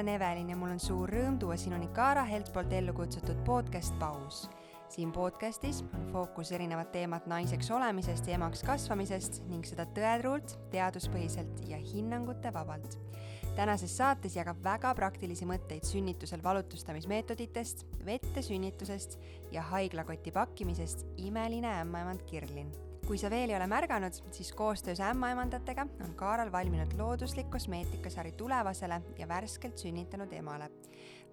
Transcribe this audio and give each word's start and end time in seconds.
olen 0.00 0.14
Evelin 0.14 0.48
ja 0.50 0.56
mul 0.56 0.70
on 0.72 0.78
suur 0.80 1.10
rõõm 1.12 1.34
tuua 1.36 1.58
sinuni 1.60 1.90
Kaara 1.92 2.22
Helt 2.24 2.48
poolt 2.54 2.72
ellu 2.72 2.94
kutsutud 2.96 3.42
podcast 3.44 3.92
Paus. 4.00 4.46
siin 4.88 5.12
podcastis 5.12 5.82
on 5.94 6.06
fookus 6.12 6.52
erinevad 6.56 6.88
teemad 6.88 7.28
naiseks 7.28 7.68
olemisest 7.70 8.26
ja 8.26 8.38
emaks 8.38 8.64
kasvamisest 8.64 9.42
ning 9.52 9.68
seda 9.68 9.84
tõetruult, 9.84 10.56
teaduspõhiselt 10.72 11.60
ja 11.68 11.76
hinnangute 11.76 12.52
vabalt. 12.52 12.96
tänases 13.56 13.96
saates 13.96 14.36
jagab 14.36 14.64
väga 14.64 14.94
praktilisi 14.94 15.44
mõtteid 15.44 15.84
sünnitusel 15.84 16.42
valutustamismeetoditest, 16.42 17.84
vette 18.04 18.42
sünnitusest 18.42 19.18
ja 19.52 19.68
haiglakoti 19.68 20.32
pakkimisest 20.32 21.04
imeline 21.16 21.76
ämmaemand 21.82 22.24
Kirlin 22.24 22.89
kui 23.10 23.18
sa 23.18 23.26
veel 23.26 23.50
ei 23.50 23.56
ole 23.56 23.66
märganud, 23.66 24.14
siis 24.30 24.52
koostöös 24.54 25.00
ämmaemandatega 25.02 25.82
on 26.04 26.12
Kaaral 26.14 26.52
valminud 26.52 26.92
looduslik 26.98 27.48
kosmeetikasari 27.50 28.30
tulevasele 28.38 29.00
ja 29.18 29.26
värskelt 29.28 29.82
sünnitanud 29.82 30.32
emale. 30.32 30.70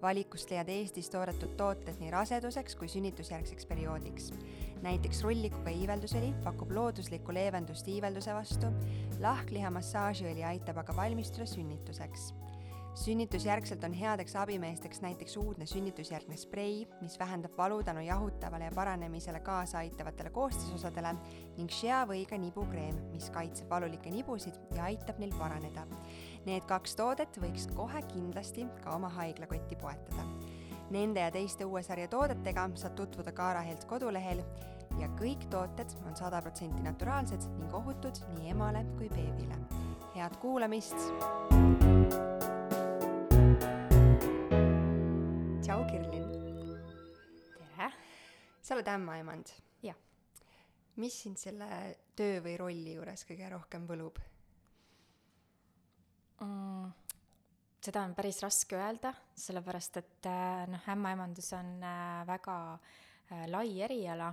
valikust 0.02 0.50
leiad 0.50 0.68
Eestis 0.74 1.10
toodetud 1.10 1.54
tooted 1.56 2.00
nii 2.00 2.10
raseduseks 2.10 2.74
kui 2.76 2.88
sünnitusjärgseks 2.88 3.66
perioodiks. 3.66 4.32
näiteks 4.82 5.22
rullikuga 5.22 5.70
iiveldusõli 5.70 6.34
pakub 6.44 6.74
looduslikku 6.74 7.34
leevendust 7.34 7.88
iivelduse 7.88 8.34
vastu, 8.34 8.74
lahkliha 9.20 9.70
massaažiõli 9.70 10.44
aitab 10.44 10.82
aga 10.82 10.96
valmistuda 10.96 11.46
sünnituseks 11.46 12.32
sünnitusjärgselt 12.94 13.84
on 13.84 13.92
headeks 13.92 14.36
abimeesteks 14.36 15.00
näiteks 15.00 15.36
uudne 15.36 15.66
sünnitusjärgne 15.66 16.36
sprei, 16.36 16.86
mis 17.00 17.18
vähendab 17.18 17.56
valu 17.58 17.82
tänu 17.82 18.00
jahutavale 18.00 18.64
ja 18.64 18.70
paranemisele 18.74 19.40
kaasa 19.40 19.78
aitavatele 19.78 20.30
koostisosadele 20.30 21.14
ning 21.56 21.70
Shea 21.70 22.04
võiga 22.06 22.38
nibukreem, 22.38 22.96
mis 23.12 23.30
kaitseb 23.30 23.70
valulikke 23.70 24.10
nibusid 24.10 24.58
ja 24.74 24.84
aitab 24.88 25.18
neil 25.18 25.34
paraneda. 25.38 25.86
Need 26.46 26.66
kaks 26.68 26.96
toodet 26.96 27.38
võiks 27.40 27.68
kohe 27.76 28.02
kindlasti 28.12 28.66
ka 28.82 28.96
oma 28.96 29.08
haiglakotti 29.18 29.76
poetada. 29.76 30.26
Nende 30.90 31.20
ja 31.20 31.30
teiste 31.30 31.66
uue 31.68 31.82
sarja 31.84 32.08
toodetega 32.08 32.70
saad 32.80 32.96
tutvuda 32.96 33.32
Kaara 33.32 33.60
Helt 33.66 33.84
kodulehel 33.84 34.40
ja 34.98 35.08
kõik 35.20 35.44
tooted 35.52 35.92
on 36.06 36.16
sada 36.16 36.40
protsenti 36.42 36.82
naturaalsed 36.82 37.44
ning 37.58 37.74
ohutud 37.76 38.22
nii 38.36 38.54
emale 38.56 38.86
kui 38.96 39.10
beebile. 39.12 39.58
head 40.14 40.40
kuulamist! 40.40 40.96
Tšau, 45.68 45.84
Kirlin! 45.84 46.24
tere! 47.60 47.92
sa 48.64 48.72
oled 48.72 48.88
ämmaemand. 48.88 49.50
jah. 49.84 49.96
mis 50.96 51.12
sind 51.12 51.36
selle 51.36 51.66
töö 52.16 52.38
või 52.40 52.54
rolli 52.56 52.94
juures 52.94 53.26
kõige 53.28 53.50
rohkem 53.52 53.84
võlub 53.84 54.16
mm,? 56.40 56.86
seda 57.84 58.00
on 58.00 58.14
päris 58.16 58.40
raske 58.40 58.78
öelda, 58.80 59.12
sellepärast 59.36 59.98
et 60.00 60.28
äh, 60.30 60.62
noh, 60.72 60.86
ämmaemandus 60.88 61.52
on 61.58 61.74
äh, 61.84 62.22
väga 62.30 62.54
äh, 62.72 63.44
lai 63.52 63.68
eriala 63.84 64.30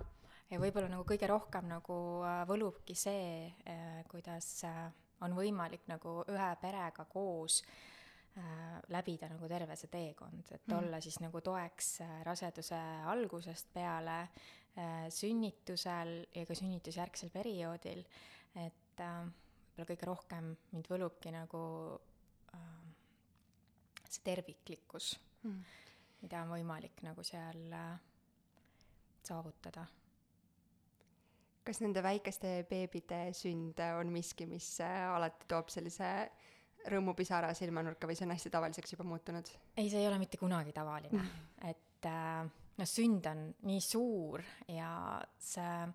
ja 0.48 0.62
võib-olla 0.62 0.88
nagu 0.94 1.04
kõige 1.04 1.28
rohkem 1.28 1.68
nagu 1.68 1.98
võlubki 2.48 2.96
see, 2.96 3.52
kuidas 4.08 4.64
on 5.26 5.36
võimalik 5.36 5.84
nagu 5.92 6.22
ühe 6.32 6.50
perega 6.64 7.04
koos 7.12 7.60
äh, 7.60 7.76
Äh, 7.76 7.95
läbida 8.92 9.30
nagu 9.32 9.48
terve 9.48 9.78
see 9.80 9.92
teekond, 9.92 10.50
et 10.52 10.68
mm. 10.68 10.78
olla 10.78 11.00
siis 11.04 11.22
nagu 11.24 11.40
toeks 11.44 11.92
äh, 12.04 12.16
raseduse 12.28 12.80
algusest 13.08 13.72
peale, 13.74 14.18
äh, 14.76 15.06
sünnitusel 15.14 16.18
ja 16.36 16.44
ka 16.48 16.58
sünnitusjärgsel 16.58 17.32
perioodil, 17.34 18.04
et 18.60 19.00
võib-olla 19.00 19.88
kõige 19.88 20.08
rohkem 20.08 20.52
mind 20.72 20.88
võlubki 20.88 21.32
nagu 21.36 21.62
see 24.06 24.22
terviklikkus 24.24 25.10
mm., 25.44 25.74
mida 26.22 26.46
on 26.46 26.54
võimalik 26.56 27.04
nagu 27.04 27.24
seal 27.28 27.76
saavutada 29.28 29.84
kas 31.66 31.82
nende 31.82 32.04
väikeste 32.06 32.52
beebide 32.70 33.20
sünd 33.36 33.80
on 33.98 34.12
miski, 34.14 34.48
mis 34.48 34.70
alati 34.86 35.48
toob 35.50 35.72
sellise 35.74 36.10
rõõmupisara 36.92 37.54
silmanurka 37.58 38.08
või 38.10 38.18
see 38.18 38.28
on 38.28 38.34
hästi 38.36 38.52
tavaliseks 38.54 38.96
juba 38.96 39.08
muutunud? 39.08 39.50
ei, 39.78 39.90
see 39.90 40.02
ei 40.02 40.08
ole 40.10 40.20
mitte 40.22 40.40
kunagi 40.42 40.74
tavaline 40.76 41.18
mm., 41.18 41.44
et 41.72 42.10
äh, 42.10 42.46
noh, 42.78 42.90
sünd 42.90 43.28
on 43.32 43.46
nii 43.68 43.82
suur 43.84 44.44
ja 44.72 44.90
see 45.42 45.86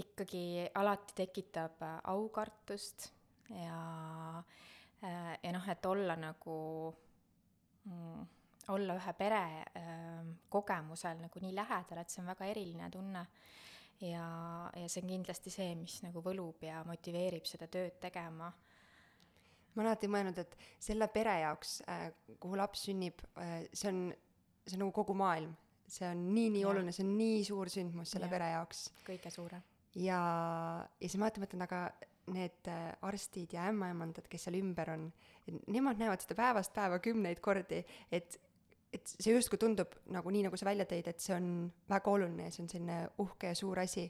ikkagi 0.00 0.44
alati 0.78 1.16
tekitab 1.22 1.82
äh, 1.82 1.96
aukartust 2.12 3.10
ja 3.50 3.78
äh,, 5.04 5.38
ja 5.42 5.54
noh, 5.54 5.68
et 5.68 5.86
olla 5.86 6.16
nagu 6.16 6.58
mm, 7.84 8.26
olla 8.70 8.96
ühe 8.98 9.14
pere 9.18 9.44
äh, 9.76 10.20
kogemusel 10.48 11.24
nagu 11.24 11.42
nii 11.42 11.54
lähedal, 11.56 12.02
et 12.02 12.12
see 12.12 12.22
on 12.22 12.30
väga 12.30 12.50
eriline 12.52 12.90
tunne. 12.90 13.26
ja, 14.00 14.26
ja 14.76 14.88
see 14.88 15.02
on 15.02 15.10
kindlasti 15.12 15.52
see, 15.52 15.74
mis 15.76 16.00
nagu 16.06 16.22
võlub 16.24 16.62
ja 16.64 16.84
motiveerib 16.88 17.44
seda 17.48 17.68
tööd 17.68 17.98
tegema 18.00 18.48
ma 19.74 19.82
olen 19.82 19.90
alati 19.92 20.10
mõelnud, 20.10 20.38
et 20.42 20.56
selle 20.82 21.08
pere 21.12 21.38
jaoks 21.44 21.80
äh,, 21.88 22.06
kuhu 22.42 22.58
laps 22.58 22.86
sünnib 22.88 23.22
äh,, 23.38 23.64
see 23.72 23.92
on, 23.92 24.04
see 24.66 24.76
on 24.78 24.86
nagu 24.86 24.94
kogu 24.96 25.16
maailm. 25.18 25.56
see 25.90 26.06
on 26.06 26.22
nii-nii 26.34 26.62
oluline, 26.70 26.92
see 26.94 27.02
on 27.02 27.16
nii 27.18 27.42
suur 27.46 27.70
sündmus 27.72 28.12
selle 28.14 28.28
ja. 28.28 28.34
pere 28.36 28.52
jaoks. 28.52 28.84
kõige 29.06 29.32
suurem. 29.34 29.64
ja, 29.94 30.20
ja 31.00 31.08
siis 31.08 31.18
ma 31.18 31.28
alati 31.28 31.44
mõtlen, 31.44 31.66
aga 31.66 31.88
need 32.30 32.68
äh, 32.70 32.92
arstid 33.06 33.56
ja 33.56 33.66
ämmaemandad, 33.70 34.28
kes 34.30 34.46
seal 34.46 34.58
ümber 34.60 34.92
on, 34.92 35.08
nemad 35.72 35.98
näevad 35.98 36.22
seda 36.22 36.36
päevast 36.38 36.74
päeva 36.76 37.00
kümneid 37.02 37.42
kordi, 37.44 37.82
et 38.12 38.38
et 38.90 39.06
see 39.06 39.30
justkui 39.30 39.58
tundub 39.62 39.92
nagu 40.10 40.32
nii, 40.34 40.48
nagu 40.48 40.58
sa 40.58 40.66
välja 40.66 40.82
tõid, 40.90 41.06
et 41.06 41.22
see 41.22 41.34
on 41.36 41.68
väga 41.90 42.10
oluline 42.10 42.48
ja 42.48 42.54
see 42.54 42.64
on 42.64 42.70
selline 42.72 42.96
uhke 43.22 43.52
ja 43.52 43.58
suur 43.58 43.78
asi, 43.78 44.08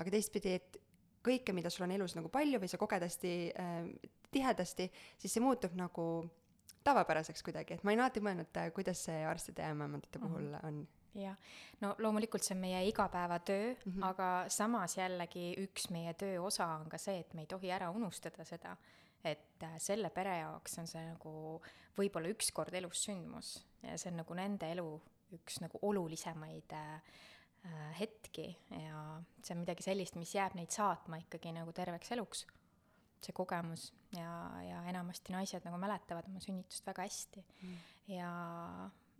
aga 0.00 0.14
teistpidi, 0.14 0.54
et 0.56 0.78
kõike, 1.24 1.52
mida 1.52 1.70
sul 1.70 1.84
on 1.84 1.92
elus 1.98 2.16
nagu 2.16 2.30
palju 2.32 2.60
või 2.62 2.70
sa 2.70 2.80
koged 2.80 3.04
hästi 3.04 3.34
äh, 3.52 3.90
tihedasti, 4.32 4.88
siis 5.18 5.34
see 5.36 5.44
muutub 5.44 5.76
nagu 5.78 6.06
tavapäraseks 6.84 7.44
kuidagi, 7.46 7.76
et 7.76 7.84
ma 7.84 7.92
olen 7.92 8.04
alati 8.04 8.22
mõelnud, 8.24 8.50
äh, 8.58 8.72
kuidas 8.74 9.04
see 9.06 9.22
arstide 9.28 9.62
ja 9.62 9.74
ämmaemandate 9.74 10.18
mm 10.18 10.24
-hmm. 10.24 10.32
puhul 10.32 10.54
on 10.62 10.88
jah, 11.14 11.36
no 11.80 11.94
loomulikult 11.98 12.42
see 12.42 12.56
on 12.56 12.60
meie 12.60 12.84
igapäevatöö 12.88 13.74
mm, 13.74 13.92
-hmm. 13.92 14.04
aga 14.06 14.44
samas 14.48 14.96
jällegi 14.96 15.54
üks 15.58 15.90
meie 15.90 16.14
töö 16.14 16.40
osa 16.42 16.66
on 16.66 16.88
ka 16.88 16.98
see, 16.98 17.18
et 17.20 17.34
me 17.34 17.40
ei 17.40 17.46
tohi 17.46 17.70
ära 17.70 17.90
unustada 17.90 18.44
seda, 18.44 18.76
et 19.24 19.62
äh, 19.62 19.78
selle 19.78 20.10
pere 20.10 20.38
jaoks 20.38 20.78
on 20.78 20.86
see 20.86 21.04
nagu 21.06 21.62
võib-olla 21.98 22.28
üks 22.28 22.52
kord 22.52 22.74
elus 22.74 23.04
sündmus 23.04 23.66
ja 23.82 23.98
see 23.98 24.10
on 24.10 24.16
nagu 24.16 24.34
nende 24.34 24.72
elu 24.72 25.00
üks 25.32 25.60
nagu 25.60 25.78
olulisemaid 25.82 26.72
Äh, 27.62 28.00
hetki 28.00 28.48
ja 28.74 29.02
see 29.38 29.54
on 29.54 29.60
midagi 29.62 29.84
sellist, 29.86 30.16
mis 30.18 30.32
jääb 30.34 30.56
neid 30.58 30.72
saatma 30.74 31.20
ikkagi 31.22 31.52
nagu 31.54 31.70
terveks 31.76 32.10
eluks. 32.16 32.40
See 33.24 33.36
kogemus 33.36 33.88
ja, 34.16 34.32
ja 34.66 34.82
enamasti 34.90 35.34
naised 35.34 35.64
nagu 35.66 35.78
mäletavad 35.80 36.28
oma 36.30 36.42
sünnitust 36.42 36.86
väga 36.86 37.06
hästi 37.06 37.44
mm. 37.44 37.78
ja, 38.14 38.32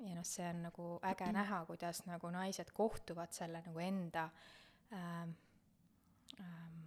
ja 0.02 0.16
noh, 0.16 0.26
see 0.26 0.48
on 0.48 0.64
nagu 0.68 0.88
äge 1.08 1.28
mm. 1.28 1.38
näha, 1.38 1.62
kuidas 1.70 2.04
nagu 2.08 2.30
naised 2.34 2.72
kohtuvad 2.74 3.34
selle 3.34 3.62
nagu 3.66 3.82
enda 3.82 4.28
ähm, 4.92 5.34
ähm, 6.40 6.82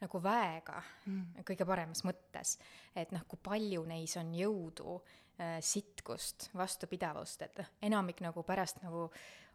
nagu 0.00 0.22
väega 0.22 0.82
mm. 1.06 1.42
kõige 1.48 1.66
paremas 1.68 2.04
mõttes. 2.08 2.56
et 2.94 3.12
noh, 3.16 3.26
kui 3.28 3.40
palju 3.42 3.84
neis 3.88 4.16
on 4.20 4.32
jõudu 4.36 4.96
äh,, 5.00 5.58
sitkust, 5.64 6.50
vastupidavust, 6.56 7.42
et 7.46 7.60
noh, 7.60 7.76
enamik 7.90 8.24
nagu 8.24 8.44
pärast 8.46 8.82
nagu 8.84 9.08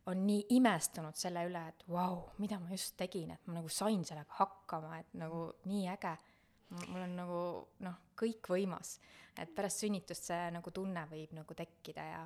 on 0.05 0.21
nii 0.27 0.45
imestunud 0.57 1.17
selle 1.17 1.45
üle, 1.47 1.61
et 1.71 1.83
vau 1.89 1.97
wow,, 2.13 2.23
mida 2.41 2.59
ma 2.61 2.69
just 2.73 2.93
tegin, 2.99 3.31
et 3.33 3.47
ma 3.47 3.57
nagu 3.57 3.69
sain 3.73 4.03
sellega 4.05 4.37
hakkama, 4.39 4.99
et 5.01 5.17
nagu 5.17 5.47
nii 5.69 5.87
äge. 5.95 6.13
Mul 6.69 7.01
on 7.01 7.15
nagu 7.17 7.39
noh, 7.85 7.99
kõikvõimas, 8.17 8.95
et 9.37 9.51
pärast 9.55 9.83
sünnitust 9.83 10.29
see 10.31 10.49
nagu 10.55 10.71
tunne 10.73 11.05
võib 11.11 11.35
nagu 11.37 11.57
tekkida 11.57 12.07
ja, 12.09 12.23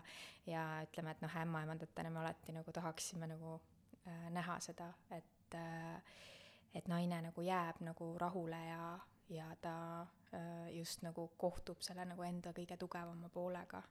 ja 0.48 0.64
ütleme, 0.86 1.16
et 1.16 1.24
noh, 1.26 1.36
ämmaemandatena 1.44 2.12
me 2.14 2.24
alati 2.24 2.56
nagu 2.56 2.74
tahaksime 2.76 3.30
nagu 3.30 3.58
äh, 4.06 4.30
näha 4.36 4.60
seda, 4.64 4.92
et 5.16 5.60
äh, 5.60 6.18
et 6.78 6.86
naine 6.88 7.18
nagu 7.26 7.42
jääb 7.42 7.80
nagu 7.82 8.12
rahule 8.22 8.58
ja, 8.68 8.84
ja 9.34 9.48
ta 9.62 9.76
äh, 10.34 10.70
just 10.78 11.02
nagu 11.02 11.32
kohtub 11.38 11.82
selle 11.82 12.06
nagu 12.06 12.22
enda 12.24 12.54
kõige 12.54 12.78
tugevama 12.78 13.30
poolega. 13.34 13.82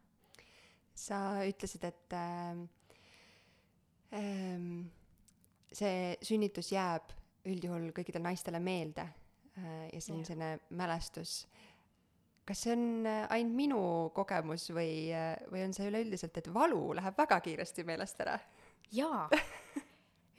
sa 0.94 1.42
ütlesid, 1.46 1.84
et 1.84 2.12
äh 2.14 2.68
Ehm, 4.08 4.88
see 5.68 6.16
sünnitus 6.24 6.70
jääb 6.72 7.10
üldjuhul 7.48 7.90
kõikidele 7.96 8.24
naistele 8.30 8.60
meelde 8.62 9.04
äh, 9.04 9.27
ja 9.92 10.00
see 10.00 10.14
on 10.14 10.24
selline 10.26 10.58
mälestus. 10.78 11.46
kas 12.48 12.62
see 12.64 12.74
on 12.76 13.06
äh, 13.06 13.24
ainult 13.34 13.56
minu 13.56 13.80
kogemus 14.16 14.68
või, 14.72 15.10
äh, 15.12 15.34
või 15.52 15.66
on 15.66 15.74
see 15.76 15.88
üleüldiselt, 15.90 16.38
et 16.40 16.52
valu 16.54 16.94
läheb 16.96 17.18
väga 17.18 17.40
kiiresti 17.44 17.84
meelest 17.88 18.22
ära? 18.24 18.38
jaa, 18.92 19.26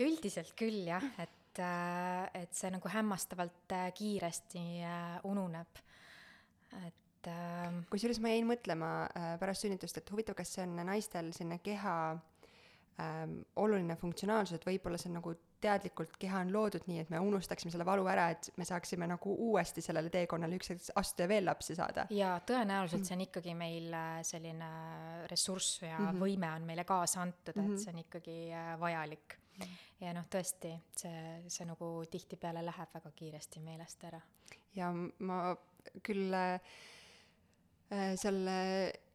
üldiselt 0.07 0.56
küll 0.57 0.88
jah, 0.88 1.06
et, 1.21 1.60
et 1.60 2.56
see 2.56 2.71
nagu 2.71 2.89
hämmastavalt 2.89 3.77
kiiresti 3.98 4.66
ununeb. 5.30 5.83
et 6.86 7.06
et 7.19 7.27
äh, 7.27 7.74
kusjuures 7.92 8.19
ma 8.24 8.31
jäin 8.31 8.48
mõtlema 8.48 8.89
äh, 9.12 9.31
pärast 9.42 9.65
sünnitust, 9.65 10.00
et 10.00 10.12
huvitav, 10.12 10.38
kas 10.39 10.54
see 10.56 10.63
on 10.63 10.77
naistel 10.88 11.33
selline 11.36 11.60
keha 11.63 11.95
ähm, 13.04 13.42
oluline 13.60 13.98
funktsionaalsus, 14.00 14.60
et 14.60 14.68
võib-olla 14.68 15.00
see 15.00 15.12
on 15.12 15.19
nagu 15.19 15.33
teadlikult 15.62 16.16
keha 16.20 16.44
on 16.46 16.54
loodud 16.54 16.86
nii, 16.88 17.04
et 17.04 17.10
me 17.14 17.20
unustaksime 17.24 17.72
selle 17.74 17.86
valu 17.88 18.08
ära, 18.12 18.30
et 18.36 18.52
me 18.58 18.66
saaksime 18.68 19.08
nagu 19.10 19.36
uuesti 19.50 19.84
sellele 19.86 20.12
teekonnale 20.14 20.60
üks 20.60 20.74
hetk 20.74 20.92
astuda 21.00 21.28
ja 21.28 21.34
veel 21.34 21.46
lapsi 21.50 21.76
saada. 21.80 22.08
ja 22.16 22.36
tõenäoliselt 22.48 23.08
see 23.08 23.18
on 23.18 23.26
ikkagi 23.28 23.56
meil 23.58 23.94
äh, 23.94 24.22
selline 24.28 24.72
ressurss 25.32 25.82
ja 25.82 25.98
mm 25.98 26.08
-hmm. 26.08 26.24
võime 26.26 26.54
on 26.56 26.68
meile 26.72 26.84
kaasa 26.84 27.22
antud, 27.22 27.56
et 27.56 27.64
-hmm. 27.66 27.78
see 27.78 27.94
on 27.94 28.00
ikkagi 28.06 28.40
äh, 28.54 28.74
vajalik 28.80 29.38
ja 30.00 30.14
noh, 30.16 30.28
tõesti, 30.32 30.76
see, 30.96 31.42
see 31.48 31.66
nagu 31.68 31.90
tihtipeale 32.12 32.64
läheb 32.66 32.94
väga 32.94 33.12
kiiresti 33.16 33.60
meelest 33.60 34.04
ära. 34.04 34.22
ja 34.76 34.92
ma 35.20 35.56
küll 36.04 36.34
äh, 36.34 36.60
Äh, 37.89 38.13
seal 38.21 38.44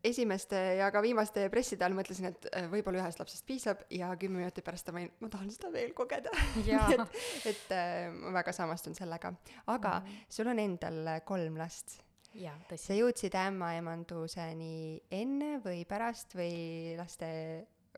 esimeste 0.05 0.59
ja 0.81 0.89
ka 0.93 0.99
viimaste 1.05 1.47
presside 1.53 1.87
all 1.87 1.95
mõtlesin, 1.95 2.27
et 2.33 2.49
äh, 2.51 2.65
võib-olla 2.73 3.05
ühest 3.05 3.21
lapsest 3.21 3.45
piisab 3.47 3.85
ja 3.95 4.09
kümme 4.19 4.41
minutit 4.41 4.67
pärast 4.67 4.91
ma 4.91 4.99
olin, 4.99 5.13
ma 5.23 5.31
tahan 5.31 5.53
seda 5.55 5.71
veel 5.73 5.93
kogeda 5.97 6.33
et, 6.65 7.21
et 7.53 7.71
äh, 7.77 8.09
ma 8.11 8.33
väga 8.41 8.55
samastun 8.57 8.97
sellega. 8.99 9.31
aga 9.71 10.01
mm. 10.01 10.25
sul 10.37 10.51
on 10.51 10.63
endal 10.65 11.13
kolm 11.29 11.61
last. 11.61 12.01
sa 12.35 12.99
jõudsid 12.99 13.37
ämmaemanduseni 13.39 14.75
enne 15.23 15.53
või 15.63 15.85
pärast 15.87 16.35
või 16.35 16.99
laste 16.99 17.31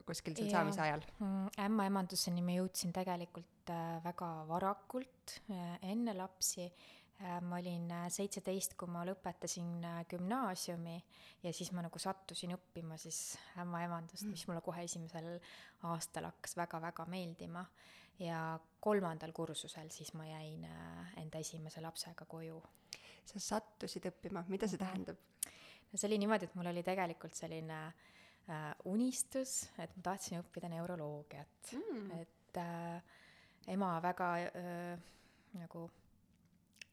kuskil 0.05 0.37
seal 0.37 0.53
saamise 0.53 0.85
ajal 0.85 1.09
mm,? 1.17 1.57
ämmaemanduseni 1.71 2.45
ma 2.45 2.61
jõudsin 2.61 2.93
tegelikult 2.93 3.73
väga 4.05 4.29
varakult, 4.47 5.41
enne 5.83 6.13
lapsi 6.15 6.69
Äh, 6.69 7.06
ma 7.41 7.57
olin 7.57 7.91
äh, 7.91 8.07
seitseteist, 8.13 8.75
kui 8.77 8.91
ma 8.93 9.05
lõpetasin 9.09 9.85
äh, 9.89 10.01
gümnaasiumi 10.11 10.97
ja 11.43 11.53
siis 11.57 11.71
ma 11.73 11.85
nagu 11.87 12.01
sattusin 12.03 12.53
õppima 12.57 12.99
siis 13.01 13.39
ämmaemandust, 13.63 14.27
mis 14.29 14.45
mulle 14.49 14.61
kohe 14.65 14.85
esimesel 14.85 15.39
aastal 15.89 16.29
hakkas 16.29 16.57
väga-väga 16.61 17.07
meeldima. 17.09 17.65
ja 18.19 18.59
kolmandal 18.81 19.33
kursusel 19.33 19.91
siis 19.93 20.15
ma 20.17 20.25
jäin 20.25 20.63
enda 21.21 21.39
esimese 21.39 21.81
lapsega 21.81 22.25
koju. 22.25 22.63
sa 23.25 23.41
sattusid 23.41 24.07
õppima, 24.13 24.45
mida 24.49 24.69
see 24.69 24.77
mhm. 24.77 24.85
tähendab? 24.85 25.17
no 25.93 25.99
see 25.99 26.09
oli 26.09 26.19
niimoodi, 26.19 26.45
et 26.45 26.55
mul 26.55 26.69
oli 26.69 26.83
tegelikult 26.83 27.35
selline 27.35 27.81
äh, 27.87 28.73
unistus, 28.85 29.71
et 29.79 29.97
ma 29.97 30.03
tahtsin 30.11 30.41
õppida 30.43 30.69
neuroloogiat 30.69 31.73
mm., 31.73 32.11
et 32.21 32.61
äh, 32.61 33.03
ema 33.73 33.97
väga 34.03 34.33
äh, 34.49 34.99
nagu 35.57 35.89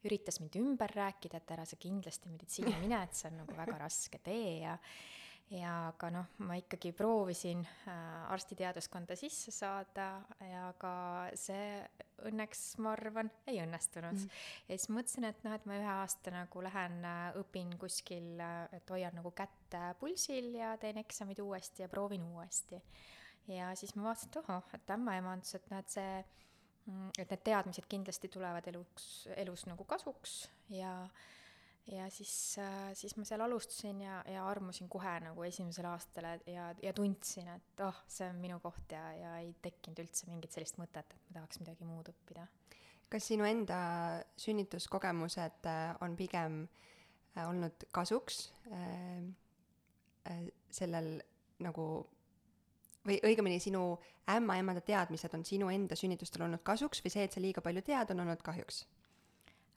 üritas 0.08 0.40
mind 0.42 0.56
ümber 0.60 0.92
rääkida, 0.96 1.40
et 1.40 1.52
ära 1.56 1.66
sa 1.66 1.80
kindlasti 1.80 2.32
meditsiini 2.32 2.76
mine, 2.84 3.04
et 3.04 3.18
see 3.18 3.30
on 3.32 3.44
nagu 3.44 3.58
väga 3.58 3.78
raske 3.86 4.22
tee 4.24 4.64
ja 4.64 4.78
ja 5.52 5.72
aga 5.90 6.10
noh, 6.14 6.30
ma 6.48 6.56
ikkagi 6.58 6.94
proovisin 6.96 7.62
äh, 7.90 7.96
arstiteaduskonda 8.34 9.16
sisse 9.20 9.52
saada 9.54 10.08
ja 10.48 10.70
ka 10.80 10.94
see 11.38 11.82
õnneks, 12.30 12.62
ma 12.84 12.94
arvan, 12.96 13.30
ei 13.50 13.60
õnnestunud 13.64 14.16
mm. 14.16 14.22
-hmm. 14.24 14.70
ja 14.70 14.78
siis 14.78 14.90
mõtlesin, 14.94 15.28
et 15.30 15.44
noh, 15.46 15.56
et 15.58 15.66
ma 15.70 15.80
ühe 15.80 15.92
aasta 15.98 16.34
nagu 16.34 16.64
lähen 16.64 17.04
äh, 17.06 17.26
õpin 17.42 17.76
kuskil, 17.80 18.38
äh, 18.40 18.78
et 18.80 18.90
hoian 18.90 19.16
nagu 19.20 19.32
kätt 19.32 19.78
pulsil 20.00 20.54
ja 20.56 20.76
teen 20.78 20.98
eksamid 21.02 21.40
uuesti 21.40 21.84
ja 21.84 21.90
proovin 21.90 22.24
uuesti. 22.24 22.82
ja 23.48 23.76
siis 23.76 23.96
ma 23.96 24.04
vaatasin, 24.10 24.30
et 24.30 24.42
ohoh, 24.44 24.74
et 24.74 24.90
ämmaemandus, 24.90 25.56
et 25.56 25.70
noh, 25.70 25.80
et 25.80 25.90
see 25.90 26.24
et 27.18 27.30
need 27.30 27.44
teadmised 27.46 27.86
kindlasti 27.90 28.30
tulevad 28.32 28.68
eluks, 28.68 29.06
elus 29.40 29.64
nagu 29.70 29.86
kasuks 29.88 30.34
ja, 30.74 30.92
ja 31.88 32.10
siis, 32.12 32.34
äh, 32.60 32.90
siis 32.98 33.16
ma 33.18 33.28
seal 33.28 33.44
alustasin 33.46 34.02
ja, 34.04 34.20
ja 34.28 34.44
armusin 34.48 34.90
kohe 34.92 35.14
nagu 35.24 35.46
esimesel 35.48 35.88
aastal 35.88 36.28
ja, 36.50 36.70
ja 36.84 36.94
tundsin, 36.96 37.48
et 37.56 37.86
oh, 37.86 38.04
see 38.08 38.28
on 38.28 38.42
minu 38.44 38.60
koht 38.64 38.92
ja, 38.96 39.04
ja 39.16 39.38
ei 39.44 39.54
tekkinud 39.64 40.04
üldse 40.04 40.28
mingit 40.32 40.56
sellist 40.56 40.80
mõtet, 40.82 41.08
et 41.08 41.30
ma 41.30 41.40
tahaks 41.40 41.64
midagi 41.64 41.88
muud 41.88 42.12
õppida. 42.12 42.48
kas 43.14 43.30
sinu 43.32 43.48
enda 43.48 43.78
sünnituskogemused 44.44 45.70
äh, 45.72 45.86
on 46.04 46.18
pigem 46.20 46.66
äh, 47.38 47.48
olnud 47.48 47.88
kasuks 47.96 48.50
sellel 50.72 51.18
nagu 51.60 51.86
või 53.08 53.20
õigemini 53.28 53.60
sinu 53.60 53.84
ämmaemade 54.32 54.84
teadmised 54.88 55.34
on 55.36 55.46
sinu 55.48 55.70
enda 55.74 55.98
sünnitustel 56.00 56.46
olnud 56.46 56.64
kasuks 56.64 57.04
või 57.04 57.14
see, 57.14 57.26
et 57.28 57.36
sa 57.36 57.44
liiga 57.44 57.64
palju 57.64 57.84
tead, 57.86 58.14
on 58.14 58.24
olnud 58.26 58.44
kahjuks 58.46 58.84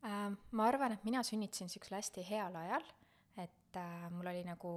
äh,? 0.06 0.30
ma 0.52 0.68
arvan, 0.68 0.96
et 0.96 1.06
mina 1.08 1.24
sünnitasin 1.26 1.70
niisugusel 1.70 1.98
hästi 1.98 2.26
heal 2.28 2.60
ajal, 2.62 2.86
et 3.42 3.80
äh, 3.80 4.06
mul 4.14 4.30
oli 4.30 4.44
nagu 4.46 4.76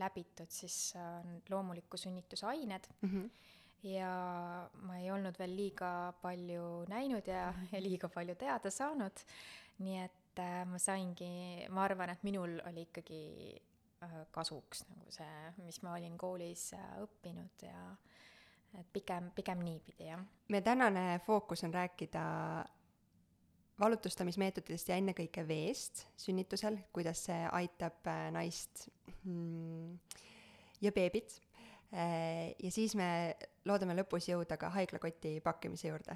läbitud 0.00 0.52
siis 0.52 0.92
äh, 0.96 1.24
loomuliku 1.50 2.00
sünnituse 2.00 2.46
ained 2.46 2.92
mm. 3.00 3.08
-hmm 3.08 3.56
ja 3.82 4.68
ma 4.84 4.98
ei 5.00 5.10
olnud 5.12 5.38
veel 5.40 5.54
liiga 5.56 6.12
palju 6.20 6.84
näinud 6.90 7.26
ja, 7.28 7.48
ja 7.72 7.80
liiga 7.80 8.10
palju 8.12 8.34
teada 8.36 8.70
saanud. 8.70 9.24
nii 9.80 10.02
et 10.02 10.40
äh, 10.42 10.66
ma 10.68 10.78
saingi, 10.78 11.64
ma 11.72 11.86
arvan, 11.86 12.10
et 12.12 12.22
minul 12.22 12.58
oli 12.68 12.84
ikkagi 12.84 13.22
kasuks 14.32 14.84
nagu 14.88 15.12
see, 15.12 15.52
mis 15.64 15.80
ma 15.84 15.94
olin 15.98 16.16
koolis 16.20 16.70
äh, 16.76 16.92
õppinud 17.04 17.64
ja 17.66 17.80
et 18.78 18.86
pigem, 18.94 19.30
pigem 19.34 19.64
niipidi, 19.66 20.06
jah. 20.08 20.22
meie 20.48 20.62
tänane 20.64 21.20
fookus 21.26 21.64
on 21.66 21.74
rääkida 21.74 22.22
valutustamismeetoditest 23.80 24.92
ja 24.92 24.98
ennekõike 25.00 25.44
veest 25.48 26.04
sünnitusel, 26.20 26.78
kuidas 26.92 27.26
see 27.28 27.40
aitab 27.60 28.08
äh, 28.08 28.26
naist 28.34 28.88
mm, 29.24 29.94
ja 30.80 30.92
beebit. 30.96 31.40
ja 31.90 32.70
siis 32.70 32.92
me 32.94 33.34
loodame 33.66 33.96
lõpus 33.98 34.28
jõuda 34.28 34.54
ka 34.54 34.68
haiglakoti 34.70 35.40
pakkimise 35.42 35.88
juurde 35.88 36.14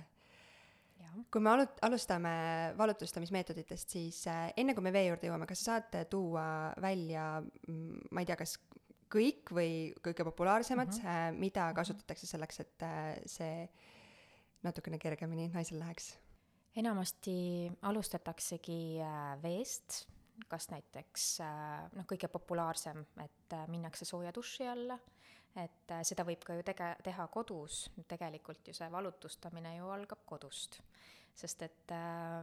kui 1.32 1.42
me 1.42 1.50
alu-, 1.50 1.78
alustame 1.86 2.34
valutustamismeetoditest, 2.78 3.96
siis 3.96 4.22
äh, 4.30 4.48
enne 4.56 4.74
kui 4.74 4.84
me 4.84 4.92
vee 4.94 5.08
juurde 5.08 5.30
jõuame, 5.30 5.48
kas 5.50 5.64
sa 5.64 5.78
saad 5.78 6.08
tuua 6.10 6.46
välja, 6.82 7.42
mm, 7.68 8.10
ma 8.10 8.24
ei 8.24 8.28
tea, 8.30 8.38
kas 8.40 8.56
kõik 9.14 9.52
või 9.54 9.70
kõige 10.02 10.26
populaarsemad 10.26 10.90
mm, 10.90 11.00
-hmm. 11.00 11.30
äh, 11.30 11.38
mida 11.38 11.68
mhm. 11.68 11.76
kasutatakse 11.76 12.26
selleks, 12.26 12.60
et 12.60 12.82
äh, 12.82 13.16
see 13.26 13.68
natukene 14.64 14.98
kergemini 14.98 15.48
naisel 15.54 15.78
läheks? 15.78 16.14
enamasti 16.76 17.70
alustataksegi 17.82 18.98
äh, 18.98 19.42
veest, 19.42 20.04
kas 20.50 20.68
näiteks 20.72 21.26
äh, 21.44 21.84
noh, 21.94 22.06
kõige 22.10 22.28
populaarsem, 22.28 23.04
et 23.22 23.54
äh, 23.54 23.68
minnakse 23.70 24.04
sooja 24.08 24.32
duši 24.34 24.66
alla 24.66 24.98
et 25.56 25.90
äh, 25.94 26.02
seda 26.06 26.24
võib 26.26 26.42
ka 26.44 26.56
ju 26.58 26.64
tege-, 26.66 26.94
teha 27.06 27.26
kodus, 27.32 27.84
tegelikult 28.10 28.68
ju 28.68 28.74
see 28.76 28.88
valutustamine 28.90 29.76
ju 29.76 29.90
algab 29.94 30.24
kodust. 30.26 30.80
sest 31.34 31.62
et 31.66 31.92
äh, 31.94 32.42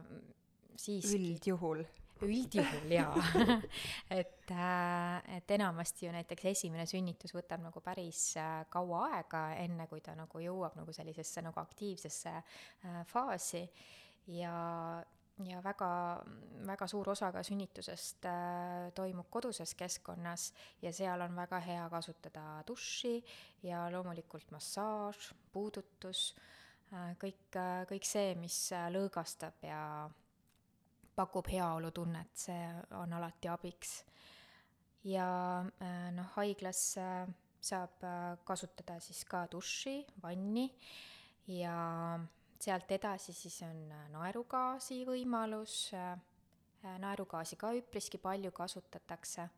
siiski 0.76 1.18
üldjuhul. 1.18 1.84
Üldjuhul 2.22 2.92
jaa. 2.94 3.22
Et, 4.20 4.50
äh, 4.50 5.36
et 5.36 5.50
enamasti 5.56 6.06
ju 6.06 6.12
näiteks 6.14 6.44
esimene 6.52 6.84
sünnitus 6.86 7.32
võtab 7.34 7.64
nagu 7.64 7.80
päris 7.82 8.36
äh, 8.38 8.60
kaua 8.70 9.06
aega, 9.16 9.40
enne 9.58 9.88
kui 9.90 10.02
ta 10.04 10.14
nagu 10.14 10.42
jõuab 10.42 10.76
nagu 10.78 10.94
sellisesse 10.94 11.42
nagu 11.42 11.58
aktiivsesse 11.62 12.34
äh, 12.36 13.00
faasi. 13.10 13.64
Ja 14.30 14.54
ja 15.46 15.60
väga, 15.64 15.90
väga 16.66 16.86
suur 16.90 17.12
osa 17.12 17.30
ka 17.34 17.42
sünnitusest 17.46 18.26
äh, 18.28 18.90
toimub 18.94 19.28
koduses 19.30 19.74
keskkonnas 19.78 20.50
ja 20.82 20.92
seal 20.94 21.24
on 21.24 21.36
väga 21.36 21.60
hea 21.64 21.84
kasutada 21.90 22.62
duši 22.66 23.18
ja 23.66 23.84
loomulikult 23.92 24.50
massaaž, 24.54 25.32
puudutus 25.52 26.32
äh,, 26.92 27.14
kõik 27.20 27.58
äh,, 27.58 27.84
kõik 27.90 28.08
see, 28.08 28.34
mis 28.40 28.58
lõõgastab 28.94 29.64
ja 29.66 29.82
pakub 31.16 31.48
heaolutunnet, 31.52 32.32
see 32.34 32.60
on 32.96 33.12
alati 33.12 33.50
abiks. 33.52 34.02
ja 35.04 35.26
noh, 36.14 36.28
haiglas 36.36 36.80
saab 37.60 38.04
kasutada 38.48 38.96
siis 39.02 39.24
ka 39.28 39.44
duši, 39.50 39.98
vanni 40.22 40.70
ja 41.50 41.74
sealt 42.62 42.90
edasi 42.94 43.34
siis 43.34 43.58
on 43.66 43.88
äh, 43.92 44.06
naerugaasi 44.12 45.02
võimalus, 45.08 45.76
äh, 45.96 46.12
äh, 46.84 46.98
naerugaasi 47.02 47.58
ka 47.60 47.72
üpriski 47.78 48.20
palju 48.22 48.52
kasutatakse. 48.54 49.48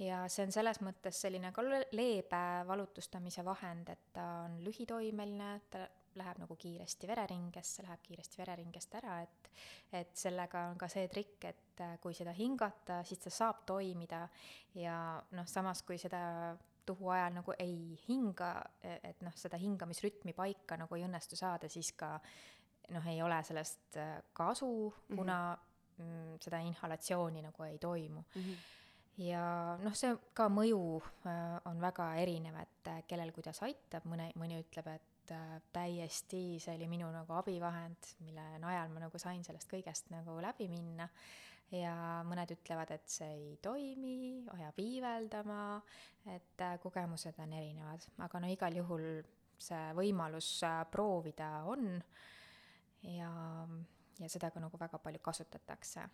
Ja 0.00 0.22
see 0.32 0.46
on 0.46 0.52
selles 0.54 0.78
mõttes 0.80 1.18
selline 1.20 1.50
ka 1.52 1.62
leebe 1.92 2.42
valutustamise 2.64 3.44
vahend, 3.44 3.90
et 3.92 4.06
ta 4.14 4.26
on 4.46 4.54
lühitoimeline, 4.64 5.50
ta 5.68 5.82
läheb 6.16 6.40
nagu 6.40 6.56
kiiresti 6.58 7.06
vereringesse, 7.06 7.84
läheb 7.84 8.00
kiiresti 8.06 8.40
vereringest 8.40 8.96
ära, 8.98 9.20
et 9.26 9.50
et 9.92 10.16
sellega 10.16 10.64
on 10.70 10.78
ka 10.78 10.88
see 10.88 11.08
trikk, 11.10 11.44
et 11.50 11.82
kui 12.00 12.14
seda 12.16 12.32
hingata, 12.32 13.00
siis 13.04 13.20
ta 13.20 13.32
saab 13.34 13.64
toimida 13.66 14.22
ja 14.78 14.96
noh, 15.36 15.46
samas 15.50 15.82
kui 15.84 15.98
seda 15.98 16.22
tuhu 16.86 17.08
ajal 17.14 17.34
nagu 17.34 17.54
ei 17.58 17.98
hinga, 18.08 18.50
et 18.82 19.20
noh, 19.22 19.34
seda 19.36 19.58
hingamisrütmi 19.60 20.32
paika 20.36 20.76
nagu 20.80 20.96
ei 20.96 21.04
õnnestu 21.06 21.36
saada, 21.36 21.68
siis 21.68 21.92
ka 21.92 22.16
noh, 22.94 23.06
ei 23.06 23.22
ole 23.22 23.38
sellest 23.46 23.96
äh, 24.00 24.18
kasu, 24.32 24.94
kuna 25.14 25.38
mm 25.54 26.04
-hmm. 26.04 26.38
seda 26.42 26.58
inhalatsiooni 26.58 27.42
nagu 27.42 27.62
ei 27.62 27.78
toimu 27.78 28.24
mm. 28.34 28.42
-hmm 28.42 28.56
ja 29.20 29.76
noh, 29.82 29.94
see 29.94 30.16
ka 30.34 30.48
mõju 30.48 31.02
äh, 31.26 31.60
on 31.64 31.80
väga 31.80 32.14
erinev, 32.14 32.56
et 32.56 32.88
äh, 32.88 33.02
kellel 33.08 33.32
kuidas 33.32 33.62
aitab, 33.62 34.04
mõne, 34.04 34.30
mõni 34.34 34.60
ütleb, 34.60 34.86
et 34.86 35.34
täiesti 35.72 36.58
see 36.58 36.74
oli 36.74 36.88
minu 36.88 37.10
nagu 37.12 37.32
abivahend, 37.32 38.08
mille 38.18 38.58
najal 38.58 38.88
ma 38.88 39.00
nagu 39.00 39.18
sain 39.18 39.44
sellest 39.44 39.70
kõigest 39.70 40.08
nagu 40.10 40.40
läbi 40.40 40.68
minna 40.68 41.08
ja 41.74 41.94
mõned 42.26 42.50
ütlevad, 42.54 42.90
et 42.94 43.06
see 43.10 43.28
ei 43.30 43.50
toimi, 43.62 44.42
ajab 44.56 44.80
iiveldama, 44.82 45.60
et 46.34 46.64
kogemused 46.82 47.38
on 47.42 47.54
erinevad, 47.56 48.06
aga 48.26 48.42
no 48.42 48.50
igal 48.50 48.76
juhul 48.80 49.06
see 49.60 49.94
võimalus 49.96 50.50
proovida 50.92 51.50
on. 51.70 51.96
Ja, 53.06 53.30
ja 54.20 54.28
seda 54.28 54.50
ka 54.52 54.60
nagu 54.60 54.76
väga 54.80 55.00
palju 55.00 55.22
kasutatakse. 55.24 56.04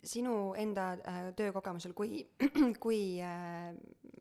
Sinu 0.00 0.54
enda 0.56 0.94
äh, 1.04 1.26
töökogemusel, 1.36 1.92
kui, 1.92 2.22
kui 2.84 3.00
äh, 3.20 3.74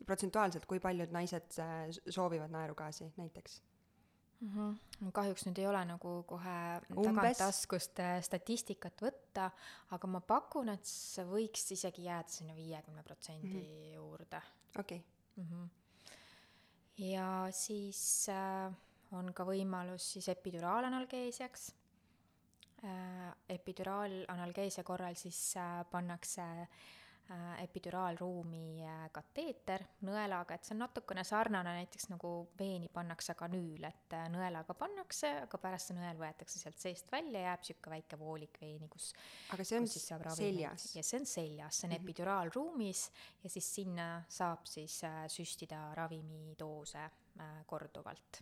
protsentuaalselt, 0.06 0.66
kui 0.68 0.82
paljud 0.84 1.14
naised 1.16 1.56
äh, 1.64 1.86
soovivad 2.12 2.52
naerugaasi 2.52 3.14
näiteks 3.16 3.62
mm? 4.40 4.52
-hmm. 4.52 5.12
kahjuks 5.12 5.46
nüüd 5.48 5.60
ei 5.60 5.68
ole 5.68 5.84
nagu 5.86 6.14
kohe 6.28 6.58
tagantaskust 6.90 8.00
äh, 8.00 8.20
statistikat 8.24 9.02
võtta, 9.02 9.50
aga 9.96 10.08
ma 10.08 10.22
pakun, 10.22 10.70
et 10.70 10.86
see 10.86 11.26
võiks 11.26 11.72
isegi 11.72 12.08
jääda 12.08 12.30
sinna 12.30 12.56
viiekümne 12.56 13.04
protsendi 13.04 13.48
mhm. 13.48 13.94
juurde. 13.96 14.42
okei. 14.80 15.04
Mhm. 15.36 15.66
ja 16.98 17.48
siis 17.52 18.30
äh, 18.30 18.72
on 19.12 19.34
ka 19.34 19.44
võimalus 19.44 20.12
siis 20.14 20.28
epiduraalanalgeesiaks 20.30 21.72
Äh, 22.84 23.36
epiduraalanalgeesia 23.50 24.86
korral 24.88 25.16
siis 25.20 25.58
äh, 25.58 25.84
pannakse 25.92 26.42
äh, 26.42 26.68
epiduraalruumi 27.62 28.82
kateeter 29.14 29.84
nõelaga, 30.08 30.56
et 30.56 30.66
see 30.66 30.74
on 30.74 30.82
natukene 30.84 31.24
sarnane 31.28 31.76
näiteks 31.78 32.10
nagu 32.10 32.32
veeni 32.60 32.90
pannakse 32.94 33.36
kanüül, 33.38 33.86
et 33.86 34.16
nõelaga 34.34 34.74
pannakse, 34.78 35.32
aga 35.46 35.62
pärast 35.62 35.92
see 35.92 36.00
nõel 36.00 36.18
võetakse 36.22 36.62
sealt 36.62 36.82
seest 36.82 37.12
välja, 37.14 37.46
jääb 37.46 37.64
niisugune 37.64 37.96
väike 37.96 38.20
voolik 38.20 38.60
veeni, 38.62 38.90
kus 38.90 39.12
aga 39.54 39.68
see 39.68 39.82
on 39.82 39.88
seljas? 39.90 40.90
ja 40.96 41.06
see 41.06 41.22
on 41.22 41.30
seljas, 41.30 41.82
see 41.82 41.88
on 41.88 41.94
mm 41.94 41.98
-hmm. 41.98 42.04
epiduraalruumis 42.04 43.12
ja 43.44 43.50
siis 43.50 43.74
sinna 43.76 44.10
saab 44.28 44.66
siis 44.66 45.02
süstida 45.28 45.94
ravimidoose 45.96 47.10
korduvalt 47.66 48.42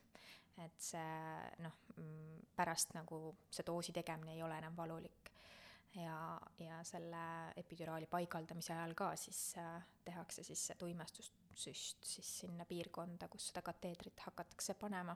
et 0.66 0.82
see 0.82 1.64
noh, 1.64 1.76
mm, 1.98 2.54
pärast 2.58 2.96
nagu 2.98 3.36
see 3.50 3.66
doosi 3.66 3.94
tegemine 3.96 4.34
ei 4.34 4.44
ole 4.44 4.58
enam 4.58 4.78
valulik. 4.78 5.32
Ja, 5.96 6.40
ja 6.60 6.82
selle 6.84 7.24
epiduraali 7.56 8.08
paigaldamise 8.12 8.74
ajal 8.74 8.94
ka 8.98 9.14
siis 9.16 9.54
äh, 9.58 9.82
tehakse 10.06 10.44
siis 10.44 10.68
see 10.70 10.78
tuimestussüst 10.80 12.06
siis 12.06 12.34
sinna 12.44 12.66
piirkonda, 12.66 13.28
kus 13.32 13.50
seda 13.50 13.64
kateedrit 13.66 14.20
hakatakse 14.26 14.76
panema. 14.80 15.16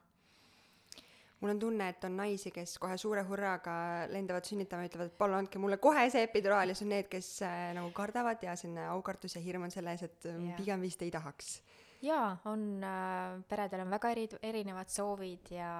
Mul 1.41 1.55
on 1.55 1.59
tunne, 1.59 1.87
et 1.89 2.03
on 2.05 2.13
naisi, 2.19 2.51
kes 2.53 2.75
kohe 2.77 2.97
suure 3.01 3.23
hurraaga 3.25 3.73
lendavad 4.13 4.45
sünnitama 4.45 4.85
ütlevad, 4.85 5.09
et 5.09 5.17
palun 5.17 5.39
andke 5.39 5.57
mulle 5.61 5.79
kohe 5.81 6.03
see 6.13 6.21
epiduraal. 6.27 6.69
Ja 6.69 6.75
siis 6.77 6.85
on 6.85 6.93
need, 6.93 7.07
kes 7.09 7.29
äh, 7.47 7.71
nagu 7.77 7.89
kardavad 7.97 8.43
ja 8.45 8.53
selline 8.59 8.85
aukartus 8.93 9.35
ja 9.35 9.41
hirm 9.41 9.65
on 9.65 9.73
selle 9.73 9.95
ees, 9.95 10.05
et 10.05 10.27
yeah. 10.29 10.57
pigem 10.59 10.85
vist 10.85 11.01
ei 11.01 11.09
tahaks. 11.13 11.55
Jaa, 12.01 12.35
on 12.49 12.83
äh,, 12.85 13.41
peredel 13.49 13.83
on 13.83 13.93
väga 13.93 14.11
eri, 14.13 14.27
erinevad 14.41 14.89
soovid 14.89 15.49
ja 15.53 15.71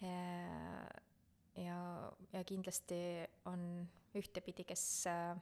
ja, 0.00 0.10
ja, 1.60 1.78
ja 2.32 2.44
kindlasti 2.44 3.00
on 3.50 3.62
ühtepidi, 4.16 4.64
kes 4.68 4.84
äh, 5.10 5.38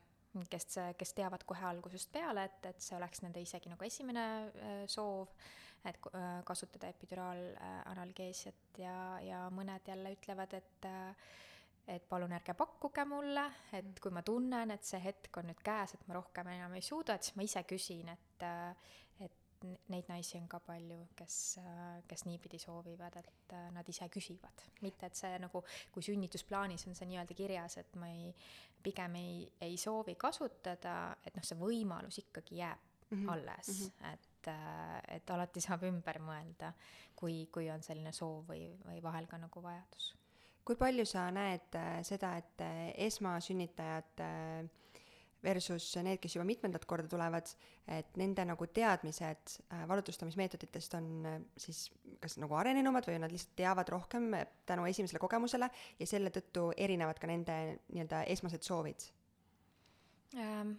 kes, 0.50 0.76
kes 0.98 1.14
teavad 1.16 1.44
kohe 1.48 1.64
algusest 1.70 2.12
peale, 2.12 2.44
et, 2.48 2.68
et 2.70 2.84
see 2.84 2.96
oleks 2.98 3.22
nende 3.24 3.42
isegi 3.42 3.70
nagu 3.72 3.86
esimene 3.86 4.24
äh, 4.50 4.84
soov, 4.90 5.32
et 5.86 5.98
äh, 6.12 6.28
kasutada 6.46 6.90
epiduraalanalgeesiat 6.92 8.80
ja, 8.82 8.96
ja 9.24 9.44
mõned 9.54 9.88
jälle 9.88 10.14
ütlevad, 10.18 10.58
et 10.58 10.90
et 11.88 12.04
palun 12.04 12.34
ärge 12.36 12.52
pakkuge 12.52 13.00
mulle, 13.08 13.46
et 13.72 13.96
kui 14.04 14.12
ma 14.12 14.20
tunnen, 14.20 14.74
et 14.74 14.84
see 14.84 14.98
hetk 15.00 15.38
on 15.40 15.46
nüüd 15.48 15.62
käes, 15.64 15.94
et 15.96 16.02
ma 16.04 16.18
rohkem 16.18 16.50
enam 16.52 16.74
ei 16.76 16.82
suuda, 16.84 17.14
et 17.16 17.24
siis 17.24 17.36
ma 17.38 17.46
ise 17.46 17.62
küsin, 17.64 18.10
et 18.12 18.44
neid 19.64 20.08
naisi 20.08 20.38
on 20.38 20.48
ka 20.50 20.60
palju, 20.62 20.98
kes, 21.16 21.36
kes 22.08 22.24
niipidi 22.28 22.60
soovivad, 22.62 23.16
et 23.20 23.54
äh, 23.56 23.68
nad 23.74 23.88
ise 23.88 24.08
küsivad, 24.12 24.64
mitte 24.84 25.08
et 25.08 25.18
see 25.18 25.38
nagu, 25.42 25.62
kui 25.92 26.04
sünnitusplaanis 26.04 26.86
on 26.88 26.98
see 26.98 27.08
nii-öelda 27.10 27.36
kirjas, 27.38 27.78
et 27.82 27.96
ma 28.00 28.10
ei, 28.12 28.32
pigem 28.82 29.16
ei, 29.18 29.42
ei 29.64 29.76
soovi 29.80 30.14
kasutada, 30.20 30.94
et 31.24 31.36
noh, 31.36 31.46
see 31.46 31.58
võimalus 31.58 32.20
ikkagi 32.22 32.60
jääb 32.60 32.86
mm 33.10 33.24
-hmm. 33.24 33.32
alles 33.32 33.68
mm, 33.68 33.86
-hmm. 33.86 34.12
et, 34.12 34.48
äh, 34.48 35.16
et 35.16 35.30
alati 35.30 35.60
saab 35.60 35.82
ümber 35.82 36.18
mõelda, 36.18 36.72
kui, 37.16 37.48
kui 37.52 37.70
on 37.70 37.82
selline 37.82 38.12
soov 38.12 38.48
või, 38.48 38.78
või 38.86 39.02
vahel 39.02 39.26
ka 39.26 39.38
nagu 39.38 39.62
vajadus. 39.62 40.14
kui 40.64 40.76
palju 40.76 41.06
sa 41.06 41.30
näed 41.30 41.74
äh, 41.74 42.02
seda, 42.02 42.36
et 42.36 42.60
esmasünnitajad 42.94 44.20
äh, 44.20 44.70
versus 45.44 45.86
need, 46.02 46.18
kes 46.22 46.34
juba 46.34 46.46
mitmendat 46.48 46.84
korda 46.88 47.08
tulevad, 47.10 47.50
et 47.94 48.16
nende 48.18 48.44
nagu 48.48 48.66
teadmised 48.74 49.54
äh, 49.70 49.84
valutustamismeetoditest 49.88 50.96
on 50.98 51.06
äh, 51.28 51.38
siis 51.56 51.84
kas 52.22 52.38
nagu 52.42 52.56
arenenumad 52.58 53.06
või 53.06 53.20
nad 53.22 53.32
lihtsalt 53.32 53.54
teavad 53.58 53.92
rohkem 53.94 54.32
äh, 54.34 54.48
tänu 54.66 54.86
esimesele 54.90 55.22
kogemusele 55.22 55.70
ja 56.00 56.10
selle 56.10 56.32
tõttu 56.34 56.68
erinevad 56.76 57.20
ka 57.22 57.30
nende 57.30 57.58
nii-öelda 57.92 58.24
esmased 58.34 58.66
soovid 58.66 59.08
ähm,? 60.34 60.76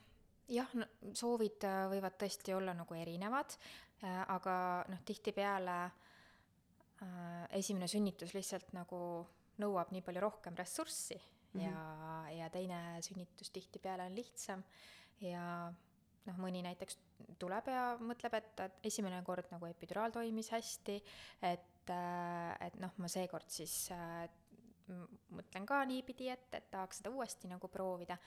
jah 0.49 0.69
no,, 0.75 0.87
soovid 1.13 1.65
võivad 1.93 2.19
tõesti 2.19 2.55
olla 2.57 2.75
nagu 2.75 2.95
erinevad 2.97 3.55
äh,, 3.55 4.21
aga 4.35 4.53
noh, 4.91 5.03
tihtipeale 5.07 5.79
äh, 5.87 7.43
esimene 7.61 7.87
sünnitus 7.87 8.35
lihtsalt 8.35 8.73
nagu 8.75 9.01
nõuab 9.59 9.93
nii 9.95 10.03
palju 10.03 10.23
rohkem 10.23 10.59
ressurssi 10.59 11.19
mm 11.53 11.59
-hmm. 11.59 11.65
ja, 11.65 12.29
ja 12.37 12.49
teine 12.49 13.01
sünnitus 13.01 13.51
tihtipeale 13.51 14.05
on 14.05 14.15
lihtsam 14.15 14.63
ja 15.21 15.73
noh, 16.25 16.37
mõni 16.37 16.61
näiteks 16.65 16.99
tuleb 17.39 17.67
ja 17.67 17.97
mõtleb, 18.01 18.35
et, 18.39 18.59
et 18.59 18.85
esimene 18.91 19.21
kord 19.27 19.49
nagu 19.51 19.65
epiduraal 19.65 20.11
toimis 20.11 20.51
hästi, 20.51 20.99
et, 21.41 21.91
et 22.65 22.79
noh, 22.79 22.93
ma 22.97 23.07
seekord 23.07 23.49
siis 23.49 23.91
äh, 23.95 24.29
mõtlen 25.35 25.65
ka 25.69 25.83
niipidi, 25.85 26.29
et, 26.33 26.47
et 26.53 26.71
tahaks 26.71 27.01
seda 27.01 27.11
uuesti 27.13 27.49
nagu 27.51 27.67
proovida 27.67 28.17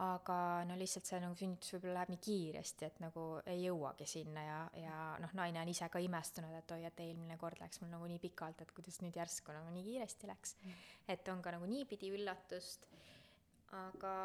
aga 0.00 0.64
no 0.68 0.76
lihtsalt 0.78 1.08
see 1.08 1.20
nagu 1.22 1.36
sünnitus 1.36 1.74
võib-olla 1.74 1.98
läheb 1.98 2.12
nii 2.14 2.22
kiiresti, 2.24 2.86
et 2.86 3.00
nagu 3.02 3.24
ei 3.50 3.64
jõuagi 3.66 4.06
sinna 4.08 4.44
ja, 4.46 4.58
ja 4.78 4.96
noh, 5.22 5.34
naine 5.36 5.60
on 5.60 5.72
ise 5.72 5.88
ka 5.92 6.02
imestunud, 6.02 6.54
et 6.56 6.74
oi, 6.76 6.84
et 6.88 7.04
eelmine 7.04 7.36
kord 7.40 7.60
läks 7.60 7.82
mul 7.82 7.92
nagu 7.92 8.08
nii 8.08 8.22
pikalt, 8.22 8.62
et 8.62 8.72
kuidas 8.76 9.00
nüüd 9.04 9.18
järsku 9.20 9.54
nagu 9.56 9.74
nii 9.74 9.86
kiiresti 9.90 10.30
läks. 10.30 10.56
Mm.. 10.62 10.88
et 11.16 11.32
on 11.34 11.42
ka 11.44 11.54
nagu 11.56 11.68
niipidi 11.68 12.14
üllatust, 12.16 12.88
aga, 13.76 14.16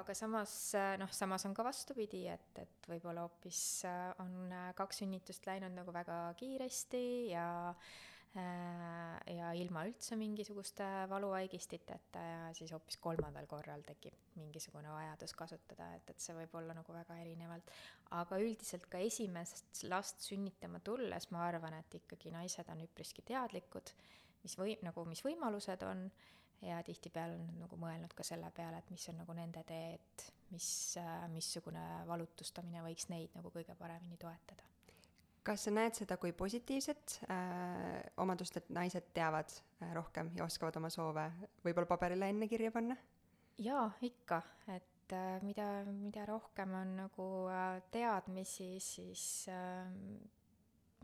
aga 0.00 0.16
samas 0.16 0.56
noh, 1.00 1.12
samas 1.12 1.48
on 1.48 1.56
ka 1.56 1.66
vastupidi, 1.66 2.26
et, 2.30 2.50
et 2.62 2.90
võib-olla 2.92 3.26
hoopis 3.26 3.84
on 4.22 4.52
kaks 4.76 5.02
sünnitust 5.02 5.46
läinud 5.48 5.74
nagu 5.74 5.92
väga 5.92 6.26
kiiresti 6.38 7.06
ja 7.32 7.46
äh, 7.70 7.94
Äh, 7.94 8.13
ja 8.34 9.50
ilma 9.54 9.84
üldse 9.86 10.16
mingisuguste 10.18 10.86
valuvaigistiteta 11.10 12.22
ja 12.24 12.40
siis 12.56 12.72
hoopis 12.74 12.96
kolmandal 13.02 13.46
korral 13.46 13.84
tekib 13.86 14.16
mingisugune 14.34 14.90
vajadus 14.90 15.36
kasutada, 15.38 15.92
et, 15.94 16.10
et 16.10 16.24
see 16.24 16.34
võib 16.34 16.56
olla 16.58 16.74
nagu 16.74 16.96
väga 16.96 17.20
erinevalt. 17.22 17.70
aga 18.18 18.40
üldiselt 18.42 18.88
ka 18.90 18.98
esimest 18.98 19.84
last 19.86 20.26
sünnitama 20.26 20.82
tulles 20.82 21.30
ma 21.30 21.46
arvan, 21.46 21.78
et 21.78 21.98
ikkagi 22.00 22.34
naised 22.34 22.74
on 22.74 22.82
üpriski 22.88 23.22
teadlikud, 23.22 23.94
mis 24.42 24.58
või 24.58 24.76
nagu, 24.82 25.06
mis 25.06 25.22
võimalused 25.24 25.86
on 25.86 26.08
ja 26.64 26.82
tihtipeale 26.82 27.38
on 27.38 27.46
nad 27.46 27.64
nagu 27.68 27.78
mõelnud 27.78 28.18
ka 28.18 28.26
selle 28.26 28.50
peale, 28.56 28.82
et 28.82 28.90
mis 28.90 29.08
on 29.14 29.22
nagu 29.22 29.36
nende 29.36 29.62
tee, 29.68 29.94
et 29.94 30.28
mis, 30.50 30.68
missugune 31.30 31.86
valutustamine 32.10 32.82
võiks 32.82 33.12
neid 33.14 33.36
nagu 33.38 33.54
kõige 33.54 33.78
paremini 33.78 34.18
toetada 34.18 34.73
kas 35.44 35.66
sa 35.66 35.72
näed 35.74 35.96
seda 35.98 36.16
kui 36.20 36.32
positiivset 36.32 37.18
äh, 37.28 38.00
omadust, 38.22 38.56
et 38.56 38.70
naised 38.72 39.12
teavad 39.16 39.50
äh, 39.52 39.92
rohkem 39.96 40.32
ja 40.38 40.46
oskavad 40.46 40.76
oma 40.80 40.90
soove 40.92 41.28
võib-olla 41.64 41.90
paberile 41.90 42.30
enne 42.32 42.48
kirja 42.48 42.72
panna? 42.74 42.96
jaa, 43.58 43.86
ikka, 44.02 44.40
et 44.74 45.12
äh, 45.12 45.38
mida, 45.42 45.68
mida 45.86 46.26
rohkem 46.26 46.74
on 46.74 46.96
nagu 47.04 47.28
äh, 47.52 47.82
teadmisi, 47.94 48.74
siis 48.80 49.46
äh, 49.52 49.86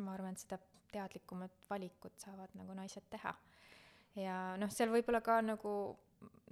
ma 0.01 0.15
arvan, 0.17 0.35
et 0.35 0.45
seda 0.45 0.59
teadlikumat 0.91 1.55
valikut 1.71 2.19
saavad 2.19 2.55
nagu 2.59 2.75
naised 2.75 3.07
teha. 3.11 3.35
ja 4.19 4.37
noh, 4.59 4.73
seal 4.75 4.91
võib-olla 4.91 5.21
ka 5.23 5.39
nagu 5.45 5.75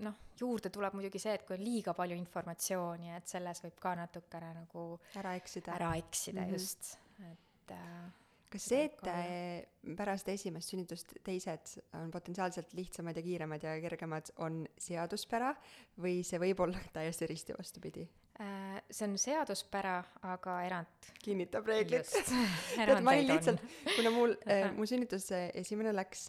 noh, 0.04 0.23
juurde 0.38 0.71
tuleb 0.71 0.95
muidugi 0.95 1.21
see, 1.23 1.35
et 1.35 1.45
kui 1.47 1.57
on 1.59 1.64
liiga 1.64 1.95
palju 1.97 2.16
informatsiooni, 2.16 3.11
et 3.16 3.26
selles 3.28 3.64
võib 3.64 3.80
ka 3.83 3.97
natukene 3.99 4.54
nagu 4.61 4.88
ära 5.18 5.35
eksida. 5.40 5.75
ära 5.75 5.92
eksida 5.99 6.40
mm, 6.40 6.47
-hmm. 6.47 6.52
just, 6.54 6.95
et 7.33 7.48
et 7.68 7.76
äh, 7.76 8.10
kas 8.48 8.68
see, 8.70 8.87
et 8.88 9.02
äh, 9.10 9.94
pärast 9.96 10.28
esimest 10.32 10.72
sünnitust 10.72 11.12
teised 11.25 11.75
on 11.98 12.10
potentsiaalselt 12.12 12.72
lihtsamad 12.76 13.18
ja 13.18 13.25
kiiremad 13.25 13.64
ja 13.64 13.75
kergemad, 13.82 14.32
on 14.44 14.62
seaduspära 14.80 15.52
või 16.00 16.22
see 16.26 16.40
võib 16.42 16.64
olla 16.64 16.80
täiesti 16.96 17.28
risti 17.28 17.56
vastupidi? 17.58 18.06
Äh, 18.40 18.78
see 18.90 19.08
on 19.08 19.18
seaduspära, 19.20 19.98
aga 20.30 20.60
erand. 20.64 21.10
kinnitab 21.25 21.66
reeglit. 21.68 22.08
tead, 22.78 23.02
ma 23.02 23.16
olin 23.16 23.32
lihtsalt, 23.34 23.64
kuna 23.96 24.14
mul 24.14 24.37
mu 24.78 24.88
sünnitus 24.88 25.28
esimene 25.34 25.92
läks 25.96 26.28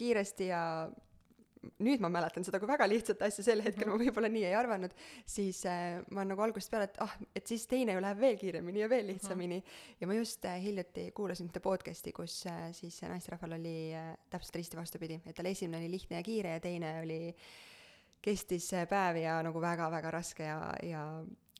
kiiresti 0.00 0.50
ja 0.50 0.64
nüüd 1.84 2.00
ma 2.00 2.08
mäletan 2.12 2.44
seda 2.46 2.60
kui 2.60 2.68
väga 2.70 2.86
lihtsat 2.88 3.22
asja, 3.26 3.44
sel 3.44 3.62
hetkel 3.64 3.86
mm 3.86 3.92
-hmm. 3.92 3.98
ma 3.98 4.04
võib-olla 4.04 4.30
nii 4.32 4.44
ei 4.48 4.54
arvanud, 4.56 4.94
siis 5.26 5.64
äh, 5.68 6.00
ma 6.10 6.24
nagu 6.24 6.42
algusest 6.42 6.70
peale, 6.70 6.88
et 6.88 7.00
ah, 7.04 7.16
et 7.36 7.46
siis 7.46 7.66
teine 7.66 7.96
ju 7.96 8.00
läheb 8.00 8.20
veel 8.20 8.38
kiiremini 8.40 8.80
ja 8.80 8.88
veel 8.88 9.06
lihtsamini 9.06 9.58
mm. 9.58 9.66
-hmm. 9.66 9.96
ja 10.00 10.06
ma 10.06 10.14
just 10.14 10.44
äh, 10.44 10.62
hiljuti 10.62 11.10
kuulasin 11.12 11.48
ühte 11.48 11.60
podcast'i, 11.60 12.12
kus 12.12 12.46
äh, 12.46 12.72
siis 12.72 13.02
naisterahval 13.02 13.58
oli 13.58 13.92
äh, 13.94 14.16
täpselt 14.30 14.56
risti 14.56 14.76
vastupidi, 14.76 15.20
et 15.26 15.36
tal 15.36 15.46
esimene 15.46 15.82
oli 15.82 15.90
lihtne 15.90 16.16
ja 16.16 16.22
kiire 16.22 16.50
ja 16.56 16.60
teine 16.60 17.00
oli, 17.02 17.34
kestis 18.22 18.72
äh, 18.72 18.88
päev 18.88 19.16
ja 19.16 19.42
nagu 19.42 19.60
väga-väga 19.60 20.10
raske 20.10 20.44
ja, 20.44 20.74
ja 20.82 21.04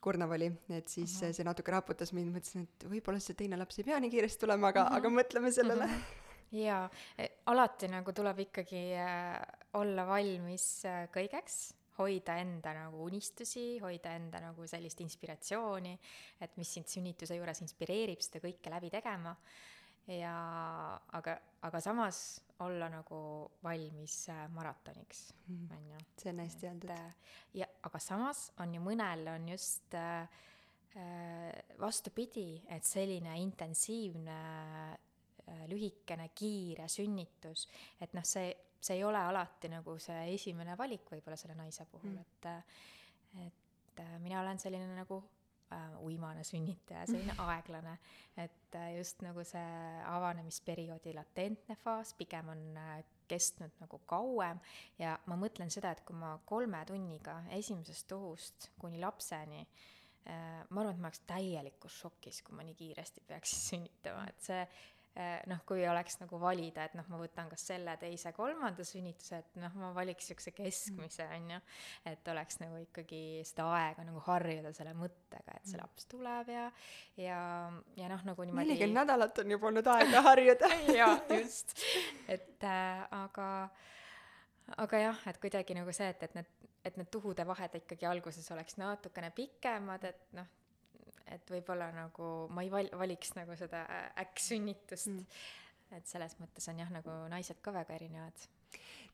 kurnav 0.01 0.33
oli, 0.33 0.53
et 0.71 0.89
siis 0.89 1.23
uh 1.23 1.29
-huh. 1.29 1.33
see 1.33 1.45
natuke 1.45 1.73
raputas 1.73 2.13
mind, 2.13 2.35
mõtlesin, 2.37 2.63
et 2.63 2.85
võib-olla 2.89 3.21
see 3.21 3.35
teine 3.35 3.57
laps 3.57 3.79
ei 3.79 3.85
pea 3.85 4.01
nii 4.01 4.11
kiiresti 4.11 4.41
tulema, 4.41 4.69
aga 4.69 4.85
uh, 4.85 4.91
-huh. 4.91 4.97
aga 4.97 5.09
mõtleme 5.09 5.53
sellele 5.53 5.85
uh. 5.85 5.91
-huh 6.01 6.29
jaa, 6.51 6.91
e, 7.19 7.29
alati 7.47 7.89
nagu 7.89 8.13
tuleb 8.13 8.39
ikkagi 8.47 8.83
äh, 8.99 9.39
olla 9.79 10.07
valmis 10.09 10.67
äh, 10.89 11.05
kõigeks, 11.13 11.59
hoida 12.01 12.39
enda 12.41 12.73
nagu 12.75 13.05
unistusi, 13.05 13.79
hoida 13.83 14.15
enda 14.17 14.41
nagu 14.43 14.67
sellist 14.69 15.03
inspiratsiooni, 15.05 15.93
et 16.41 16.57
mis 16.57 16.71
sind 16.77 16.89
sünnituse 16.89 17.37
juures 17.37 17.61
inspireerib 17.65 18.23
seda 18.25 18.43
kõike 18.47 18.73
läbi 18.73 18.91
tegema. 18.93 19.37
ja 20.11 20.35
aga, 21.13 21.37
aga 21.63 21.81
samas 21.81 22.41
olla 22.65 22.89
nagu 22.91 23.19
valmis 23.63 24.29
äh, 24.33 24.47
maratoniks, 24.51 25.29
mhm. 25.47 25.67
on 25.77 25.91
ju. 25.93 26.01
see 26.17 26.33
on 26.33 26.41
hästi 26.45 26.71
öeldud. 26.71 26.97
ja, 27.55 27.69
aga 27.83 27.99
samas 27.99 28.51
on 28.59 28.75
ju 28.75 28.81
mõnel 28.81 29.29
on 29.35 29.49
just 29.49 29.95
äh, 29.95 30.27
vastupidi, 31.79 32.63
et 32.69 32.85
selline 32.85 33.37
intensiivne 33.39 34.41
Äh, 35.51 35.67
lühikene, 35.71 36.29
kiire 36.37 36.87
sünnitus, 36.91 37.65
et 38.01 38.13
noh, 38.15 38.25
see, 38.29 38.53
see 38.81 38.97
ei 38.97 39.05
ole 39.05 39.21
alati 39.21 39.69
nagu 39.73 39.99
see 40.01 40.35
esimene 40.35 40.77
valik 40.79 41.11
võib-olla 41.13 41.37
selle 41.37 41.57
naise 41.59 41.87
puhul 41.91 42.15
mm., 42.15 42.25
et 42.25 42.49
et 43.47 44.01
äh, 44.03 44.17
mina 44.23 44.41
olen 44.41 44.59
selline 44.59 44.95
nagu 44.97 45.21
äh, 45.73 46.03
uimane 46.03 46.45
sünnitaja, 46.45 47.05
selline 47.07 47.37
aeglane, 47.47 47.97
et 48.37 48.75
äh, 48.75 48.97
just 48.97 49.23
nagu 49.23 49.45
see 49.47 50.03
avanemisperioodi 50.09 51.15
latentne 51.15 51.77
faas 51.85 52.15
pigem 52.19 52.51
on 52.55 52.65
äh, 52.81 52.99
kestnud 53.31 53.77
nagu 53.79 54.01
kauem. 54.11 54.59
Ja 54.99 55.15
ma 55.31 55.39
mõtlen 55.39 55.71
seda, 55.71 55.93
et 55.95 56.03
kui 56.07 56.19
ma 56.19 56.35
kolme 56.49 56.83
tunniga 56.89 57.41
esimesest 57.55 58.09
tuhust 58.11 58.71
kuni 58.81 58.99
lapseni 59.03 59.63
äh, 59.63 60.65
ma 60.69 60.83
arvan, 60.83 60.97
et 60.97 61.03
ma 61.03 61.11
oleks 61.11 61.23
täielikus 61.29 62.01
šokis, 62.05 62.43
kui 62.47 62.57
ma 62.57 62.67
nii 62.67 62.79
kiiresti 62.79 63.23
peaksin 63.29 63.63
sünnitama, 63.69 64.27
et 64.31 64.43
see 64.51 64.65
noh, 65.51 65.59
kui 65.67 65.83
oleks 65.89 66.21
nagu 66.21 66.39
valida, 66.41 66.85
et 66.87 66.95
noh, 66.95 67.07
ma 67.11 67.19
võtan 67.19 67.49
kas 67.51 67.65
selle, 67.73 67.97
teise, 68.01 68.31
kolmanda 68.37 68.85
sünnituse, 68.87 69.41
et 69.43 69.59
noh, 69.61 69.75
ma 69.81 69.91
valiks 69.97 70.29
niisuguse 70.31 70.53
keskmise, 70.55 71.27
mm. 71.27 71.35
on 71.35 71.55
ju, 71.57 71.59
et 72.13 72.31
oleks 72.31 72.61
nagu 72.63 72.79
ikkagi 72.85 73.23
seda 73.49 73.67
aega 73.75 74.05
nagu 74.07 74.23
harjuda 74.29 74.73
selle 74.77 74.95
mõttega, 74.99 75.57
et 75.57 75.67
see 75.67 75.77
mm. 75.77 75.83
laps 75.83 76.07
tuleb 76.11 76.53
ja, 76.55 76.69
ja, 77.19 77.41
ja 77.99 78.13
noh, 78.13 78.23
nagu 78.31 78.47
niimoodi 78.47 78.71
nelikümmend 78.71 79.03
nädalat 79.03 79.43
on 79.43 79.57
juba 79.57 79.71
olnud 79.73 79.91
aega 79.97 80.23
harjuda 80.31 80.71
jaa, 81.01 81.13
just. 81.35 81.75
et 82.31 82.71
äh, 82.71 83.03
aga, 83.19 83.51
aga 84.87 85.05
jah, 85.09 85.27
et 85.33 85.43
kuidagi 85.43 85.77
nagu 85.79 85.93
see, 85.97 86.09
et, 86.15 86.23
et 86.29 86.39
need, 86.39 86.55
et 86.87 87.03
need 87.03 87.11
tuhude 87.13 87.45
vahed 87.51 87.81
ikkagi 87.83 88.09
alguses 88.09 88.47
oleks 88.55 88.79
natukene 88.81 89.35
pikemad, 89.35 90.07
et 90.15 90.39
noh, 90.39 90.49
et 91.35 91.53
võib-olla 91.55 91.91
nagu 91.95 92.31
ma 92.55 92.65
ei 92.67 92.71
val-, 92.73 92.93
valiks 93.01 93.35
nagu 93.39 93.57
seda 93.59 93.85
äkksünnitust. 94.21 95.13
Mm.. 95.13 95.43
et 95.99 96.07
selles 96.07 96.37
mõttes 96.39 96.69
on 96.71 96.79
jah, 96.83 96.91
nagu 96.95 97.15
naised 97.33 97.61
ka 97.63 97.75
väga 97.75 97.97
erinevad. 97.99 98.49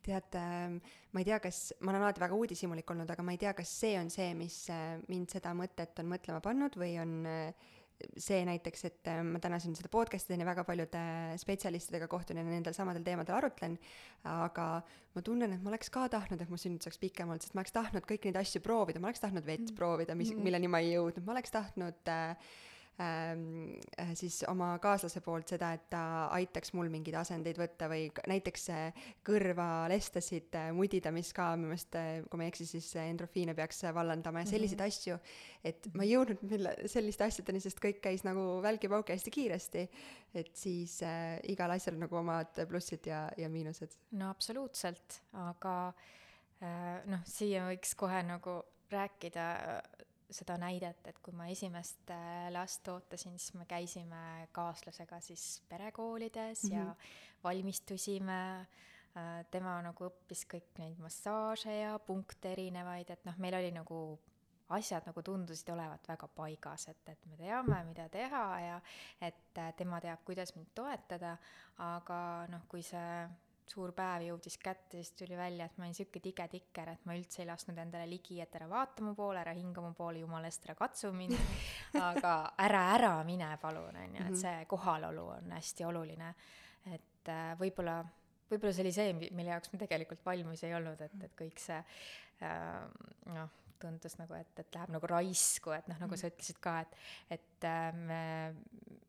Tead, 0.07 0.37
ma 0.37 1.23
ei 1.23 1.27
tea, 1.27 1.39
kas, 1.43 1.73
ma 1.81 1.91
olen 1.91 2.05
alati 2.05 2.23
väga 2.23 2.37
uudishimulik 2.37 2.91
olnud, 2.93 3.11
aga 3.11 3.25
ma 3.27 3.33
ei 3.35 3.41
tea, 3.41 3.55
kas 3.59 3.73
see 3.81 3.97
on 3.99 4.11
see, 4.13 4.29
mis 4.39 4.59
äh, 4.71 5.01
mind 5.11 5.33
seda 5.33 5.51
mõtet 5.57 5.99
on 6.03 6.13
mõtlema 6.13 6.43
pannud 6.45 6.77
või 6.79 6.93
on 7.03 7.17
äh, 7.27 7.73
see 8.21 8.43
näiteks, 8.47 8.85
et 8.89 9.09
äh, 9.11 9.23
ma 9.25 9.41
täna 9.43 9.59
siin 9.63 9.77
seda 9.79 9.89
podcast'i 9.93 10.33
teen 10.33 10.43
ja 10.45 10.49
väga 10.49 10.65
paljude 10.69 11.01
spetsialistidega 11.41 12.09
kohtun 12.13 12.41
ja 12.41 12.45
nendel 12.47 12.77
samadel 12.77 13.05
teemadel 13.07 13.39
arutlen, 13.39 13.79
aga 14.29 14.69
ma 15.17 15.25
tunnen, 15.25 15.57
et 15.57 15.65
ma 15.65 15.73
oleks 15.73 15.91
ka 15.93 16.07
tahtnud, 16.13 16.43
et 16.43 16.53
mu 16.53 16.61
sünnitus 16.61 16.91
oleks 16.91 17.01
pikem 17.03 17.33
olnud, 17.33 17.45
sest 17.45 17.57
ma 17.57 17.65
oleks 17.65 17.77
tahtnud 17.77 18.07
kõiki 18.09 18.31
neid 18.31 18.41
asju 18.43 18.63
proovida, 18.65 19.01
ma 19.01 19.11
oleks 19.11 19.25
tahtnud 19.25 19.49
vett 19.49 19.71
mm. 19.71 19.77
proovida, 19.79 20.17
mis, 20.19 20.35
mm. 20.35 20.45
milleni 20.45 20.71
ma 20.73 20.83
ei 20.85 20.93
jõudnud, 20.95 21.25
ma 21.27 21.37
oleks 21.37 21.55
tahtnud 21.57 22.13
äh, 22.13 22.33
äh, 22.33 22.66
siis 24.17 24.39
oma 24.49 24.71
kaaslase 24.81 25.21
poolt 25.21 25.51
seda, 25.53 25.73
et 25.77 25.83
ta 25.93 26.03
aitaks 26.33 26.73
mul 26.73 26.89
mingeid 26.89 27.19
asendeid 27.21 27.59
võtta 27.61 27.91
või 27.93 28.07
näiteks 28.31 28.69
kõrvalestasid 29.27 30.57
äh, 30.57 30.71
mudida, 30.77 31.13
mis 31.15 31.33
ka 31.37 31.51
minu 31.59 31.73
meelest, 31.73 31.97
äh, 31.99 32.23
kui 32.31 32.41
ma 32.41 32.47
ei 32.47 32.53
eksi, 32.53 32.67
siis 32.69 32.89
endrofiine 33.03 33.55
peaks 33.59 33.83
vallandama 33.97 34.45
ja 34.45 34.51
selliseid 34.51 34.81
mm 34.81 34.85
-hmm. 34.85 34.97
asju. 34.97 35.19
et 35.65 35.89
ma 35.95 36.05
ei 36.05 36.13
jõudnud 36.15 36.43
mille, 36.51 36.75
selliste 36.89 37.25
asjadeni, 37.25 37.61
sest 37.61 37.81
kõik 37.83 38.01
käis 38.01 38.25
nagu 38.25 38.63
välgi-paugi 38.63 39.13
hästi 39.13 39.31
kiiresti. 39.31 39.89
et 40.35 40.57
siis 40.57 41.03
äh, 41.03 41.39
igal 41.53 41.71
asjal 41.71 41.99
nagu 41.99 42.17
omad 42.17 42.67
plussid 42.69 43.07
ja, 43.07 43.29
ja 43.37 43.49
miinused. 43.49 43.93
no 44.13 44.31
absoluutselt, 44.31 45.23
aga 45.33 45.93
äh, 46.63 47.05
noh, 47.07 47.21
siia 47.25 47.69
võiks 47.69 47.95
kohe 47.95 48.23
nagu 48.23 48.63
rääkida 48.91 49.83
seda 50.31 50.57
näidet, 50.59 51.07
et 51.07 51.19
kui 51.23 51.35
ma 51.37 51.47
esimest 51.53 52.11
äh, 52.11 52.49
last 52.55 52.89
ootasin, 52.89 53.39
siis 53.39 53.55
me 53.55 53.67
käisime 53.69 54.49
kaaslasega 54.53 55.21
siis 55.21 55.63
perekoolides 55.69 56.65
mm 56.65 56.71
-hmm. 56.71 56.75
ja 56.75 56.85
mhm. 56.85 56.97
valmistusime 57.45 58.67
äh, 59.17 59.47
tema 59.51 59.83
nagu 59.83 60.05
õppis 60.05 60.47
kõik 60.55 60.79
neid 60.79 60.99
massaaže 60.99 61.79
ja 61.79 61.99
punkte 61.99 62.53
erinevaid, 62.53 63.11
et 63.11 63.25
noh, 63.25 63.39
meil 63.39 63.55
oli 63.55 63.71
nagu 63.71 64.19
asjad 64.69 65.07
nagu 65.07 65.23
tundusid 65.23 65.69
olevat 65.69 66.09
väga 66.09 66.29
paigas, 66.29 66.89
et, 66.89 67.09
et 67.09 67.27
me 67.27 67.37
teame, 67.37 67.85
mida 67.85 68.09
teha 68.09 68.61
ja 68.61 68.81
et 69.21 69.59
äh, 69.59 69.75
tema 69.77 70.01
teab, 70.01 70.25
kuidas 70.25 70.55
mind 70.57 70.75
toetada, 70.75 71.37
aga 71.79 72.47
noh, 72.51 72.67
kui 72.69 72.83
see 72.83 73.29
suur 73.71 73.93
päev 73.97 74.27
jõudis 74.29 74.59
kätte, 74.63 75.01
siis 75.01 75.13
tuli 75.19 75.37
välja, 75.39 75.67
et 75.67 75.79
ma 75.79 75.87
olin 75.87 75.97
sihuke 75.97 76.21
tige 76.23 76.47
tikker, 76.53 76.93
et 76.93 77.09
ma 77.09 77.17
üldse 77.19 77.43
ei 77.43 77.49
lasknud 77.49 77.79
endale 77.83 78.07
ligi, 78.11 78.39
et 78.43 78.55
ära 78.59 78.69
vaata 78.71 79.05
mu 79.05 79.15
poole, 79.19 79.41
ära 79.43 79.55
hinga 79.57 79.83
mu 79.85 79.93
poole, 79.97 80.23
jumala 80.23 80.51
eest 80.51 80.69
ära 80.69 80.77
katsu 80.79 81.11
mind. 81.17 81.35
aga 82.11 82.37
ära, 82.67 82.85
ära 82.95 83.13
mine 83.27 83.51
palun, 83.63 83.97
on 83.97 84.15
ju, 84.15 84.23
et 84.23 84.31
mhm. 84.31 84.41
see 84.45 84.71
kohalolu 84.71 85.27
on 85.39 85.59
hästi 85.59 85.89
oluline. 85.89 86.33
et 86.95 87.33
äh, 87.33 87.53
võib-olla, 87.59 88.01
võib-olla 88.51 88.73
see 88.73 88.87
oli 88.87 88.95
see, 88.95 89.13
mille 89.19 89.51
jaoks 89.51 89.73
ma 89.73 89.83
tegelikult 89.83 90.25
valmis 90.27 90.63
ei 90.63 90.75
olnud, 90.77 91.01
et, 91.03 91.23
et 91.27 91.39
kõik 91.39 91.63
see 91.63 91.79
äh, 92.47 92.83
noh 93.35 93.63
tundus 93.81 94.17
nagu, 94.21 94.37
et, 94.39 94.53
et 94.61 94.77
läheb 94.77 94.93
nagu 94.95 95.09
raisku, 95.11 95.73
et 95.77 95.89
noh, 95.91 95.99
nagu 96.01 96.15
mm. 96.15 96.21
sa 96.21 96.31
ütlesid 96.31 96.61
ka, 96.65 96.79
et, 96.85 96.97
et 97.37 97.67
äh, 97.69 97.91
me, 97.97 98.23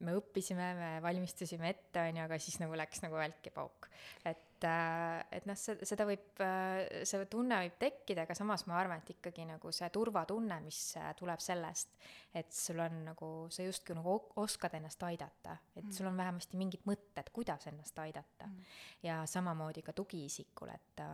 me 0.03 0.15
õppisime, 0.19 0.67
me 0.77 0.91
valmistusime 1.03 1.71
ette, 1.71 2.03
on 2.03 2.19
ju, 2.19 2.25
aga 2.25 2.39
siis 2.41 2.59
nagu 2.63 2.77
läks 2.79 3.03
nagu 3.05 3.19
välk 3.19 3.49
ja 3.49 3.55
pauk. 3.55 3.89
et, 4.27 4.46
et 4.65 5.45
noh, 5.45 5.57
see, 5.59 5.75
seda 5.85 6.07
võib, 6.09 6.41
äh, 6.41 7.03
see 7.07 7.27
tunne 7.29 7.59
võib 7.63 7.75
tekkida, 7.81 8.23
aga 8.25 8.37
samas 8.37 8.65
ma 8.69 8.79
arvan, 8.79 9.03
et 9.03 9.11
ikkagi 9.17 9.45
nagu 9.49 9.71
see 9.75 9.89
turvatunne, 9.93 10.57
mis 10.63 10.81
tuleb 11.19 11.43
sellest, 11.43 11.93
et 12.33 12.49
sul 12.55 12.81
on 12.81 13.03
nagu, 13.11 13.29
sa 13.53 13.67
justkui 13.67 13.97
nagu 13.99 14.17
oskad 14.41 14.79
ennast 14.79 15.03
aidata, 15.05 15.59
et 15.75 15.83
mm. 15.83 15.93
sul 15.99 16.09
on 16.09 16.17
vähemasti 16.17 16.57
mingid 16.57 16.87
mõtted, 16.89 17.29
kuidas 17.35 17.69
ennast 17.69 17.99
aidata 18.01 18.49
mm.. 18.49 18.73
ja 19.05 19.21
samamoodi 19.29 19.85
ka 19.85 19.93
tugiisikul, 19.97 20.73
et 20.73 20.91
ta 20.97 21.11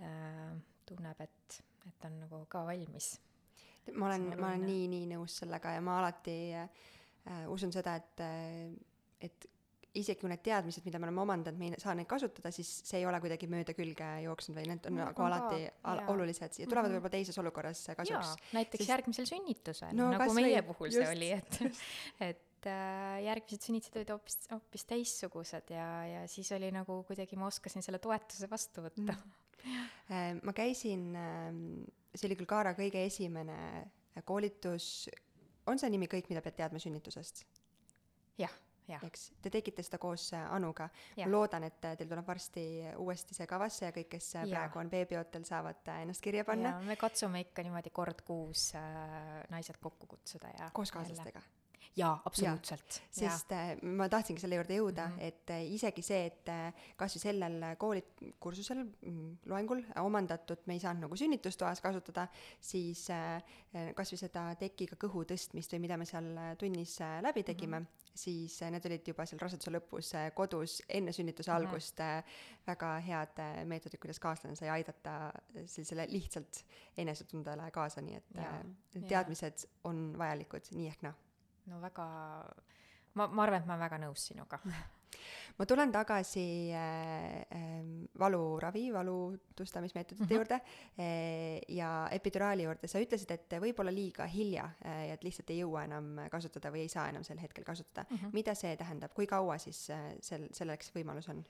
äh, 0.00 0.56
tunneb, 0.88 1.20
et 1.20 1.62
et 1.88 1.96
ta 2.00 2.08
on 2.08 2.18
nagu 2.24 2.44
ka 2.48 2.64
valmis. 2.66 3.14
ma 3.92 4.08
olen, 4.08 4.30
ma 4.40 4.52
olen 4.52 4.64
nii, 4.64 4.84
nii 4.92 5.08
nõus 5.12 5.40
sellega 5.42 5.74
ja 5.74 5.82
ma 5.84 5.98
alati 6.00 6.36
äh, 6.56 7.42
usun 7.52 7.72
seda, 7.74 7.98
et, 8.00 8.22
äh, 8.24 8.72
et 9.28 9.48
isegi 9.94 10.20
kui 10.20 10.30
need 10.30 10.42
teadmised, 10.44 10.84
mida 10.86 10.98
me 10.98 11.08
oleme 11.08 11.22
omandanud, 11.22 11.58
me 11.58 11.68
ei 11.70 11.82
saa 11.82 11.94
neid 11.98 12.08
kasutada, 12.10 12.50
siis 12.54 12.70
see 12.88 13.00
ei 13.00 13.06
ole 13.06 13.20
kuidagi 13.22 13.48
mööda 13.50 13.76
külge 13.76 14.08
jooksnud 14.24 14.58
või 14.58 14.66
need 14.72 14.88
on 14.90 14.98
no, 14.98 15.04
nagu 15.10 15.26
alati 15.26 15.68
al 15.90 16.02
olulised 16.14 16.58
ja 16.58 16.66
tulevad 16.66 16.88
mm 16.88 16.96
-hmm. 16.96 16.96
võib-olla 16.98 17.14
teises 17.18 17.38
olukorras 17.42 17.84
kasuks. 17.96 18.34
näiteks 18.56 18.82
siis... 18.82 18.90
järgmisel 18.94 19.30
sünnitusel 19.30 19.94
no,, 19.94 20.10
nagu 20.16 20.34
meie 20.34 20.58
või, 20.60 20.66
puhul 20.72 20.90
just, 20.90 20.98
see 20.98 21.14
oli, 21.16 21.30
et, 21.38 21.60
et 22.30 22.68
äh, 22.72 23.22
järgmised 23.28 23.68
sünnitused 23.68 23.96
olid 24.02 24.10
hoopis, 24.16 24.38
hoopis 24.50 24.84
teistsugused 24.90 25.70
ja, 25.70 25.88
ja 26.10 26.26
siis 26.28 26.52
oli 26.52 26.72
nagu 26.74 27.02
kuidagi 27.06 27.36
ma 27.36 27.46
oskasin 27.52 27.82
selle 27.82 28.02
toetuse 28.02 28.50
vastu 28.50 28.86
võtta 28.88 29.12
mm 29.14 29.40
Äh, 30.10 30.34
ma 30.42 30.52
käisin, 30.52 31.14
ähm, 31.16 31.84
see 32.14 32.28
oli 32.28 32.36
küll 32.36 32.48
Kaara 32.48 32.74
kõige 32.76 33.00
esimene 33.06 33.56
äh, 33.80 34.24
koolitus, 34.28 35.08
on 35.70 35.80
see 35.80 35.88
nimi 35.94 36.08
kõik, 36.12 36.28
mida 36.28 36.42
pead 36.44 36.58
teadma 36.60 36.82
sünnitusest? 36.82 37.46
jah. 38.40 38.52
Eks, 39.02 39.32
te 39.42 39.50
tegite 39.50 39.82
seda 39.82 39.98
koos 39.98 40.32
äh, 40.36 40.44
Anuga. 40.52 40.88
Ma 41.16 41.30
loodan, 41.30 41.64
et 41.70 41.84
äh, 41.84 41.96
teil 41.98 42.10
tuleb 42.10 42.26
varsti 42.26 42.64
uuesti 43.00 43.36
see 43.36 43.48
kavasse 43.50 43.88
ja 43.88 43.96
kõik, 43.96 44.10
kes 44.16 44.30
äh, 44.36 44.46
Jaa. 44.46 44.54
praegu 44.54 44.80
on 44.82 44.92
beebiootel, 44.92 45.44
saavad 45.48 45.92
ennast 46.00 46.24
kirja 46.24 46.44
panna 46.44 46.76
ja 46.76 46.86
me 46.86 46.96
katsume 47.00 47.44
ikka 47.46 47.64
niimoodi 47.66 47.92
kord 47.94 48.24
kuus 48.26 48.72
äh, 48.78 49.42
naised 49.52 49.80
kokku 49.82 50.08
kutsuda 50.10 50.52
ja 50.58 50.70
koos 50.76 50.92
kaaslastega. 50.94 51.42
jaa, 51.96 52.14
absoluutselt. 52.26 53.00
sest 53.14 53.52
äh, 53.54 53.74
ma 53.82 54.08
tahtsingi 54.10 54.42
selle 54.42 54.58
juurde 54.58 54.78
jõuda 54.78 55.08
mm, 55.08 55.14
Mhm. 55.14 55.20
-hmm. 55.20 55.58
et 55.60 55.74
isegi 55.74 56.02
see, 56.02 56.26
et 56.26 56.52
kas 56.96 57.16
või 57.16 57.22
sellel 57.22 57.60
koolikursusel 57.78 58.84
mm, 58.84 59.36
loengul 59.46 59.84
omandatud 60.02 60.66
me 60.66 60.74
ei 60.74 60.80
saanud 60.80 61.06
nagu 61.06 61.16
sünnitustoas 61.16 61.80
kasutada, 61.80 62.28
siis 62.60 63.06
kas 63.94 64.12
või 64.12 64.18
seda 64.18 64.54
tekiga 64.60 64.96
kõhu 64.96 65.24
tõstmist 65.24 65.72
või 65.72 65.86
mida 65.86 65.96
me 65.96 66.04
seal 66.04 66.34
tunnis 66.58 66.98
läbi 67.22 67.42
tegime 67.42 67.80
mm, 67.80 67.84
-hmm. 67.86 68.03
Siis 68.14 68.62
äh, 68.62 68.70
need 68.70 68.86
olid 68.86 69.08
juba 69.08 69.26
seal 69.26 69.40
raseduse 69.42 69.72
lõpus 69.74 70.12
äh, 70.18 70.28
kodus 70.34 70.80
enne 70.88 71.12
sünnituse 71.12 71.50
Mhm. 71.50 71.56
algust 71.56 72.00
äh, 72.00 72.22
väga 72.66 72.92
head 73.00 73.42
meetodid, 73.66 74.00
kuidas 74.00 74.20
kaaslane 74.22 74.56
sai 74.56 74.68
aidata 74.68 75.32
sellisele 75.64 76.06
lihtsalt 76.10 76.64
enesetundele 76.96 77.70
kaasa, 77.70 78.00
nii 78.00 78.16
et 78.16 78.34
jaa. 78.34 78.62
teadmised 79.08 79.66
on 79.84 80.12
vajalikud 80.18 80.70
nii 80.72 80.88
ehk 80.88 81.02
naa 81.02 81.14
no 81.66 81.80
väga, 81.80 82.06
ma, 83.14 83.26
ma 83.26 83.42
arvan, 83.42 83.60
et 83.62 83.66
ma 83.66 83.74
olen 83.74 83.84
väga 83.86 83.98
nõus 84.06 84.26
sinuga. 84.30 84.58
ma 85.58 85.66
tulen 85.66 85.92
tagasi 85.92 86.72
äh, 86.74 87.40
äh, 87.40 87.74
valuravi, 88.18 88.92
valutustamismeetodite 88.92 90.24
mm. 90.24 90.28
-hmm. 90.28 90.34
juurde 90.34 90.54
äh, 90.54 91.60
ja 91.68 92.08
epiduraali 92.10 92.62
juurde. 92.62 92.88
sa 92.88 92.98
ütlesid, 92.98 93.30
et 93.30 93.58
võib-olla 93.60 93.94
liiga 93.94 94.26
hilja 94.26 94.70
äh, 94.84 95.08
ja 95.08 95.14
et 95.14 95.24
lihtsalt 95.24 95.50
ei 95.50 95.60
jõua 95.62 95.84
enam 95.84 96.16
kasutada 96.30 96.70
või 96.70 96.86
ei 96.86 96.88
saa 96.88 97.08
enam 97.08 97.24
sel 97.24 97.38
hetkel 97.38 97.64
kasutada 97.64 98.06
mm. 98.10 98.16
-hmm. 98.16 98.32
mida 98.32 98.54
see 98.54 98.76
tähendab, 98.76 99.14
kui 99.14 99.26
kaua 99.26 99.58
siis 99.58 99.90
äh, 99.90 100.14
sel, 100.20 100.48
selleks 100.52 100.94
võimalus 100.94 101.28
on? 101.28 101.44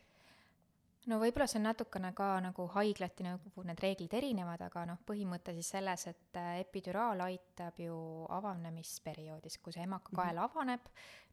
no 1.10 1.18
võib-olla 1.20 1.46
see 1.50 1.60
on 1.60 1.68
natukene 1.68 2.12
ka 2.16 2.28
nagu 2.44 2.66
haiglati 2.74 3.26
nagu 3.26 3.64
need 3.68 3.82
reeglid 3.84 4.14
erinevad, 4.20 4.62
aga 4.66 4.86
noh, 4.92 5.00
põhimõte 5.06 5.54
siis 5.56 5.72
selles, 5.76 6.06
et 6.10 6.40
äh, 6.40 6.60
epiduraal 6.64 7.20
aitab 7.26 7.80
ju 7.80 7.96
avanemisperioodis, 8.38 9.58
kui 9.58 9.72
see 9.72 9.84
emakakael 9.84 10.36
mm 10.36 10.40
-hmm. 10.40 10.50
avaneb, 10.50 10.88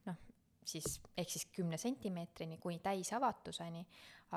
noh, 0.09 0.19
siis 0.65 1.01
ehk 1.17 1.29
siis 1.29 1.45
kümne 1.45 1.77
sentimeetrini 1.77 2.57
kuni 2.57 2.79
täisavatuseni, 2.79 3.81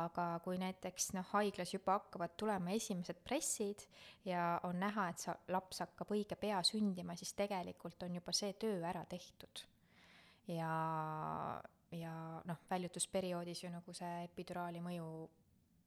aga 0.01 0.27
kui 0.45 0.59
näiteks 0.59 1.13
noh, 1.15 1.27
haiglas 1.35 1.75
juba 1.75 1.99
hakkavad 1.99 2.35
tulema 2.41 2.73
esimesed 2.75 3.21
pressid 3.25 3.85
ja 4.27 4.61
on 4.67 4.81
näha, 4.81 5.09
et 5.13 5.23
sa, 5.23 5.37
laps 5.55 5.85
hakkab 5.85 6.11
õige 6.17 6.39
pea 6.41 6.63
sündima, 6.67 7.17
siis 7.17 7.35
tegelikult 7.39 8.03
on 8.07 8.19
juba 8.19 8.35
see 8.35 8.57
töö 8.59 8.81
ära 8.89 9.05
tehtud. 9.11 9.65
ja, 10.49 10.73
ja 11.93 12.15
noh, 12.45 12.67
väljutusperioodis 12.71 13.65
ju 13.65 13.71
nagu 13.73 13.95
see 13.97 14.25
epiduraali 14.25 14.83
mõju 14.85 15.07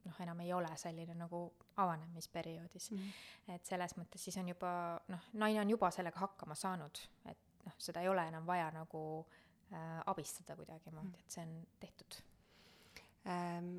noh, 0.07 0.21
enam 0.23 0.39
ei 0.45 0.53
ole 0.53 0.71
selline 0.79 1.13
nagu 1.17 1.41
avanemisperioodis 1.77 2.91
mm. 2.91 2.97
-hmm. 2.97 3.55
et 3.55 3.65
selles 3.65 3.97
mõttes 3.97 4.23
siis 4.23 4.37
on 4.37 4.47
juba 4.47 5.01
noh, 5.07 5.27
naine 5.33 5.61
on 5.61 5.69
juba 5.69 5.91
sellega 5.91 6.19
hakkama 6.19 6.55
saanud, 6.55 7.03
et 7.25 7.65
noh, 7.65 7.75
seda 7.77 8.01
ei 8.01 8.09
ole 8.09 8.27
enam 8.27 8.47
vaja 8.47 8.71
nagu 8.71 9.03
äh, 9.19 9.46
abistada 10.07 10.55
kuidagimoodi, 10.55 11.19
et 11.19 11.33
see 11.33 11.43
on 11.43 11.53
tehtud. 11.81 12.19
Ähm, 13.27 13.71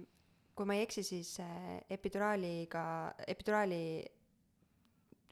kui 0.58 0.66
ma 0.68 0.76
ei 0.76 0.84
eksi, 0.84 1.04
siis 1.06 1.36
äh, 1.40 1.78
epiduraaliga, 1.94 2.82
epiduraali, 3.30 3.82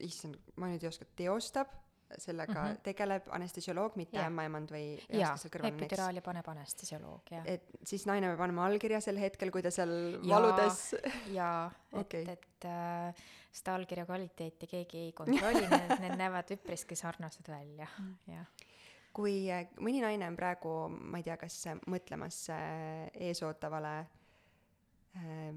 issand, 0.07 0.39
ma 0.57 0.71
nüüd 0.71 0.85
ei 0.85 0.91
oska, 0.91 1.09
teostab, 1.19 1.75
sellega 2.19 2.53
mm. 2.53 2.69
-hmm. 2.69 2.83
tegeleb 2.83 3.25
anestesioloog, 3.35 3.97
mitte 3.97 4.21
ämmaemand 4.23 4.71
või 4.71 4.85
jaa, 5.11 5.35
epiduraali 5.67 6.23
paneb 6.23 6.49
anestesioloog, 6.53 7.33
jah. 7.35 7.49
et 7.51 7.67
siis 7.83 8.07
naine 8.07 8.31
peab 8.31 8.45
andma 8.47 8.67
allkirja 8.71 9.01
sel 9.03 9.19
hetkel, 9.19 9.51
kui 9.51 9.63
ta 9.63 9.73
seal 9.75 9.91
Jaa. 10.23 10.37
valudes 10.37 10.95
jaa, 11.35 11.67
et 11.93 11.99
okay., 12.05 12.37
et 12.37 12.69
äh, 12.71 13.27
seda 13.51 13.75
allkirja 13.75 14.07
kvaliteeti 14.07 14.71
keegi 14.71 15.03
ei 15.09 15.13
kontrolli 15.13 15.67
need, 15.67 15.97
need 16.05 16.17
näevad 16.23 16.55
üpriski 16.55 16.97
sarnased 16.97 17.51
välja, 17.51 17.89
jah. 18.31 18.47
Kui 19.17 19.47
äh, 19.53 19.67
mõni 19.81 20.03
naine 20.05 20.29
on 20.29 20.37
praegu, 20.37 20.77
ma 20.93 21.21
ei 21.21 21.27
tea, 21.27 21.39
kas 21.41 21.63
mõtlemas 21.89 22.43
äh, 22.53 23.07
eesootavale 23.29 23.97
äh, 25.17 25.53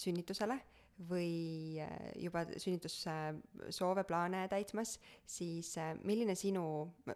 sünnitusele 0.00 0.56
või 1.10 1.80
äh, 1.80 1.90
juba 2.20 2.44
sünnitussoove, 2.60 4.04
plaane 4.08 4.44
täitmas, 4.52 4.94
siis 5.28 5.72
milline 6.04 6.36
sinu, 6.36 6.62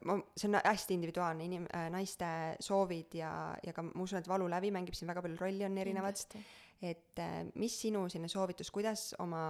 ma, 0.09 0.19
see 0.37 0.51
on 0.51 0.59
hästi 0.61 0.97
individuaalne, 0.97 1.47
inim- 1.49 1.71
naiste 1.93 2.29
soovid 2.65 3.17
ja, 3.21 3.33
ja 3.65 3.77
ka 3.77 3.85
ma 3.89 4.05
usun, 4.05 4.21
et 4.21 4.29
valulävi 4.29 4.73
mängib 4.75 4.97
siin 4.97 5.13
väga 5.13 5.25
palju 5.25 5.41
rolli, 5.41 5.65
on 5.69 5.81
erinevad, 5.81 6.25
et 6.85 7.25
mis 7.61 7.77
sinu 7.85 8.07
selline 8.09 8.33
soovitus, 8.33 8.73
kuidas 8.73 9.13
oma 9.25 9.45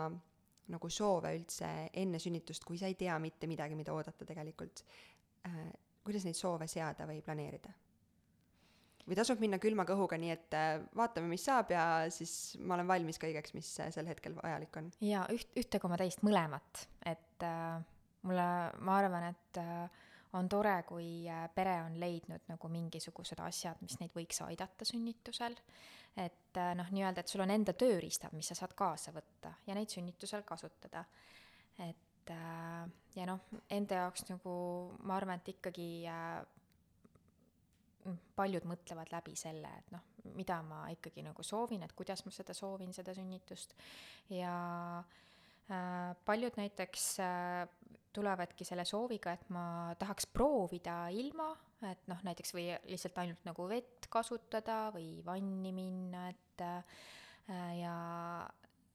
nagu 0.75 0.89
soove 0.89 1.35
üldse 1.37 1.71
enne 2.01 2.19
sünnitust, 2.23 2.65
kui 2.65 2.79
sa 2.81 2.89
ei 2.89 2.97
tea 2.99 3.19
mitte 3.21 3.47
midagi, 3.51 3.77
mida 3.79 3.95
oodata 3.95 4.27
tegelikult 4.27 4.83
kuidas 6.05 6.27
neid 6.29 6.39
soove 6.39 6.69
seada 6.71 7.09
või 7.09 7.23
planeerida? 7.25 7.73
või 9.05 9.19
tasub 9.19 9.41
minna 9.43 9.59
külma 9.61 9.85
kõhuga, 9.89 10.17
nii 10.21 10.33
et 10.33 10.57
äh, 10.57 10.79
vaatame, 10.97 11.29
mis 11.29 11.45
saab 11.45 11.73
ja 11.75 11.85
siis 12.13 12.57
ma 12.61 12.79
olen 12.79 12.89
valmis 12.89 13.21
kõigeks, 13.21 13.55
mis 13.57 13.69
äh, 13.85 13.91
sel 13.95 14.09
hetkel 14.09 14.37
vajalik 14.39 14.81
on. 14.81 14.91
jaa, 15.05 15.27
üht, 15.35 15.51
ühte 15.61 15.81
koma 15.83 15.99
teist 16.01 16.25
mõlemat, 16.27 16.87
et 17.11 17.45
äh, 17.45 17.85
mulle, 18.25 18.49
ma 18.81 18.99
arvan, 19.03 19.29
et 19.35 19.61
äh, 19.61 20.07
on 20.39 20.49
tore, 20.51 20.79
kui 20.89 21.27
äh, 21.31 21.45
pere 21.55 21.77
on 21.85 21.99
leidnud 22.01 22.49
nagu 22.51 22.71
mingisugused 22.73 23.41
asjad, 23.45 23.83
mis 23.85 23.99
neid 24.01 24.15
võiks 24.17 24.41
aidata 24.47 24.89
sünnitusel. 24.89 25.59
et 26.17 26.59
noh, 26.79 26.91
nii-öelda, 26.95 27.25
et 27.25 27.31
sul 27.31 27.43
on 27.43 27.51
enda 27.51 27.73
tööriistad, 27.75 28.31
mis 28.39 28.47
sa 28.47 28.55
saad 28.55 28.77
kaasa 28.79 29.11
võtta 29.13 29.51
ja 29.67 29.75
neid 29.75 29.91
sünnitusel 29.91 30.45
kasutada. 30.47 31.05
et 31.83 32.04
äh, 32.33 32.85
ja 33.17 33.27
noh, 33.29 33.45
enda 33.73 34.05
jaoks 34.05 34.29
nagu 34.31 34.55
ma 35.05 35.19
arvan, 35.19 35.41
et 35.43 35.53
ikkagi 35.57 35.89
äh, 36.11 36.43
paljud 38.37 38.67
mõtlevad 38.69 39.13
läbi 39.13 39.35
selle, 39.39 39.71
et 39.81 39.93
noh, 39.95 40.05
mida 40.37 40.61
ma 40.67 40.85
ikkagi 40.93 41.25
nagu 41.25 41.45
soovin, 41.47 41.85
et 41.85 41.95
kuidas 41.97 42.25
ma 42.27 42.33
seda 42.35 42.57
soovin, 42.57 42.93
seda 42.97 43.15
sünnitust. 43.17 43.75
Ja 44.33 44.55
äh, 45.01 46.11
paljud 46.25 46.59
näiteks 46.61 47.09
äh, 47.25 47.65
tulevadki 48.15 48.67
selle 48.67 48.85
sooviga, 48.89 49.35
et 49.35 49.49
ma 49.55 49.95
tahaks 49.99 50.29
proovida 50.31 51.09
ilma, 51.15 51.51
et 51.89 52.07
noh, 52.11 52.21
näiteks 52.25 52.55
või 52.57 52.69
lihtsalt 52.89 53.19
ainult 53.25 53.49
nagu 53.49 53.69
vett 53.69 54.09
kasutada 54.13 54.89
või 54.95 55.19
vanni 55.27 55.73
minna, 55.75 56.29
et 56.31 56.65
äh, 56.65 57.01
ja 57.81 57.97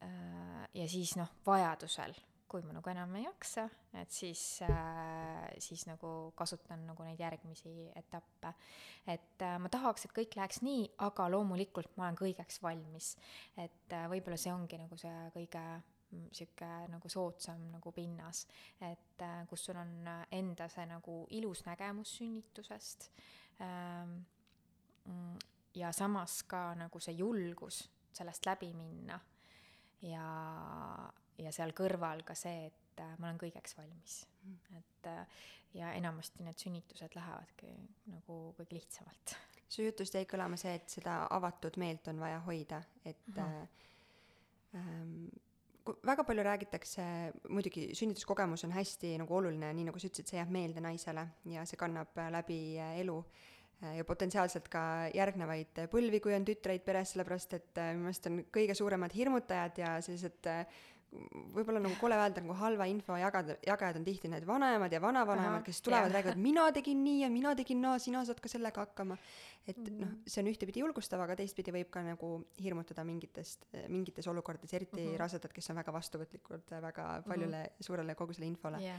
äh, 0.06 0.64
ja 0.74 0.88
siis 0.90 1.16
noh, 1.20 1.32
vajadusel, 1.46 2.16
kui 2.50 2.64
ma 2.66 2.74
nagu 2.76 2.90
enam 2.92 3.14
ei 3.20 3.26
jaksa, 3.26 3.66
et 4.02 4.12
siis 4.14 4.42
äh,, 4.66 5.46
siis 5.62 5.86
nagu 5.90 6.32
kasutan 6.38 6.86
nagu 6.88 7.06
neid 7.06 7.22
järgmisi 7.22 7.74
etappe. 8.00 8.54
et 9.08 9.46
äh, 9.46 9.58
ma 9.62 9.70
tahaks, 9.70 10.06
et 10.06 10.16
kõik 10.16 10.36
läheks 10.40 10.62
nii, 10.66 10.88
aga 11.06 11.30
loomulikult 11.32 11.96
ma 11.98 12.08
olen 12.08 12.20
kõigeks 12.20 12.62
valmis. 12.66 13.16
et 13.58 13.96
äh, 13.96 14.08
võib-olla 14.12 14.38
see 14.38 14.54
ongi 14.54 14.82
nagu 14.82 14.98
see 14.98 15.16
kõige 15.36 15.64
mm, 16.12 16.28
sihuke 16.42 16.72
nagu 16.96 17.10
soodsam 17.10 17.70
nagu 17.76 17.94
pinnas, 17.96 18.46
et 18.82 19.26
äh, 19.26 19.46
kus 19.50 19.70
sul 19.70 19.80
on 19.80 19.96
enda 20.32 20.70
see 20.70 20.90
nagu 20.90 21.22
ilus 21.38 21.66
nägemus 21.70 22.18
sünnitusest 22.20 23.12
ähm, 23.62 24.22
mm, 25.06 25.36
ja 25.80 25.94
samas 25.94 26.42
ka 26.50 26.74
nagu 26.80 27.00
see 27.00 27.18
julgus 27.20 27.84
sellest 28.14 28.46
läbi 28.50 28.74
minna 28.74 29.20
ja, 30.02 30.28
ja 31.44 31.52
seal 31.56 31.74
kõrval 31.78 32.24
ka 32.28 32.36
see, 32.38 32.68
et 32.70 33.04
äh, 33.04 33.16
ma 33.20 33.30
olen 33.30 33.40
kõigeks 33.42 33.78
valmis 33.78 34.22
mm.. 34.44 34.80
et 34.80 35.10
äh, 35.12 35.44
ja 35.74 35.92
enamasti 35.98 36.44
need 36.46 36.58
sünnitused 36.62 37.14
lähevadki 37.16 37.74
nagu 38.10 38.40
kõige 38.58 38.80
lihtsamalt. 38.80 39.36
su 39.70 39.86
jutust 39.86 40.16
jäi 40.18 40.26
kõlama 40.30 40.58
see, 40.58 40.74
et 40.80 40.90
seda 40.90 41.22
avatud 41.36 41.78
meelt 41.82 42.08
on 42.10 42.20
vaja 42.20 42.40
hoida, 42.48 42.82
et 43.06 43.28
Mhm. 43.28 43.40
äh, 43.40 43.68
ähm, 44.76 45.30
väga 46.06 46.24
palju 46.24 46.44
räägitakse, 46.44 47.04
muidugi 47.50 47.90
sünnituskogemus 47.96 48.64
on 48.64 48.72
hästi 48.72 49.18
nagu 49.18 49.36
oluline, 49.36 49.74
nii 49.74 49.86
nagu 49.90 50.00
sa 50.00 50.08
ütlesid, 50.08 50.28
see 50.30 50.38
jääb 50.38 50.52
meelde 50.54 50.82
naisele 50.82 51.28
ja 51.46 51.66
see 51.66 51.78
kannab 51.78 52.18
läbi 52.30 52.78
äh, 52.78 53.00
elu 53.00 53.24
ja 53.96 54.04
potentsiaalselt 54.04 54.68
ka 54.68 54.82
järgnevaid 55.16 55.86
põlvi, 55.88 56.20
kui 56.20 56.34
on 56.36 56.44
tütreid 56.44 56.84
peres, 56.84 57.14
sellepärast 57.14 57.54
et 57.56 57.78
minu 57.78 58.10
meelest 58.10 58.28
on 58.28 58.42
kõige 58.52 58.76
suuremad 58.76 59.14
hirmutajad 59.16 59.78
ja 59.80 59.94
sellised 60.04 60.50
võib-olla 61.56 61.80
nagu 61.82 61.96
kole 62.00 62.14
öelda, 62.16 62.42
nagu 62.44 62.54
halva 62.60 62.86
info 62.86 63.16
jagada, 63.18 63.56
jagajad 63.66 63.98
on 63.98 64.04
tihti 64.06 64.30
need 64.30 64.46
vanaemad 64.46 64.94
ja 64.94 65.00
vanavanemad, 65.02 65.64
kes 65.66 65.82
tulevad, 65.82 66.12
räägivad, 66.14 66.38
mina 66.38 66.68
tegin 66.76 67.02
nii 67.04 67.24
ja 67.24 67.30
mina 67.34 67.56
tegin 67.58 67.82
naa, 67.82 67.96
sina 68.00 68.22
saad 68.28 68.40
ka 68.40 68.48
sellega 68.52 68.86
hakkama. 68.86 69.18
et 69.68 69.78
Mhm. 69.78 70.00
noh, 70.02 70.08
see 70.26 70.42
on 70.42 70.48
ühtepidi 70.50 70.80
julgustav, 70.82 71.20
aga 71.22 71.36
teistpidi 71.36 71.70
võib 71.72 71.90
ka 71.92 72.02
nagu 72.02 72.46
hirmutada 72.58 73.04
mingitest, 73.06 73.66
mingites 73.88 74.26
olukordades, 74.28 74.74
eriti 74.74 75.02
Mhm. 75.06 75.18
rasedad, 75.20 75.52
kes 75.54 75.70
on 75.70 75.76
väga 75.76 75.92
vastuvõtlikud 75.94 76.72
väga 76.82 77.24
paljule 77.28 77.70
suurele 77.80 78.16
kogusele 78.16 78.46
infole 78.48 78.80
jah, 78.82 78.98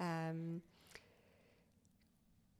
ähm, 0.00 0.60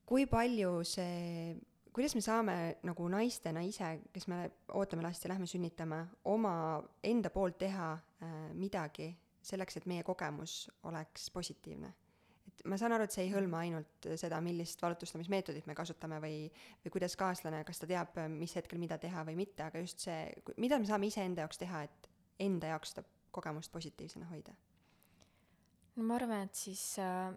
kui 0.04 0.26
palju 0.26 0.84
see, 0.84 1.56
kuidas 1.96 2.14
me 2.14 2.20
saame 2.20 2.56
nagu 2.84 3.06
naistena 3.08 3.62
ise, 3.64 3.94
kes 4.12 4.26
me 4.28 4.42
ootame 4.76 5.04
last 5.06 5.24
ja 5.24 5.30
lähme 5.32 5.48
sünnitama, 5.48 6.02
oma 6.28 6.56
enda 7.04 7.30
poolt 7.32 7.56
teha 7.62 7.92
äh, 7.96 8.34
midagi 8.52 9.14
selleks, 9.46 9.78
et 9.78 9.86
meie 9.88 10.04
kogemus 10.04 10.66
oleks 10.90 11.30
positiivne? 11.32 11.92
et 12.46 12.62
ma 12.68 12.76
saan 12.80 12.94
aru, 12.96 13.06
et 13.06 13.14
see 13.14 13.24
ei 13.26 13.32
hõlma 13.32 13.62
ainult 13.64 14.08
seda, 14.20 14.38
millist 14.44 14.80
valutustamismeetodit 14.82 15.66
me 15.68 15.74
kasutame 15.76 16.20
või, 16.22 16.46
või 16.84 16.92
kuidas 16.94 17.16
kaaslane, 17.18 17.62
kas 17.68 17.80
ta 17.80 17.88
teab, 17.90 18.16
mis 18.32 18.54
hetkel 18.56 18.80
mida 18.80 19.00
teha 19.00 19.24
või 19.28 19.36
mitte, 19.40 19.64
aga 19.66 19.82
just 19.82 20.04
see, 20.04 20.30
mida 20.60 20.78
me 20.80 20.88
saame 20.88 21.10
iseenda 21.10 21.44
jaoks 21.44 21.60
teha, 21.60 21.84
et 21.88 22.10
enda 22.46 22.74
jaoks 22.74 22.94
seda 22.94 23.04
kogemust 23.36 23.72
positiivsena 23.72 24.28
hoida? 24.30 24.56
no 25.96 26.04
ma 26.04 26.20
arvan, 26.20 26.44
et 26.44 26.60
siis 26.60 26.82
äh, 27.00 27.32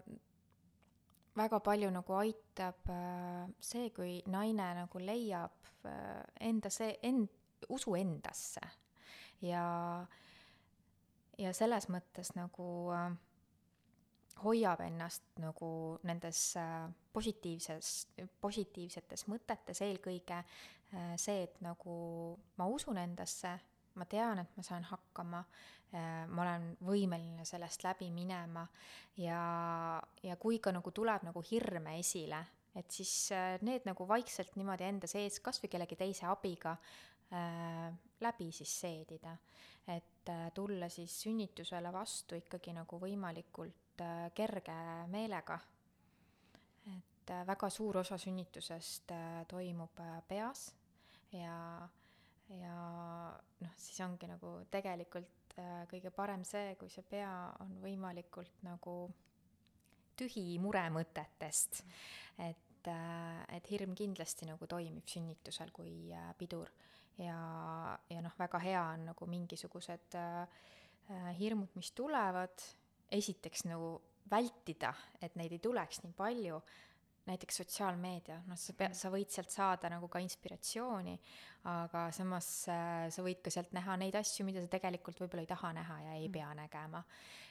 väga 1.38 1.60
palju 1.64 1.90
nagu 1.94 2.16
aitab 2.20 2.90
äh, 2.90 3.48
see, 3.62 3.90
kui 3.96 4.20
naine 4.28 4.72
nagu 4.82 5.02
leiab 5.02 5.86
äh, 5.86 6.24
enda 6.50 6.72
see, 6.74 6.96
end-, 7.04 7.66
usu 7.70 7.96
endasse. 8.00 8.64
Ja, 9.42 9.64
ja 11.40 11.54
selles 11.56 11.88
mõttes 11.92 12.34
nagu 12.36 12.70
äh, 12.96 13.10
hoiab 14.44 14.82
ennast 14.86 15.24
nagu 15.40 16.00
nendes 16.08 16.54
positiivses, 17.14 18.08
positiivsetes 18.40 19.26
mõtetes 19.28 19.82
eelkõige 19.84 20.38
see, 21.20 21.44
et 21.44 21.58
nagu 21.62 21.96
ma 22.58 22.70
usun 22.72 22.98
endasse, 22.98 23.52
ma 24.00 24.08
tean, 24.10 24.44
et 24.44 24.56
ma 24.58 24.66
saan 24.66 24.88
hakkama, 24.90 25.44
äh, 25.94 26.24
ma 26.28 26.46
olen 26.46 26.72
võimeline 26.88 27.46
sellest 27.48 27.84
läbi 27.86 28.10
minema 28.16 28.66
ja, 29.20 29.42
ja 30.24 30.40
kui 30.42 30.62
ka 30.64 30.74
nagu 30.76 30.92
tuleb 30.96 31.28
nagu 31.28 31.44
hirme 31.52 32.00
esile, 32.00 32.42
et 32.80 32.92
siis 32.92 33.14
äh, 33.36 33.56
need 33.66 33.88
nagu 33.90 34.08
vaikselt 34.08 34.56
niimoodi 34.60 34.88
enda 34.88 35.10
sees 35.12 35.42
kas 35.44 35.62
või 35.64 35.74
kellegi 35.76 36.00
teise 36.00 36.30
abiga 36.32 36.78
äh, 36.78 37.90
läbi 38.22 38.52
siis 38.52 38.80
seedida. 38.82 39.38
et 39.88 40.30
äh, 40.30 40.52
tulla 40.54 40.90
siis 40.90 41.22
sünnitusele 41.22 41.94
vastu 41.94 42.36
ikkagi 42.36 42.74
nagu 42.74 43.00
võimalikult 43.02 44.02
äh, 44.02 44.32
kerge 44.36 44.76
meelega. 45.08 45.60
et 46.98 47.30
äh, 47.32 47.46
väga 47.48 47.70
suur 47.70 47.98
osa 47.98 48.18
sünnitusest 48.18 49.12
toimub 49.48 50.02
peas 50.28 50.74
ja 51.32 51.90
ja 52.58 52.76
noh, 53.62 53.74
siis 53.78 54.00
ongi 54.06 54.30
nagu 54.30 54.56
tegelikult 54.72 55.58
äh, 55.60 55.84
kõige 55.92 56.12
parem 56.16 56.46
see, 56.48 56.74
kui 56.80 56.90
see 56.94 57.06
pea 57.06 57.32
on 57.64 57.76
võimalikult 57.84 58.64
nagu 58.66 58.96
tühi 60.20 60.58
muremõtetest. 60.62 61.84
et 62.48 62.88
äh,, 62.88 63.44
et 63.56 63.70
hirm 63.72 63.96
kindlasti 63.96 64.48
nagu 64.50 64.68
toimib 64.68 65.08
sünnitusel 65.08 65.72
kui 65.76 66.12
äh, 66.16 66.34
pidur. 66.38 66.72
Ja, 67.20 67.38
ja 68.08 68.22
noh, 68.24 68.36
väga 68.40 68.62
hea 68.64 68.82
on 68.96 69.10
nagu 69.12 69.28
mingisugused 69.28 70.16
äh, 70.16 70.44
äh 71.10 71.32
hirmud, 71.40 71.74
mis 71.76 71.92
tulevad, 71.92 72.64
esiteks 73.12 73.66
nagu 73.68 73.98
vältida, 74.30 74.94
et 75.22 75.36
neid 75.36 75.52
ei 75.52 75.60
tuleks 75.60 76.04
nii 76.04 76.14
palju 76.16 76.62
näiteks 77.28 77.60
sotsiaalmeedia, 77.62 78.42
noh, 78.48 78.58
sa 78.58 78.74
pea-, 78.78 78.94
sa 78.96 79.12
võid 79.14 79.32
sealt 79.34 79.52
saada 79.54 79.92
nagu 79.92 80.08
ka 80.12 80.22
inspiratsiooni, 80.24 81.16
aga 81.70 82.06
samas 82.16 82.48
äh, 82.72 83.10
sa 83.12 83.26
võid 83.26 83.44
ka 83.44 83.52
sealt 83.54 83.74
näha 83.76 83.98
neid 84.00 84.16
asju, 84.20 84.46
mida 84.48 84.64
sa 84.64 84.72
tegelikult 84.72 85.20
võib-olla 85.20 85.44
ei 85.44 85.52
taha 85.52 85.74
näha 85.76 86.00
ja 86.08 86.16
ei 86.16 86.28
mm. 86.28 86.34
pea 86.38 86.50
nägema. 86.62 87.04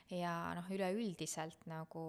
ja 0.08 0.32
noh, 0.56 0.64
üleüldiselt 0.72 1.66
nagu 1.68 2.02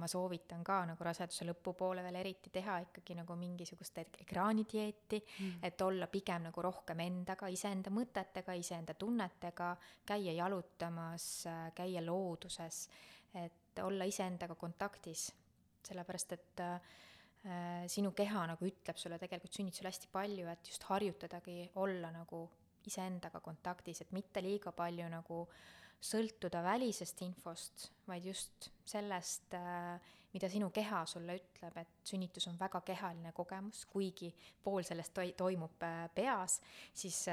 ma 0.00 0.08
soovitan 0.08 0.62
ka 0.64 0.78
nagu 0.88 1.04
raseduse 1.04 1.44
lõpupoole 1.44 2.00
veel 2.06 2.16
eriti 2.22 2.48
teha 2.50 2.78
ikkagi 2.86 3.18
nagu 3.18 3.36
mingisugust 3.36 4.00
ekraanidieeti 4.06 5.20
mm., 5.20 5.58
et 5.68 5.84
olla 5.84 6.08
pigem 6.08 6.48
nagu 6.48 6.64
rohkem 6.64 7.04
endaga, 7.04 7.52
iseenda 7.52 7.92
mõtetega, 7.92 8.56
iseenda 8.56 8.96
tunnetega, 8.96 9.74
käia 10.08 10.32
jalutamas, 10.40 11.26
käia 11.76 12.00
looduses, 12.06 12.86
et 13.36 13.84
olla 13.84 14.08
iseendaga 14.08 14.56
kontaktis 14.56 15.28
sellepärast 15.86 16.34
et 16.36 16.62
äh, 16.64 17.86
sinu 17.90 18.12
keha 18.16 18.46
nagu 18.50 18.66
ütleb 18.66 18.98
sulle 18.98 19.18
tegelikult 19.22 19.54
sünnitusel 19.54 19.90
hästi 19.90 20.10
palju, 20.12 20.48
et 20.50 20.70
just 20.72 20.86
harjutadagi 20.90 21.70
olla 21.82 22.10
nagu 22.14 22.46
iseendaga 22.86 23.40
kontaktis, 23.42 24.02
et 24.02 24.12
mitte 24.14 24.42
liiga 24.42 24.72
palju 24.74 25.08
nagu 25.10 25.40
sõltuda 26.06 26.60
välisest 26.62 27.22
infost, 27.24 27.88
vaid 28.06 28.26
just 28.28 28.68
sellest 28.86 29.54
äh,, 29.56 29.96
mida 30.34 30.50
sinu 30.52 30.68
keha 30.74 31.00
sulle 31.08 31.38
ütleb, 31.38 31.78
et 31.80 31.94
sünnitus 32.04 32.46
on 32.50 32.58
väga 32.60 32.82
kehaline 32.86 33.32
kogemus, 33.34 33.86
kuigi 33.90 34.28
pool 34.62 34.84
sellest 34.86 35.14
toi-, 35.16 35.32
toimub 35.38 35.86
äh, 35.86 36.04
peas, 36.14 36.60
siis 36.94 37.24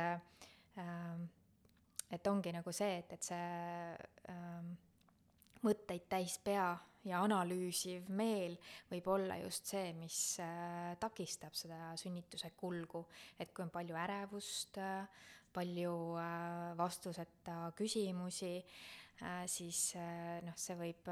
et 2.14 2.28
ongi 2.28 2.54
nagu 2.56 2.72
see, 2.74 2.96
et, 3.02 3.12
et 3.14 3.28
see 3.28 4.32
mõtteid 5.64 6.08
täis 6.12 6.38
pea 6.44 6.72
ja 7.08 7.20
analüüsiv 7.24 8.08
meel 8.16 8.56
võib 8.92 9.08
olla 9.12 9.38
just 9.42 9.70
see, 9.74 9.92
mis 9.98 10.18
äh, 10.44 10.94
takistab 11.02 11.56
seda 11.58 11.92
sünnituse 12.00 12.54
kulgu, 12.60 13.06
et 13.40 13.52
kui 13.54 13.66
on 13.66 13.72
palju 13.74 13.98
ärevust, 14.00 14.80
äh, 14.80 15.30
palju 15.54 15.96
äh, 16.20 16.74
vastuseta 16.80 17.72
küsimusi, 17.78 18.58
siis 19.48 19.94
noh, 20.44 20.56
see 20.58 20.74
võib 20.76 21.06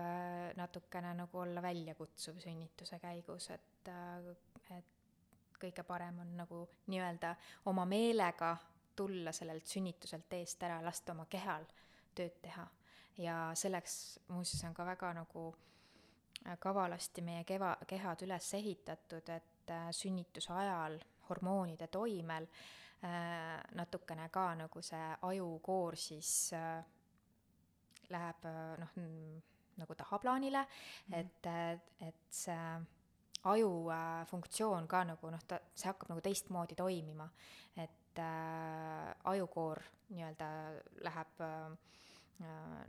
natukene 0.58 1.12
nagu 1.16 1.38
olla 1.40 1.62
väljakutsuv 1.64 2.42
sünnituse 2.42 2.98
käigus, 3.00 3.46
et, 3.54 3.92
et 4.74 4.90
kõige 5.62 5.86
parem 5.88 6.18
on 6.26 6.34
nagu 6.42 6.64
nii-öelda 6.92 7.36
oma 7.72 7.86
meelega 7.88 8.56
tulla 8.98 9.32
sellelt 9.32 9.70
sünnituselt 9.70 10.34
eest 10.42 10.66
ära, 10.66 10.82
lasta 10.84 11.14
oma 11.14 11.30
kehal 11.30 11.70
tööd 12.18 12.42
teha. 12.42 12.66
Ja 13.22 13.52
selleks 13.54 14.20
muuseas 14.28 14.64
on 14.68 14.74
ka 14.74 14.86
väga 14.86 15.14
nagu 15.14 15.48
äh, 16.48 16.58
kavalasti 16.60 17.22
meie 17.22 17.44
keva, 17.48 17.76
kehad 17.88 18.24
üles 18.26 18.54
ehitatud, 18.58 19.30
et 19.30 19.74
äh, 19.74 19.90
sünnituse 19.96 20.54
ajal 20.54 20.98
hormoonide 21.30 21.88
toimel 21.88 22.48
äh, 22.48 23.60
natukene 23.78 24.30
ka 24.30 24.52
nagu 24.64 24.82
see 24.86 25.12
ajukoor 25.30 25.96
siis 26.00 26.54
äh, 26.58 26.82
läheb 28.12 28.48
noh, 28.82 28.98
nagu 29.80 29.96
tahaplaanile 29.96 30.66
mm, 30.66 31.14
-hmm. 31.14 31.20
et, 31.20 32.08
et 32.08 32.26
see 32.30 32.58
aju 33.44 33.70
funktsioon 34.28 34.88
ka 34.88 35.04
nagu 35.04 35.30
noh, 35.32 35.44
ta, 35.48 35.60
see 35.76 35.88
hakkab 35.88 36.10
nagu 36.10 36.22
teistmoodi 36.22 36.76
toimima. 36.76 37.30
et 37.78 38.20
ajukoor 39.24 39.80
nii-öelda 40.12 40.48
läheb 41.06 41.42
äh, 41.42 41.78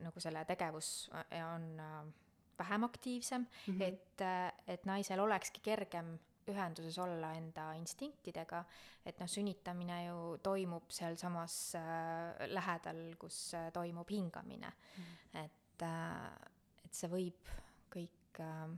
nagu 0.03 0.21
selle 0.21 0.45
tegevus 0.49 1.11
on 1.13 1.81
äh, 1.81 2.13
vähem 2.59 2.85
aktiivsem 2.85 3.47
mm, 3.67 3.75
-hmm. 3.75 3.83
et, 3.83 4.21
et 4.67 4.85
naisel 4.85 5.21
olekski 5.21 5.61
kergem 5.61 6.19
ühenduses 6.49 6.99
olla 6.99 7.33
enda 7.39 7.73
instinktidega, 7.79 8.65
et 9.07 9.19
noh, 9.21 9.29
sünnitamine 9.31 9.99
ju 10.07 10.39
toimub 10.43 10.91
sealsamas 10.91 11.75
äh, 11.79 12.49
lähedal, 12.51 13.03
kus 13.19 13.55
äh, 13.55 13.71
toimub 13.73 14.11
hingamine 14.11 14.73
mm. 14.73 15.05
-hmm. 15.05 15.45
et 15.45 15.83
äh,, 15.83 16.51
et 16.85 16.95
see 16.95 17.11
võib 17.11 17.53
kõik 17.95 18.41
äh, 18.41 18.77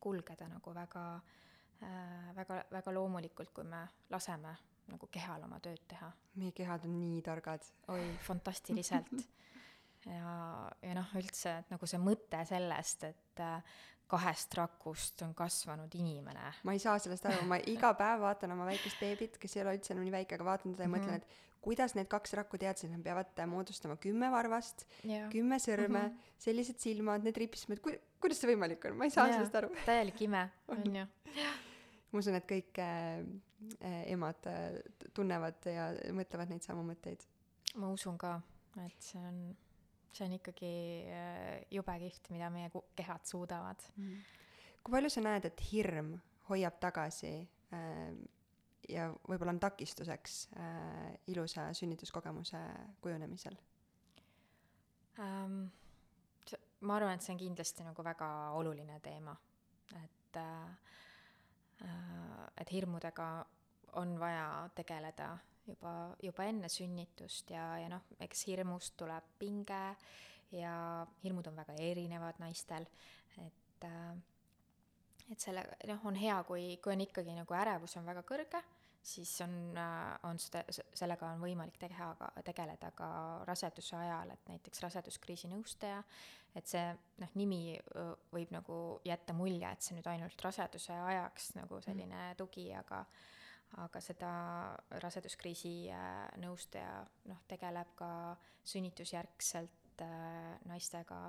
kulgeda 0.00 0.48
nagu 0.48 0.74
väga 0.74 1.20
äh,, 1.82 2.36
väga, 2.36 2.64
väga 2.70 2.94
loomulikult, 2.94 3.50
kui 3.50 3.64
me 3.64 3.88
laseme 4.10 4.56
nagu 4.90 5.08
kehal 5.12 5.44
oma 5.46 5.60
tööd 5.60 5.82
teha. 5.88 6.10
meie 6.34 6.52
kehad 6.56 6.84
on 6.88 6.98
nii 7.00 7.22
targad. 7.22 7.64
oi, 7.88 8.02
fantastiliselt 8.26 9.12
ja, 10.06 10.34
ja 10.82 10.98
noh, 10.98 11.14
üldse, 11.18 11.58
et 11.62 11.72
nagu 11.72 11.86
see 11.86 12.00
mõte 12.02 12.42
sellest, 12.48 13.04
et 13.10 13.42
äh, 13.44 13.80
kahest 14.12 14.54
rakust 14.58 15.22
on 15.24 15.32
kasvanud 15.34 15.94
inimene. 15.96 16.50
ma 16.66 16.74
ei 16.76 16.82
saa 16.82 16.98
sellest 17.02 17.26
aru, 17.30 17.46
ma 17.48 17.60
iga 17.70 17.94
päev 18.02 18.26
vaatan 18.26 18.56
oma 18.56 18.66
väikest 18.68 19.00
beebit, 19.00 19.38
kes 19.40 19.56
ei 19.56 19.64
ole 19.64 19.78
üldse 19.78 19.94
enam 19.94 20.06
nii 20.08 20.18
väike, 20.18 20.36
aga 20.36 20.50
vaatan 20.52 20.74
teda 20.74 20.86
ja 20.86 20.90
mm 20.90 20.94
-hmm. 20.94 21.08
mõtlen, 21.08 21.22
et 21.22 21.50
kuidas 21.62 21.94
need 21.94 22.08
kaks 22.10 22.34
rakku 22.38 22.58
teadsid, 22.58 22.90
nad 22.90 23.02
peavad 23.04 23.42
moodustama 23.46 23.96
kümme 24.02 24.30
varvast, 24.34 24.86
kümme 25.30 25.58
sõrme 25.62 26.02
mm, 26.02 26.08
-hmm. 26.08 26.32
sellised 26.38 26.78
silmad, 26.82 27.22
need 27.22 27.36
ripsmed, 27.38 27.80
ku-, 27.80 27.98
kuidas 28.20 28.42
see 28.42 28.50
võimalik 28.50 28.84
on, 28.90 28.96
ma 28.98 29.06
ei 29.06 29.14
saa 29.14 29.28
ja, 29.30 29.38
sellest 29.38 29.54
aru. 29.60 29.70
täielik 29.86 30.22
ime, 30.26 30.48
on 30.74 30.96
ju. 30.96 31.06
Ma 32.12 32.20
usun, 32.20 32.36
et 32.36 32.46
kõik 32.48 32.78
äh, 32.82 33.22
äh, 33.80 33.98
emad 34.12 34.48
äh, 34.50 34.78
tunnevad 35.16 35.68
ja 35.68 35.90
mõtlevad 36.14 36.52
neid 36.52 36.64
samu 36.66 36.84
mõtteid. 36.86 37.24
ma 37.80 37.90
usun 37.92 38.18
ka, 38.20 38.36
et 38.84 38.98
see 39.00 39.20
on 39.20 39.42
see 40.12 40.26
on 40.26 40.32
ikkagi 40.36 40.70
jube 41.72 41.92
kihvt, 42.02 42.26
mida 42.34 42.50
meie 42.52 42.68
kehad 42.98 43.24
suudavad 43.24 43.80
mm.. 43.96 44.18
kui 44.84 44.92
palju 44.92 45.08
sa 45.08 45.22
näed, 45.24 45.46
et 45.48 45.62
hirm 45.70 46.10
hoiab 46.50 46.76
tagasi 46.82 47.30
ja 48.92 49.06
võib-olla 49.24 49.54
on 49.54 49.60
takistuseks 49.62 50.34
ilusa 51.32 51.70
sünnituskogemuse 51.72 52.60
kujunemisel 53.00 53.56
um,? 55.16 55.62
ma 56.82 56.96
arvan, 56.96 57.16
et 57.16 57.24
see 57.24 57.34
on 57.34 57.40
kindlasti 57.40 57.84
nagu 57.86 58.04
väga 58.04 58.28
oluline 58.58 58.98
teema, 59.04 59.34
et 60.02 60.38
äh, 60.40 60.92
et 62.62 62.72
hirmudega 62.72 63.28
on 64.00 64.14
vaja 64.20 64.68
tegeleda 64.74 65.32
juba, 65.66 65.94
juba 66.22 66.46
enne 66.48 66.70
sünnitust 66.72 67.50
ja, 67.54 67.66
ja 67.82 67.88
noh, 67.92 68.06
eks 68.22 68.46
hirmust 68.48 68.96
tuleb 69.00 69.34
pinge 69.38 69.82
ja 70.52 70.74
hirmud 71.24 71.48
on 71.50 71.58
väga 71.58 71.76
erinevad 71.80 72.40
naistel, 72.42 72.86
et 73.40 73.88
äh, 73.88 74.14
et 75.32 75.40
selle, 75.40 75.62
noh, 75.88 76.00
on 76.08 76.16
hea, 76.18 76.36
kui, 76.44 76.76
kui 76.82 76.92
on 76.92 77.04
ikkagi 77.04 77.34
nagu 77.36 77.56
ärevus 77.56 77.96
on 78.00 78.08
väga 78.08 78.24
kõrge, 78.28 78.60
siis 79.02 79.32
on, 79.44 79.56
äh, 79.78 80.14
on 80.28 80.38
seda, 80.42 80.62
sellega 80.94 81.32
on 81.34 81.42
võimalik 81.42 81.78
teha 81.80 82.12
tegeleda 82.44 82.92
ka 82.96 83.10
raseduse 83.48 83.96
ajal, 83.98 84.32
et 84.34 84.48
näiteks 84.52 84.82
raseduskriisi 84.86 85.50
nõustaja, 85.50 86.02
et 86.54 86.68
see 86.68 86.84
noh, 87.22 87.36
nimi 87.40 87.78
võib 88.32 88.50
nagu 88.52 88.78
jätta 89.08 89.34
mulje, 89.36 89.68
et 89.68 89.82
see 89.82 89.96
nüüd 89.96 90.08
ainult 90.12 90.44
raseduse 90.44 90.92
ajaks 90.92 91.54
nagu 91.56 91.80
selline 91.84 92.32
tugi, 92.38 92.68
aga 92.76 93.04
aga 93.80 94.00
seda 94.04 94.32
raseduskriisi 95.00 95.88
äh, 95.92 96.26
nõustaja 96.42 97.00
noh, 97.30 97.40
tegeleb 97.48 97.94
ka 97.96 98.10
sünnitusjärgselt 98.68 100.04
äh, 100.04 100.58
naistega 100.68 101.24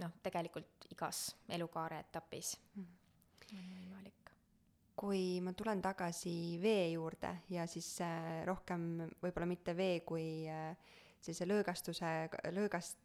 noh, 0.00 0.16
tegelikult 0.24 0.88
igas 0.94 1.26
elukaare 1.52 2.00
etapis 2.06 2.54
mm. 2.74 2.88
on 3.58 3.68
võimalik. 3.74 4.29
Kui 5.00 5.40
ma 5.40 5.54
tulen 5.56 5.80
tagasi 5.80 6.58
vee 6.60 6.90
juurde 6.92 7.30
ja 7.48 7.66
siis 7.70 7.88
äh, 8.04 8.42
rohkem 8.48 9.06
võib-olla 9.22 9.48
mitte 9.48 9.72
vee 9.76 10.00
kui 10.04 10.48
äh, 10.48 10.74
sellise 11.20 11.48
löögastuse, 11.48 12.10
löögast, 12.52 12.98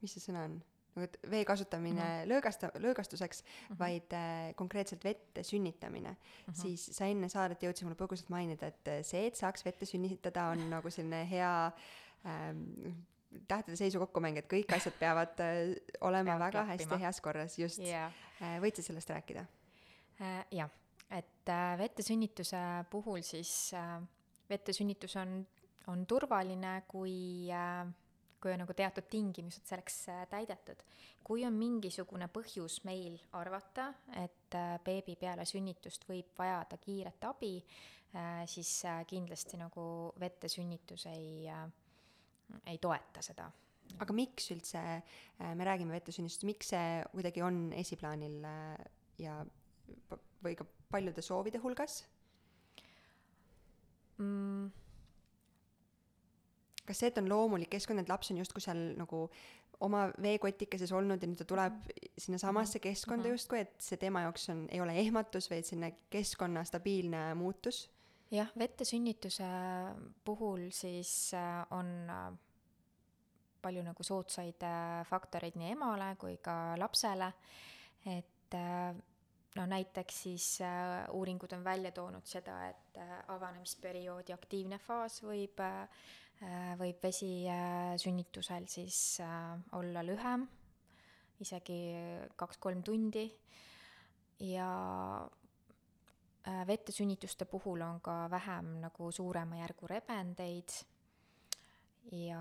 mis 0.00 0.16
see 0.16 0.26
sõna 0.28 0.44
on? 0.48 0.60
nagu 0.90 1.06
et 1.06 1.16
vee 1.30 1.44
kasutamine 1.46 2.02
mm 2.02 2.08
-hmm. 2.08 2.28
löögasta-, 2.28 2.70
löögastuseks 2.82 3.42
mm, 3.42 3.74
-hmm. 3.74 3.78
vaid 3.78 4.12
äh, 4.12 4.54
konkreetselt 4.54 5.04
vette 5.04 5.42
sünnitamine 5.42 6.10
mm, 6.10 6.16
-hmm. 6.16 6.62
siis 6.62 6.86
sa 6.96 7.04
enne 7.04 7.28
saadet 7.28 7.62
jõudsid 7.62 7.84
mulle 7.84 7.96
põgusalt 7.96 8.28
mainida, 8.28 8.66
et 8.66 8.88
äh, 8.88 9.02
see, 9.02 9.26
et 9.26 9.36
saaks 9.36 9.64
vette 9.64 9.86
sünnitada, 9.86 10.44
on 10.50 10.58
nagu 10.74 10.90
selline 10.90 11.30
hea 11.30 11.70
ähm, 12.26 12.92
tähtede 13.48 13.76
seisu 13.76 13.98
kokkumäng, 13.98 14.38
et 14.38 14.52
kõik 14.52 14.74
asjad 14.76 14.94
peavad 14.98 15.40
äh, 15.40 15.76
olema 16.00 16.30
Peab 16.30 16.40
väga 16.40 16.50
klappima. 16.50 16.72
hästi 16.72 17.00
heas 17.00 17.20
korras, 17.20 17.58
just 17.58 17.78
yeah.. 17.78 18.12
Äh, 18.42 18.60
võid 18.60 18.76
sa 18.76 18.82
sellest 18.82 19.10
rääkida? 19.10 19.46
Jah, 20.50 20.70
et 21.10 21.48
äh, 21.48 21.78
vettesünnituse 21.78 22.60
puhul 22.90 23.22
siis 23.26 23.72
äh, 23.74 23.96
vettesünnitus 24.50 25.16
on, 25.16 25.40
on 25.88 26.06
turvaline, 26.06 26.82
kui 26.88 27.48
äh, 27.50 27.88
kui 28.40 28.54
on 28.54 28.62
nagu 28.62 28.74
teatud 28.76 29.06
tingimused 29.10 29.68
selleks 29.68 30.02
äh, 30.08 30.24
täidetud. 30.30 30.82
kui 31.24 31.44
on 31.46 31.54
mingisugune 31.54 32.26
põhjus 32.32 32.80
meil 32.88 33.18
arvata, 33.38 33.90
et 34.18 34.56
äh, 34.56 34.78
beebi 34.84 35.14
peale 35.20 35.44
sünnitust 35.46 36.08
võib 36.08 36.32
vajada 36.38 36.78
kiiret 36.80 37.26
abi, 37.28 37.58
äh, 38.16 38.42
siis 38.50 38.72
kindlasti 39.06 39.60
nagu 39.60 39.84
vettesünnitus 40.20 41.06
ei, 41.12 41.46
ei 42.66 42.78
toeta 42.78 43.22
seda. 43.22 43.50
aga 44.00 44.14
miks 44.14 44.50
üldse 44.54 44.80
me 45.40 45.64
räägime 45.66 45.92
vettesünnitusest, 45.92 46.46
miks 46.48 46.72
see 46.72 47.00
kuidagi 47.12 47.42
on 47.42 47.72
esiplaanil 47.76 48.44
ja 49.18 49.40
või 50.44 50.56
ka 50.58 50.66
paljude 50.90 51.22
soovide 51.22 51.60
hulgas 51.62 52.02
mm.? 54.18 54.70
kas 56.90 57.02
see, 57.02 57.10
et 57.12 57.18
on 57.20 57.28
loomulik 57.30 57.70
keskkond, 57.70 58.02
et 58.02 58.10
laps 58.10 58.32
on 58.32 58.40
justkui 58.40 58.62
seal 58.64 58.80
nagu 58.98 59.24
oma 59.84 60.08
veekotikeses 60.20 60.92
olnud 60.92 61.22
ja 61.22 61.28
nüüd 61.28 61.40
ta 61.40 61.46
tuleb 61.48 61.78
sinnasamasse 62.18 62.78
mhm. 62.78 62.82
keskkonda 62.88 63.22
mm 63.22 63.28
-hmm. 63.28 63.38
justkui, 63.38 63.60
et 63.60 63.74
see 63.80 63.96
tema 63.96 64.26
jaoks 64.26 64.48
on, 64.52 64.66
ei 64.70 64.80
ole 64.80 64.96
ehmatus, 65.00 65.50
vaid 65.50 65.64
selline 65.64 65.94
keskkonna 66.10 66.64
stabiilne 66.64 67.34
muutus? 67.34 67.88
jah, 68.30 68.50
vettesünnituse 68.58 69.48
puhul 70.24 70.68
siis 70.70 71.34
äh, 71.34 71.66
on 71.70 72.10
äh, 72.10 72.32
palju 73.62 73.82
nagu 73.82 74.02
soodsaid 74.02 74.62
äh, 74.62 75.06
faktoreid 75.06 75.56
nii 75.56 75.72
emale 75.72 76.14
kui 76.18 76.36
ka 76.36 76.76
lapsele, 76.78 77.32
et 78.06 78.54
no 79.56 79.66
näiteks 79.66 80.22
siis 80.22 80.46
uuringud 81.10 81.52
on 81.52 81.64
välja 81.64 81.90
toonud 81.92 82.26
seda, 82.26 82.56
et 82.68 82.98
avanemisperioodi 83.28 84.32
aktiivne 84.32 84.78
faas 84.78 85.22
võib 85.24 85.58
Äh, 86.40 86.72
võib 86.80 87.02
vesi 87.04 87.44
äh, 87.52 87.98
sünnitusel 88.00 88.64
siis 88.72 88.96
äh, 89.20 89.58
olla 89.76 90.00
lühem, 90.00 90.46
isegi 91.44 91.82
kaks-kolm 92.40 92.80
tundi. 92.84 93.26
Ja 94.40 94.70
vettesünnituste 96.64 97.44
puhul 97.44 97.82
on 97.84 97.98
ka 98.00 98.14
vähem 98.32 98.78
nagu 98.80 99.10
suurema 99.12 99.58
järgu 99.58 99.90
rebendeid. 99.90 100.72
Ja, 102.16 102.40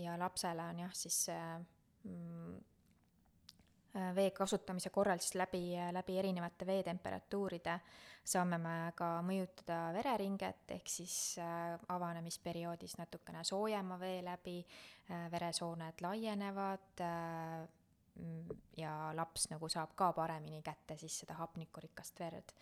ja 0.00 0.14
lapsele 0.16 0.64
on 0.72 0.80
jah, 0.86 0.94
siis 0.96 1.18
see 1.26 1.42
mm, 2.08 2.54
Äh, 2.54 2.71
vee 3.92 4.30
kasutamise 4.30 4.90
korral 4.90 5.20
siis 5.20 5.34
läbi, 5.36 5.74
läbi 5.92 6.18
erinevate 6.18 6.66
veetemperatuuride 6.66 7.74
saame 8.24 8.58
me 8.62 8.74
ka 8.96 9.16
mõjutada 9.26 9.90
vereringet, 9.96 10.64
ehk 10.76 10.90
siis 10.90 11.16
äh, 11.42 11.74
avanemisperioodis 11.92 12.96
natukene 13.00 13.42
soojema 13.46 13.98
vee 14.00 14.20
läbi 14.24 14.60
äh, 14.62 15.26
veresooned 15.32 16.04
laienevad 16.04 17.02
mm, 17.02 18.56
ja 18.78 18.94
laps 19.18 19.48
nagu 19.50 19.68
saab 19.72 19.96
ka 19.98 20.12
paremini 20.16 20.62
kätte 20.62 20.96
siis 21.00 21.22
seda 21.24 21.38
hapnikurikast 21.40 22.20
verd. 22.20 22.56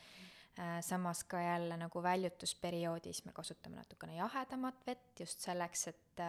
samas 0.82 1.24
ka 1.24 1.40
jälle 1.40 1.76
nagu 1.76 2.02
väljutusperioodis 2.02 3.24
me 3.24 3.32
kasutame 3.32 3.76
natukene 3.76 4.16
jahedamat 4.16 4.86
vett 4.86 5.20
just 5.20 5.40
selleks, 5.40 5.88
et 5.88 6.20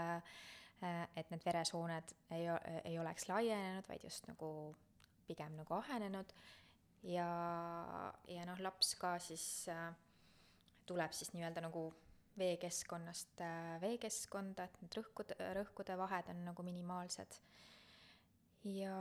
et 1.16 1.30
need 1.30 1.44
veresooned 1.46 2.14
ei, 2.32 2.46
ei 2.84 3.00
oleks 3.00 3.28
laienenud, 3.30 3.86
vaid 3.90 4.04
just 4.04 4.28
nagu 4.28 4.76
pigem 5.28 5.56
nagu 5.60 5.74
ahenenud 5.78 6.34
ja, 7.04 7.28
ja 8.28 8.46
noh, 8.50 8.60
laps 8.62 8.96
ka 9.02 9.16
siis 9.24 9.46
äh, 9.72 9.90
tuleb 10.90 11.14
siis 11.16 11.34
nii-öelda 11.36 11.64
nagu 11.66 11.90
veekeskkonnast 12.40 13.42
äh, 13.44 13.78
veekeskkonda, 13.84 14.68
et 14.68 14.84
need 14.84 15.00
rõhkude, 15.00 15.38
rõhkude 15.58 15.98
vahed 16.00 16.30
on 16.34 16.46
nagu 16.48 16.66
minimaalsed. 16.66 17.40
ja 18.64 18.96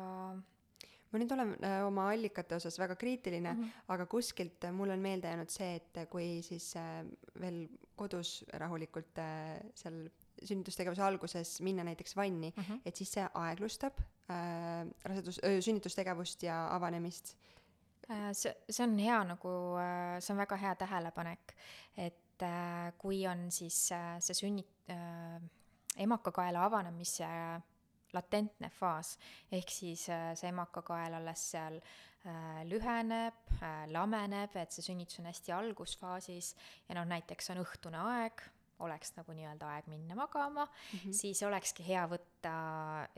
ma 1.10 1.18
nüüd 1.20 1.32
olen 1.34 1.52
äh, 1.66 1.80
oma 1.86 2.08
allikate 2.12 2.56
osas 2.56 2.78
väga 2.80 2.96
kriitiline 2.98 3.52
mm, 3.52 3.62
-hmm. 3.62 3.84
aga 3.94 4.06
kuskilt 4.06 4.64
äh, 4.64 4.72
mulle 4.72 4.94
on 4.94 5.04
meelde 5.04 5.28
jäänud 5.28 5.50
see, 5.50 5.74
et 5.76 6.10
kui 6.10 6.42
siis 6.42 6.72
äh, 6.76 7.04
veel 7.40 7.66
kodus 7.96 8.44
rahulikult 8.52 9.18
äh, 9.18 9.60
seal 9.74 10.06
sünnitustegevuse 10.42 11.02
alguses 11.02 11.60
minna 11.60 11.84
näiteks 11.84 12.16
vanni 12.16 12.52
mm, 12.56 12.62
-hmm. 12.62 12.80
et 12.84 12.96
siis 12.96 13.12
see 13.12 13.28
aeglustab 13.34 14.00
äh, 14.30 14.86
rasedus, 15.04 15.40
sünnitustegevust 15.66 16.46
ja 16.46 16.62
avanemist? 16.74 17.34
Äh, 18.10 18.34
see, 18.34 18.54
see 18.68 18.82
on 18.84 18.98
hea 18.98 19.22
nagu, 19.24 19.50
äh, 19.78 20.18
see 20.18 20.34
on 20.34 20.40
väga 20.42 20.56
hea 20.58 20.74
tähelepanek, 20.80 21.54
et 21.96 22.42
äh, 22.42 22.90
kui 22.98 23.22
on 23.30 23.46
siis 23.54 23.76
see 23.92 24.34
sünni-, 24.34 24.66
emakakaela 26.00 26.64
avanemise 26.66 27.28
latentne 28.10 28.70
faas, 28.74 29.14
ehk 29.54 29.70
siis 29.70 30.08
see 30.08 30.48
emakakael 30.48 31.14
alles 31.20 31.44
seal 31.52 31.76
lüheneb, 32.66 33.52
lameneb, 33.94 34.56
et 34.58 34.74
see 34.74 34.84
sünnitus 34.84 35.20
on 35.22 35.28
hästi 35.30 35.54
algusfaasis 35.54 36.50
ja 36.88 36.98
noh, 36.98 37.06
näiteks 37.08 37.52
on 37.54 37.62
õhtune 37.62 38.02
aeg 38.10 38.42
oleks 38.86 39.14
nagu 39.16 39.34
nii-öelda 39.36 39.70
aeg 39.74 39.88
minna 39.92 40.16
magama 40.18 40.66
mm, 40.66 40.98
-hmm. 40.98 41.16
siis 41.22 41.42
olekski 41.46 41.86
hea 41.86 42.04
võtta 42.10 42.54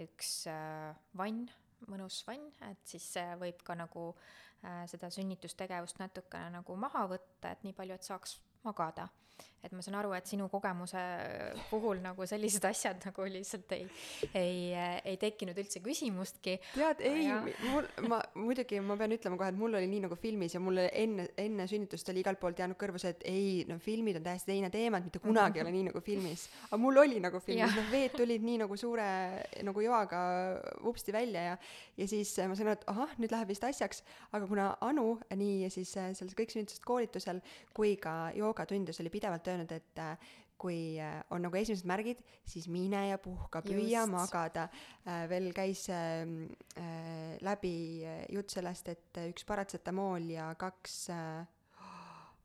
üks 0.03 0.47
äh, 0.51 0.95
vann, 1.19 1.47
mõnus 1.89 2.23
vann, 2.27 2.49
et 2.71 2.81
siis 2.87 3.07
see 3.17 3.37
võib 3.41 3.63
ka 3.67 3.77
nagu 3.79 4.13
äh, 4.65 4.85
seda 4.91 5.11
sünnitustegevust 5.11 5.99
natukene 6.03 6.51
nagu 6.59 6.77
maha 6.77 7.07
võtta, 7.15 7.53
et 7.53 7.65
nii 7.67 7.77
palju, 7.79 7.95
et 7.95 8.11
saaks 8.11 8.39
magada 8.65 9.09
et 9.63 9.71
ma 9.77 9.83
saan 9.85 9.95
aru, 10.01 10.11
et 10.17 10.27
sinu 10.27 10.49
kogemuse 10.51 11.01
puhul 11.71 12.01
nagu 12.03 12.27
sellised 12.27 12.65
asjad 12.67 12.99
nagu 13.07 13.27
lihtsalt 13.31 13.75
ei, 13.77 13.85
ei, 14.35 14.57
ei 15.07 15.19
tekkinud 15.21 15.59
üldse 15.63 15.79
küsimustki. 15.85 16.57
tead, 16.75 17.03
ei, 17.07 17.29
mul, 17.69 17.87
ma 18.11 18.19
muidugi, 18.35 18.81
ma 18.83 18.97
pean 18.99 19.15
ütlema 19.15 19.39
kohe, 19.39 19.53
et 19.55 19.59
mul 19.59 19.79
oli 19.79 19.87
nii 19.91 20.03
nagu 20.09 20.19
filmis 20.19 20.57
ja 20.57 20.63
mulle 20.63 20.89
enne, 20.99 21.29
enne 21.39 21.67
sünnitust 21.71 22.11
oli 22.11 22.25
igalt 22.25 22.43
poolt 22.43 22.59
jäänud 22.59 22.79
kõrvu 22.81 22.99
see, 23.03 23.15
et 23.15 23.23
ei, 23.31 23.53
no 23.69 23.79
filmid 23.83 24.19
on 24.19 24.27
täiesti 24.27 24.51
teine 24.51 24.71
teema, 24.75 24.99
et 24.99 25.07
mitte 25.07 25.23
kunagi 25.23 25.63
ei 25.63 25.65
ole 25.65 25.75
nii 25.77 25.87
nagu 25.93 26.03
filmis. 26.03 26.49
aga 26.67 26.81
mul 26.83 26.99
oli 27.05 27.23
nagu 27.23 27.43
filmis, 27.45 27.79
noh, 27.79 27.89
veed 27.95 28.19
tulid 28.19 28.43
nii 28.43 28.65
nagu 28.65 28.81
suure 28.81 29.07
nagu 29.63 29.87
joaga 29.87 30.25
vupsti 30.83 31.15
välja 31.15 31.47
ja, 31.53 31.57
ja 32.03 32.11
siis 32.11 32.35
ma 32.51 32.59
sain 32.59 32.73
aru, 32.73 32.81
et 32.81 32.89
ahah, 32.91 33.15
nüüd 33.23 33.37
läheb 33.37 33.55
vist 33.55 33.71
asjaks, 33.71 34.03
aga 34.35 34.51
kuna 34.51 34.69
Anu 34.83 35.07
nii 35.39 35.71
siis 35.71 35.95
selles 35.95 36.35
kõik 36.35 36.51
sünnitusest 36.51 36.83
koolitusel 36.83 37.39
kui 37.77 37.95
ka 38.03 38.33
joogatundides 38.53 39.01
oli 39.01 39.11
pidevalt 39.11 39.49
öelnud, 39.49 39.73
et 39.73 39.99
äh, 39.99 40.17
kui 40.63 40.99
äh, 41.03 41.19
on 41.35 41.43
nagu 41.43 41.57
esimesed 41.59 41.89
märgid, 41.91 42.21
siis 42.47 42.69
mine 42.71 43.01
ja 43.09 43.19
puhka, 43.19 43.63
püüa 43.65 44.05
Just. 44.05 44.13
magada. 44.13 44.69
Äh, 45.07 45.25
veel 45.31 45.49
käis 45.57 45.89
läbi 47.43 47.75
äh, 48.07 48.23
jutt 48.31 48.55
sellest, 48.55 48.93
et 48.93 49.23
üks 49.33 49.47
paratsetamool 49.49 50.31
ja 50.37 50.53
kaks 50.59 50.99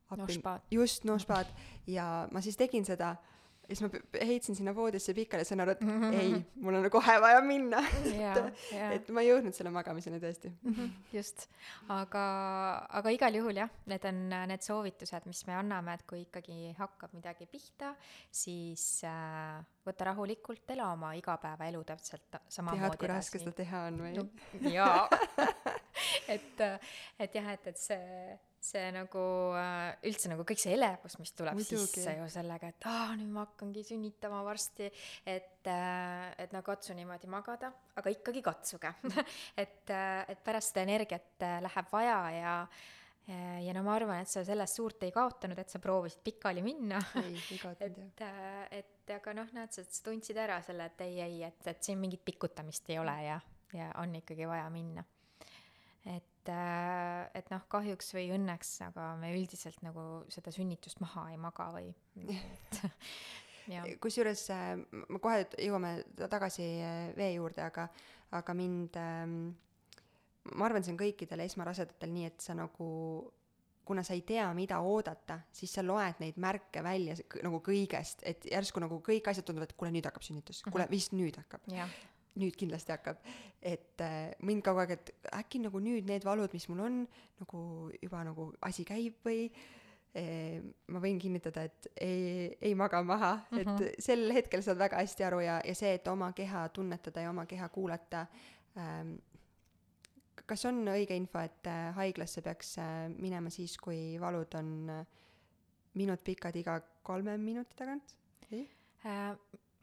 appi- 0.10 0.22
Nošpaad. 0.24 0.62
just 0.72 1.04
nošpaad 1.06 1.50
ja 1.92 2.28
ma 2.32 2.42
siis 2.42 2.56
tegin 2.58 2.86
seda 2.88 3.16
ja 3.68 3.76
siis 3.76 3.84
ma 3.84 4.24
heitsin 4.26 4.56
sinna 4.56 4.74
voodisse 4.76 5.14
pikali 5.14 5.44
ja 5.44 5.50
sain 5.50 5.62
aru, 5.64 5.76
et 5.76 5.82
ei, 6.16 6.34
mul 6.64 6.78
on 6.80 6.90
kohe 6.92 7.16
vaja 7.22 7.42
minna. 7.44 7.82
Jaa. 8.24 8.46
et 8.96 9.10
ma 9.12 9.24
ei 9.24 9.32
jõudnud 9.32 9.56
selle 9.56 9.72
magamiseni 9.76 10.20
tõesti. 10.24 10.52
Mhm, 10.64 10.94
just, 11.14 11.48
aga, 11.94 12.26
aga 13.02 13.14
igal 13.16 13.40
juhul 13.40 13.60
jah, 13.60 13.72
need 13.92 14.08
on 14.08 14.22
need 14.54 14.64
soovitused, 14.66 15.28
mis 15.30 15.44
me 15.50 15.58
anname, 15.60 15.98
et 15.98 16.06
kui 16.08 16.24
ikkagi 16.24 16.74
hakkab 16.78 17.16
midagi 17.18 17.50
pihta, 17.52 17.94
siis 18.32 18.86
äh, 19.08 19.60
võta 19.88 20.12
rahulikult, 20.12 20.64
ela 20.76 20.92
oma 20.94 21.14
igapäevaelu 21.20 21.84
täpselt 21.88 22.40
samamoodi 22.48 22.88
tead, 22.88 23.02
kui 23.04 23.12
raske 23.12 23.44
seda 23.44 23.56
teha 23.58 23.88
on 23.92 24.02
või? 24.06 24.16
No, 24.18 24.28
jaa 24.72 25.08
et, 26.36 26.62
et 27.20 27.38
jah, 27.40 27.50
et, 27.54 27.70
et 27.72 27.80
see, 27.80 28.38
see 28.68 28.90
nagu 28.96 29.24
äh, 29.58 29.94
üldse 30.10 30.32
nagu 30.32 30.46
kõik 30.48 30.62
see 30.62 30.76
elevus, 30.76 31.18
mis 31.22 31.34
tuleb 31.38 31.58
Muidugi. 31.58 31.86
sisse 31.86 32.18
ju 32.20 32.28
sellega, 32.34 32.74
et 32.74 32.90
aa, 32.90 33.16
nüüd 33.20 33.32
ma 33.34 33.46
hakkangi 33.46 33.86
sünnitama 33.88 34.42
varsti, 34.48 34.90
et, 35.26 35.68
et 35.68 36.54
no 36.56 36.64
katsu 36.66 36.98
niimoodi 36.98 37.32
magada, 37.32 37.72
aga 38.00 38.14
ikkagi 38.14 38.44
katsuge 38.46 38.94
et, 39.64 39.90
et 39.90 40.46
pärast 40.46 40.74
seda 40.74 40.86
energiat 40.88 41.48
äh, 41.48 41.60
läheb 41.66 41.92
vaja 41.94 42.22
ja 42.36 42.60
ja 43.28 43.74
no 43.76 43.82
ma 43.84 43.92
arvan, 43.98 44.22
et 44.24 44.32
sa 44.32 44.40
sellest 44.48 44.78
suurt 44.80 45.02
ei 45.04 45.12
kaotanud, 45.12 45.58
et 45.60 45.68
sa 45.68 45.82
proovisid 45.84 46.22
pikali 46.24 46.62
minna 46.64 47.02
ei, 47.20 47.34
ei 47.36 47.58
kaotanud 47.60 47.98
jah 48.00 48.06
et, 48.08 48.22
äh, 48.24 48.80
et 48.80 49.16
aga 49.18 49.34
noh, 49.38 49.52
näed 49.56 49.76
sa 49.76 49.84
tundsid 50.04 50.40
ära 50.40 50.62
selle, 50.66 50.90
et 50.92 51.04
ei, 51.06 51.20
ei, 51.24 51.44
et, 51.48 51.60
et 51.68 51.84
siin 51.84 52.00
mingit 52.00 52.24
pikutamist 52.26 52.90
ei 52.92 53.00
ole 53.02 53.16
ja, 53.26 53.40
ja 53.76 53.92
on 54.02 54.16
ikkagi 54.20 54.48
vaja 54.50 54.68
minna. 54.74 55.04
Et, 56.08 56.52
et 56.52 57.52
noh, 57.52 57.66
kahjuks 57.72 58.14
või 58.16 58.30
õnneks, 58.38 58.72
aga 58.88 59.10
me 59.20 59.34
üldiselt 59.36 59.82
nagu 59.86 60.24
seda 60.32 60.54
sünnitust 60.56 61.02
maha 61.04 61.28
ei 61.34 61.42
maga 61.42 61.70
või 61.76 61.92
kusjuures 64.04 64.46
äh, 64.56 64.74
me 64.80 65.20
kohe 65.24 65.46
jõuame 65.60 65.98
ta- 66.16 66.30
tagasi 66.32 66.68
äh, 66.82 67.00
vee 67.18 67.34
juurde, 67.36 67.66
aga, 67.68 67.88
aga 68.38 68.56
mind 68.58 69.00
ähm, 69.02 69.40
ma 70.56 70.70
arvan, 70.70 70.86
see 70.86 70.94
on 70.96 71.02
kõikidel 71.02 71.44
esmarasedatel 71.48 72.14
nii, 72.14 72.30
et 72.32 72.44
sa 72.44 72.56
nagu 72.58 72.88
kuna 73.88 74.04
sa 74.04 74.16
ei 74.18 74.22
tea, 74.28 74.46
mida 74.56 74.82
oodata, 74.84 75.40
siis 75.56 75.72
sa 75.78 75.84
loed 75.86 76.20
neid 76.20 76.36
märke 76.44 76.82
välja 76.84 77.16
nagu 77.46 77.62
kõigest, 77.64 78.20
et 78.28 78.44
järsku 78.52 78.84
nagu 78.84 79.00
kõik 79.04 79.30
asjad 79.32 79.48
tunduvad, 79.48 79.72
et 79.72 79.80
kuule, 79.80 79.94
nüüd 79.96 80.08
hakkab 80.10 80.26
sünnitus, 80.28 80.60
kuule, 80.68 80.90
vist 80.92 81.16
nüüd 81.16 81.40
hakkab, 81.40 81.64
nüüd 82.38 82.58
kindlasti 82.60 82.94
hakkab. 82.96 83.24
et 83.62 84.02
äh, 84.02 84.32
mind 84.46 84.64
kogu 84.66 84.84
aeg, 84.84 84.96
et 84.98 85.12
äkki 85.34 85.62
nagu 85.64 85.82
nüüd 85.84 86.08
need 86.08 86.26
valud, 86.26 86.54
mis 86.54 86.68
mul 86.70 86.86
on, 86.86 87.02
nagu 87.42 87.62
juba 88.02 88.24
nagu 88.24 88.52
asi 88.62 88.86
käib 88.88 89.18
või 89.26 89.48
eh, 90.16 90.62
ma 90.94 91.02
võin 91.04 91.20
kinnitada, 91.20 91.66
et 91.68 91.90
ei, 91.96 92.52
ei 92.62 92.76
maga 92.76 93.02
maha 93.04 93.34
mm, 93.52 93.58
-hmm. 93.58 93.88
et 93.88 94.04
sel 94.04 94.32
hetkel 94.34 94.64
saad 94.64 94.78
väga 94.78 95.02
hästi 95.02 95.28
aru 95.28 95.42
ja, 95.46 95.62
ja 95.66 95.76
see, 95.76 95.96
et 95.98 96.08
oma 96.08 96.32
keha 96.38 96.68
tunnetada 96.70 97.26
ja 97.26 97.34
oma 97.34 97.46
keha 97.46 97.70
kuulata 97.70 98.28
ähm, 98.78 99.18
kas 100.48 100.66
on 100.70 100.86
õige 100.88 101.16
info, 101.18 101.42
et 101.44 101.68
äh, 101.68 101.92
haiglasse 101.98 102.42
peaks 102.46 102.78
äh, 102.82 103.08
minema 103.20 103.52
siis, 103.54 103.76
kui 103.82 104.18
valud 104.22 104.56
on 104.60 104.74
äh, 104.94 105.06
minut 105.98 106.24
pikad 106.24 106.56
iga 106.60 106.80
kolme 107.04 107.38
minuti 107.42 107.76
tagant? 107.78 108.16
Äh, 108.52 109.34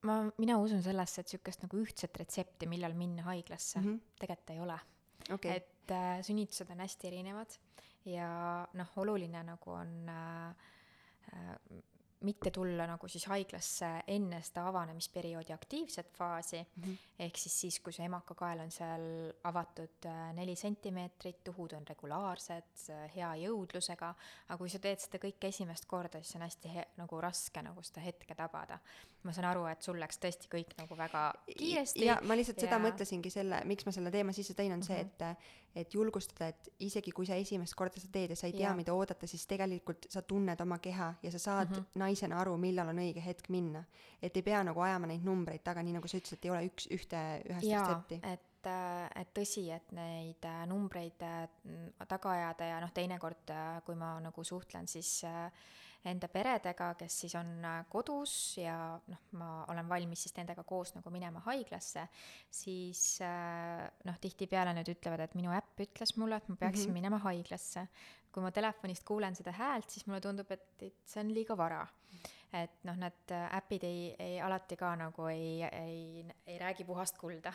ma, 0.05 0.18
mina 0.38 0.59
usun 0.62 0.82
sellesse, 0.84 1.20
et 1.20 1.32
niisugust 1.32 1.64
nagu 1.66 1.80
ühtset 1.80 2.16
retsepti, 2.20 2.68
millal 2.70 2.94
minna 2.98 3.22
haiglasse 3.30 3.80
mm. 3.80 3.86
-hmm. 3.86 4.18
tegelikult 4.20 4.50
ei 4.50 4.61
ole 4.61 4.78
okei, 5.32 5.57
et 5.57 5.90
äh, 5.90 6.20
sünnitused 6.22 6.70
on 6.70 6.84
hästi 6.84 7.09
erinevad 7.12 7.59
ja 8.05 8.28
noh, 8.72 8.92
oluline 9.00 9.42
nagu 9.46 9.70
on 9.70 10.09
äh, 10.09 10.48
äh, 11.32 11.82
mitte 12.24 12.50
tulla 12.50 12.86
nagu 12.88 13.09
siis 13.09 13.26
haiglasse 13.28 13.88
enne 14.09 14.40
seda 14.44 14.66
avanemisperioodi 14.70 15.52
aktiivset 15.52 16.12
faasi 16.16 16.62
mm. 16.62 16.82
-hmm. 16.82 16.96
ehk 17.18 17.36
siis 17.36 17.61
siis, 17.61 17.80
kui 17.80 17.92
see 17.92 18.05
emakakael 18.05 18.61
on 18.61 18.70
seal 18.70 19.32
avatud 19.44 20.09
äh, 20.09 20.32
neli 20.34 20.57
sentimeetrit, 20.57 21.44
tuhud 21.44 21.72
on 21.72 21.86
regulaarsed, 21.88 22.86
hea 23.16 23.34
jõudlusega, 23.44 24.14
aga 24.48 24.59
kui 24.59 24.68
sa 24.68 24.78
teed 24.78 25.00
seda 25.00 25.20
kõike 25.26 25.52
esimest 25.52 25.86
korda, 25.86 26.22
siis 26.22 26.36
on 26.36 26.46
hästi 26.48 26.74
he- 26.74 26.88
nagu 26.96 27.20
raske 27.20 27.62
nagu 27.62 27.82
seda 27.82 28.00
hetke 28.00 28.34
tabada. 28.34 28.78
Ma 29.25 29.33
saan 29.33 29.47
aru, 29.51 29.66
et 29.66 29.83
sul 29.83 29.97
läks 30.01 30.18
tõesti 30.20 30.49
kõik 30.53 30.75
nagu 30.79 30.97
väga 30.97 31.33
kiiresti 31.57 32.05
ja 32.05 32.18
ma 32.22 32.35
lihtsalt 32.37 32.61
seda 32.61 32.72
ja- 32.77 32.79
Mhm. 32.79 32.87
mõtlesingi 32.89 33.31
selle, 33.31 33.62
miks 33.64 33.87
ma 33.87 33.93
selle 33.93 34.11
teema 34.11 34.33
sisse 34.33 34.55
tõin, 34.55 34.72
on 34.72 34.83
see, 34.83 35.01
et 35.01 35.22
et 35.77 35.91
julgustada, 35.95 36.49
et 36.49 36.68
isegi 36.79 37.11
kui 37.11 37.27
sa 37.27 37.35
esimest 37.35 37.75
korda 37.75 37.99
seda 37.99 38.12
teed 38.12 38.31
ja 38.31 38.37
sa 38.37 38.47
ei 38.47 38.53
tea, 38.53 38.72
mida 38.77 38.93
oodata, 38.95 39.27
siis 39.27 39.45
tegelikult 39.47 40.07
sa 40.09 40.22
tunned 40.22 40.61
oma 40.61 40.79
keha 40.79 41.14
ja 41.22 41.31
sa 41.33 41.39
saad 41.39 41.68
mm 41.70 41.75
Mhm. 41.75 41.81
-hmm. 41.83 41.99
naisena 41.99 42.41
aru, 42.41 42.57
millal 42.57 42.89
on 42.89 42.97
õige 42.99 43.20
hetk 43.25 43.49
minna. 43.49 43.85
et 44.22 44.37
ei 44.37 44.43
pea 44.43 44.62
nagu 44.64 44.81
ajama 44.81 45.07
neid 45.07 45.25
numbreid 45.25 45.62
taga, 45.64 45.83
nii 45.83 45.93
nagu 45.93 46.09
sa 46.09 46.16
ütlesid, 46.18 46.39
ei 46.45 46.51
ole 46.51 46.66
üks, 46.68 46.87
ühte, 46.91 47.43
ühest 47.51 47.66
retsepti. 47.68 48.20
et, 48.22 48.41
et 49.16 49.35
tõsi, 49.35 49.70
et 49.75 49.93
neid 49.93 50.45
äh, 50.45 50.66
numbreid 50.66 51.20
äh, 51.22 51.49
taga 52.09 52.31
ajada 52.31 52.64
ja 52.64 52.81
noh, 52.81 52.91
teinekord, 52.95 53.51
äh, 53.51 53.83
kui 53.85 53.95
ma 53.95 54.20
nagu 54.20 54.45
suhtlen 54.45 54.87
siis 54.89 55.25
äh, 55.25 55.51
enda 56.05 56.28
peredega, 56.28 56.90
kes 57.00 57.16
siis 57.24 57.34
on 57.38 57.50
äh, 57.64 57.78
kodus 57.92 58.34
ja 58.61 58.76
noh, 59.11 59.22
ma 59.40 59.48
olen 59.72 59.88
valmis 59.88 60.26
siis 60.26 60.36
nendega 60.36 60.64
koos 60.68 60.94
nagu 60.96 61.12
minema 61.14 61.40
haiglasse, 61.46 62.07
siis 62.52 63.05
äh, 63.24 63.84
noh, 64.05 64.20
tihtipeale 64.20 64.74
nad 64.76 64.88
ütlevad, 64.90 65.24
et 65.24 65.38
minu 65.38 65.55
äpp 65.57 65.84
ütles 65.86 66.16
mulle, 66.20 66.40
et 66.40 66.48
ma 66.52 66.59
peaksin 66.61 66.88
mm 66.88 66.90
-hmm. 66.90 67.00
minema 67.00 67.22
haiglasse. 67.24 67.88
kui 68.34 68.42
ma 68.42 68.50
telefonist 68.50 69.05
kuulen 69.07 69.36
seda 69.36 69.52
häält, 69.52 69.90
siis 69.90 70.07
mulle 70.07 70.20
tundub, 70.20 70.50
et, 70.50 70.82
et 70.82 70.96
see 71.07 71.20
on 71.22 71.28
liiga 71.34 71.57
vara 71.57 71.86
et 72.52 72.84
noh, 72.84 72.96
need 72.96 73.30
äh, 73.30 73.57
äpid 73.59 73.84
ei, 73.84 74.14
ei 74.18 74.40
alati 74.40 74.76
ka 74.76 74.94
nagu 74.96 75.26
ei, 75.26 75.62
ei, 75.62 76.24
ei 76.46 76.59
räägi 76.59 76.84
puhast 76.84 77.18
kulda. 77.18 77.52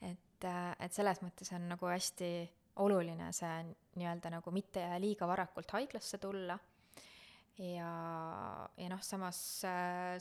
et, 0.00 0.44
et 0.80 0.92
selles 0.92 1.20
mõttes 1.22 1.52
on 1.54 1.68
nagu 1.68 1.86
hästi 1.86 2.50
oluline 2.80 3.32
see 3.36 3.56
nii-öelda 3.98 4.30
nagu 4.36 4.52
mitte 4.54 4.84
liiga 5.02 5.28
varakult 5.28 5.70
haiglasse 5.76 6.18
tulla. 6.18 6.58
Ja, 7.60 7.90
ja 8.76 8.88
noh, 8.88 9.02
samas, 9.04 9.38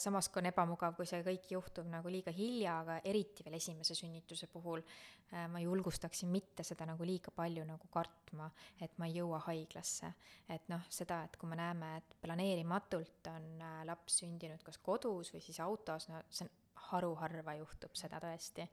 samas 0.02 0.28
ka 0.30 0.42
on 0.42 0.50
ebamugav, 0.50 0.96
kui 0.98 1.08
see 1.08 1.22
kõik 1.26 1.48
juhtub 1.54 1.88
nagu 1.90 2.12
liiga 2.12 2.34
hilja, 2.36 2.80
aga 2.84 3.00
eriti 3.08 3.46
veel 3.46 3.58
esimese 3.60 3.96
sünnituse 3.98 4.50
puhul 4.52 4.84
äh, 4.84 5.48
ma 5.52 5.62
julgustaksin 5.64 6.32
mitte 6.34 6.66
seda 6.68 6.88
nagu 6.90 7.08
liiga 7.08 7.32
palju 7.36 7.64
nagu 7.68 7.92
kartma, 7.94 8.50
et 8.82 8.98
ma 9.00 9.08
ei 9.08 9.20
jõua 9.22 9.42
haiglasse. 9.48 10.12
et 10.50 10.72
noh, 10.72 10.84
seda, 10.92 11.24
et 11.26 11.38
kui 11.40 11.50
me 11.50 11.60
näeme, 11.60 11.96
et 12.02 12.18
planeerimatult 12.22 13.32
on 13.32 13.52
äh, 13.64 13.82
laps 13.88 14.22
sündinud 14.24 14.64
kas 14.66 14.82
kodus 14.84 15.34
või 15.34 15.44
siis 15.46 15.62
autos, 15.64 16.10
no 16.12 16.24
see 16.30 16.48
on 16.48 16.56
haruharva 16.90 17.54
juhtub 17.60 17.96
seda 17.96 18.20
tõesti 18.24 18.66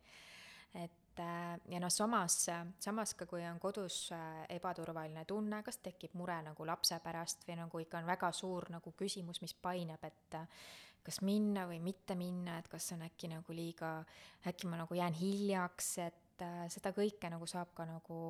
et 0.74 0.90
äh, 0.90 1.05
ja 1.22 1.80
noh, 1.80 1.92
samas, 1.92 2.38
samas 2.82 3.14
ka 3.18 3.26
kui 3.28 3.44
on 3.48 3.60
kodus 3.62 4.10
äh, 4.14 4.42
ebaturvaline 4.56 5.24
tunne, 5.28 5.62
kas 5.66 5.80
tekib 5.84 6.16
mure 6.18 6.36
nagu 6.44 6.66
lapse 6.68 6.98
pärast 7.04 7.46
või 7.48 7.58
nagu 7.60 7.80
ikka 7.82 8.00
on 8.00 8.10
väga 8.10 8.32
suur 8.36 8.68
nagu 8.74 8.92
küsimus, 8.98 9.40
mis 9.44 9.54
painab, 9.54 10.04
et 10.04 10.36
äh, 10.38 10.66
kas 11.06 11.22
minna 11.22 11.66
või 11.70 11.78
mitte 11.82 12.16
minna, 12.18 12.58
et 12.58 12.68
kas 12.70 12.90
on 12.96 13.04
äkki 13.06 13.30
nagu 13.30 13.54
liiga, 13.54 14.00
äkki 14.48 14.70
ma 14.70 14.80
nagu 14.80 14.96
jään 14.98 15.14
hiljaks, 15.16 15.90
et 16.04 16.44
äh, 16.44 16.64
seda 16.72 16.92
kõike 16.96 17.30
nagu 17.32 17.46
saab 17.50 17.72
ka 17.76 17.86
nagu 17.88 18.20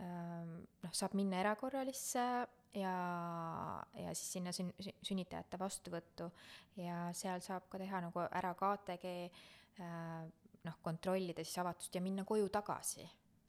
ähm, 0.00 0.54
noh, 0.84 0.94
saab 0.96 1.16
minna 1.18 1.42
erakorralisse 1.42 2.24
ja, 2.78 2.96
ja 3.94 4.14
siis 4.14 4.32
sinna 4.38 4.54
sün-, 4.56 4.74
sün- 4.80 4.98
sünnitajate 5.10 5.60
vastuvõttu 5.60 6.30
ja 6.80 7.08
seal 7.16 7.44
saab 7.44 7.68
ka 7.70 7.80
teha 7.80 8.02
nagu 8.08 8.24
ära 8.26 8.54
KTG 8.56 9.14
äh, 9.28 10.47
noh, 10.66 10.78
kontrollida 10.82 11.44
siis 11.44 11.58
avatust 11.62 11.94
ja 11.94 12.02
minna 12.04 12.24
koju 12.24 12.48
tagasi. 12.52 13.06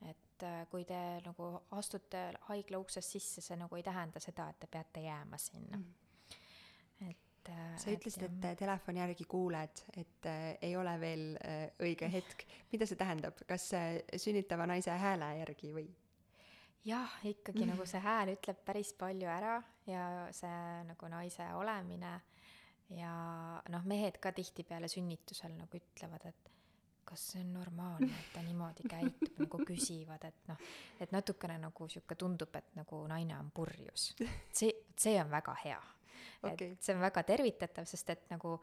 et 0.10 0.44
äh, 0.48 0.68
kui 0.72 0.86
te 0.88 1.00
nagu 1.26 1.48
astute 1.76 2.30
haigla 2.48 2.80
uksest 2.80 3.16
sisse, 3.18 3.42
see 3.44 3.58
nagu 3.60 3.76
ei 3.76 3.84
tähenda 3.84 4.22
seda, 4.24 4.50
et 4.50 4.60
te 4.60 4.68
peate 4.72 5.02
jääma 5.04 5.38
sinna 5.38 5.78
mm.. 5.78 7.10
et 7.10 7.50
äh, 7.52 7.74
sa 7.78 7.92
ütlesid, 7.92 8.24
et 8.30 8.46
äh, 8.52 8.56
telefoni 8.58 9.04
järgi 9.04 9.28
kuuled, 9.28 9.84
et 9.98 10.30
äh, 10.32 10.54
ei 10.62 10.76
ole 10.80 10.96
veel 11.02 11.26
äh, 11.44 11.66
õige 11.84 12.12
hetk. 12.16 12.46
mida 12.72 12.88
see 12.88 13.00
tähendab, 13.00 13.42
kas 13.48 13.72
äh, 13.76 13.98
sünnitava 14.16 14.70
naise 14.70 14.96
hääle 14.96 15.34
järgi 15.42 15.74
või? 15.76 15.90
jah, 16.88 17.20
ikkagi 17.28 17.68
nagu 17.68 17.86
see 17.92 18.00
hääl 18.04 18.36
ütleb 18.38 18.64
päris 18.66 18.94
palju 18.98 19.28
ära 19.28 19.60
ja 19.90 20.04
see 20.36 20.84
nagu 20.88 21.12
naise 21.12 21.52
olemine 21.60 22.20
ja 22.96 23.12
noh, 23.70 23.84
mehed 23.86 24.18
ka 24.22 24.32
tihtipeale 24.36 24.90
sünnitusel 24.92 25.54
nagu 25.58 25.78
ütlevad, 25.78 26.26
et 26.30 26.50
kas 27.10 27.24
see 27.32 27.42
on 27.42 27.54
normaalne, 27.54 28.10
et 28.10 28.34
ta 28.34 28.42
niimoodi 28.46 28.86
käitub, 28.90 29.40
nagu 29.42 29.62
küsivad, 29.66 30.26
et 30.28 30.50
noh, 30.50 30.60
et 31.02 31.14
natukene 31.16 31.58
nagu 31.62 31.88
sihuke 31.90 32.18
tundub, 32.20 32.54
et 32.60 32.76
nagu 32.78 33.02
naine 33.10 33.38
on 33.38 33.50
purjus. 33.56 34.12
see, 34.54 34.72
see 34.98 35.16
on 35.22 35.32
väga 35.32 35.56
hea. 35.64 35.80
Okei. 36.44 36.72
et 36.72 36.84
see 36.84 36.96
on 36.96 37.02
väga 37.04 37.24
tervitatav, 37.28 37.88
sest 37.90 38.14
et 38.14 38.30
nagu 38.32 38.54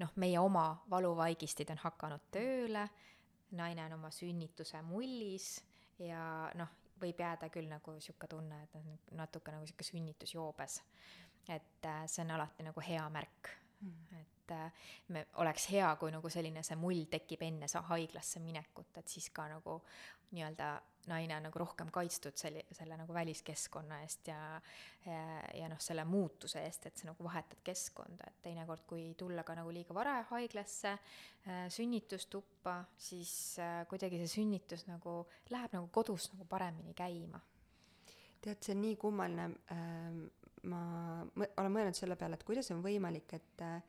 noh, 0.00 0.14
meie 0.22 0.38
oma 0.40 0.70
valuvaigistid 0.90 1.70
on 1.74 1.82
hakanud 1.82 2.30
tööle, 2.32 2.86
naine 3.56 3.84
on 3.88 3.98
oma 3.98 4.10
sünnituse 4.14 4.80
mullis 4.86 5.50
ja 6.02 6.22
noh, 6.56 6.72
võib 7.00 7.20
jääda 7.20 7.50
küll 7.52 7.68
nagu 7.68 7.98
sihuke 8.00 8.28
tunne, 8.30 8.62
et 8.64 8.78
noh, 8.78 9.04
natuke 9.20 9.52
nagu 9.52 9.68
sihuke 9.68 9.84
sünnitusjoobes. 9.84 10.80
et 11.48 11.86
äh, 11.86 12.02
see 12.06 12.24
on 12.24 12.34
alati 12.34 12.64
nagu 12.66 12.82
hea 12.82 13.04
märk 13.10 13.52
et 14.20 14.52
äh, 14.54 14.72
me, 15.08 15.26
oleks 15.42 15.70
hea, 15.70 15.88
kui 16.00 16.12
nagu 16.14 16.30
selline 16.32 16.62
see 16.66 16.76
mull 16.80 17.06
tekib 17.10 17.42
enne 17.46 17.68
sa 17.68 17.82
haiglasse 17.90 18.40
minekut, 18.40 18.92
et 18.96 19.08
siis 19.08 19.30
ka 19.34 19.48
nagu 19.50 19.80
nii-öelda 20.32 20.70
naine 21.06 21.36
on 21.36 21.44
nagu 21.46 21.60
rohkem 21.62 21.90
kaitstud 21.94 22.34
selle, 22.38 22.64
selle 22.74 22.96
nagu 22.98 23.14
väliskeskkonna 23.14 24.00
eest 24.02 24.30
ja 24.30 24.38
ja, 25.06 25.20
ja 25.54 25.68
noh, 25.70 25.78
selle 25.82 26.02
muutuse 26.08 26.64
eest, 26.66 26.88
et 26.88 26.98
sa 26.98 27.06
nagu 27.10 27.24
vahetad 27.26 27.60
keskkonda, 27.66 28.26
et 28.26 28.40
teinekord, 28.48 28.82
kui 28.90 29.12
tulla 29.18 29.44
ka 29.46 29.54
nagu 29.58 29.70
liiga 29.74 29.94
vara 29.94 30.16
haiglasse 30.32 30.96
äh,, 30.96 31.66
sünnitustuppa, 31.70 32.80
siis 32.98 33.32
äh, 33.62 33.84
kuidagi 33.90 34.18
see 34.24 34.32
sünnitus 34.40 34.86
nagu 34.90 35.20
läheb 35.54 35.76
nagu 35.78 35.90
kodus 35.94 36.32
nagu 36.34 36.48
paremini 36.50 36.94
käima. 36.94 37.40
tead, 38.40 38.58
see 38.62 38.74
on 38.74 38.82
nii 38.82 38.96
kummaline 39.02 39.46
äh,, 39.74 40.18
ma 40.70 40.80
mõ-, 41.36 41.52
olen 41.60 41.72
mõelnud 41.72 41.98
selle 41.98 42.16
peale, 42.18 42.38
et 42.38 42.44
kuidas 42.46 42.70
on 42.74 42.82
võimalik, 42.84 43.32
et 43.38 43.64
äh, 43.64 43.80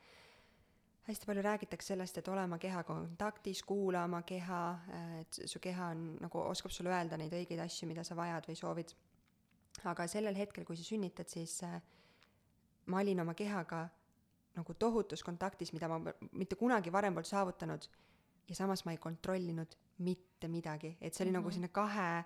hästi 1.07 1.29
palju 1.29 1.43
räägitakse 1.45 1.93
sellest, 1.93 2.17
et 2.19 2.27
ole 2.27 2.43
oma 2.43 2.59
kehaga 2.59 2.87
kontaktis, 2.93 3.61
kuula 3.67 4.03
oma 4.07 4.21
keha, 4.27 4.61
et 5.21 5.39
su 5.47 5.61
keha 5.63 5.91
on 5.95 6.07
nagu, 6.23 6.41
oskab 6.51 6.73
sulle 6.73 6.91
öelda 6.91 7.19
neid 7.19 7.33
õigeid 7.33 7.61
asju, 7.63 7.87
mida 7.87 8.03
sa 8.07 8.17
vajad 8.17 8.49
või 8.49 8.57
soovid. 8.59 8.95
aga 9.85 10.07
sellel 10.09 10.35
hetkel, 10.35 10.65
kui 10.65 10.77
sa 10.77 10.83
sünnitad, 10.83 11.29
siis 11.29 11.61
äh, 11.63 11.77
ma 12.87 12.99
olin 13.03 13.19
oma 13.21 13.33
kehaga 13.37 13.87
nagu 14.57 14.73
tohutus 14.73 15.23
kontaktis, 15.23 15.71
mida 15.73 15.87
ma 15.87 15.99
mitte 16.31 16.57
kunagi 16.57 16.91
varem 16.91 17.13
polnud 17.13 17.29
saavutanud 17.29 17.87
ja 18.49 18.55
samas 18.55 18.83
ma 18.85 18.95
ei 18.95 18.97
kontrollinud 18.97 19.75
mitte 20.03 20.47
midagi, 20.47 20.95
et 21.01 21.13
see 21.13 21.23
oli 21.23 21.31
mm 21.31 21.35
-hmm. 21.35 21.39
nagu 21.39 21.47
mhm. 21.47 21.53
selline 21.53 21.67
kahe 21.67 22.25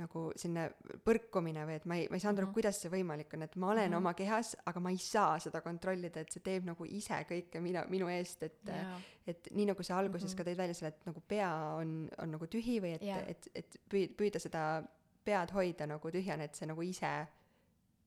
nagu 0.00 0.24
selline 0.34 0.64
põrkumine 1.06 1.62
või 1.68 1.76
et 1.78 1.84
ma 1.86 1.98
ei, 2.00 2.06
ma 2.10 2.18
ei 2.18 2.22
saanud 2.22 2.40
aru 2.40 2.48
mm 2.48 2.50
-hmm., 2.50 2.56
kuidas 2.56 2.80
see 2.82 2.90
võimalik 2.90 3.36
on, 3.36 3.44
et 3.46 3.54
ma 3.56 3.68
olen 3.70 3.84
mm 3.84 3.92
-hmm. 3.92 3.98
oma 4.02 4.14
kehas, 4.18 4.56
aga 4.66 4.80
ma 4.80 4.90
ei 4.90 4.98
saa 4.98 5.38
seda 5.38 5.60
kontrollida, 5.60 6.20
et 6.20 6.32
see 6.32 6.42
teeb 6.42 6.66
nagu 6.66 6.84
ise 6.84 7.20
kõike 7.28 7.60
mina, 7.62 7.84
minu 7.88 8.08
eest, 8.10 8.42
et 8.42 8.58
yeah. 8.66 8.98
et 9.26 9.48
nii 9.52 9.66
nagu 9.70 9.82
sa 9.82 9.98
alguses 9.98 10.24
mm 10.24 10.34
-hmm. 10.34 10.44
ka 10.44 10.50
tõid 10.50 10.58
välja 10.58 10.74
selle, 10.74 10.88
et 10.88 11.06
nagu 11.06 11.20
pea 11.28 11.52
on, 11.78 12.10
on 12.18 12.30
nagu 12.30 12.46
tühi 12.46 12.80
või 12.82 12.94
et 12.94 13.02
yeah., 13.02 13.22
et, 13.28 13.48
et 13.54 13.80
püü-, 13.88 14.10
püüda 14.16 14.38
seda 14.38 14.82
pead 15.24 15.50
hoida 15.50 15.86
nagu 15.86 16.10
tühjana, 16.10 16.44
et 16.44 16.54
see 16.54 16.66
nagu 16.66 16.82
ise 16.82 17.26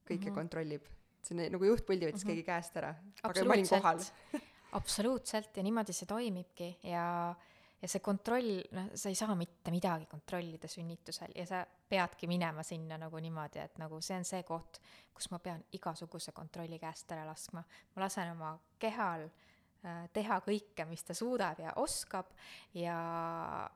kõike 0.08 0.20
mm 0.20 0.28
-hmm. 0.28 0.36
kontrollib. 0.36 0.84
see 1.22 1.36
on 1.36 1.52
nagu 1.52 1.66
juhtpuldi 1.66 2.06
võttis 2.06 2.24
mm 2.24 2.30
-hmm. 2.30 2.36
keegi 2.36 2.44
käest 2.44 2.78
ära, 2.78 2.96
aga 3.24 3.44
ma 3.46 3.54
olin 3.54 3.68
kohal 3.68 4.00
absoluutselt 4.80 5.58
ja 5.58 5.64
niimoodi 5.64 5.94
see 5.94 6.06
toimibki 6.06 6.78
ja 6.84 7.36
ja 7.82 7.88
see 7.90 8.02
kontroll, 8.04 8.62
noh, 8.74 8.90
sa 8.98 9.12
ei 9.12 9.18
saa 9.18 9.36
mitte 9.38 9.72
midagi 9.74 10.08
kontrollida 10.10 10.70
sünnitusel 10.72 11.34
ja 11.36 11.46
sa 11.46 11.60
peadki 11.90 12.30
minema 12.30 12.64
sinna 12.66 12.98
nagu 12.98 13.20
niimoodi, 13.22 13.62
et 13.62 13.78
nagu 13.82 14.00
see 14.02 14.18
on 14.18 14.26
see 14.26 14.42
koht, 14.48 14.80
kus 15.14 15.30
ma 15.32 15.40
pean 15.44 15.62
igasuguse 15.78 16.34
kontrolli 16.36 16.80
käest 16.82 17.12
ära 17.14 17.26
laskma. 17.28 17.64
ma 17.96 18.02
lasen 18.02 18.32
oma 18.34 18.56
kehal 18.80 19.28
äh, 19.28 20.08
teha 20.14 20.40
kõike, 20.46 20.88
mis 20.90 21.06
ta 21.06 21.14
suudab 21.18 21.62
ja 21.62 21.76
oskab 21.84 22.34
ja, 22.74 22.98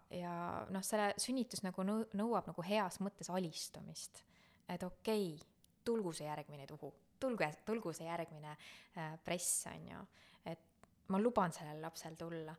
ja 0.10 0.34
noh, 0.70 0.86
selle 0.86 1.14
sünnitus 1.22 1.62
nagu 1.66 1.86
nõu-, 1.86 2.10
nõuab 2.18 2.50
nagu 2.50 2.66
heas 2.66 3.00
mõttes 3.06 3.30
alistumist. 3.30 4.24
et 4.68 4.84
okei 4.84 5.34
okay,, 5.36 5.48
tulgu 5.86 6.14
see 6.14 6.26
järgmine 6.26 6.66
tuhu, 6.70 6.92
tulge, 7.20 7.54
tulgu 7.66 7.94
see 7.94 8.10
järgmine 8.10 8.58
äh, 8.98 9.16
press, 9.24 9.68
on 9.70 9.88
ju, 9.94 10.04
et 10.46 10.90
ma 11.14 11.22
luban 11.22 11.54
sellel 11.54 11.82
lapsel 11.86 12.18
tulla 12.18 12.58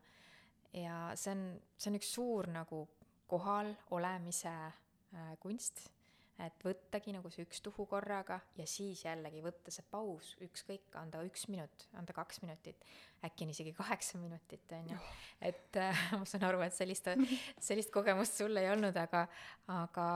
ja 0.73 0.99
see 1.19 1.33
on, 1.35 1.49
see 1.77 1.91
on 1.91 1.99
üks 1.99 2.13
suur 2.17 2.49
nagu 2.51 2.85
kohal 3.29 3.73
olemise 3.95 4.53
äh, 4.53 5.33
kunst, 5.41 5.85
et 6.41 6.63
võttagi 6.65 7.13
nagu 7.13 7.29
see 7.31 7.45
üks 7.45 7.61
tuhu 7.63 7.85
korraga 7.87 8.39
ja 8.57 8.65
siis 8.67 9.03
jällegi 9.05 9.43
võtta 9.45 9.71
see 9.71 9.85
paus, 9.89 10.31
ükskõik, 10.43 10.89
anda 10.97 11.21
üks 11.27 11.45
minut, 11.51 11.85
anda 11.97 12.15
kaks 12.15 12.41
minutit, 12.43 12.81
äkki 13.25 13.45
on 13.45 13.53
isegi 13.53 13.73
kaheksa 13.77 14.17
minutit, 14.21 14.65
on 14.75 14.89
ju. 14.95 14.97
et 15.49 15.79
äh, 15.79 16.01
ma 16.19 16.25
saan 16.29 16.47
aru, 16.49 16.63
et 16.65 16.75
sellist, 16.75 17.11
sellist 17.69 17.93
kogemust 17.93 18.41
sul 18.41 18.57
ei 18.59 18.71
olnud, 18.73 18.97
aga, 18.97 19.27
aga, 19.75 20.07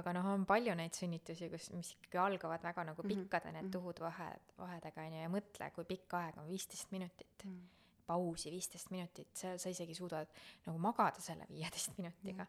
aga 0.00 0.16
noh, 0.18 0.32
on 0.34 0.48
palju 0.50 0.74
neid 0.78 0.98
sünnitusi, 0.98 1.50
kus, 1.52 1.70
mis 1.78 1.94
ikkagi 1.94 2.22
algavad 2.26 2.66
väga 2.66 2.88
nagu 2.90 3.06
mhm. 3.06 3.14
pikkade 3.14 3.54
need 3.54 3.68
mhm. 3.68 3.72
tuhud 3.78 4.02
vahe, 4.02 4.32
vahedega, 4.58 5.06
on 5.06 5.18
ju, 5.18 5.24
ja 5.24 5.32
mõtle, 5.38 5.72
kui 5.78 5.88
pikk 5.94 6.18
aeg 6.20 6.42
on, 6.42 6.50
viisteist 6.50 6.94
minutit 6.94 7.46
mm 7.46 7.72
pausi 8.06 8.50
viisteist 8.54 8.90
minutit, 8.94 9.30
sa, 9.36 9.56
sa 9.58 9.72
isegi 9.72 9.94
suudad 9.96 10.30
nagu 10.66 10.78
magada 10.82 11.22
selle 11.22 11.46
viieteist 11.50 11.96
minutiga. 11.98 12.46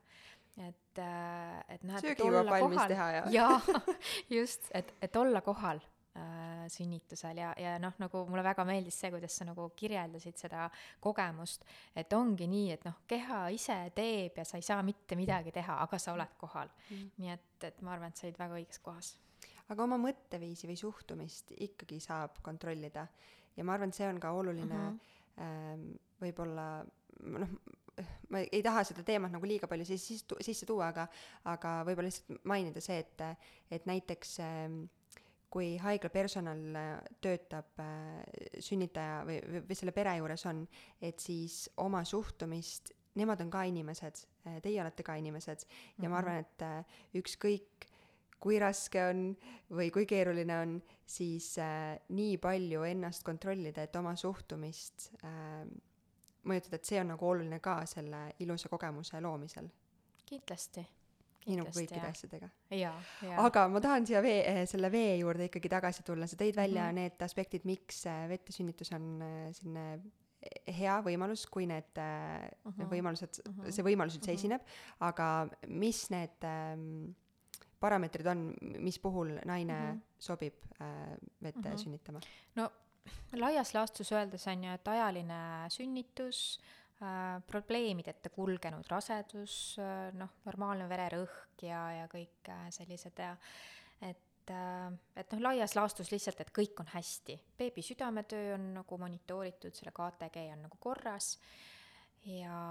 Mm.. 0.58 0.70
et, 0.70 0.99
äh, 1.03 1.76
et 1.76 1.84
noh, 1.86 2.01
et 2.01 2.24
valmis 2.24 2.78
kohal, 2.78 2.89
teha 2.89 3.12
ja 3.14 3.28
jaa, 3.34 3.60
just, 4.39 4.72
et, 4.78 4.93
et 5.01 5.20
olla 5.22 5.41
kohal 5.45 5.82
äh, 6.18 6.66
sünnitusel 6.74 7.38
ja, 7.41 7.51
ja 7.62 7.76
noh, 7.82 7.93
nagu 8.01 8.24
mulle 8.30 8.43
väga 8.45 8.66
meeldis 8.66 8.97
see, 9.01 9.12
kuidas 9.14 9.38
sa 9.38 9.45
nagu 9.49 9.70
kirjeldasid 9.78 10.41
seda 10.41 10.66
kogemust, 11.03 11.66
et 11.95 12.14
ongi 12.18 12.49
nii, 12.49 12.72
et 12.74 12.88
noh, 12.89 12.97
keha 13.10 13.43
ise 13.53 13.78
teeb 13.97 14.41
ja 14.41 14.45
sa 14.47 14.58
ei 14.58 14.66
saa 14.66 14.82
mitte 14.86 15.18
midagi 15.20 15.53
teha, 15.55 15.80
aga 15.86 16.01
sa 16.01 16.18
oled 16.18 16.38
kohal. 16.41 16.74
Mm.. 16.89 17.10
nii 17.22 17.34
et, 17.36 17.49
et 17.70 17.82
ma 17.86 17.93
arvan, 17.95 18.14
et 18.14 18.20
sa 18.20 18.28
olid 18.30 18.41
väga 18.41 18.62
õiges 18.62 18.82
kohas. 18.86 19.14
aga 19.68 19.84
oma 19.84 19.97
mõtteviisi 20.01 20.70
või 20.70 20.80
suhtumist 20.80 21.53
ikkagi 21.58 21.99
saab 22.01 22.41
kontrollida. 22.41 23.08
Ja 23.58 23.66
ma 23.66 23.74
arvan, 23.74 23.89
et 23.89 23.97
see 23.97 24.08
on 24.08 24.20
ka 24.22 24.32
oluline 24.38 24.74
mm 24.74 24.89
-hmm 24.89 24.97
Ehm, 24.97 25.16
võib-olla 26.21 26.67
noh, 27.21 27.51
ma 28.29 28.41
ei 28.45 28.61
taha 28.65 28.83
seda 28.88 29.03
teemat 29.05 29.33
nagu 29.33 29.47
liiga 29.49 29.69
palju 29.69 29.85
siis, 29.88 30.05
siis 30.09 30.25
sisse 30.45 30.67
tuua, 30.69 30.91
aga 30.91 31.07
aga 31.53 31.79
võib-olla 31.88 32.09
lihtsalt 32.11 32.45
mainida 32.49 32.81
see, 32.83 32.99
et, 33.03 33.23
et 33.73 33.85
näiteks 33.89 34.38
ehm, 34.45 34.83
kui 35.53 35.75
haigla 35.81 36.11
personal 36.13 36.61
töötab 37.23 37.79
äh, 37.81 38.21
sünnitaja 38.63 39.21
või, 39.27 39.39
või 39.69 39.77
selle 39.79 39.93
pere 39.95 40.17
juures 40.19 40.43
on, 40.49 40.65
et 41.01 41.23
siis 41.23 41.65
oma 41.83 42.03
suhtumist, 42.05 42.91
nemad 43.17 43.41
on 43.45 43.51
ka 43.53 43.63
inimesed, 43.69 44.23
äh, 44.45 44.59
teie 44.63 44.81
olete 44.83 45.05
ka 45.07 45.15
inimesed 45.17 45.63
ja 45.63 45.67
mm 45.67 46.03
-hmm. 46.03 46.09
ma 46.09 46.09
mhm. 46.09 46.17
arvan, 46.17 46.38
et 46.43 46.61
äh, 46.61 46.99
ükskõik 47.21 47.88
kui 48.39 48.59
raske 48.59 49.01
on 49.09 49.31
või 49.73 49.89
kui 49.93 50.05
keeruline 50.09 50.59
on, 50.61 50.77
siis 51.07 51.53
äh, 51.63 51.97
nii 52.09 52.38
palju 52.43 52.83
ennast 52.88 53.23
kontrollida, 53.25 53.88
et 53.88 53.95
oma 53.95 54.15
suhtumist 54.19 55.09
äh, 55.23 55.65
mõjutada, 56.47 56.79
et 56.79 56.88
see 56.89 56.99
on 57.01 57.11
nagu 57.13 57.27
oluline 57.27 57.59
ka 57.63 57.79
selle 57.89 58.27
ilusa 58.43 58.69
kogemuse 58.71 59.21
loomisel. 59.23 59.67
kindlasti. 60.27 60.83
nii 61.47 61.57
nagu 61.61 61.71
kõikide 61.71 62.01
jah. 62.01 62.11
asjadega. 62.11 62.49
aga 63.45 63.67
ma 63.71 63.81
tahan 63.83 64.07
siia 64.07 64.21
vee, 64.23 64.39
eh, 64.43 64.61
selle 64.67 64.91
vee 64.91 65.17
juurde 65.21 65.47
ikkagi 65.47 65.71
tagasi 65.71 66.03
tulla, 66.07 66.27
sa 66.27 66.35
tõid 66.39 66.55
välja 66.55 66.83
mm 66.83 66.89
-hmm. 66.89 67.01
need 67.01 67.21
aspektid, 67.21 67.65
miks 67.65 68.05
äh, 68.05 68.27
vetesünnitus 68.29 68.91
on 68.91 69.21
äh, 69.21 69.53
selline 69.53 70.01
hea 70.79 70.97
võimalus, 71.03 71.45
kui 71.49 71.65
need 71.65 71.97
uh, 71.97 72.47
-huh. 72.65 72.89
võimalused 72.91 73.39
uh, 73.47 73.53
-huh. 73.53 73.71
see 73.71 73.83
võimalus 73.83 74.15
üldse 74.15 74.31
uh 74.31 74.35
-huh. 74.35 74.39
esineb, 74.39 74.61
aga 74.99 75.49
mis 75.67 76.09
need 76.09 76.43
ähm, 76.43 77.15
parameetrid 77.80 78.28
on, 78.32 78.43
mis 78.80 78.99
puhul 78.99 79.38
naine 79.45 79.73
mm 79.73 79.93
-hmm. 79.93 80.01
sobib 80.19 80.53
äh, 80.82 81.17
vette 81.43 81.59
mm 81.59 81.73
-hmm. 81.73 81.78
sünnitama? 81.84 82.19
no 82.55 82.71
laias 83.38 83.73
laastus 83.73 84.11
öeldes 84.11 84.47
on 84.47 84.63
ju, 84.63 84.73
et 84.73 84.88
ajaline 84.88 85.69
sünnitus 85.69 86.59
äh,, 87.01 87.41
probleemideta 87.47 88.30
kulgenud 88.30 88.86
rasedus 88.89 89.78
äh,, 89.80 90.13
noh, 90.17 90.30
normaalne 90.45 90.89
vererõhk 90.89 91.61
ja, 91.61 91.82
ja 92.01 92.07
kõik 92.11 92.49
äh, 92.49 92.69
sellised 92.69 93.19
ja 93.19 93.36
et 94.01 94.51
äh, 94.53 94.91
et 95.15 95.32
noh, 95.34 95.41
laias 95.49 95.75
laastus 95.75 96.11
lihtsalt, 96.11 96.41
et 96.41 96.53
kõik 96.55 96.80
on 96.80 96.91
hästi. 96.93 97.39
beebi 97.57 97.82
südametöö 97.82 98.53
on 98.55 98.73
nagu 98.82 98.97
monitooritud, 98.97 99.75
selle 99.75 99.91
KTG 99.91 100.47
on 100.53 100.61
nagu 100.67 100.78
korras 100.80 101.38
ja, 102.25 102.61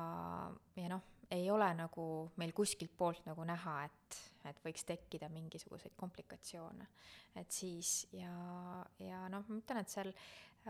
ja 0.77 0.89
noh, 0.89 1.03
ei 1.31 1.51
ole 1.51 1.69
nagu 1.75 2.31
meil 2.37 2.53
kuskilt 2.55 2.93
poolt 2.97 3.25
nagu 3.27 3.45
näha, 3.45 3.85
et 3.85 4.19
et 4.51 4.63
võiks 4.65 4.85
tekkida 4.87 5.29
mingisuguseid 5.33 5.95
komplikatsioone. 5.97 6.87
et 7.37 7.51
siis 7.53 8.07
ja, 8.13 8.33
ja 8.99 9.27
noh, 9.33 9.45
ma 9.49 9.61
ütlen, 9.61 9.83
et 9.83 9.93
seal 9.93 10.13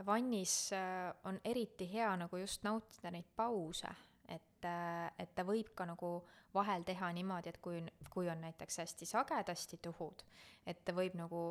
vannis 0.07 0.72
äh, 0.72 1.12
on 1.24 1.41
eriti 1.45 1.89
hea 1.93 2.11
nagu 2.16 2.37
just 2.37 2.64
nautida 2.64 3.11
neid 3.11 3.29
pause, 3.37 3.93
et, 4.29 4.64
äh, 4.64 5.09
et 5.18 5.35
ta 5.35 5.45
võib 5.47 5.72
ka 5.74 5.87
nagu 5.89 6.20
vahel 6.55 6.85
teha 6.85 7.12
niimoodi, 7.12 7.53
et 7.53 7.59
kui, 7.62 7.83
kui 8.11 8.29
on 8.33 8.41
näiteks 8.41 8.79
hästi 8.85 9.07
sagedasti 9.07 9.81
tuhud, 9.83 10.24
et 10.66 10.85
ta 10.85 10.95
võib 10.97 11.16
nagu 11.18 11.43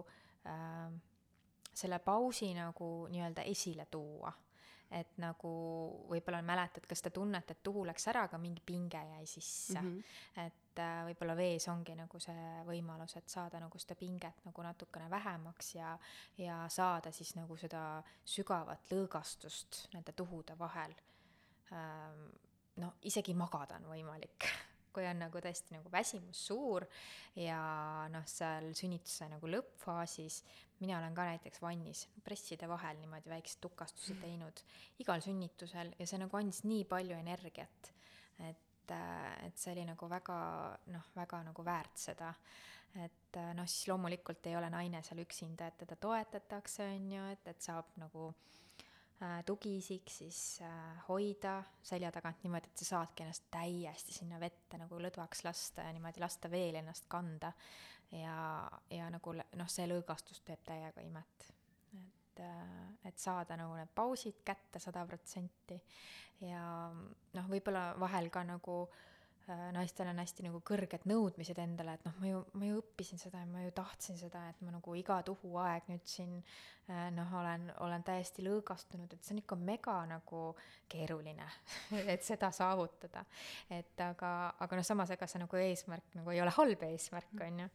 äh, 0.46 0.90
selle 1.76 2.00
pausi 2.00 2.54
nagu 2.56 3.08
nii-öelda 3.12 3.44
esile 3.52 3.86
tuua 3.92 4.32
et 4.96 5.18
nagu 5.20 5.52
võib-olla 6.10 6.42
mäletad, 6.46 6.86
kas 6.88 7.04
te 7.04 7.12
tunnete, 7.14 7.56
et 7.56 7.64
tuhu 7.64 7.84
läks 7.88 8.08
ära, 8.12 8.26
aga 8.30 8.40
mingi 8.42 8.64
pinge 8.66 9.02
jäi 9.10 9.26
sisse 9.28 9.82
mm. 9.82 9.90
-hmm. 9.90 10.46
et 10.46 10.80
äh, 10.84 11.02
võib-olla 11.10 11.36
vees 11.36 11.68
ongi 11.72 11.96
nagu 11.96 12.20
see 12.20 12.46
võimalus, 12.68 13.18
et 13.18 13.30
saada 13.30 13.60
nagu 13.60 13.80
seda 13.80 13.96
pinget 14.00 14.46
nagu 14.46 14.64
natukene 14.64 15.10
vähemaks 15.10 15.76
ja, 15.76 15.98
ja 16.38 16.64
saada 16.70 17.12
siis 17.12 17.36
nagu 17.36 17.58
seda 17.58 18.04
sügavat 18.26 18.92
lõõgastust 18.92 19.88
nende 19.94 20.14
tuhude 20.14 20.58
vahel 20.60 20.96
ähm,. 21.72 22.30
noh, 22.76 22.96
isegi 23.02 23.34
magada 23.34 23.76
on 23.76 23.92
võimalik 23.92 24.48
kui 24.96 25.06
on 25.10 25.20
nagu 25.26 25.42
tõesti 25.44 25.76
nagu 25.76 25.92
väsimus 25.92 26.46
suur 26.48 26.86
ja 27.40 27.60
noh, 28.12 28.24
seal 28.30 28.72
sünnituse 28.78 29.28
nagu 29.32 29.50
lõppfaasis 29.52 30.40
mina 30.80 31.00
olen 31.00 31.16
ka 31.16 31.26
näiteks 31.30 31.62
vannis 31.62 32.06
presside 32.24 32.68
vahel 32.70 33.00
niimoodi 33.00 33.30
väikseid 33.32 33.62
tukastusi 33.64 34.16
teinud 34.22 34.62
igal 35.00 35.24
sünnitusel 35.24 35.94
ja 36.00 36.08
see 36.08 36.20
nagu 36.22 36.40
andis 36.40 36.64
nii 36.68 36.84
palju 36.90 37.18
energiat, 37.18 37.92
et, 38.50 38.96
et 38.96 39.58
see 39.60 39.74
oli 39.76 39.86
nagu 39.88 40.10
väga 40.12 40.40
noh, 40.94 41.12
väga 41.16 41.44
nagu 41.50 41.66
väärt 41.66 42.08
seda. 42.08 42.34
Et 42.96 43.38
noh, 43.58 43.68
siis 43.68 43.90
loomulikult 43.90 44.46
ei 44.48 44.56
ole 44.56 44.70
naine 44.72 45.02
seal 45.04 45.20
üksinda, 45.20 45.68
et 45.68 45.82
teda 45.82 45.98
toetatakse, 46.00 46.86
on 46.96 47.10
ju, 47.12 47.24
et, 47.34 47.50
et 47.52 47.66
saab 47.66 47.90
nagu 48.00 48.30
äh, 48.30 48.56
tugiisik 49.46 50.10
siis 50.12 50.60
äh, 50.62 51.08
hoida 51.08 51.64
selja 51.84 52.12
tagant 52.12 52.44
niimoodi, 52.44 52.68
et 52.68 52.82
sa 52.84 52.86
saadki 52.90 53.24
ennast 53.24 53.46
täiesti 53.52 54.14
sinna 54.14 54.40
vette 54.42 54.80
nagu 54.82 55.00
lõdvaks 55.00 55.46
lasta 55.48 55.86
ja 55.88 55.94
niimoodi 55.96 56.24
lasta 56.24 56.52
veel 56.52 56.76
ennast 56.82 57.08
kanda. 57.08 57.54
ja, 58.12 58.70
ja 58.90 59.10
nagu 59.10 59.34
noh, 59.34 59.72
see 59.72 59.88
lõõgastus 59.88 60.44
teeb 60.46 60.64
täiega 60.68 61.02
imet. 61.02 61.48
et, 61.96 62.44
äh, 62.44 62.86
et 63.08 63.18
saada 63.20 63.58
nagu 63.58 63.76
need 63.80 63.96
pausid 63.96 64.44
kätte 64.46 64.80
sada 64.80 65.06
protsenti 65.08 65.80
ja 66.44 66.92
noh, 66.92 67.50
võib-olla 67.50 67.94
vahel 68.00 68.30
ka 68.30 68.44
nagu 68.44 68.82
äh, 68.84 68.96
Äh, 68.96 69.15
naistel 69.48 70.10
on 70.10 70.20
hästi 70.22 70.46
nagu 70.48 70.60
kõrged 70.66 71.06
nõudmised 71.10 71.60
endale, 71.62 71.96
et 71.98 72.06
noh, 72.08 72.16
ma 72.22 72.30
ju, 72.30 72.40
ma 72.58 72.70
ju 72.70 72.80
õppisin 72.82 73.22
seda 73.22 73.44
ja 73.44 73.50
ma 73.50 73.62
ju 73.66 73.74
tahtsin 73.78 74.18
seda, 74.18 74.42
et 74.50 74.62
ma 74.66 74.74
nagu 74.74 74.96
iga 74.98 75.20
tuhuaeg 75.28 75.90
nüüd 75.92 76.06
siin 76.10 76.40
äh, 76.90 77.12
noh, 77.14 77.34
olen, 77.40 77.68
olen 77.86 78.06
täiesti 78.06 78.46
lõõgastunud, 78.46 79.14
et 79.14 79.26
see 79.26 79.36
on 79.36 79.42
ikka 79.44 79.58
mega 79.60 79.98
nagu 80.10 80.42
keeruline 80.90 81.46
et 82.14 82.26
seda 82.26 82.50
saavutada. 82.56 83.26
et 83.70 84.02
aga, 84.02 84.32
aga 84.66 84.80
noh, 84.80 84.88
samas 84.88 85.14
ega 85.14 85.28
see 85.30 85.44
nagu 85.44 85.62
eesmärk 85.62 86.18
nagu 86.18 86.34
ei 86.34 86.42
ole 86.42 86.54
halb 86.58 86.88
eesmärk, 86.90 87.36
on 87.46 87.62
ju. 87.66 87.70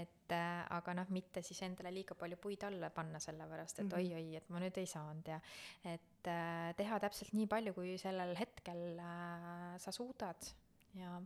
et 0.00 0.34
äh, 0.34 0.64
aga 0.78 0.96
noh, 0.98 1.12
mitte 1.14 1.44
siis 1.46 1.62
endale 1.68 1.94
liiga 1.94 2.18
palju 2.18 2.40
puid 2.42 2.66
alla 2.66 2.90
panna, 2.90 3.22
sellepärast 3.22 3.78
et 3.78 3.86
mm 3.86 3.92
-hmm. 3.92 4.18
oi-oi, 4.18 4.36
et 4.42 4.50
ma 4.50 4.64
nüüd 4.64 4.82
ei 4.82 4.90
saanud 4.90 5.28
ja 5.36 5.38
et 5.84 6.26
äh, 6.26 6.74
teha 6.76 6.98
täpselt 6.98 7.32
nii 7.32 7.46
palju, 7.46 7.74
kui 7.78 7.94
sellel 7.98 8.34
hetkel 8.38 8.98
äh, 8.98 9.78
sa 9.78 9.94
suudad 9.94 10.50
ja 10.98 11.16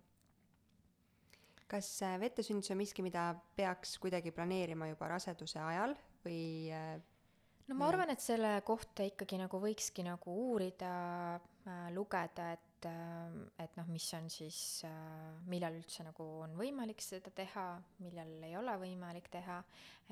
kas 1.71 1.89
äh, 2.07 2.17
vettesünnitus 2.23 2.71
on 2.75 2.81
miski, 2.81 3.03
mida 3.03 3.33
peaks 3.59 3.97
kuidagi 4.03 4.33
planeerima 4.35 4.89
juba 4.93 5.11
raseduse 5.17 5.61
ajal 5.63 5.97
või 6.25 6.71
äh, 6.75 6.95
no 7.67 7.79
ma 7.79 7.91
arvan, 7.91 8.13
et 8.15 8.23
selle 8.23 8.57
kohta 8.67 9.07
ikkagi 9.07 9.41
nagu 9.41 9.61
võikski 9.63 10.07
nagu 10.07 10.37
uurida 10.47 10.93
äh,, 11.37 11.89
lugeda, 11.95 12.53
et 12.55 12.89
äh,, 12.89 13.37
et 13.65 13.79
noh, 13.79 13.91
mis 13.91 14.07
on 14.19 14.31
siis 14.33 14.61
äh,, 14.87 14.97
millal 15.51 15.79
üldse 15.81 16.07
nagu 16.07 16.27
on 16.47 16.57
võimalik 16.59 17.03
seda 17.05 17.33
teha, 17.35 17.69
millal 18.05 18.35
ei 18.47 18.57
ole 18.59 18.79
võimalik 18.87 19.31
teha, 19.33 19.61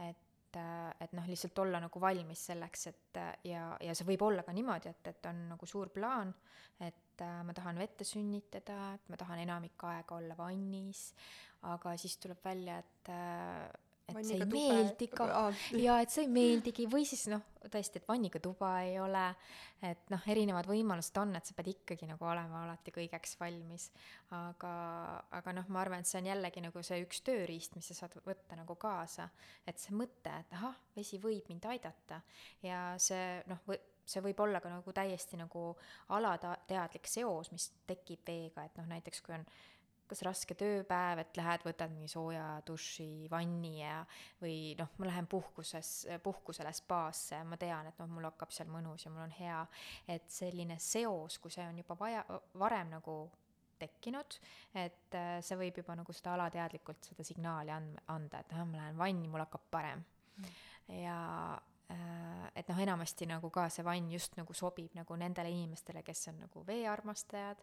et 0.08 0.30
äh, 0.60 0.90
et 1.00 1.12
noh, 1.16 1.26
lihtsalt 1.28 1.58
olla 1.64 1.80
nagu 1.82 2.00
valmis 2.00 2.46
selleks, 2.50 2.86
et 2.90 3.22
ja, 3.48 3.68
ja 3.80 3.94
see 3.94 4.06
võib 4.08 4.26
olla 4.26 4.42
ka 4.46 4.52
niimoodi, 4.56 4.90
et, 4.90 5.12
et 5.14 5.30
on 5.30 5.48
nagu 5.54 5.66
suur 5.68 5.92
plaan, 5.94 6.32
et 6.80 7.04
et 7.14 7.22
äh, 7.22 7.42
ma 7.46 7.54
tahan 7.54 7.78
vette 7.78 8.04
sünnitada, 8.06 8.94
et 8.96 9.10
ma 9.12 9.18
tahan 9.18 9.44
enamik 9.44 9.82
aega 9.86 10.18
olla 10.18 10.34
vannis, 10.38 11.12
aga 11.70 11.94
siis 12.00 12.16
tuleb 12.18 12.40
välja, 12.42 12.80
et 12.82 13.10
äh, 13.14 13.68
et 14.08 14.26
see 14.26 14.36
ei 14.38 14.48
meeldi 14.48 15.08
ka. 15.12 15.26
ja 15.80 15.98
et 16.02 16.12
see 16.12 16.26
ei 16.26 16.30
meeldigi. 16.30 16.86
Või 16.90 17.06
siis 17.08 17.24
noh, 17.32 17.42
tõesti, 17.72 18.00
et 18.00 18.08
vanniga 18.08 18.40
tuba 18.42 18.70
ei 18.84 18.98
ole, 19.00 19.24
et 19.84 20.12
noh, 20.12 20.26
erinevad 20.30 20.68
võimalused 20.68 21.16
on, 21.22 21.34
et 21.38 21.48
sa 21.48 21.56
pead 21.56 21.72
ikkagi 21.74 22.08
nagu 22.10 22.28
olema 22.28 22.64
alati 22.64 22.92
kõigeks 22.94 23.38
valmis. 23.40 23.88
aga, 24.34 24.74
aga 25.40 25.56
noh, 25.56 25.72
ma 25.72 25.82
arvan, 25.84 26.04
et 26.04 26.10
see 26.10 26.20
on 26.20 26.30
jällegi 26.32 26.64
nagu 26.64 26.84
see 26.84 27.00
üks 27.04 27.24
tööriist, 27.26 27.78
mis 27.78 27.90
sa 27.90 27.98
saad 28.02 28.18
võtta 28.26 28.58
nagu 28.60 28.76
kaasa, 28.80 29.28
et 29.66 29.80
see 29.80 29.96
mõte, 29.96 30.32
et 30.32 30.54
ahah, 30.58 30.78
vesi 30.96 31.20
võib 31.22 31.48
mind 31.52 31.68
aidata. 31.72 32.20
Ja 32.64 32.86
see 33.00 33.42
noh, 33.50 33.64
see 34.04 34.20
võib 34.24 34.40
olla 34.44 34.60
ka 34.60 34.68
nagu 34.68 34.92
täiesti 34.92 35.38
nagu 35.40 35.70
alateadlik 36.12 37.08
seos, 37.08 37.50
mis 37.52 37.70
tekib 37.88 38.24
veega, 38.26 38.66
et 38.66 38.76
noh, 38.80 38.88
näiteks 38.90 39.24
kui 39.24 39.36
on 39.36 39.46
kas 40.10 40.22
raske 40.26 40.56
tööpäev, 40.58 41.22
et 41.22 41.38
lähed, 41.38 41.64
võtad 41.66 41.92
mingi 41.92 42.10
sooja 42.10 42.46
duši, 42.66 43.26
vanni 43.32 43.78
ja 43.80 44.00
või 44.42 44.74
noh, 44.78 44.92
ma 45.00 45.08
lähen 45.10 45.28
puhkuses, 45.30 45.92
puhkusele 46.24 46.72
spaasse 46.76 47.40
ma 47.48 47.58
tean, 47.60 47.88
et 47.90 48.00
noh, 48.02 48.10
mul 48.10 48.28
hakkab 48.30 48.52
seal 48.54 48.70
mõnus 48.72 49.06
ja 49.06 49.12
mul 49.14 49.26
on 49.26 49.34
hea, 49.38 49.60
et 50.16 50.28
selline 50.30 50.78
seos, 50.82 51.38
kui 51.42 51.54
see 51.54 51.66
on 51.68 51.80
juba 51.82 51.98
vaja, 52.00 52.24
varem 52.60 52.94
nagu 52.96 53.18
tekkinud, 53.78 54.38
et 54.78 55.18
äh, 55.18 55.38
see 55.44 55.58
võib 55.60 55.82
juba 55.82 55.96
nagu 55.98 56.14
seda 56.14 56.36
alateadlikult 56.36 57.10
seda 57.10 57.26
signaali 57.26 57.74
and-, 57.74 58.02
anda, 58.14 58.40
et 58.44 58.54
ah, 58.54 58.64
ma 58.68 58.84
lähen 58.84 58.98
vanni, 59.00 59.30
mul 59.30 59.44
hakkab 59.44 59.70
parem. 59.74 60.04
Mm.. 60.34 60.52
ja 61.00 61.18
Äh, 61.90 62.50
et 62.56 62.68
noh, 62.70 62.78
enamasti 62.80 63.26
nagu 63.28 63.50
ka 63.52 63.66
see 63.68 63.84
vann 63.84 64.06
just 64.08 64.38
nagu 64.38 64.54
sobib 64.56 64.94
nagu 64.96 65.16
nendele 65.20 65.50
inimestele, 65.52 66.00
kes 66.06 66.30
on 66.32 66.38
nagu 66.46 66.62
veearmastajad, 66.64 67.60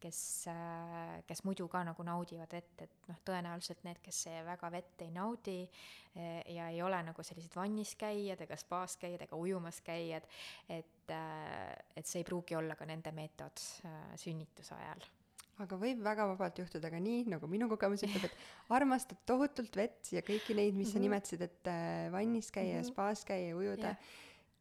kes, 0.00 0.20
äh, 0.52 1.20
kes 1.28 1.44
muidu 1.44 1.68
ka 1.68 1.84
nagu 1.86 2.04
naudivad 2.06 2.52
vett, 2.56 2.84
et 2.86 3.08
noh, 3.10 3.20
tõenäoliselt 3.26 3.84
need, 3.86 4.00
kes 4.04 4.24
väga 4.46 4.72
vett 4.72 5.06
ei 5.06 5.12
naudi 5.14 5.58
äh, 5.62 6.42
ja 6.56 6.68
ei 6.72 6.82
ole 6.82 7.02
nagu 7.06 7.24
sellised 7.26 7.56
vannis 7.56 7.94
käijad 8.00 8.40
ega 8.46 8.58
spaas 8.60 8.96
käijad 9.00 9.28
ega 9.28 9.36
ujumas 9.36 9.80
käijad, 9.86 10.26
et, 10.68 11.14
et 11.96 12.06
see 12.06 12.20
ei 12.20 12.28
pruugi 12.28 12.58
olla 12.58 12.76
ka 12.78 12.86
nende 12.86 13.12
meetod 13.12 13.64
sünnituse 14.20 14.76
ajal 14.78 15.08
aga 15.64 15.78
võib 15.80 16.00
väga 16.04 16.26
vabalt 16.32 16.60
juhtuda 16.62 16.90
ka 16.92 17.00
nii, 17.02 17.26
nagu 17.34 17.48
minu 17.50 17.68
kogemus 17.70 18.04
ütleb, 18.06 18.28
et 18.28 18.72
armastad 18.76 19.20
tohutult 19.28 19.76
vett 19.76 20.12
ja 20.14 20.22
kõiki 20.24 20.56
neid, 20.56 20.74
mis 20.74 20.74
mm 20.74 20.82
-hmm. 20.86 20.92
sa 20.92 20.96
mhm. 20.96 21.04
nimetasid, 21.06 21.44
et 21.46 21.70
äh, 21.72 22.08
vannis 22.12 22.50
käia 22.50 22.78
mm, 22.78 22.80
-hmm. 22.80 22.92
spaas 22.92 23.24
käia, 23.24 23.56
ujuda 23.56 23.92
yeah. 23.92 24.08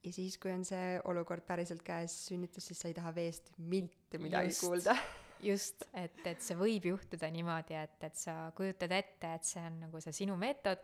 ja 0.03 0.13
siis, 0.13 0.37
kui 0.37 0.51
on 0.51 0.65
see 0.65 0.99
olukord 1.05 1.45
päriselt 1.47 1.83
käes, 1.83 2.27
sünnitus, 2.27 2.67
siis 2.67 2.79
sa 2.79 2.87
ei 2.87 2.93
taha 2.93 3.15
veest 3.15 3.51
mitte 3.57 4.17
midagi 4.17 4.53
just, 4.53 4.65
kuulda 4.65 4.95
just, 5.43 5.85
et, 5.93 6.17
et 6.27 6.41
see 6.43 6.57
võib 6.59 6.89
juhtuda 6.91 7.29
niimoodi, 7.33 7.77
et, 7.79 7.99
et 8.07 8.17
sa 8.17 8.49
kujutad 8.57 8.93
ette, 8.95 9.35
et 9.35 9.45
see 9.47 9.63
on 9.65 9.83
nagu 9.85 10.01
see 10.03 10.15
sinu 10.23 10.37
meetod, 10.39 10.81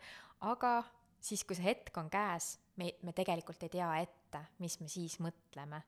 aga 0.50 0.78
siis, 1.20 1.44
kui 1.44 1.58
see 1.58 1.68
hetk 1.68 1.98
on 2.02 2.12
käes, 2.12 2.56
me, 2.80 2.92
me 3.06 3.16
tegelikult 3.16 3.64
ei 3.66 3.74
tea 3.78 3.90
ette, 4.04 4.46
mis 4.64 4.80
me 4.82 4.92
siis 4.92 5.18
mõtleme 5.24 5.82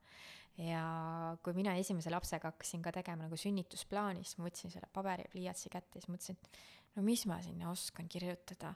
ja 0.57 0.81
kui 1.45 1.53
mina 1.57 1.75
esimese 1.77 2.11
lapsega 2.11 2.49
hakkasin 2.51 2.81
ka 2.85 2.93
tegema 2.95 3.27
nagu 3.27 3.37
sünnitusplaani, 3.37 4.23
siis 4.25 4.39
ma 4.39 4.47
võtsin 4.47 4.73
selle 4.73 4.89
paberi 4.93 5.27
ja 5.27 5.33
pliiatsi 5.33 5.71
kätte 5.73 5.99
ja 5.99 6.03
siis 6.03 6.13
mõtlesin, 6.13 6.39
no 6.95 7.05
mis 7.05 7.25
ma 7.29 7.37
sinna 7.45 7.69
oskan 7.71 8.09
kirjutada. 8.09 8.73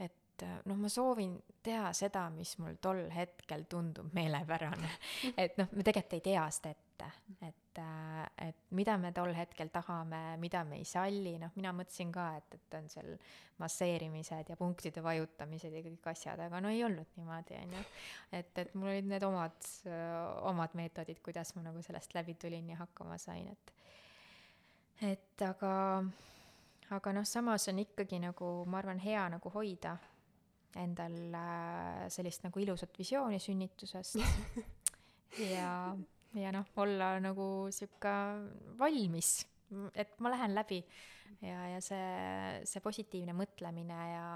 et 0.00 0.44
noh, 0.64 0.78
ma 0.80 0.88
soovin 0.88 1.34
teha 1.62 1.92
seda, 1.92 2.24
mis 2.32 2.54
mul 2.58 2.78
tol 2.80 3.04
hetkel 3.12 3.66
tundub 3.68 4.08
meelepärane. 4.16 4.90
et 5.42 5.58
noh, 5.60 5.68
me 5.76 5.84
tegelikult 5.84 6.16
ei 6.16 6.24
tea 6.24 6.46
seda 6.50 6.72
ette, 6.72 6.89
et 7.46 7.60
et, 7.70 7.78
äh, 7.78 8.48
et 8.48 8.56
mida 8.70 8.96
me 8.98 9.12
tol 9.12 9.32
hetkel 9.34 9.70
tahame, 9.70 10.36
mida 10.38 10.64
me 10.64 10.78
ei 10.78 10.84
salli, 10.84 11.36
noh, 11.38 11.50
mina 11.56 11.72
mõtlesin 11.72 12.10
ka, 12.12 12.26
et, 12.38 12.56
et 12.56 12.76
on 12.78 12.88
seal 12.90 13.12
masseerimised 13.60 14.50
ja 14.50 14.56
punktide 14.56 15.02
vajutamised 15.04 15.72
ja 15.72 15.82
kõik 15.84 16.08
asjad, 16.10 16.40
aga 16.40 16.60
no 16.60 16.70
ei 16.72 16.82
olnud 16.84 17.14
niimoodi, 17.16 17.58
on 17.60 17.76
ju. 17.76 17.84
et, 18.32 18.52
et 18.58 18.74
mul 18.74 18.92
olid 18.94 19.10
need 19.10 19.26
omad, 19.26 19.58
omad 20.50 20.74
meetodid, 20.78 21.20
kuidas 21.22 21.54
ma 21.56 21.66
nagu 21.68 21.82
sellest 21.84 22.14
läbi 22.16 22.34
tulin 22.40 22.72
ja 22.72 22.80
hakkama 22.82 23.18
sain, 23.18 23.48
et 23.52 23.76
et 25.00 25.42
aga, 25.46 25.72
aga 26.92 27.12
noh, 27.16 27.24
samas 27.24 27.68
on 27.72 27.78
ikkagi 27.80 28.18
nagu, 28.20 28.50
ma 28.68 28.82
arvan, 28.82 29.00
hea 29.00 29.22
nagu 29.32 29.52
hoida 29.54 29.96
endal 30.78 31.16
äh, 31.34 32.04
sellist 32.12 32.44
nagu 32.44 32.60
ilusat 32.62 32.94
visiooni 32.98 33.40
sünnitusest 33.42 34.20
ja 35.54 35.72
ja 36.38 36.52
noh, 36.54 36.66
olla 36.82 37.14
nagu 37.22 37.46
sihuke 37.74 38.12
valmis, 38.78 39.40
et 39.94 40.18
ma 40.22 40.34
lähen 40.34 40.54
läbi. 40.54 40.82
Ja, 41.40 41.62
ja 41.70 41.78
see, 41.84 42.60
see 42.66 42.82
positiivne 42.82 43.32
mõtlemine 43.38 43.98
ja, 44.10 44.26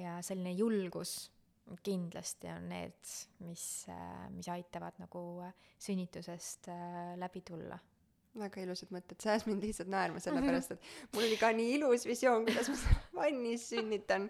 ja 0.00 0.16
selline 0.24 0.54
julgus 0.56 1.28
kindlasti 1.84 2.48
on 2.52 2.68
need, 2.68 3.10
mis, 3.44 3.64
mis 4.34 4.48
aitavad 4.52 4.98
nagu 5.00 5.20
sünnitusest 5.80 6.68
äh, 6.72 7.14
läbi 7.20 7.44
tulla. 7.46 7.78
Väga 8.34 8.64
ilusad 8.64 8.90
mõtted, 8.92 9.20
sa 9.22 9.32
ajas 9.32 9.46
mind 9.46 9.62
lihtsalt 9.62 9.92
naerma, 9.92 10.20
sellepärast 10.20 10.74
et 10.74 10.88
mul 11.14 11.28
oli 11.28 11.38
ka 11.38 11.52
nii 11.54 11.76
ilus 11.76 12.04
visioon, 12.08 12.42
kuidas 12.48 12.72
ma 12.72 13.22
vannis 13.22 13.68
sünnitan. 13.70 14.26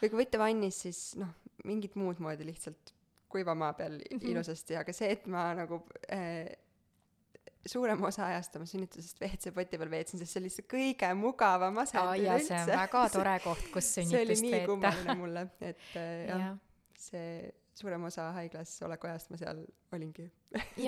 või 0.00 0.10
kui 0.10 0.24
võtta 0.24 0.40
vannis, 0.42 0.82
siis 0.82 1.02
noh, 1.20 1.30
mingit 1.64 1.94
muud 1.96 2.18
moodi 2.20 2.48
lihtsalt 2.48 2.95
kuiva 3.36 3.54
maa 3.54 3.72
peal 3.76 3.98
mm 3.98 4.18
-hmm. 4.18 4.30
ilusasti, 4.32 4.78
aga 4.80 4.94
see, 4.96 5.10
et 5.16 5.26
ma 5.30 5.50
nagu 5.54 5.82
äh, 6.12 6.48
suurema 7.66 8.06
osa 8.06 8.26
ajast 8.26 8.56
oma 8.56 8.66
sünnitusest 8.66 9.20
WC-poti 9.20 9.78
peal 9.78 9.90
veetsin, 9.90 10.20
sest 10.22 10.36
see 10.36 10.42
oli 10.42 10.52
see 10.54 10.66
kõige 10.72 11.12
mugavam 11.18 11.78
asend 11.82 12.12
üleüldse. 12.14 12.48
see 12.48 12.62
on 12.62 12.72
väga 12.72 13.04
tore 13.14 13.38
koht, 13.44 13.70
kus 13.74 13.92
sünnitust 13.98 14.12
veeta. 14.16 14.40
see 14.40 14.48
oli 14.48 14.52
nii 14.52 14.66
kummaline 14.70 15.18
mulle, 15.20 15.46
et 15.60 15.88
äh, 15.96 16.12
jah 16.30 16.44
ja., 16.46 16.52
see 17.06 17.52
suurem 17.76 18.04
osa 18.08 18.30
haiglas 18.32 18.76
oleku 18.86 19.10
ajast 19.10 19.30
ma 19.30 19.40
seal 19.40 19.64
olingi 19.92 20.30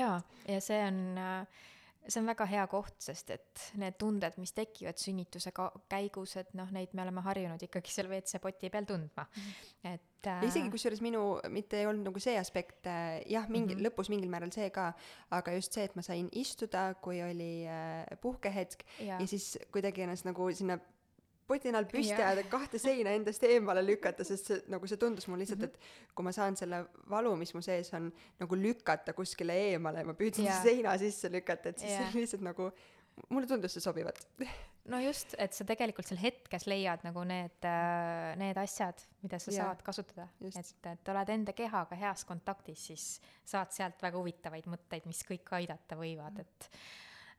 jaa, 0.00 0.20
ja 0.48 0.60
see 0.64 0.80
on 0.86 1.02
äh, 1.18 1.66
see 2.08 2.22
on 2.22 2.28
väga 2.30 2.46
hea 2.48 2.64
koht, 2.70 2.96
sest 3.04 3.32
et 3.34 3.64
need 3.80 3.96
tunded, 4.00 4.36
mis 4.40 4.54
tekivad 4.56 4.98
sünnituse 5.00 5.52
ka-, 5.56 5.70
käigus, 5.90 6.36
et 6.40 6.52
noh, 6.58 6.70
neid 6.74 6.94
me 6.96 7.04
oleme 7.04 7.24
harjunud 7.26 7.62
ikkagi 7.68 7.92
seal 7.92 8.10
WC-poti 8.10 8.70
peal 8.72 8.88
tundma 8.88 9.26
-hmm. 9.28 9.94
et 9.94 10.30
äh.... 10.32 10.44
isegi 10.48 10.70
kusjuures 10.72 11.02
minu, 11.04 11.22
mitte 11.52 11.80
ei 11.80 11.86
olnud 11.86 12.08
nagu 12.10 12.22
see 12.22 12.38
aspekt 12.40 12.86
äh,, 12.86 13.20
jah, 13.26 13.48
mingi 13.48 13.74
mm, 13.74 13.80
-hmm. 13.80 13.88
lõpus 13.88 14.12
mingil 14.12 14.30
määral 14.32 14.52
see 14.52 14.70
ka, 14.70 14.92
aga 15.30 15.52
just 15.58 15.72
see, 15.72 15.84
et 15.84 15.96
ma 15.96 16.02
sain 16.02 16.28
istuda, 16.32 16.94
kui 17.02 17.22
oli 17.22 17.66
äh, 17.66 18.04
puhkehetk 18.20 18.84
ja. 19.00 19.20
ja 19.20 19.26
siis 19.26 19.58
kuidagi 19.72 20.02
ennast 20.02 20.24
nagu 20.24 20.52
sinna 20.52 20.78
potinal 21.48 21.86
püsti 21.88 22.16
ajada, 22.16 22.44
kahte 22.50 22.80
seina 22.80 23.14
endast 23.16 23.44
eemale 23.48 23.82
lükata, 23.86 24.26
sest 24.26 24.50
see 24.50 24.60
nagu 24.72 24.88
see 24.90 25.00
tundus 25.00 25.28
mulle 25.30 25.46
lihtsalt, 25.46 25.64
et 25.68 26.14
kui 26.16 26.26
ma 26.26 26.34
saan 26.36 26.58
selle 26.60 26.82
valu, 27.10 27.32
mis 27.40 27.54
mu 27.56 27.62
sees 27.64 27.90
on, 27.96 28.10
nagu 28.40 28.58
lükata 28.58 29.14
kuskile 29.16 29.56
eemale 29.72 30.04
ja 30.04 30.08
ma 30.08 30.16
püüdsin 30.18 30.48
yeah. 30.48 30.62
seina 30.64 30.96
sisse 31.00 31.30
lükata, 31.32 31.72
et 31.72 31.84
siis 31.84 31.94
yeah. 31.94 32.16
lihtsalt 32.20 32.44
nagu 32.46 32.70
mulle 33.32 33.48
tundus 33.50 33.74
see 33.76 33.84
sobivat. 33.84 34.20
no 34.92 35.00
just, 35.02 35.34
et 35.40 35.56
sa 35.56 35.66
tegelikult 35.68 36.08
seal 36.08 36.20
hetkes 36.20 36.68
leiad 36.70 37.04
nagu 37.06 37.24
need, 37.28 37.58
äh, 37.66 38.34
need 38.40 38.60
asjad, 38.60 39.02
mida 39.24 39.40
sa 39.42 39.52
yeah. 39.52 39.70
saad 39.70 39.82
kasutada, 39.86 40.28
et, 40.44 40.74
et 40.92 41.12
oled 41.14 41.34
enda 41.34 41.56
kehaga 41.56 41.98
heas 41.98 42.24
kontaktis, 42.28 42.88
siis 42.90 43.08
saad 43.48 43.72
sealt 43.74 44.04
väga 44.04 44.20
huvitavaid 44.20 44.68
mõtteid, 44.70 45.08
mis 45.08 45.24
kõik 45.28 45.56
aidata 45.60 45.98
võivad, 45.98 46.44
et 46.44 46.72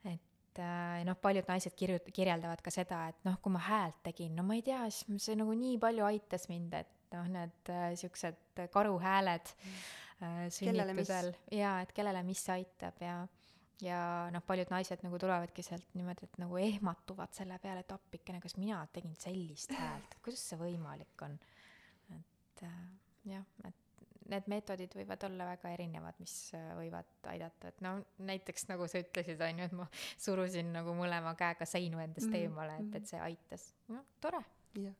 et 0.07 0.28
et 0.59 0.99
äh, 0.99 1.05
noh, 1.07 1.17
paljud 1.19 1.47
naised 1.47 1.75
kirju-, 1.79 2.01
kirjeldavad 2.15 2.61
ka 2.63 2.71
seda, 2.73 3.05
et 3.11 3.19
noh, 3.27 3.37
kui 3.43 3.53
ma 3.53 3.61
häält 3.63 4.01
tegin, 4.09 4.35
no 4.35 4.43
ma 4.47 4.57
ei 4.57 4.63
tea, 4.65 4.81
siis 4.91 5.29
see 5.29 5.37
nagu 5.39 5.55
nii 5.55 5.77
palju 5.81 6.05
aitas 6.07 6.49
mind, 6.51 6.75
et 6.81 7.15
noh, 7.15 7.27
need 7.31 7.71
äh, 7.73 7.91
siuksed 7.99 8.63
karuhääled 8.73 9.53
äh, 9.55 10.45
sünnitusel. 10.53 11.31
Ja 11.55 11.79
et 11.83 11.93
kellele 11.95 12.23
mis 12.27 12.43
aitab 12.51 12.99
ja 13.03 13.21
ja 13.79 13.99
noh, 14.33 14.43
paljud 14.43 14.71
naised 14.73 15.05
nagu 15.05 15.19
tulevadki 15.21 15.63
sealt 15.63 15.93
niimoodi, 15.95 16.27
et 16.27 16.41
nagu 16.41 16.59
ehmatuvad 16.59 17.31
selle 17.37 17.55
peale, 17.63 17.85
et 17.85 17.93
appikene, 17.95 18.41
kas 18.43 18.57
mina 18.59 18.81
tegin 18.91 19.15
sellist 19.19 19.71
häält, 19.71 20.19
kuidas 20.25 20.43
see 20.51 20.59
võimalik 20.59 21.27
on? 21.27 21.39
et 22.17 22.65
äh, 22.67 22.81
jah, 23.31 23.45
et 23.63 23.88
need 24.31 24.49
meetodid 24.51 24.95
võivad 24.97 25.23
olla 25.27 25.49
väga 25.53 25.73
erinevad, 25.75 26.17
mis 26.21 26.35
äh, 26.57 26.71
võivad 26.77 27.29
aidata, 27.31 27.71
et 27.71 27.83
no 27.85 27.97
näiteks 28.29 28.69
nagu 28.71 28.87
sa 28.89 29.01
ütlesid, 29.03 29.41
on 29.45 29.61
ju, 29.63 29.69
et 29.69 29.77
ma 29.77 29.87
surusin 30.17 30.73
nagu 30.75 30.95
mõlema 30.97 31.35
käega 31.39 31.67
seinu 31.69 32.01
endast 32.03 32.29
-hmm. 32.29 32.49
eemale, 32.49 32.81
et, 32.83 32.99
et 33.01 33.13
see 33.13 33.21
aitas. 33.29 33.71
noh, 33.93 34.05
tore. 34.21 34.43
jah 34.79 34.95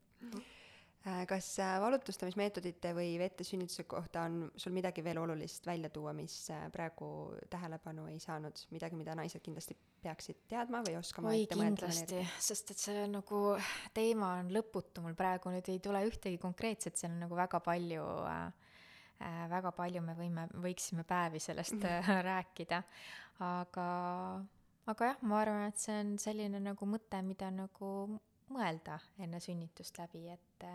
äh, 1.08 1.26
kas 1.28 1.52
äh, 1.64 1.78
valutustamismeetodite 1.82 2.92
või 2.94 3.14
vette 3.20 3.44
sünnituse 3.48 3.84
kohta 3.84 4.26
on 4.28 4.52
sul 4.56 4.74
midagi 4.76 5.04
veel 5.04 5.18
olulist 5.18 5.66
välja 5.66 5.90
tuua, 5.90 6.14
mis 6.14 6.52
praegu 6.74 7.36
tähelepanu 7.50 8.08
ei 8.12 8.20
saanud, 8.20 8.66
midagi, 8.76 8.96
mida 9.00 9.16
naised 9.16 9.42
kindlasti 9.46 9.78
peaksid 10.02 10.44
teadma 10.48 10.82
või 10.84 10.98
oskama 11.00 11.30
oi 11.30 11.46
kindlasti, 11.48 12.26
sest 12.40 12.72
et 12.72 12.78
see 12.78 13.08
nagu 13.08 13.58
teema 13.94 14.34
on 14.42 14.52
lõputu, 14.52 15.02
mul 15.06 15.16
praegu 15.16 15.54
nüüd 15.54 15.70
ei 15.70 15.80
tule 15.80 16.04
ühtegi 16.08 16.38
konkreetset, 16.38 16.98
seal 16.98 17.14
on 17.16 17.24
nagu 17.28 17.36
väga 17.36 17.60
palju 17.64 18.06
Äh, 18.30 18.52
väga 19.20 19.72
palju 19.76 20.02
me 20.02 20.16
võime, 20.16 20.48
võiksime 20.64 21.04
päevi 21.04 21.40
sellest 21.44 21.76
mm 21.76 21.82
-hmm. 21.82 22.22
rääkida, 22.30 22.82
aga, 23.46 23.88
aga 24.86 25.06
jah, 25.06 25.22
ma 25.22 25.40
arvan, 25.42 25.68
et 25.68 25.78
see 25.78 26.00
on 26.00 26.18
selline 26.20 26.60
nagu 26.60 26.86
mõte, 26.86 27.22
mida 27.22 27.52
nagu 27.52 28.20
mõelda 28.50 29.00
enne 29.20 29.40
sünnitust 29.40 29.98
läbi, 29.98 30.28
et, 30.30 30.66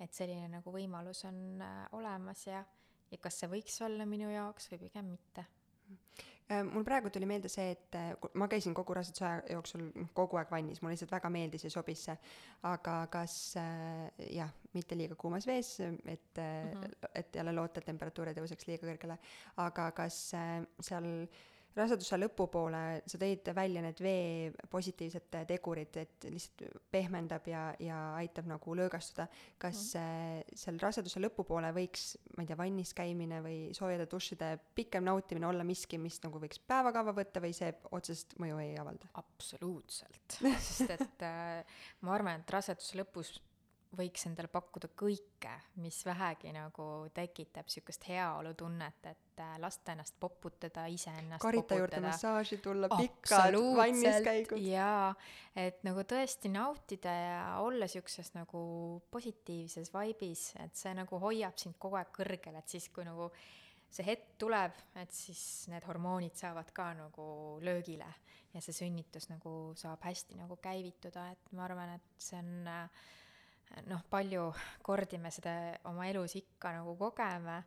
et 0.00 0.14
selline 0.14 0.48
nagu 0.48 0.72
võimalus 0.72 1.24
on 1.24 1.62
äh, 1.62 1.86
olemas 1.92 2.46
ja, 2.46 2.64
ja 3.10 3.18
kas 3.18 3.40
see 3.40 3.48
võiks 3.48 3.80
olla 3.84 4.06
minu 4.06 4.30
jaoks 4.30 4.70
või 4.70 4.78
pigem 4.78 5.04
mitte. 5.04 5.46
Äh, 5.90 6.37
mul 6.48 6.84
praegu 6.84 7.10
tuli 7.12 7.26
meelde 7.28 7.50
see, 7.52 7.72
et 7.74 7.96
äh, 7.98 8.30
ma 8.40 8.48
käisin 8.48 8.74
kogu 8.76 8.94
raseduse 8.96 9.26
aja 9.26 9.42
jooksul 9.52 9.84
kogu 10.16 10.38
aeg 10.40 10.50
vannis, 10.52 10.80
mulle 10.82 10.94
lihtsalt 10.94 11.12
väga 11.12 11.30
meeldis 11.32 11.66
ja 11.66 11.70
sobis 11.72 12.06
see. 12.08 12.16
aga 12.68 12.94
kas 13.12 13.34
äh, 13.60 14.08
jah, 14.32 14.54
mitte 14.72 14.96
liiga 14.96 15.18
kuumas 15.18 15.46
vees, 15.46 15.74
et 15.80 16.40
mm, 16.40 16.72
-hmm. 16.80 17.12
et 17.14 17.36
jälle 17.36 17.52
loota, 17.52 17.80
et 17.80 17.86
temperatuur 17.86 18.28
ei 18.28 18.38
tõuseks 18.40 18.66
liiga 18.68 18.86
kõrgele, 18.86 19.18
aga 19.56 19.90
kas 19.92 20.34
äh, 20.34 20.64
seal 20.80 21.12
äh, 21.22 21.46
raseduse 21.76 22.18
lõpupoole 22.18 22.82
sa 23.08 23.20
tõid 23.20 23.50
välja 23.56 23.82
need 23.84 24.00
vee 24.02 24.52
positiivsed 24.70 25.28
tegurid, 25.48 25.98
et 26.00 26.26
lihtsalt 26.30 26.78
pehmendab 26.92 27.46
ja, 27.50 27.62
ja 27.82 27.98
aitab 28.18 28.48
nagu 28.50 28.76
lõõgastuda. 28.78 29.28
kas 29.60 29.82
mm. 29.98 30.54
seal 30.58 30.80
raseduse 30.82 31.22
lõpupoole 31.22 31.70
võiks, 31.76 32.10
ma 32.36 32.44
ei 32.44 32.50
tea, 32.50 32.58
vannis 32.58 32.94
käimine 32.96 33.42
või 33.44 33.58
soojade 33.76 34.08
dušide 34.10 34.52
pikem 34.74 35.06
nautimine 35.08 35.50
olla 35.50 35.66
miski, 35.66 36.00
mis 36.02 36.20
nagu 36.24 36.40
võiks 36.42 36.62
päevakava 36.66 37.14
võtta 37.16 37.42
või 37.44 37.54
see 37.56 37.72
otsest 37.92 38.38
mõju 38.42 38.62
ei 38.64 38.74
avalda? 38.80 39.10
absoluutselt 39.18 40.40
sest 40.68 40.96
et 40.96 41.26
äh, 41.26 41.82
ma 42.06 42.16
arvan, 42.16 42.42
et 42.42 42.56
raseduse 42.58 42.98
lõpus 43.00 43.36
võiks 43.96 44.26
endale 44.28 44.50
pakkuda 44.52 44.90
kõike, 44.98 45.52
mis 45.80 45.98
vähegi 46.04 46.50
nagu 46.52 46.84
tekitab 47.14 47.68
niisugust 47.68 48.04
heaolutunnet, 48.10 49.06
et 49.08 49.40
äh, 49.40 49.54
lasta 49.62 49.94
ennast 49.94 50.18
poputada, 50.20 50.84
iseennast 50.92 51.42
karita 51.42 51.78
juurde 51.78 52.02
massaaži 52.04 52.58
tulla, 52.64 52.90
pikad 52.92 53.56
vanniskäigud. 53.78 54.60
jaa, 54.60 55.14
et 55.56 55.80
nagu 55.88 56.04
tõesti 56.08 56.52
nautida 56.52 57.14
ja 57.16 57.42
olla 57.64 57.88
niisuguses 57.88 58.34
nagu 58.36 58.60
positiivses 59.10 59.92
vaibis, 59.94 60.50
et 60.60 60.76
see 60.76 60.92
nagu 60.98 61.20
hoiab 61.24 61.56
sind 61.60 61.80
kogu 61.80 62.00
aeg 62.00 62.12
kõrgel, 62.20 62.60
et 62.60 62.76
siis, 62.76 62.90
kui 62.92 63.08
nagu 63.08 63.30
see 63.88 64.04
hetk 64.04 64.34
tuleb, 64.40 64.74
et 65.00 65.14
siis 65.16 65.42
need 65.72 65.86
hormoonid 65.88 66.36
saavad 66.36 66.74
ka 66.76 66.90
nagu 66.98 67.28
löögile 67.64 68.08
ja 68.52 68.60
see 68.64 68.76
sünnitus 68.76 69.30
nagu 69.32 69.72
saab 69.80 70.04
hästi 70.04 70.36
nagu 70.36 70.58
käivituda, 70.60 71.30
et 71.32 71.54
ma 71.56 71.64
arvan, 71.64 71.96
et 71.96 72.20
see 72.20 72.36
on 72.36 72.68
äh, 72.68 73.06
noh, 73.88 74.02
palju 74.10 74.50
kordi 74.86 75.20
me 75.20 75.32
seda 75.34 75.54
oma 75.88 76.08
elus 76.08 76.36
ikka 76.38 76.72
nagu 76.78 76.94
kogeme, 76.98 77.58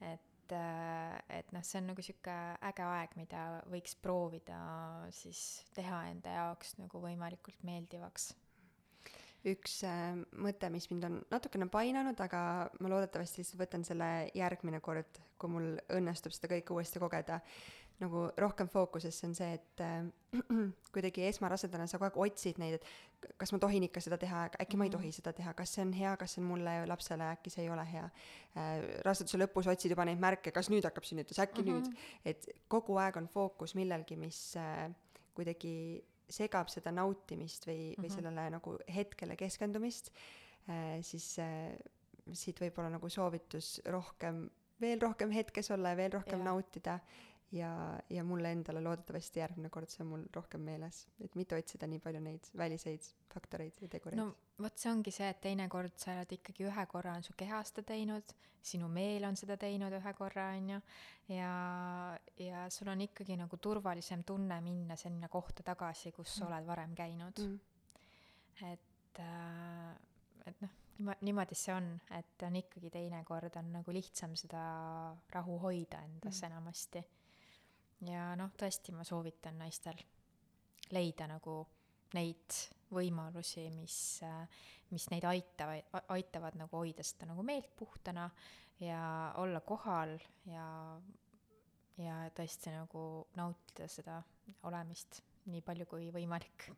et, 0.00 0.54
äh, 0.56 1.16
et 1.38 1.52
noh, 1.54 1.64
see 1.66 1.80
on 1.80 1.90
nagu 1.92 2.04
sihuke 2.04 2.36
äge 2.70 2.86
aeg, 2.86 3.16
mida 3.20 3.42
võiks 3.72 3.96
proovida 4.02 4.60
siis 5.14 5.62
teha 5.76 6.06
enda 6.12 6.38
jaoks 6.38 6.76
nagu 6.80 7.02
võimalikult 7.02 7.60
meeldivaks. 7.66 8.32
Üks 9.42 9.80
äh, 9.88 10.14
mõte, 10.38 10.68
mis 10.70 10.86
mind 10.92 11.08
on 11.08 11.20
natukene 11.32 11.66
painanud, 11.70 12.20
aga 12.22 12.70
ma 12.78 12.90
loodetavasti 12.92 13.42
lihtsalt 13.42 13.62
võtan 13.64 13.86
selle 13.86 14.10
järgmine 14.38 14.78
kord, 14.80 15.18
kui 15.34 15.50
mul 15.50 15.72
õnnestub 15.90 16.34
seda 16.34 16.52
kõike 16.52 16.76
uuesti 16.76 17.02
kogeda 17.02 17.40
nagu 18.00 18.24
rohkem 18.40 18.68
fookusesse, 18.68 19.26
on 19.28 19.34
see, 19.36 19.52
et 19.58 19.82
äh, 19.84 20.04
kuidagi 20.94 21.26
esmarasedana 21.28 21.86
sa 21.90 22.00
kogu 22.00 22.24
aeg 22.24 22.32
otsid 22.32 22.60
neid, 22.62 22.78
et 22.78 23.32
kas 23.38 23.52
ma 23.54 23.60
tohin 23.62 23.86
ikka 23.86 24.02
seda 24.02 24.18
teha, 24.20 24.44
äkki 24.62 24.78
ma 24.80 24.88
ei 24.88 24.92
tohi 24.94 25.10
mhm. 25.10 25.16
seda 25.18 25.34
teha, 25.36 25.54
kas 25.58 25.74
see 25.76 25.84
on 25.84 25.92
hea, 25.96 26.14
kas 26.20 26.36
see 26.36 26.42
on 26.42 26.48
mulle 26.50 26.76
lapsele, 26.90 27.28
äkki 27.36 27.52
see 27.54 27.66
ei 27.66 27.72
ole 27.72 27.84
hea 27.88 28.04
äh,. 28.08 28.70
raseduse 29.06 29.40
lõpus 29.40 29.70
otsid 29.72 29.94
juba 29.94 30.06
neid 30.08 30.22
märke, 30.22 30.54
kas 30.54 30.70
nüüd 30.72 30.86
hakkab 30.88 31.06
sünnitus, 31.08 31.40
äkki 31.42 31.62
mm 31.62 31.68
-hmm. 31.68 31.90
nüüd, 31.92 32.32
et 32.32 32.48
kogu 32.72 32.98
aeg 33.02 33.18
on 33.20 33.28
fookus 33.30 33.76
millelgi, 33.78 34.16
mis 34.16 34.40
äh, 34.60 34.88
kuidagi 35.36 36.02
segab 36.32 36.70
seda 36.72 36.92
nautimist 36.92 37.66
või 37.66 37.76
mm, 37.76 37.88
-hmm. 37.90 38.02
või 38.02 38.08
mhm. 38.08 38.14
sellele 38.16 38.50
nagu 38.56 38.78
hetkele 38.88 39.36
keskendumist 39.36 40.12
äh,, 40.68 41.00
siis 41.02 41.36
äh, 41.38 41.76
siit 42.32 42.60
võib 42.62 42.78
olla 42.78 42.94
nagu 42.96 43.08
soovitus 43.10 43.80
rohkem, 43.90 44.46
veel 44.80 45.00
rohkem 45.02 45.30
hetkes 45.34 45.70
olla 45.74 45.92
ja 45.92 45.96
veel 45.98 46.12
rohkem 46.12 46.38
ja. 46.38 46.44
nautida 46.44 46.98
ja, 47.52 48.00
ja 48.10 48.24
mulle 48.24 48.52
endale 48.52 48.80
loodetavasti 48.84 49.40
järgmine 49.40 49.70
kord 49.72 49.90
see 49.92 50.02
on 50.04 50.10
mul 50.12 50.22
rohkem 50.34 50.62
meeles, 50.64 51.04
et 51.24 51.34
mitte 51.38 51.56
otsida 51.58 51.88
nii 51.90 52.00
palju 52.02 52.22
neid 52.24 52.48
väliseid 52.58 53.08
faktoreid 53.32 53.82
ja 53.84 53.90
tegureid. 53.92 54.20
no 54.20 54.30
vot, 54.62 54.78
see 54.78 54.92
ongi 54.92 55.12
see, 55.14 55.28
et 55.32 55.42
teinekord 55.44 55.96
sa 56.00 56.16
oled 56.16 56.36
ikkagi 56.38 56.66
ühe 56.68 56.86
korra 56.90 57.16
on 57.18 57.26
su 57.26 57.36
keha 57.38 57.62
seda 57.68 57.84
teinud, 57.92 58.34
sinu 58.62 58.88
meel 58.92 59.26
on 59.28 59.36
seda 59.38 59.58
teinud 59.60 59.92
ühe 59.98 60.14
korra, 60.16 60.48
on 60.56 60.70
ju, 60.76 60.80
ja, 61.36 61.52
ja 62.40 62.66
sul 62.72 62.92
on 62.92 63.04
ikkagi 63.04 63.36
nagu 63.40 63.58
turvalisem 63.60 64.24
tunne 64.24 64.60
minna 64.64 64.96
sinna 64.96 65.28
kohta 65.32 65.66
tagasi, 65.66 66.14
kus 66.16 66.38
sa 66.38 66.46
mm. 66.46 66.52
oled 66.52 66.70
varem 66.70 66.94
käinud 66.96 67.42
mm.. 67.44 67.58
et, 68.72 69.20
äh, 69.20 70.46
et 70.48 70.64
noh, 70.64 70.78
niimoodi 71.20 71.56
see 71.58 71.74
on, 71.74 71.96
et 72.16 72.44
on 72.46 72.56
ikkagi 72.60 72.92
teinekord 72.94 73.56
on 73.60 73.74
nagu 73.80 73.92
lihtsam 73.92 74.36
seda 74.38 74.62
rahu 75.34 75.58
hoida 75.66 76.00
endas 76.06 76.38
mm. 76.40 76.46
enamasti 76.48 77.02
ja 78.08 78.32
noh, 78.38 78.52
tõesti 78.58 78.94
ma 78.94 79.04
soovitan 79.06 79.58
naistel 79.58 79.98
leida 80.92 81.28
nagu 81.30 81.62
neid 82.16 82.58
võimalusi, 82.92 83.68
mis, 83.72 83.96
mis 84.92 85.08
neid 85.12 85.24
aitavad, 85.24 85.88
aitavad 86.12 86.58
nagu 86.60 86.82
hoida 86.82 87.04
seda 87.06 87.30
nagu 87.30 87.44
meelt 87.46 87.70
puhtana 87.76 88.28
ja 88.82 89.32
olla 89.40 89.62
kohal 89.64 90.18
ja, 90.50 90.66
ja 91.96 92.20
tõesti 92.36 92.74
nagu 92.74 93.26
nautida 93.38 93.88
seda 93.88 94.20
olemist 94.68 95.22
nii 95.50 95.62
palju 95.64 95.88
kui 95.90 96.10
võimalik 96.14 96.68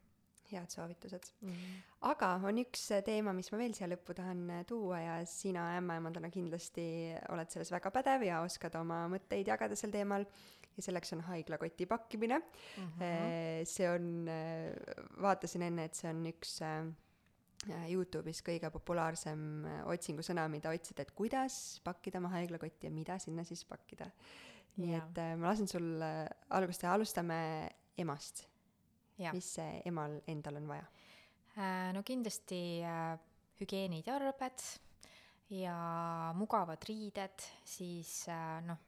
head 0.50 0.70
soovitused 0.70 1.30
mm. 1.40 1.50
-hmm. 1.50 1.76
aga 2.10 2.28
on 2.48 2.58
üks 2.62 2.88
teema, 3.04 3.32
mis 3.32 3.50
ma 3.52 3.58
veel 3.58 3.74
siia 3.74 3.88
lõppu 3.90 4.14
tahan 4.14 4.64
tuua 4.68 5.00
ja 5.00 5.14
sina 5.26 5.70
ämmaemandana 5.78 6.30
kindlasti 6.30 6.86
oled 7.32 7.50
selles 7.50 7.72
väga 7.72 7.90
pädev 7.90 8.26
ja 8.28 8.42
oskad 8.44 8.74
oma 8.80 9.04
mõtteid 9.08 9.48
jagada 9.48 9.76
sel 9.76 9.90
teemal 9.90 10.26
ja 10.76 10.82
selleks 10.82 11.14
on 11.14 11.20
haiglakoti 11.28 11.86
pakkimine 11.86 12.40
mm. 12.40 13.02
see 13.68 13.88
on, 13.88 14.28
vaatasin 15.22 15.62
enne, 15.68 15.88
et 15.88 15.98
see 15.98 16.10
on 16.10 16.24
üks 16.32 16.56
äh, 16.66 17.88
Youtube'is 17.88 18.42
kõige 18.44 18.68
populaarsem 18.72 19.44
äh, 19.68 19.78
otsingusõna, 19.88 20.46
mida 20.52 20.72
otsida, 20.74 21.04
et 21.04 21.14
kuidas 21.16 21.80
pakkida 21.84 22.20
oma 22.20 22.32
haiglakoti 22.34 22.88
ja 22.88 22.92
mida 22.92 23.18
sinna 23.22 23.44
siis 23.44 23.64
pakkida. 23.68 24.10
nii 24.76 24.90
Jaa. 24.92 25.04
et 25.04 25.20
äh, 25.22 25.34
ma 25.38 25.52
lasen 25.52 25.70
sul 25.70 26.02
äh, 26.02 26.26
algust 26.50 26.82
teha, 26.82 26.94
alustame 26.94 27.38
emast. 27.96 28.46
Jah. 29.14 29.30
mis 29.30 29.46
see 29.54 29.82
emal 29.86 30.16
endal 30.26 30.56
on 30.58 30.66
vaja? 30.66 30.86
Äh, 31.54 31.92
no 31.94 32.02
kindlasti 32.02 32.82
äh, 32.82 33.14
hügieenitarbed 33.60 34.64
ja 35.54 35.76
mugavad 36.34 36.82
riided, 36.88 37.46
siis 37.64 38.24
äh, 38.28 38.58
noh, 38.66 38.80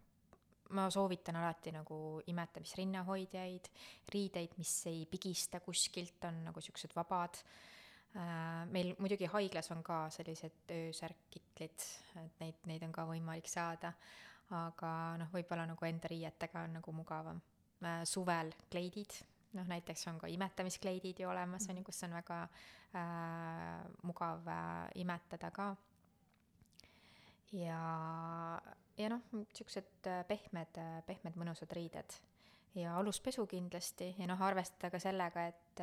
ma 0.74 0.88
soovitan 0.90 1.36
alati 1.40 1.72
nagu 1.74 1.98
imetamisrinnahoidjaid, 2.26 3.70
riideid, 4.12 4.56
mis 4.58 4.74
ei 4.90 5.06
pigista 5.10 5.60
kuskilt, 5.60 6.24
on 6.28 6.44
nagu 6.50 6.60
siuksed 6.60 6.96
vabad. 6.96 7.42
meil 8.72 8.94
muidugi 8.98 9.26
haiglas 9.28 9.70
on 9.70 9.82
ka 9.84 10.06
sellised 10.10 10.70
öösärkkitlid, 10.72 11.82
et 12.22 12.38
neid, 12.40 12.62
neid 12.66 12.86
on 12.86 12.92
ka 12.92 13.04
võimalik 13.04 13.48
saada, 13.50 13.92
aga 14.56 14.90
noh, 15.20 15.28
võib-olla 15.34 15.66
nagu 15.68 15.84
enda 15.84 16.08
riietega 16.08 16.62
on 16.64 16.78
nagu 16.78 16.92
mugavam. 16.92 17.42
suvel 18.04 18.52
kleidid, 18.70 19.12
noh 19.52 19.66
näiteks 19.68 20.06
on 20.08 20.18
ka 20.18 20.26
imetamiskleidid 20.32 21.20
ju 21.20 21.28
olemas, 21.28 21.68
on 21.68 21.76
ju, 21.76 21.84
kus 21.84 22.02
on 22.08 22.16
väga 22.16 22.40
äh, 22.96 23.84
mugav 24.02 24.48
äh, 24.48 24.88
imetada 25.02 25.50
ka 25.50 25.74
ja, 27.52 28.60
ja 28.96 29.10
noh, 29.12 29.22
niisugused 29.36 30.08
pehmed, 30.28 30.80
pehmed 31.06 31.38
mõnusad 31.38 31.72
riided. 31.76 32.16
Ja 32.76 32.96
aluspesu 33.00 33.46
kindlasti. 33.48 34.10
Ja 34.20 34.28
noh, 34.28 34.40
arvestada 34.44 34.90
ka 34.92 35.00
sellega, 35.00 35.46
et, 35.48 35.82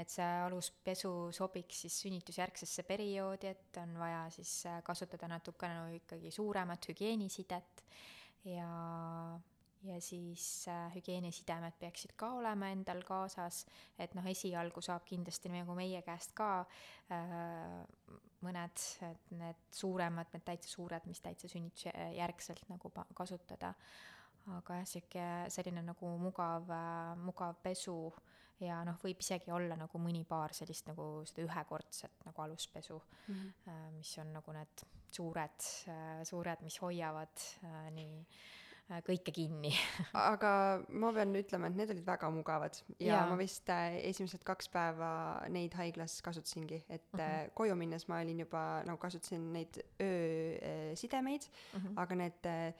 et 0.00 0.10
see 0.10 0.30
aluspesu 0.46 1.12
sobiks 1.34 1.84
siis 1.84 2.00
sünnitusjärgsesse 2.04 2.82
perioodi, 2.88 3.52
et 3.52 3.78
on 3.82 3.94
vaja 4.00 4.24
siis 4.34 4.56
kasutada 4.86 5.30
natukene 5.30 5.78
no 5.78 5.86
ikkagi 5.94 6.32
suuremat 6.34 6.90
hügieenisidet. 6.90 7.84
Ja, 8.48 8.70
ja 9.82 10.00
siis 10.00 10.68
äh, 10.68 10.94
hügieenisidemed 10.94 11.78
peaksid 11.80 12.12
ka 12.16 12.32
olema 12.36 12.68
endal 12.72 13.00
kaasas, 13.06 13.64
et 13.98 14.14
noh, 14.14 14.26
esialgu 14.28 14.82
saab 14.84 15.06
kindlasti 15.08 15.52
nagu 15.52 15.74
meie 15.78 16.02
käest 16.04 16.34
ka 16.36 16.50
äh, 17.12 17.80
mõned, 18.44 18.84
et 19.08 19.32
need 19.36 19.64
suuremad, 19.74 20.32
need 20.34 20.44
täitsa 20.44 20.72
suured, 20.74 21.06
mis 21.08 21.20
täitsa 21.24 21.48
sünnitusjärgselt 21.48 22.68
nagu 22.72 22.92
pa- 22.94 23.08
kasutada. 23.16 23.74
aga 24.50 24.80
jah, 24.80 24.86
sihuke 24.88 25.24
selline 25.52 25.82
nagu 25.84 26.12
mugav, 26.18 26.70
mugav 27.20 27.58
pesu 27.62 28.12
ja 28.60 28.80
noh, 28.84 28.96
võib 29.02 29.20
isegi 29.20 29.52
olla 29.52 29.76
nagu 29.76 29.98
mõni 30.00 30.24
paar 30.28 30.54
sellist 30.56 30.88
nagu 30.88 31.22
seda 31.28 31.44
ühekordset 31.44 32.24
nagu 32.24 32.42
aluspesu 32.42 32.96
mm, 32.96 33.34
-hmm. 33.34 33.92
mis 33.96 34.16
on 34.18 34.32
nagu 34.32 34.52
need 34.52 34.84
suured, 35.12 35.68
suured, 36.24 36.64
mis 36.64 36.80
hoiavad 36.80 37.44
äh, 37.64 37.90
nii 37.92 38.16
äh, 38.20 38.59
kõike 39.06 39.32
kinni 39.32 39.70
aga 40.32 40.82
ma 40.88 41.12
pean 41.12 41.34
ütlema, 41.38 41.66
et 41.70 41.76
need 41.78 41.90
olid 41.94 42.06
väga 42.06 42.30
mugavad 42.34 42.76
ja 42.98 43.14
Jaa. 43.14 43.26
ma 43.30 43.36
vist 43.38 43.68
äh, 43.70 43.96
esimesed 44.10 44.42
kaks 44.44 44.68
päeva 44.68 45.10
neid 45.48 45.74
haiglas 45.78 46.20
kasutasingi, 46.22 46.84
et 46.88 47.02
uh 47.14 47.18
Mhm. 47.20 47.30
-huh. 47.30 47.50
koju 47.54 47.74
minnes 47.76 48.08
ma 48.08 48.20
olin 48.20 48.38
juba 48.40 48.82
nagu 48.86 48.98
kasutasin 48.98 49.52
neid 49.52 49.78
öösidemeid 50.00 51.42
uh, 51.42 51.80
Mhm. 51.80 51.86
-huh. 51.86 52.02
aga 52.02 52.14
need 52.14 52.46
äh, 52.46 52.72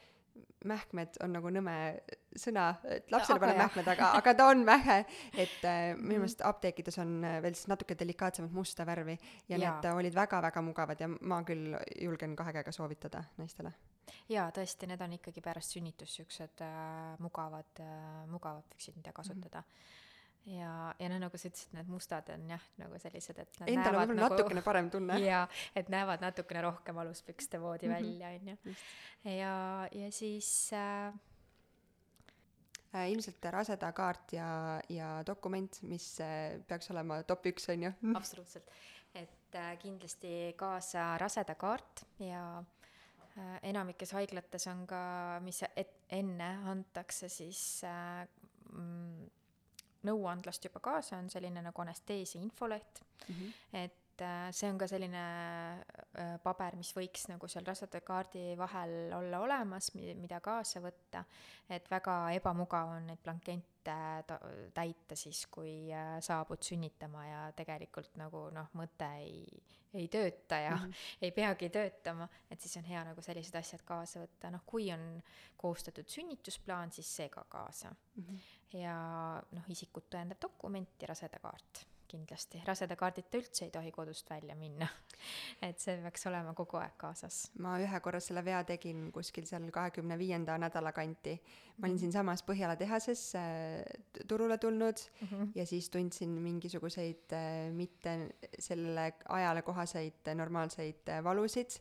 mähkmed 0.65 1.21
on 1.25 1.33
nagu 1.33 1.51
nõme 1.51 1.75
sõna, 2.37 2.75
et 2.85 3.11
lapsele 3.13 3.41
pole 3.41 3.55
mähkmed, 3.59 3.89
aga, 3.89 4.11
aga 4.19 4.35
ta 4.35 4.47
on 4.53 4.65
mähe, 4.65 5.05
et 5.35 5.65
äh, 5.65 5.91
Mhm. 5.95 6.09
minu 6.09 6.21
meelest 6.25 6.43
apteekides 6.45 6.99
on 7.03 7.25
äh, 7.25 7.39
veel 7.43 7.55
siis 7.55 7.69
natuke 7.71 7.97
delikaatsemat 7.99 8.53
musta 8.53 8.87
värvi 8.87 9.19
ja 9.49 9.57
Jaa. 9.57 9.59
need 9.59 9.89
äh, 9.91 9.97
olid 9.97 10.15
väga-väga 10.15 10.63
mugavad 10.63 11.01
ja 11.01 11.09
ma 11.09 11.43
küll 11.47 11.77
julgen 12.01 12.37
kahe 12.37 12.53
käega 12.53 12.73
soovitada 12.73 13.25
naistele. 13.39 13.73
jaa, 14.29 14.51
tõesti, 14.51 14.89
need 14.91 15.01
on 15.01 15.13
ikkagi 15.19 15.41
pärast 15.45 15.77
sünnitust 15.77 16.21
siuksed 16.21 16.63
äh, 16.67 17.17
mugavad 17.19 17.81
äh,, 17.81 18.27
mugavad 18.31 18.65
püksid, 18.71 18.97
mida 18.97 19.13
kasutada 19.13 19.61
mm. 19.61 19.67
-hmm. 19.67 20.00
ja, 20.47 20.95
ja 20.99 21.09
noh, 21.13 21.19
nagu 21.21 21.39
sa 21.39 21.49
ütlesid, 21.51 21.73
need 21.77 21.89
mustad 21.93 22.29
on 22.35 22.47
jah, 22.51 22.63
nagu 22.81 22.99
sellised, 23.03 23.39
et 23.39 23.59
nad 23.61 23.69
Endal 23.69 23.95
on 23.95 24.01
võib-olla 24.01 24.21
nagu 24.23 24.35
natukene 24.37 24.63
parem 24.67 24.91
tunne. 24.91 25.19
jaa, 25.31 25.43
et 25.77 25.91
näevad 25.93 26.23
natukene 26.25 26.63
rohkem 26.67 26.99
aluspükste 27.03 27.59
moodi 27.63 27.89
Mhm. 27.89 27.95
välja, 27.95 28.29
on 28.29 28.49
ju. 28.49 28.75
ja, 29.37 29.89
ja 29.93 30.13
siis 30.13 30.73
äh, 30.73 31.13
äh, 32.95 33.11
ilmselt 33.13 33.45
rasedakaart 33.45 34.33
ja, 34.33 34.81
ja 34.89 35.23
dokument, 35.27 35.83
mis 35.83 36.21
äh, 36.21 36.61
peaks 36.69 36.91
olema 36.91 37.23
top 37.23 37.47
üks, 37.47 37.69
on 37.73 37.83
ju. 37.89 37.93
absoluutselt, 38.21 38.71
et 39.15 39.55
äh, 39.55 39.77
kindlasti 39.79 40.55
kaasa 40.57 41.19
rasedakaart 41.19 42.05
ja 42.19 42.45
äh, 43.37 43.59
enamikes 43.63 44.13
haiglates 44.17 44.67
on 44.73 44.87
ka, 44.87 45.03
mis 45.45 45.63
et, 45.77 45.97
enne 46.11 46.49
antakse 46.71 47.29
siis 47.29 47.85
äh, 47.85 48.27
mm, 48.73 49.29
nõuandlast 50.03 50.65
juba 50.65 50.81
kaasa, 50.81 51.17
on 51.19 51.31
selline 51.31 51.63
nagu 51.63 51.83
anesteesia 51.83 52.41
infoleht 52.41 53.03
Mhm. 53.29 53.53
et 53.73 53.93
äh, 54.25 54.51
see 54.55 54.71
on 54.71 54.79
ka 54.81 54.87
selline 54.91 55.23
äh, 56.19 56.37
paber, 56.45 56.77
mis 56.79 56.93
võiks 56.97 57.27
nagu 57.31 57.49
seal 57.51 57.67
rasedakaardi 57.69 58.55
vahel 58.59 59.13
olla 59.17 59.41
olemas, 59.45 59.93
mida 59.95 60.41
kaasa 60.45 60.83
võtta, 60.85 61.25
et 61.71 61.91
väga 61.91 62.17
ebamugav 62.39 62.95
on 62.97 63.11
neid 63.11 63.23
blankette 63.25 63.97
ta- 64.27 64.41
täita 64.75 65.17
siis, 65.17 65.47
kui 65.53 65.91
äh, 65.93 66.17
saabud 66.25 66.63
sünnitama 66.65 67.27
ja 67.27 67.43
tegelikult 67.57 68.17
nagu 68.21 68.49
noh, 68.55 68.73
mõte 68.79 69.09
ei, 69.21 69.45
ei 69.95 70.09
tööta 70.09 70.59
ja 70.61 70.75
mm 70.77 70.87
-hmm. 70.87 71.07
ei 71.27 71.33
peagi 71.33 71.71
töötama, 71.71 72.29
et 72.51 72.61
siis 72.61 72.77
on 72.77 72.85
hea 72.85 73.05
nagu 73.05 73.23
sellised 73.23 73.55
asjad 73.55 73.83
kaasa 73.85 74.25
võtta, 74.25 74.51
noh 74.51 74.67
kui 74.67 74.93
on 74.93 75.23
koostatud 75.57 76.09
sünnitusplaan, 76.09 76.93
siis 76.93 77.17
see 77.17 77.29
ka 77.29 77.45
kaasa. 77.49 77.95
Mhm. 78.17 78.37
ja 78.73 78.97
noh, 79.53 79.65
isikut 79.69 80.07
tõendav 80.11 80.39
dokument 80.41 81.03
ja 81.03 81.09
rasedakaart 81.09 81.90
kindlasti, 82.11 82.61
rasedakaardita 82.67 83.39
üldse 83.39 83.67
ei 83.67 83.73
tohi 83.75 83.93
kodust 83.95 84.31
välja 84.31 84.57
minna. 84.59 84.89
et 85.69 85.81
see 85.83 85.97
peaks 86.03 86.27
olema 86.31 86.55
kogu 86.57 86.81
aeg 86.81 86.97
kaasas. 87.01 87.43
ma 87.63 87.77
ühe 87.83 88.01
korra 88.05 88.21
selle 88.25 88.45
vea 88.45 88.61
tegin 88.69 89.09
kuskil 89.15 89.47
seal 89.49 89.69
kahekümne 89.75 90.19
viienda 90.19 90.59
nädala 90.59 90.93
kanti. 90.97 91.39
ma 91.79 91.89
olin 91.89 91.99
siinsamas 91.99 92.45
Põhjala 92.47 92.77
tehases 92.77 93.25
äh, 93.39 93.83
turule 94.29 94.59
tulnud 94.59 94.99
mm 95.21 95.29
-hmm. 95.29 95.51
ja 95.55 95.67
siis 95.67 95.91
tundsin 95.91 96.31
mingisuguseid 96.31 97.33
äh, 97.33 97.73
mitte 97.73 98.31
sellele 98.59 99.13
ajale 99.29 99.63
kohaseid 99.63 100.35
normaalseid 100.35 101.09
äh, 101.09 101.25
valusid 101.25 101.81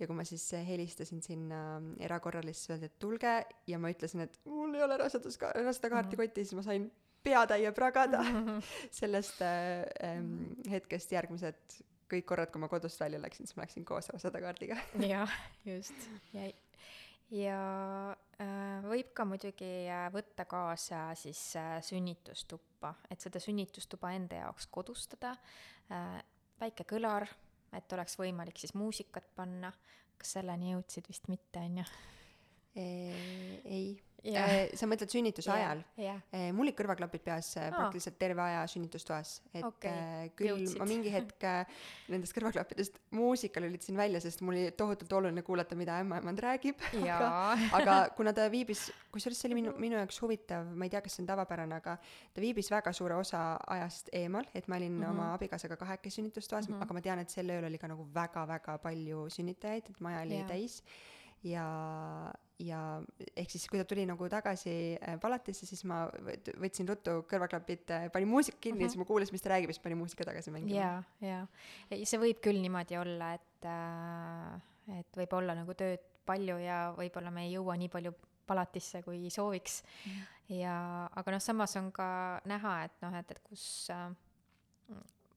ja 0.00 0.06
kui 0.06 0.16
ma 0.16 0.24
siis 0.24 0.46
helistasin 0.66 1.22
sinna 1.22 1.80
erakorralisse, 2.00 2.72
öeldi, 2.72 2.88
et 2.88 2.98
tulge 2.98 3.34
ja 3.66 3.78
ma 3.78 3.90
ütlesin, 3.92 4.24
et 4.24 4.40
mul 4.48 4.74
ei 4.74 4.82
ole 4.82 4.96
rasedus, 4.96 5.38
rasedakaarti 5.40 6.16
kotis, 6.16 6.48
siis 6.48 6.56
ma 6.56 6.64
sain 6.64 6.90
peatäie 7.24 7.72
pragada 7.76 8.24
sellest 9.00 9.42
äh, 9.44 9.84
ähm, 10.04 10.52
hetkest 10.70 11.12
järgmised 11.12 11.80
kõik 12.10 12.26
korrad, 12.26 12.50
kui 12.52 12.62
ma 12.62 12.68
kodust 12.70 13.00
välja 13.00 13.20
läksin, 13.22 13.46
siis 13.46 13.56
ma 13.56 13.64
läksin 13.64 13.86
koos 13.88 14.10
rasedakaardiga. 14.12 14.78
jah, 15.12 15.36
just. 15.66 16.08
ja, 16.34 16.48
ja 17.34 17.60
äh, 18.40 18.86
võib 18.86 19.12
ka 19.16 19.26
muidugi 19.28 19.70
äh, 19.86 20.08
võtta 20.14 20.46
kaasa 20.50 21.08
siis 21.18 21.42
äh, 21.60 21.76
sünnitustuppa, 21.86 22.94
et 23.10 23.22
seda 23.22 23.42
sünnitustuba 23.42 24.12
enda 24.16 24.42
jaoks 24.44 24.68
kodustada 24.72 25.34
äh,, 25.92 26.20
väike 26.60 26.86
kõlar, 26.88 27.28
et 27.76 27.92
oleks 27.96 28.18
võimalik 28.20 28.58
siis 28.60 28.74
muusikat 28.74 29.30
panna. 29.36 29.72
kas 30.20 30.34
selleni 30.36 30.74
jõudsid 30.74 31.06
vist 31.08 31.30
mitte, 31.32 31.62
on 31.64 31.78
ju? 31.80 31.84
ei. 32.76 33.94
Sa 34.76 34.88
mõtled 34.88 35.12
sünnituse 35.12 35.50
ajal? 35.54 35.82
jah, 36.00 36.20
mul 36.52 36.66
olid 36.66 36.76
kõrvaklapid 36.78 37.22
peas 37.24 37.52
äh, 37.56 37.68
Aa. 37.68 37.76
praktiliselt 37.76 38.18
terve 38.20 38.42
aja 38.44 38.64
sünnitustoas, 38.70 39.32
et 39.54 39.86
äh, 39.88 40.28
küll 40.36 40.52
jõudsid. 40.52 40.78
ma 40.80 40.88
mingi 40.88 41.12
hetk 41.12 41.46
äh, 41.48 41.78
nendest 42.12 42.34
kõrvaklappidest 42.36 42.98
muusika 43.16 43.62
lülitasin 43.62 43.98
välja, 43.98 44.20
sest 44.22 44.42
mul 44.44 44.56
oli 44.56 44.74
tohutult 44.76 45.12
oluline 45.20 45.44
kuulata, 45.46 45.78
mida 45.78 45.98
ämmaemand 46.02 46.42
räägib. 46.42 46.82
Jaa. 47.06 47.56
aga 47.76 47.96
kuna 48.16 48.34
ta 48.36 48.48
viibis, 48.52 48.88
kusjuures 49.14 49.40
see 49.40 49.50
oli 49.50 49.60
minu, 49.62 49.74
minu 49.80 49.98
jaoks 49.98 50.20
huvitav, 50.24 50.68
ma 50.74 50.88
ei 50.88 50.92
tea, 50.92 51.02
kas 51.04 51.16
see 51.16 51.24
on 51.24 51.30
tavapärane, 51.30 51.80
aga 51.80 51.96
ta 52.34 52.44
viibis 52.44 52.70
väga 52.72 52.92
suure 52.96 53.16
osa 53.20 53.44
ajast 53.76 54.12
eemal, 54.16 54.48
et 54.54 54.68
ma 54.68 54.76
olin 54.80 54.92
mm 54.92 55.04
-hmm. 55.04 55.10
oma 55.10 55.32
abikaasaga 55.34 55.76
kahekesi 55.80 56.20
sünnitustoas 56.20 56.68
mm, 56.68 56.74
-hmm. 56.74 56.82
aga 56.82 56.94
ma 56.94 57.00
tean, 57.00 57.18
et 57.18 57.30
sel 57.30 57.50
ööl 57.50 57.64
oli 57.64 57.78
ka 57.78 57.88
nagu 57.88 58.06
väga-väga 58.14 58.78
palju 58.78 59.28
sünnitajaid, 59.30 59.90
et 59.90 60.00
maja 60.00 60.22
oli 60.26 60.38
Jaa. 60.38 60.48
täis 60.48 60.82
ja, 61.42 61.66
ja 62.60 62.80
ehk 63.34 63.52
siis, 63.52 63.66
kui 63.70 63.80
ta 63.80 63.86
tuli 63.88 64.06
nagu 64.08 64.28
tagasi 64.32 64.74
äh, 64.96 65.16
palatisse, 65.22 65.68
siis 65.68 65.84
ma 65.88 66.02
võt- 66.26 66.52
võtsin 66.60 66.88
ruttu 66.90 67.20
kõrvaklapid, 67.30 67.94
panin 68.14 68.30
muusika 68.30 68.60
kinni 68.60 68.84
ja 68.84 68.90
siis 68.92 69.00
ma 69.00 69.08
kuulasin, 69.08 69.36
mis 69.36 69.44
ta 69.44 69.54
räägib, 69.54 69.72
siis 69.72 69.82
panin 69.84 70.00
muusika 70.00 70.26
tagasi 70.28 70.52
mängima. 70.54 70.80
jaa, 70.80 70.98
jaa. 71.24 71.44
see 72.04 72.20
võib 72.20 72.42
küll 72.44 72.60
niimoodi 72.62 72.98
olla, 73.00 73.34
et 73.38 73.70
äh, 73.70 74.98
et 74.98 75.20
võib 75.22 75.38
olla 75.38 75.54
nagu 75.58 75.74
tööd 75.78 76.02
palju 76.26 76.58
ja 76.62 76.80
võib-olla 76.96 77.32
me 77.34 77.46
ei 77.46 77.54
jõua 77.54 77.76
nii 77.80 77.90
palju 77.92 78.12
palatisse, 78.50 79.02
kui 79.06 79.30
sooviks 79.30 79.80
mm.. 79.82 80.26
ja, 80.58 80.74
aga 81.20 81.36
noh, 81.36 81.42
samas 81.42 81.76
on 81.78 81.90
ka 81.94 82.08
näha, 82.50 82.76
et 82.88 83.04
noh, 83.04 83.14
et, 83.20 83.30
et 83.34 83.42
kus 83.46 83.64
äh, 83.94 84.08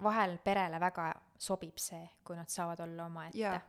vahel 0.04 0.38
perele 0.44 0.80
väga 0.82 1.12
sobib 1.40 1.78
see, 1.82 2.02
kui 2.26 2.38
nad 2.40 2.50
saavad 2.52 2.82
olla 2.86 3.08
omaette. 3.10 3.38
jaa, 3.40 3.60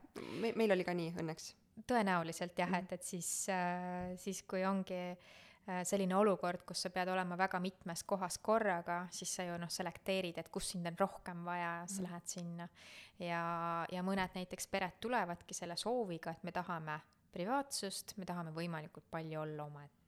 me, 0.41 0.55
meil 0.57 0.75
oli 0.77 0.87
ka 0.87 0.95
nii 0.97 1.15
õnneks. 1.21 1.53
Tõenäoliselt 1.89 2.59
jah 2.59 2.77
et, 2.79 2.93
et 2.93 3.03
siis 3.03 3.31
äh,, 3.53 4.15
siis 4.21 4.43
kui 4.49 4.65
ongi 4.67 4.99
äh, 5.11 5.83
selline 5.87 6.17
olukord, 6.17 6.63
kus 6.67 6.85
sa 6.87 6.93
pead 6.95 7.11
olema 7.13 7.39
väga 7.41 7.61
mitmes 7.63 8.05
kohas 8.09 8.39
korraga, 8.39 9.05
siis 9.15 9.33
sa 9.39 9.47
ju 9.49 9.57
noh, 9.61 9.71
selekteerid, 9.73 10.39
et 10.39 10.53
kus 10.55 10.75
sind 10.75 10.87
on 10.91 10.99
rohkem 11.01 11.45
vaja, 11.47 11.75
sa 11.87 12.01
mm. 12.01 12.09
lähed 12.09 12.37
sinna. 12.37 12.69
ja, 13.19 13.43
ja 13.93 14.05
mõned 14.07 14.39
näiteks 14.39 14.71
pered 14.71 15.01
tulevadki 15.01 15.57
selle 15.57 15.77
sooviga, 15.81 16.35
et 16.35 16.45
me 16.47 16.55
tahame 16.55 17.01
privaatsust, 17.35 18.17
me 18.21 18.29
tahame 18.29 18.55
võimalikult 18.55 19.11
palju 19.11 19.41
olla 19.41 19.67
omaette 19.67 20.05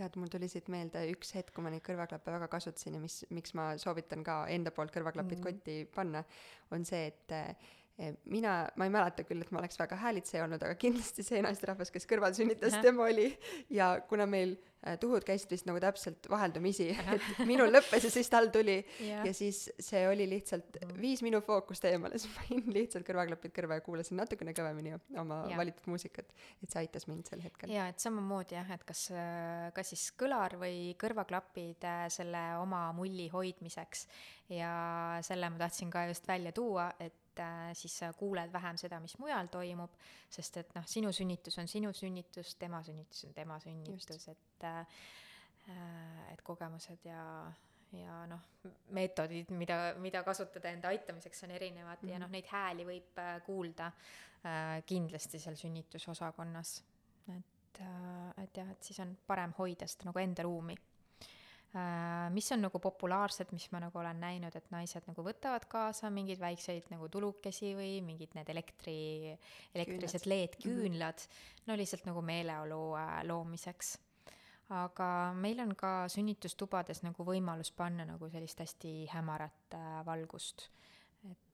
tead, 0.00 0.16
mul 0.20 0.30
tuli 0.32 0.48
siit 0.48 0.68
meelde 0.72 1.02
üks 1.12 1.34
hetk, 1.36 1.52
kui 1.54 1.64
ma 1.64 1.72
neid 1.72 1.84
kõrvaklappe 1.84 2.32
väga 2.32 2.48
kasutasin 2.52 2.96
ja 2.96 3.02
mis, 3.02 3.20
miks 3.34 3.54
ma 3.58 3.72
soovitan 3.80 4.24
ka 4.26 4.42
enda 4.52 4.72
poolt 4.74 4.94
kõrvaklapid 4.94 5.40
mm. 5.40 5.44
kotti 5.44 5.76
panna, 5.94 6.22
on 6.74 6.86
see, 6.88 7.10
et 7.10 7.34
eh, 7.36 7.70
mina, 8.32 8.54
ma 8.76 8.86
ei 8.88 8.92
mäleta 8.92 9.24
küll, 9.28 9.42
et 9.44 9.50
ma 9.52 9.60
oleks 9.60 9.78
väga 9.80 9.98
häälitseja 10.00 10.46
olnud, 10.46 10.62
aga 10.64 10.78
kindlasti 10.80 11.24
see 11.26 11.42
naisterahvas, 11.44 11.92
kes 11.92 12.08
kõrval 12.08 12.36
sünnitas, 12.36 12.78
tema 12.84 13.08
oli. 13.10 13.28
Ja 13.72 13.92
kuna 14.08 14.28
meil 14.30 14.56
Äh, 14.80 14.94
tuhud 14.96 15.26
käisid 15.28 15.50
vist 15.52 15.66
nagu 15.68 15.76
täpselt 15.82 16.24
vaheldumisi, 16.32 16.86
et 17.12 17.40
minul 17.44 17.68
lõppes 17.68 18.06
ja 18.06 18.10
siis 18.12 18.30
tal 18.32 18.48
tuli. 18.52 18.78
Yeah. 18.96 19.26
ja 19.28 19.34
siis 19.36 19.66
see 19.76 20.06
oli 20.08 20.24
lihtsalt, 20.30 20.78
viis 20.96 21.20
minu 21.20 21.42
fookust 21.44 21.84
eemale, 21.90 22.16
siis 22.22 22.32
ma 22.32 22.46
panin 22.46 22.72
lihtsalt 22.72 23.04
kõrvaklapid 23.04 23.52
kõrva 23.58 23.76
ja 23.76 23.84
kuulasin 23.84 24.16
natukene 24.22 24.54
kõvemini 24.56 24.94
oma 25.20 25.42
yeah. 25.50 25.60
valitud 25.60 25.84
muusikat, 25.92 26.32
et 26.64 26.72
see 26.72 26.80
aitas 26.80 27.04
mind 27.10 27.28
sel 27.28 27.44
hetkel. 27.44 27.68
jaa, 27.76 27.90
et 27.92 28.00
samamoodi 28.00 28.56
jah, 28.56 28.72
et 28.72 28.88
kas, 28.88 29.04
kas 29.76 29.92
siis 29.92 30.06
kõlar 30.16 30.56
või 30.62 30.94
kõrvaklapid 31.00 31.84
äh, 31.84 32.06
selle 32.16 32.46
oma 32.62 32.86
mulli 32.96 33.28
hoidmiseks. 33.28 34.08
Ja 34.50 34.72
selle 35.22 35.52
ma 35.52 35.60
tahtsin 35.60 35.92
ka 35.92 36.08
just 36.08 36.24
välja 36.26 36.50
tuua, 36.56 36.88
et 36.98 37.29
äh, 37.40 37.70
siis 37.76 37.96
sa 38.02 38.12
kuuled 38.16 38.52
vähem 38.52 38.78
seda, 38.80 39.00
mis 39.00 39.16
mujal 39.18 39.48
toimub, 39.52 39.96
sest 40.30 40.60
et 40.62 40.74
noh, 40.76 40.86
sinu 40.88 41.12
sünnitus 41.12 41.58
on 41.62 41.68
sinu 41.70 41.92
sünnitus, 41.96 42.54
tema 42.60 42.82
sünnitus 42.86 43.24
on 43.28 43.34
tema 43.36 43.58
sünnitus, 43.62 44.28
et 44.32 44.68
äh, 44.68 45.00
et 46.32 46.40
kogemused 46.42 47.04
ja, 47.06 47.22
ja 47.94 48.20
noh, 48.26 48.40
meetodid, 48.96 49.52
mida, 49.54 49.94
mida 50.02 50.24
kasutada 50.26 50.72
enda 50.72 50.90
aitamiseks, 50.90 51.44
on 51.46 51.50
erinevad 51.54 51.98
mm 52.02 52.08
-hmm. 52.08 52.12
ja 52.12 52.18
mhm. 52.18 52.22
noh, 52.22 52.30
neid 52.30 52.46
hääli 52.50 52.84
võib 52.84 53.18
äh, 53.18 53.42
kuulda 53.46 53.86
äh, 53.86 54.84
kindlasti 54.86 55.38
seal 55.38 55.56
sünnitusosakonnas. 55.56 56.84
et 57.28 57.80
äh,, 57.80 58.44
et 58.44 58.56
jah, 58.56 58.70
et 58.70 58.82
siis 58.82 59.00
on 59.00 59.16
parem 59.26 59.52
hoida 59.58 59.86
seda 59.86 60.04
nagu 60.04 60.18
enda 60.18 60.42
ruumi 60.42 60.74
Äh, 60.74 60.89
mis 62.34 62.48
on 62.52 62.64
nagu 62.64 62.80
populaarsed, 62.82 63.52
mis 63.54 63.68
ma 63.70 63.78
nagu 63.84 63.98
olen 63.98 64.18
näinud, 64.18 64.54
et 64.58 64.70
naised 64.74 65.04
nagu 65.06 65.22
võtavad 65.22 65.68
kaasa 65.70 66.10
mingeid 66.10 66.40
väikseid 66.42 66.88
nagu 66.90 67.06
tulukesi 67.08 67.76
või 67.78 68.00
mingid 68.02 68.34
need 68.34 68.50
elektri, 68.50 68.96
elektrilised 69.74 70.26
LED-küünlad 70.26 71.22
mm, 71.22 71.36
-hmm. 71.36 71.66
no 71.70 71.76
lihtsalt 71.78 72.08
nagu 72.10 72.22
meeleolu 72.22 72.80
äh, 72.98 73.20
loomiseks. 73.24 73.98
aga 74.70 75.32
meil 75.34 75.60
on 75.60 75.74
ka 75.74 76.08
sünnitustubades 76.08 77.02
nagu 77.02 77.24
võimalus 77.24 77.72
panna 77.72 78.04
nagu 78.04 78.28
sellist 78.30 78.58
hästi 78.58 79.06
hämarat 79.14 79.74
äh, 79.74 80.04
valgust 80.06 80.70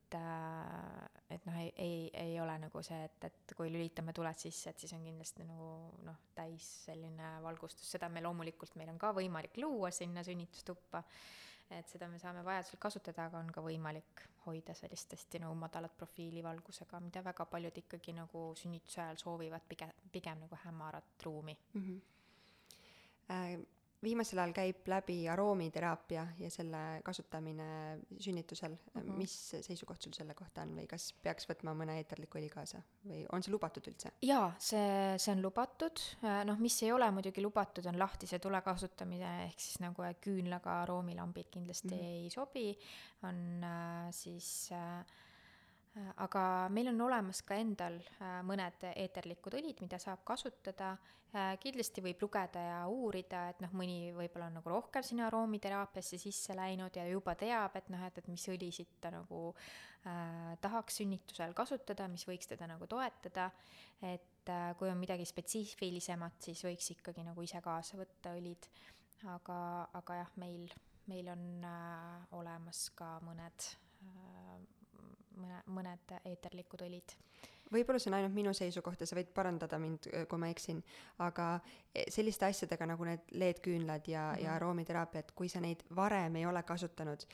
et, 0.07 0.15
äh, 0.15 1.35
et 1.35 1.47
noh, 1.47 1.57
ei, 1.59 1.73
ei, 1.77 2.11
ei 2.15 2.41
ole 2.41 2.55
nagu 2.63 2.83
see, 2.83 2.99
et, 3.05 3.25
et 3.27 3.55
kui 3.57 3.71
lülitame 3.73 4.13
tuled 4.15 4.39
sisse, 4.39 4.71
et 4.71 4.79
siis 4.79 4.93
on 4.95 5.03
kindlasti 5.05 5.45
nagu 5.47 5.71
noh, 6.07 6.21
täis 6.37 6.67
selline 6.87 7.37
valgustus, 7.43 7.91
seda 7.91 8.09
me 8.09 8.23
loomulikult, 8.23 8.77
meil 8.79 8.93
on 8.93 9.01
ka 9.03 9.13
võimalik 9.17 9.59
luua 9.59 9.91
sinna 9.91 10.23
sünnitustuppa, 10.27 11.03
et 11.75 11.89
seda 11.91 12.09
me 12.09 12.21
saame 12.23 12.45
vajadusel 12.47 12.79
kasutada, 12.83 13.27
aga 13.27 13.43
on 13.43 13.51
ka 13.51 13.65
võimalik 13.65 14.27
hoida 14.47 14.75
sellist 14.79 15.17
hästi 15.17 15.43
nagu 15.43 15.57
madalat 15.59 15.97
profiili 15.99 16.45
valgusega, 16.45 17.01
mida 17.03 17.25
väga 17.27 17.49
paljud 17.51 17.81
ikkagi 17.83 18.15
nagu 18.15 18.51
sünnituse 18.59 19.03
ajal 19.03 19.19
soovivad, 19.25 19.67
pigem, 19.67 19.91
pigem 20.13 20.45
nagu 20.47 20.61
hämarat 20.63 21.27
ruumi 21.27 21.57
mm. 21.75 21.83
-hmm. 21.83 23.65
Viimasel 24.03 24.39
ajal 24.39 24.53
käib 24.55 24.89
läbi 24.93 25.17
aroomiteraapia 25.33 26.27
ja 26.39 26.51
selle 26.53 27.01
kasutamine 27.05 27.99
sünnitusel 28.19 28.75
mm. 28.77 29.01
-hmm. 29.01 29.17
mis 29.17 29.35
seisukoht 29.61 30.03
sul 30.03 30.13
selle 30.13 30.35
kohta 30.35 30.63
on 30.63 30.77
või 30.77 30.87
kas 30.87 31.13
peaks 31.23 31.49
võtma 31.49 31.75
mõne 31.75 31.97
eeterliku 32.01 32.39
õli 32.39 32.51
kaasa 32.53 32.83
või 33.09 33.25
on 33.33 33.43
see 33.43 33.53
lubatud 33.55 33.89
üldse? 33.89 34.13
jaa, 34.23 34.53
see, 34.59 35.17
see 35.19 35.33
on 35.33 35.43
lubatud, 35.43 36.05
noh, 36.45 36.59
mis 36.59 36.83
ei 36.83 36.93
ole 36.93 37.11
muidugi 37.11 37.43
lubatud, 37.43 37.87
on 37.87 37.99
lahtise 37.99 38.39
tule 38.39 38.61
kasutamine, 38.63 39.33
ehk 39.47 39.61
siis 39.61 39.81
nagu 39.81 40.07
küünlaga 40.21 40.83
aroomilambid 40.83 41.51
kindlasti 41.51 41.95
mm 41.95 42.01
-hmm. 42.01 42.23
ei 42.27 42.31
sobi, 42.31 42.79
on 43.23 43.65
äh, 43.65 44.13
siis 44.13 44.71
Äh, 44.77 45.05
aga 46.21 46.69
meil 46.73 46.91
on 46.91 47.01
olemas 47.07 47.41
ka 47.47 47.57
endal 47.61 47.97
äh, 48.21 48.41
mõned 48.47 48.85
eeterlikud 48.93 49.57
õlid, 49.57 49.81
mida 49.85 49.99
saab 50.03 50.25
kasutada. 50.29 50.95
Äh, 51.37 51.57
kindlasti 51.61 52.05
võib 52.05 52.21
lugeda 52.23 52.61
ja 52.63 52.79
uurida, 52.89 53.47
et 53.53 53.63
noh, 53.65 53.73
mõni 53.77 54.13
võib-olla 54.17 54.51
on 54.51 54.59
nagu 54.61 54.73
rohkem 54.73 55.05
sinna 55.05 55.27
aroomiterapiasse 55.31 56.21
sisse 56.21 56.57
läinud 56.57 56.97
ja 56.97 57.07
juba 57.09 57.35
teab, 57.39 57.77
et 57.81 57.91
noh, 57.93 58.05
et, 58.07 58.21
et 58.21 58.29
mis 58.31 58.45
õlisid 58.53 58.99
ta 59.03 59.13
nagu 59.15 59.41
äh, 59.53 60.53
tahaks 60.65 61.01
sünnitusel 61.01 61.57
kasutada, 61.57 62.09
mis 62.13 62.27
võiks 62.29 62.53
teda 62.53 62.69
nagu 62.71 62.89
toetada. 62.91 63.51
et 64.05 64.53
äh, 64.53 64.71
kui 64.79 64.93
on 64.93 65.01
midagi 65.01 65.27
spetsiifilisemat, 65.29 66.41
siis 66.49 66.63
võiks 66.65 66.93
ikkagi 66.95 67.25
nagu 67.27 67.43
ise 67.43 67.61
kaasa 67.65 67.99
võtta 68.01 68.37
õlid. 68.37 68.69
aga, 69.33 69.59
aga 69.97 70.23
jah, 70.23 70.33
meil, 70.37 70.71
meil 71.09 71.33
on 71.33 71.45
äh, 71.65 72.33
olemas 72.37 72.87
ka 72.95 73.17
mõned 73.25 73.71
äh, 74.05 74.76
mõne, 75.37 75.63
mõned 75.67 76.19
eeterlikud 76.25 76.87
õlid 76.89 77.17
võib-olla 77.73 77.99
see 77.99 78.11
on 78.13 78.17
ainult 78.19 78.35
minu 78.37 78.53
seisukoht 78.55 79.01
ja 79.03 79.09
sa 79.09 79.17
võid 79.19 79.33
parandada 79.35 79.79
mind, 79.83 80.09
kui 80.31 80.39
ma 80.39 80.51
eksin, 80.53 80.83
aga 81.25 81.49
e, 81.91 82.05
selliste 82.15 82.47
asjadega 82.47 82.87
nagu 82.93 83.09
need 83.09 83.27
LED-küünlad 83.33 84.07
ja 84.07 84.29
mm, 84.29 84.35
-hmm. 84.35 84.45
ja 84.45 84.49
mhm. 84.51 84.57
aromiteraapia, 84.57 85.21
et 85.21 85.33
kui 85.35 85.49
sa 85.49 85.61
neid 85.61 85.83
varem 85.97 86.37
ei 86.37 86.47
ole 86.47 86.63
kasutanud 86.63 87.27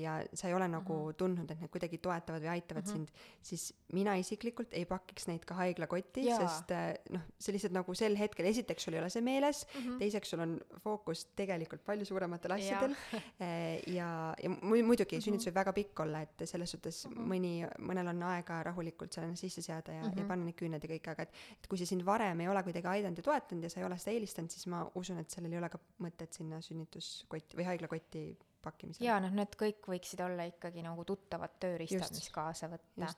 ja 0.00 0.16
sa 0.34 0.48
ei 0.48 0.54
ole 0.54 0.68
nagu 0.68 0.92
mm 0.92 1.10
-hmm. 1.10 1.16
tundnud, 1.22 1.50
et 1.50 1.60
need 1.60 1.70
kuidagi 1.70 1.98
toetavad 1.98 2.42
või 2.42 2.52
aitavad 2.56 2.86
mm 2.86 2.90
-hmm. 2.90 2.92
sind, 2.92 3.08
siis 3.42 3.74
mina 3.92 4.16
isiklikult 4.16 4.74
ei 4.74 4.84
pakiks 4.84 5.28
neid 5.28 5.44
ka 5.44 5.54
haiglakotti, 5.54 6.24
sest 6.24 6.70
e, 6.70 6.80
noh, 7.10 7.22
see 7.38 7.52
lihtsalt 7.54 7.72
nagu 7.72 7.94
sel 7.94 8.16
hetkel, 8.18 8.46
esiteks 8.46 8.82
sul 8.84 8.94
ei 8.94 9.00
ole 9.00 9.10
see 9.10 9.22
meeles 9.22 9.66
mm, 9.66 9.80
-hmm. 9.80 9.98
teiseks 9.98 10.30
sul 10.30 10.40
on 10.40 10.60
fookus 10.84 11.26
tegelikult 11.36 11.84
palju 11.84 12.04
suurematel 12.04 12.50
asjadel 12.50 12.96
ja, 13.12 13.20
e, 13.46 13.80
ja, 13.94 14.34
ja 14.42 14.50
muidugi 14.50 15.16
mm 15.16 15.18
-hmm. 15.18 15.24
sünnitus 15.24 15.46
võib 15.46 15.60
väga 15.62 15.72
pikk 15.72 16.00
olla, 16.00 16.20
et 16.20 16.42
selles 16.44 16.70
suhtes 16.70 17.06
mm 17.06 17.12
-hmm. 17.12 17.28
mõni, 17.32 17.54
mõnel 17.78 18.08
on 18.08 18.22
aega 18.22 18.62
rahulikult 18.62 19.12
sellena 19.12 19.36
sisse 19.36 19.50
sisse 19.50 19.72
seada 19.72 19.92
ja 19.92 20.02
mm, 20.02 20.08
-hmm. 20.08 20.16
ja 20.16 20.22
mhm. 20.22 20.28
panna 20.28 20.44
need 20.44 20.56
küüned 20.56 20.84
ja 20.84 20.90
kõik, 20.90 21.10
aga 21.10 21.22
et, 21.22 21.34
et 21.58 21.68
kui 21.68 21.78
see 21.78 21.86
sind 21.86 22.04
varem 22.06 22.40
ei 22.40 22.48
ole 22.48 22.62
kuidagi 22.62 22.86
aidanud 22.86 23.18
ja 23.18 23.22
toetanud 23.22 23.64
ja 23.64 23.70
sa 23.70 23.80
ei 23.80 23.86
ole 23.86 23.98
seda 23.98 24.14
eelistanud, 24.14 24.50
siis 24.50 24.66
ma 24.66 24.84
usun, 24.94 25.18
et 25.18 25.30
sellel 25.30 25.52
ei 25.52 25.58
ole 25.58 25.68
ka 25.72 25.80
mõtet 26.04 26.38
sinna 26.38 26.60
sünnituskotti 26.64 27.58
või 27.58 27.68
haiglakotti 27.70 28.24
pakkimisele. 28.64 29.06
jaa, 29.06 29.18
noh, 29.24 29.32
need 29.36 29.54
kõik 29.58 29.86
võiksid 29.92 30.22
olla 30.24 30.46
ikkagi 30.48 30.84
nagu 30.84 31.04
tuttavad 31.08 31.54
tööriistad, 31.62 32.12
mis 32.16 32.30
kaasa 32.34 32.70
võtta. 32.72 33.10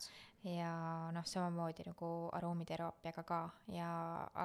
ja 0.49 0.72
noh, 1.14 1.26
samamoodi 1.28 1.86
nagu 1.86 2.11
aroomiterapiaga 2.38 3.24
ka. 3.26 3.40
Ja, 3.74 3.90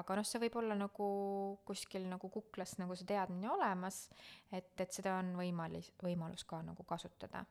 aga 0.00 0.18
noh, 0.20 0.28
see 0.28 0.42
võib 0.46 0.60
olla 0.62 0.78
nagu 0.78 1.08
kuskil 1.68 2.06
nagu 2.10 2.30
kuklas 2.32 2.76
nagu 2.82 2.96
see 2.98 3.08
teadmine 3.08 3.50
olemas, 3.54 4.06
et, 4.52 4.74
et 4.78 4.94
seda 4.94 5.18
on 5.22 5.34
võimalis-, 5.40 5.92
võimalus 6.04 6.46
ka 6.48 6.62
nagu 6.66 6.86
kasutada. 6.88 7.44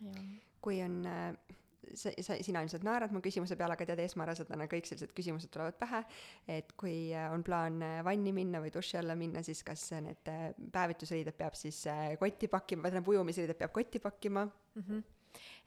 Mm.. 0.00 0.36
kui 0.60 0.82
on 0.84 1.00
äh, 1.08 1.56
sa, 1.94 2.12
sa, 2.22 2.36
sina 2.44 2.62
ilmselt 2.64 2.84
naerad 2.86 3.12
mu 3.14 3.22
küsimuse 3.24 3.56
peale, 3.58 3.76
aga 3.76 3.86
tead, 3.90 4.02
esmarasedana 4.04 4.66
kõik 4.70 4.88
sellised 4.88 5.14
küsimused 5.16 5.52
tulevad 5.52 5.78
pähe, 5.80 6.02
et 6.50 6.74
kui 6.80 7.12
äh, 7.14 7.28
on 7.34 7.44
plaan 7.46 7.80
äh, 7.84 8.00
vanni 8.06 8.34
minna 8.36 8.62
või 8.62 8.72
duši 8.74 9.00
alla 9.00 9.16
minna, 9.18 9.44
siis 9.46 9.62
kas 9.66 9.86
need 9.96 10.30
äh, 10.30 10.50
päevitusriided 10.72 11.36
peab 11.38 11.56
siis 11.58 11.82
kotti 12.20 12.50
pakkima, 12.52 12.84
või 12.84 12.92
tähendab, 12.92 13.14
ujumisriided 13.14 13.58
peab 13.60 13.74
kotti 13.76 14.02
pakkima 14.02 14.44
mm? 14.46 14.82
-hmm. 14.82 15.02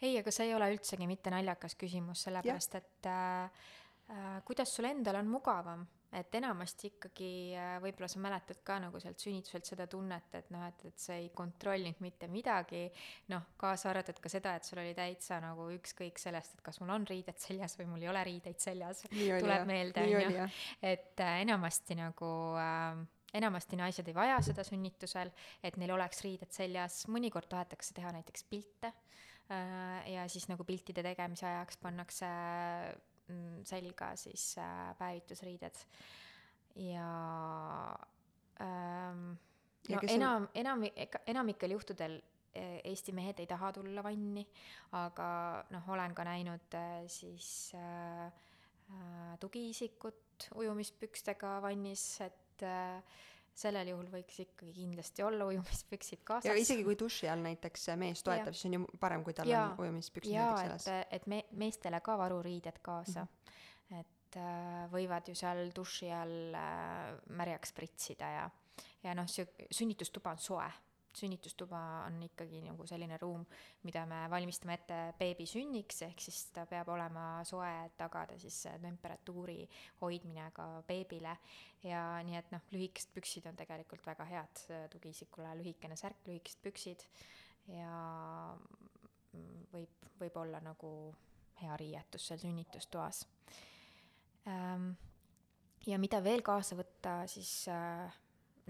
ei, 0.01 0.17
aga 0.19 0.31
see 0.31 0.49
ei 0.49 0.55
ole 0.55 0.71
üldsegi 0.75 1.07
mitte 1.09 1.33
naljakas 1.33 1.75
küsimus, 1.79 2.27
sellepärast 2.27 2.77
ja. 2.77 2.83
et 2.83 3.11
äh, 3.13 4.39
kuidas 4.45 4.75
sul 4.75 4.89
endal 4.89 5.21
on 5.21 5.27
mugavam 5.31 5.85
et 6.19 6.35
enamasti 6.37 6.91
ikkagi 6.93 7.31
äh, 7.57 7.75
võib-olla 7.83 8.09
sa 8.11 8.21
mäletad 8.23 8.61
ka 8.65 8.77
nagu 8.83 8.99
sealt 9.01 9.21
sünnituselt 9.23 9.67
seda 9.67 9.87
tunnet, 9.89 10.29
et 10.37 10.51
noh, 10.53 10.65
et, 10.67 10.85
et 10.89 10.99
sa 10.99 11.17
ei 11.17 11.29
kontrollinud 11.35 12.01
mitte 12.05 12.29
midagi, 12.31 12.83
noh, 13.33 13.47
kaasa 13.59 13.89
arvatud 13.91 14.21
ka 14.23 14.31
seda, 14.31 14.55
et 14.57 14.67
sul 14.67 14.81
oli 14.83 14.93
täitsa 14.97 15.39
nagu 15.43 15.69
ükskõik 15.77 16.21
sellest, 16.21 16.57
et 16.57 16.63
kas 16.65 16.79
mul 16.83 16.93
on 16.95 17.07
riided 17.09 17.39
seljas 17.41 17.77
või 17.79 17.89
mul 17.93 18.05
ei 18.05 18.11
ole 18.13 18.23
riideid 18.29 18.61
seljas, 18.61 19.03
tuleb 19.09 19.67
meelde, 19.69 20.05
on 20.05 20.37
ju, 20.37 20.47
et 20.93 21.23
äh, 21.25 21.39
enamasti 21.45 21.97
nagu 21.99 22.31
äh, 22.61 23.03
enamasti 23.33 23.79
naised 23.79 24.07
ei 24.07 24.15
vaja 24.15 24.37
seda 24.45 24.65
sünnitusel, 24.67 25.31
et 25.65 25.79
neil 25.81 25.95
oleks 25.95 26.21
riided 26.25 26.53
seljas, 26.53 27.03
mõnikord 27.11 27.49
tahetakse 27.49 27.95
teha 27.97 28.13
näiteks 28.13 28.45
pilte 28.49 28.91
äh, 28.93 30.13
ja 30.13 30.27
siis 30.29 30.45
nagu 30.51 30.65
piltide 30.67 31.05
tegemise 31.05 31.47
ajaks 31.49 31.81
pannakse 31.81 32.29
selga 33.65 34.15
siis 34.19 34.57
äh, 34.57 34.91
päevitusriided. 34.99 35.75
ja 36.75 37.07
ähm, 38.61 39.33
Ja 39.89 39.95
no 39.95 40.01
kes 40.01 40.11
on- 40.11 40.15
enam, 40.21 40.47
enam, 40.55 40.83
enamikel 41.27 41.71
juhtudel 41.75 42.21
eh, 42.55 42.79
Eesti 42.87 43.11
mehed 43.11 43.39
ei 43.39 43.47
taha 43.47 43.71
tulla 43.75 44.03
vanni, 44.03 44.45
aga 44.95 45.65
noh, 45.75 45.89
olen 45.91 46.13
ka 46.15 46.23
näinud 46.23 46.77
eh, 46.79 47.03
siis 47.11 47.73
äh, 47.75 48.25
äh, 48.27 49.33
tugiisikut 49.39 50.47
ujumispükstega 50.55 51.57
vannis, 51.61 52.05
et 52.21 52.63
äh, 52.63 53.03
sellel 53.53 53.91
juhul 53.93 54.07
võiks 54.11 54.39
ikkagi 54.43 54.73
kindlasti 54.75 55.23
olla 55.23 55.45
ujumispüksid 55.51 56.23
kaasas. 56.25 56.49
ja 56.49 56.55
isegi 56.57 56.85
kui 56.87 56.95
duši 56.99 57.29
all 57.29 57.43
näiteks 57.45 57.87
mees 58.01 58.23
toetab, 58.25 58.55
siis 58.57 58.71
on 58.71 58.79
ju 58.79 58.87
parem, 58.99 59.23
kui 59.25 59.35
tal 59.37 59.49
Jaa. 59.49 59.67
on 59.71 59.85
ujumispüksid 59.85 60.33
jaa, 60.33 60.49
näiteks 60.55 60.73
et, 60.73 60.87
seljas. 60.87 61.07
et 61.17 61.27
me, 61.29 61.43
meestele 61.61 62.01
ka 62.05 62.17
varuriided 62.17 62.81
kaasa 62.81 63.25
mm. 63.25 63.27
-hmm. 63.27 63.99
et 63.99 64.37
äh, 64.41 64.87
võivad 64.93 65.29
ju 65.29 65.35
seal 65.37 65.69
duši 65.75 66.11
all 66.11 66.57
äh, 66.57 67.13
märjaks 67.29 67.73
pritsida 67.73 68.31
ja, 68.37 68.49
ja 69.03 69.13
noh, 69.13 69.29
see 69.29 69.47
sünnitustuba 69.71 70.31
on 70.31 70.41
soe. 70.41 70.71
Sünnitustuba 71.17 71.79
on 72.07 72.21
ikkagi 72.25 72.61
nagu 72.65 72.87
selline 72.89 73.17
ruum, 73.21 73.45
mida 73.83 74.05
me 74.09 74.23
valmistame 74.31 74.77
ette 74.79 74.99
beebi 75.19 75.45
sünniks, 75.49 76.01
ehk 76.07 76.23
siis 76.23 76.45
ta 76.55 76.65
peab 76.69 76.89
olema 76.93 77.27
soe, 77.47 77.69
et 77.85 77.97
tagada 77.99 78.37
siis 78.41 78.63
temperatuuri 78.81 79.61
hoidmine 80.01 80.49
ka 80.55 80.67
beebile. 80.87 81.37
ja 81.83 82.01
nii 82.23 82.37
et 82.39 82.51
noh, 82.53 82.63
lühikesed 82.71 83.11
püksid 83.15 83.47
on 83.49 83.57
tegelikult 83.59 84.05
väga 84.07 84.25
head 84.29 84.65
tugiisikule, 84.93 85.51
lühikene 85.59 85.97
särk, 85.99 86.21
lühikesed 86.27 86.61
püksid 86.63 87.03
ja 87.67 88.55
võib, 89.73 90.09
võib 90.19 90.37
olla 90.39 90.61
nagu 90.63 90.91
hea 91.61 91.77
riietus 91.79 92.27
seal 92.27 92.41
sünnitustoas 92.41 93.23
ähm,. 94.47 94.93
ja 95.87 95.99
mida 95.99 96.21
veel 96.23 96.43
kaasa 96.45 96.77
võtta, 96.79 97.23
siis 97.27 97.67
äh, 97.71 98.13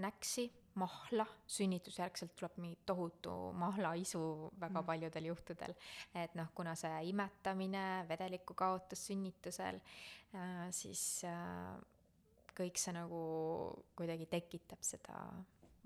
näksi, 0.02 0.48
mahla, 0.80 1.26
sünnitusjärgselt 1.46 2.34
tuleb 2.36 2.58
mingi 2.62 2.78
tohutu 2.86 3.32
mahlaisu 3.58 4.20
väga 4.60 4.80
mm. 4.80 4.86
paljudel 4.86 5.30
juhtudel. 5.30 5.74
et 6.14 6.34
noh, 6.34 6.50
kuna 6.54 6.74
see 6.78 7.08
imetamine, 7.10 8.04
vedeliku 8.08 8.54
kaotus 8.54 9.06
sünnitusel 9.10 9.80
äh,, 9.80 10.68
siis 10.70 11.24
äh, 11.28 11.74
kõik 12.54 12.78
see 12.78 12.94
nagu 12.94 13.20
kuidagi 13.98 14.26
tekitab 14.30 14.82
seda 14.86 15.18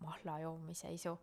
mahla 0.04 0.38
joomise 0.38 0.92
isu. 0.94 1.18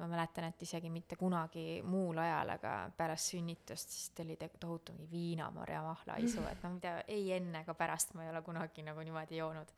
ma 0.00 0.06
mäletan, 0.08 0.46
et 0.48 0.62
isegi 0.62 0.88
mitte 0.88 1.16
kunagi 1.20 1.82
muul 1.84 2.16
ajal, 2.22 2.54
aga 2.54 2.70
pärast 2.96 3.34
sünnitust 3.34 3.90
siis 3.92 4.10
tuli 4.16 4.36
te- 4.40 4.48
tohutu 4.60 4.94
mingi 4.96 5.10
viinamarja 5.10 5.82
mahlaisu, 5.84 6.40
et 6.52 6.62
no 6.64 6.70
mida 6.72 6.94
ei 7.08 7.32
enne 7.36 7.60
ega 7.60 7.74
pärast 7.74 8.14
ma 8.14 8.24
ei 8.24 8.30
ole 8.30 8.40
kunagi 8.42 8.84
nagu 8.86 9.04
niimoodi 9.04 9.36
joonud. 9.36 9.74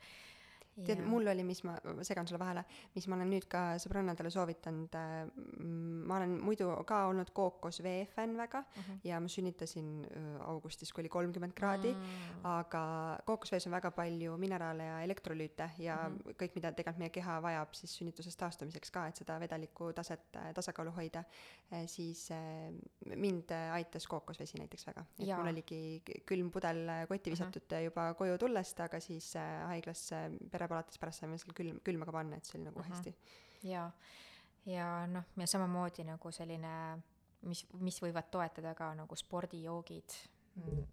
tead, 0.86 1.00
mul 1.04 1.26
oli, 1.26 1.44
mis 1.44 1.64
ma, 1.64 1.76
ma 1.84 2.04
segan 2.04 2.26
sulle 2.26 2.40
vahele, 2.40 2.64
mis 2.94 3.06
ma 3.08 3.16
olen 3.16 3.30
nüüd 3.30 3.48
ka 3.48 3.78
sõbrannadele 3.82 4.30
soovitanud 4.30 4.94
äh,, 4.94 5.26
ma 6.08 6.16
olen 6.16 6.38
muidu 6.42 6.70
ka 6.86 7.06
olnud 7.10 7.30
kookosvee 7.36 8.06
fänn 8.14 8.36
väga 8.36 8.60
mm 8.60 8.82
Mhm. 8.82 8.92
-hmm. 8.92 9.00
ja 9.04 9.20
ma 9.20 9.28
sünnitasin 9.28 10.06
äh, 10.16 10.48
augustis, 10.48 10.92
kui 10.92 11.02
oli 11.02 11.08
kolmkümmend 11.08 11.52
kraadi 11.52 11.92
mm., 11.94 12.44
aga 12.44 13.18
kookosvees 13.26 13.66
on 13.66 13.72
väga 13.72 13.90
palju 13.90 14.36
mineraale 14.36 14.84
ja 14.84 15.00
elektrolüüte 15.00 15.70
ja 15.78 15.96
mm 16.08 16.16
-hmm. 16.16 16.34
kõik, 16.42 16.54
mida 16.54 16.72
tegelikult 16.72 16.98
meie 16.98 17.10
keha 17.10 17.42
vajab 17.42 17.74
siis 17.74 17.96
sünnitusest 17.98 18.38
taastumiseks 18.38 18.90
ka, 18.90 19.06
et 19.06 19.16
seda 19.16 19.40
vedeliku 19.40 19.92
taset 19.92 20.36
äh, 20.36 20.52
tasakaalu 20.54 20.90
hoida, 20.90 21.24
siis 21.86 22.30
äh, 22.30 22.72
mind 23.16 23.50
äh, 23.50 23.72
aitas 23.72 24.06
kookosvesi 24.06 24.58
näiteks 24.58 24.86
väga. 24.86 25.04
et 25.18 25.26
Jaa. 25.26 25.38
mul 25.38 25.52
oligi 25.52 26.02
külm 26.26 26.50
pudel 26.50 26.88
äh, 26.88 27.08
kotti 27.08 27.30
visatud 27.30 27.62
mm 27.62 27.76
-hmm. 27.76 27.84
juba 27.84 28.14
koju 28.14 28.38
tullest, 28.38 28.80
aga 28.80 29.00
siis 29.00 29.36
äh, 29.36 29.66
haiglas 29.66 30.10
äh, 30.62 30.66
perepalatis 30.66 31.00
pärast 31.02 31.22
saime 31.22 31.38
selle 31.40 31.56
külm, 31.58 31.80
külma 31.84 32.08
ka 32.08 32.14
panna, 32.18 32.38
et 32.38 32.48
see 32.48 32.58
oli 32.58 32.68
nagu 32.68 32.78
mm 32.78 32.84
-hmm. 32.84 32.94
hästi. 32.96 33.14
ja, 33.68 33.90
ja 34.66 35.06
noh, 35.06 35.24
ja 35.36 35.46
samamoodi 35.46 36.04
nagu 36.04 36.32
selline, 36.32 37.02
mis, 37.42 37.66
mis 37.80 38.02
võivad 38.02 38.30
toetada 38.30 38.74
ka 38.74 38.94
nagu 38.94 39.16
spordijoogid, 39.16 40.18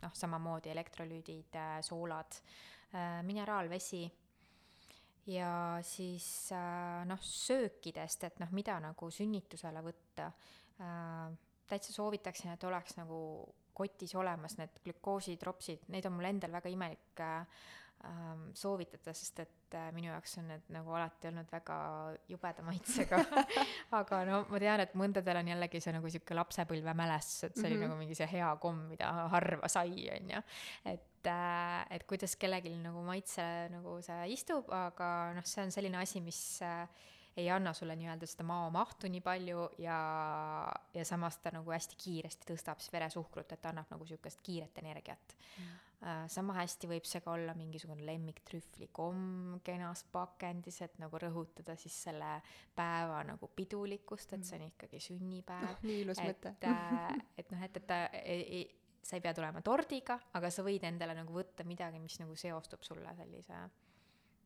noh, 0.02 0.14
samamoodi 0.14 0.70
elektrolüüdid, 0.70 1.56
soolad, 1.82 2.42
mineraalvesi 3.24 4.12
ja 5.30 5.80
siis 5.82 6.52
äh, 6.52 7.06
noh, 7.08 7.22
söökidest, 7.22 8.24
et 8.28 8.40
noh, 8.42 8.52
mida 8.56 8.80
nagu 8.84 9.12
sünnitusele 9.14 9.84
võtta 9.86 10.32
äh,. 10.82 11.38
täitsa 11.70 11.94
soovitaksin, 11.94 12.50
et 12.56 12.64
oleks 12.66 12.96
nagu 12.98 13.20
kotis 13.78 14.16
olemas 14.18 14.58
need 14.58 14.80
glükoositropsid, 14.84 15.86
neid 15.94 16.08
on 16.10 16.16
mul 16.18 16.32
endal 16.32 16.56
väga 16.58 16.72
imelik 16.74 17.22
äh, 17.22 17.68
soovitada, 18.56 19.14
sest 19.14 19.40
et 19.44 19.76
äh, 19.76 19.90
minu 19.96 20.08
jaoks 20.12 20.38
on 20.40 20.48
need 20.48 20.70
nagu 20.74 20.94
alati 20.96 21.28
olnud 21.28 21.52
väga 21.52 21.78
jubeda 22.32 22.64
maitsega. 22.64 23.20
aga 24.00 24.22
no 24.30 24.40
ma 24.50 24.62
tean, 24.64 24.84
et 24.86 24.96
mõndadel 25.00 25.42
on 25.42 25.52
jällegi 25.52 25.82
see 25.84 25.94
nagu 25.96 26.10
sihuke 26.10 26.38
lapsepõlvemälestus, 26.38 27.44
et 27.50 27.60
see 27.60 27.68
oli 27.68 27.76
mm 27.76 27.80
Mhm. 27.80 27.84
-hmm. 27.84 27.90
nagu 27.90 28.00
mingi 28.00 28.16
see 28.16 28.28
hea 28.32 28.56
komm, 28.62 28.88
mida 28.90 29.12
harva 29.36 29.68
sai, 29.68 30.10
on 30.16 30.30
ju. 30.30 30.42
et 30.86 31.28
äh,, 31.28 31.86
et 31.90 32.04
kuidas 32.08 32.36
kellelgi 32.36 32.76
nagu 32.76 33.04
maitse 33.04 33.44
nagu 33.72 34.02
see 34.02 34.34
istub, 34.34 34.70
aga 34.72 35.34
noh, 35.36 35.44
see 35.46 35.64
on 35.64 35.72
selline 35.72 35.98
asi, 35.98 36.22
mis 36.22 36.62
äh, 36.62 36.88
ei 37.38 37.50
anna 37.50 37.74
sulle 37.74 37.96
nii-öelda 37.96 38.28
seda 38.28 38.44
maomahtu 38.44 39.08
nii 39.08 39.22
palju 39.22 39.70
ja, 39.78 40.00
ja 40.94 41.06
samas 41.06 41.38
ta 41.38 41.52
nagu 41.56 41.72
hästi 41.72 41.96
kiiresti 42.04 42.50
tõstab 42.54 42.80
siis 42.80 42.94
veresuhkrut, 42.94 43.52
et 43.52 43.66
annab 43.66 43.92
nagu 43.92 44.06
sihukest 44.06 44.42
kiiret 44.44 44.78
energiat 44.82 45.36
mm.. 45.58 45.78
Sama 46.32 46.54
hästi 46.56 46.88
võib 46.88 47.08
see 47.08 47.20
ka 47.20 47.34
olla 47.36 47.52
mingisugune 47.60 48.06
lemmiktrühvlikomm 48.08 49.58
kenas 49.68 50.06
pakendis, 50.14 50.78
et 50.86 50.96
nagu 51.02 51.20
rõhutada 51.20 51.76
siis 51.80 51.98
selle 52.08 52.38
päeva 52.76 53.18
nagu 53.28 53.50
pidulikkust, 53.56 54.38
et 54.38 54.48
see 54.48 54.62
on 54.62 54.68
ikkagi 54.70 55.02
sünnipäev. 55.10 55.68
Noh, 55.68 55.84
nii 55.90 56.02
ilus 56.06 56.24
mõte. 56.24 56.56
et, 56.56 56.70
äh, 56.72 57.20
et 57.44 57.52
noh, 57.52 57.68
et, 57.68 57.82
et 57.82 57.90
ta 57.90 58.00
ei, 58.22 58.46
ei, 58.62 58.64
sa 59.04 59.20
ei 59.20 59.26
pea 59.26 59.36
tulema 59.36 59.62
tordiga, 59.66 60.20
aga 60.40 60.52
sa 60.54 60.64
võid 60.64 60.88
endale 60.88 61.18
nagu 61.20 61.36
võtta 61.36 61.68
midagi, 61.68 62.00
mis 62.00 62.16
nagu 62.24 62.36
seostub 62.40 62.88
sulle 62.88 63.16
sellise 63.20 63.60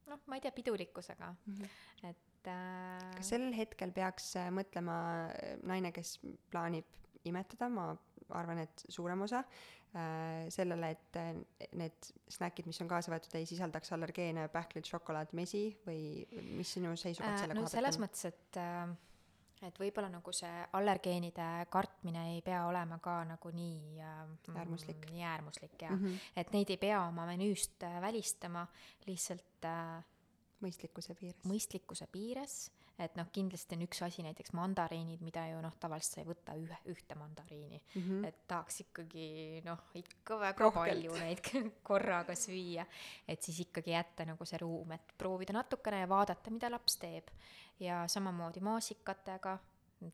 noh, 0.09 0.23
ma 0.27 0.37
ei 0.37 0.43
tea, 0.43 0.51
pidulikkusega. 0.55 1.35
Mm, 1.45 1.55
-hmm. 1.55 2.09
et 2.09 2.47
äh, 2.47 3.15
kas 3.17 3.29
sel 3.29 3.53
hetkel 3.55 3.91
peaks 3.91 4.35
äh, 4.35 4.49
mõtlema 4.51 4.97
äh, 5.29 5.55
naine, 5.63 5.91
kes 5.95 6.19
plaanib 6.51 6.85
imetada, 7.29 7.69
ma 7.69 7.91
arvan, 8.33 8.63
et 8.63 8.85
suurem 8.89 9.21
osa 9.25 9.43
äh, 9.43 10.49
sellele, 10.53 10.91
et 10.95 11.19
äh, 11.21 11.31
need 11.79 12.11
snäkid, 12.31 12.67
mis 12.69 12.81
on 12.83 12.91
kaasa 12.91 13.13
võetud, 13.13 13.35
ei 13.39 13.47
sisaldaks 13.49 13.93
allergeene, 13.95 14.47
pähklid, 14.53 14.87
šokolaad, 14.89 15.33
mesi 15.37 15.65
või 15.87 16.23
mis 16.57 16.75
sinu 16.77 16.95
seisukoht 16.99 17.43
selle 17.43 17.57
no 17.57 17.65
koha 17.65 17.75
selles 17.75 17.97
pealt 17.97 18.01
on? 18.01 18.07
mõttes, 18.07 18.29
et 18.31 18.61
äh, 18.61 18.93
et 19.67 19.79
võib-olla 19.79 20.09
nagu 20.11 20.33
see 20.35 20.63
allergeenide 20.77 21.47
kartmine 21.71 22.25
ei 22.33 22.41
pea 22.45 22.63
olema 22.67 22.99
ka 23.03 23.19
nagu 23.27 23.51
nii 23.55 23.99
äh, 24.03 24.23
Äärmuslik. 24.55 25.05
nii 25.11 25.23
äärmuslik 25.23 25.81
ja 25.81 25.91
mm, 25.91 26.03
-hmm. 26.03 26.31
et 26.35 26.51
neid 26.55 26.73
ei 26.73 26.77
pea 26.77 27.03
oma 27.07 27.25
menüüst 27.29 27.83
äh, 27.83 27.99
välistama, 28.01 28.65
lihtsalt 29.07 29.67
äh, 29.69 30.03
mõistlikkuse 30.63 31.15
piires. 31.15 31.45
mõistlikkuse 31.45 32.07
piires, 32.11 32.71
et 32.99 33.15
noh, 33.17 33.27
kindlasti 33.33 33.77
on 33.77 33.85
üks 33.87 34.01
asi 34.05 34.23
näiteks 34.25 34.53
mandariinid, 34.57 35.21
mida 35.25 35.47
ju 35.49 35.61
noh, 35.63 35.73
tavaliselt 35.81 36.17
sa 36.17 36.21
ei 36.21 36.27
võta 36.27 36.55
ühe, 36.59 36.77
ühte 36.93 37.17
mandariini 37.17 37.79
mm, 37.81 38.01
-hmm. 38.01 38.27
et 38.27 38.43
tahaks 38.47 38.83
ikkagi 38.85 39.61
noh, 39.65 39.81
ikka 39.97 40.39
väga 40.39 40.67
Rohkelt. 40.67 40.91
palju 40.91 41.17
neid 41.17 41.51
korraga 41.89 42.35
süüa, 42.37 42.85
et 43.27 43.41
siis 43.41 43.63
ikkagi 43.65 43.95
jätta 43.95 44.25
nagu 44.29 44.45
see 44.45 44.61
ruum, 44.61 44.91
et 44.91 45.13
proovida 45.17 45.53
natukene 45.57 46.03
ja 46.03 46.09
vaadata, 46.09 46.51
mida 46.51 46.69
laps 46.71 46.97
teeb. 46.97 47.29
ja 47.79 48.03
samamoodi 48.07 48.61
maasikatega, 48.61 49.57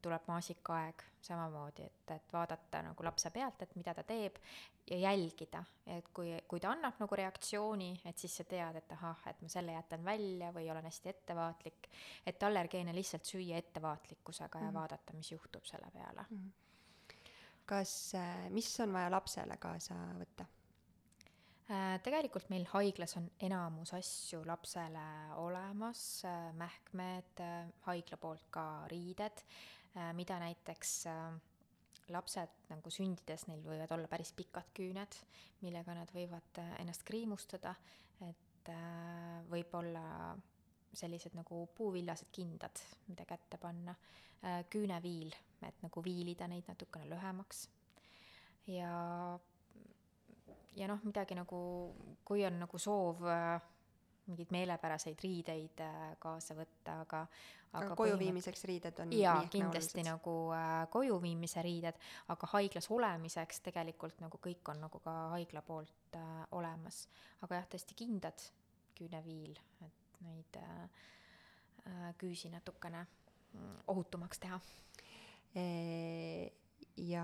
tuleb 0.01 0.27
maasikaaeg 0.27 1.03
samamoodi, 1.21 1.85
et, 1.85 2.11
et 2.15 2.33
vaadata 2.33 2.81
nagu 2.85 3.03
lapse 3.03 3.31
pealt, 3.33 3.61
et 3.63 3.75
mida 3.75 3.93
ta 3.97 4.03
teeb 4.07 4.37
ja 4.91 4.97
jälgida, 4.97 5.63
et 5.87 6.07
kui, 6.15 6.31
kui 6.47 6.61
ta 6.63 6.71
annab 6.73 6.99
nagu 7.01 7.19
reaktsiooni, 7.19 7.89
et 8.05 8.17
siis 8.17 8.37
sa 8.39 8.45
tead, 8.49 8.79
et 8.79 8.93
ahah, 8.95 9.25
et 9.31 9.41
ma 9.41 9.51
selle 9.51 9.75
jätan 9.75 10.05
välja 10.05 10.53
või 10.55 10.69
olen 10.71 10.87
hästi 10.89 11.13
ettevaatlik, 11.13 11.89
et 12.25 12.43
allergeene 12.43 12.95
lihtsalt 12.95 13.27
süüa 13.27 13.59
ettevaatlikkusega 13.59 14.63
ja 14.65 14.73
vaadata, 14.73 15.17
mis 15.17 15.31
juhtub 15.31 15.67
selle 15.69 15.91
peale. 15.93 16.25
kas, 17.69 18.13
mis 18.49 18.71
on 18.81 18.93
vaja 18.93 19.11
lapsele 19.13 19.57
kaasa 19.61 19.97
võtta? 20.17 20.47
Äh, 21.69 21.99
tegelikult 22.01 22.47
meil 22.49 22.63
haiglas 22.71 23.11
on 23.19 23.27
enamus 23.45 23.91
asju 23.93 24.39
lapsele 24.47 25.03
olemas, 25.37 26.23
mähkmed, 26.57 27.43
haigla 27.85 28.17
poolt 28.17 28.47
ka 28.49 28.63
riided, 28.89 29.43
mida 30.13 30.39
näiteks 30.39 30.93
äh, 31.09 31.33
lapsed 32.13 32.53
nagu 32.69 32.91
sündides, 32.93 33.47
neil 33.49 33.63
võivad 33.65 33.91
olla 33.95 34.09
päris 34.11 34.31
pikad 34.37 34.71
küüned, 34.77 35.17
millega 35.63 35.95
nad 35.97 36.11
võivad 36.13 36.61
äh, 36.61 36.75
ennast 36.83 37.05
kriimustada, 37.07 37.75
et 38.27 38.71
äh, 38.73 39.41
võib-olla 39.49 40.35
sellised 40.93 41.35
nagu 41.37 41.67
puuvillased 41.77 42.31
kindad, 42.33 42.81
mida 43.11 43.25
kätte 43.29 43.59
panna, 43.61 43.93
küüneviil, 44.71 45.33
et 45.67 45.81
nagu 45.83 46.01
viilida 46.01 46.47
neid 46.47 46.65
natukene 46.71 47.05
lühemaks. 47.11 47.65
Ja 48.71 48.93
ja 50.79 50.87
noh, 50.87 51.01
midagi 51.03 51.37
nagu, 51.37 51.59
kui 52.25 52.45
on 52.47 52.59
nagu 52.61 52.79
soov 52.81 53.23
äh, 53.27 53.59
mingeid 54.29 54.51
meelepäraseid 54.53 55.23
riideid 55.23 55.81
äh, 55.83 56.03
kaasa 56.21 56.55
võtta, 56.57 57.01
aga 57.05 57.25
aga 57.77 57.95
koju 57.97 58.17
viimiseks 58.19 58.63
riided 58.69 58.99
on 59.03 59.11
jaa, 59.13 59.43
kindlasti 59.51 60.03
nagu 60.05 60.33
äh, 60.55 60.87
koju 60.93 61.19
viimise 61.21 61.61
riided, 61.65 61.99
aga 62.33 62.49
haiglas 62.53 62.89
olemiseks 62.93 63.61
tegelikult 63.67 64.21
nagu 64.23 64.39
kõik 64.41 64.71
on 64.73 64.81
nagu 64.85 65.01
ka 65.03 65.15
haigla 65.35 65.61
poolt 65.65 66.17
äh, 66.17 66.41
olemas. 66.57 67.03
aga 67.45 67.61
jah, 67.61 67.67
tõesti 67.75 67.97
kindad, 67.99 68.45
küüneviil, 68.97 69.59
et 69.85 70.21
neid 70.25 70.59
äh, 70.61 71.03
äh, 71.85 72.09
küüsi 72.17 72.49
natukene 72.53 73.05
mm, 73.05 73.77
ohutumaks 73.93 74.41
teha 74.45 74.59
ja 76.99 77.23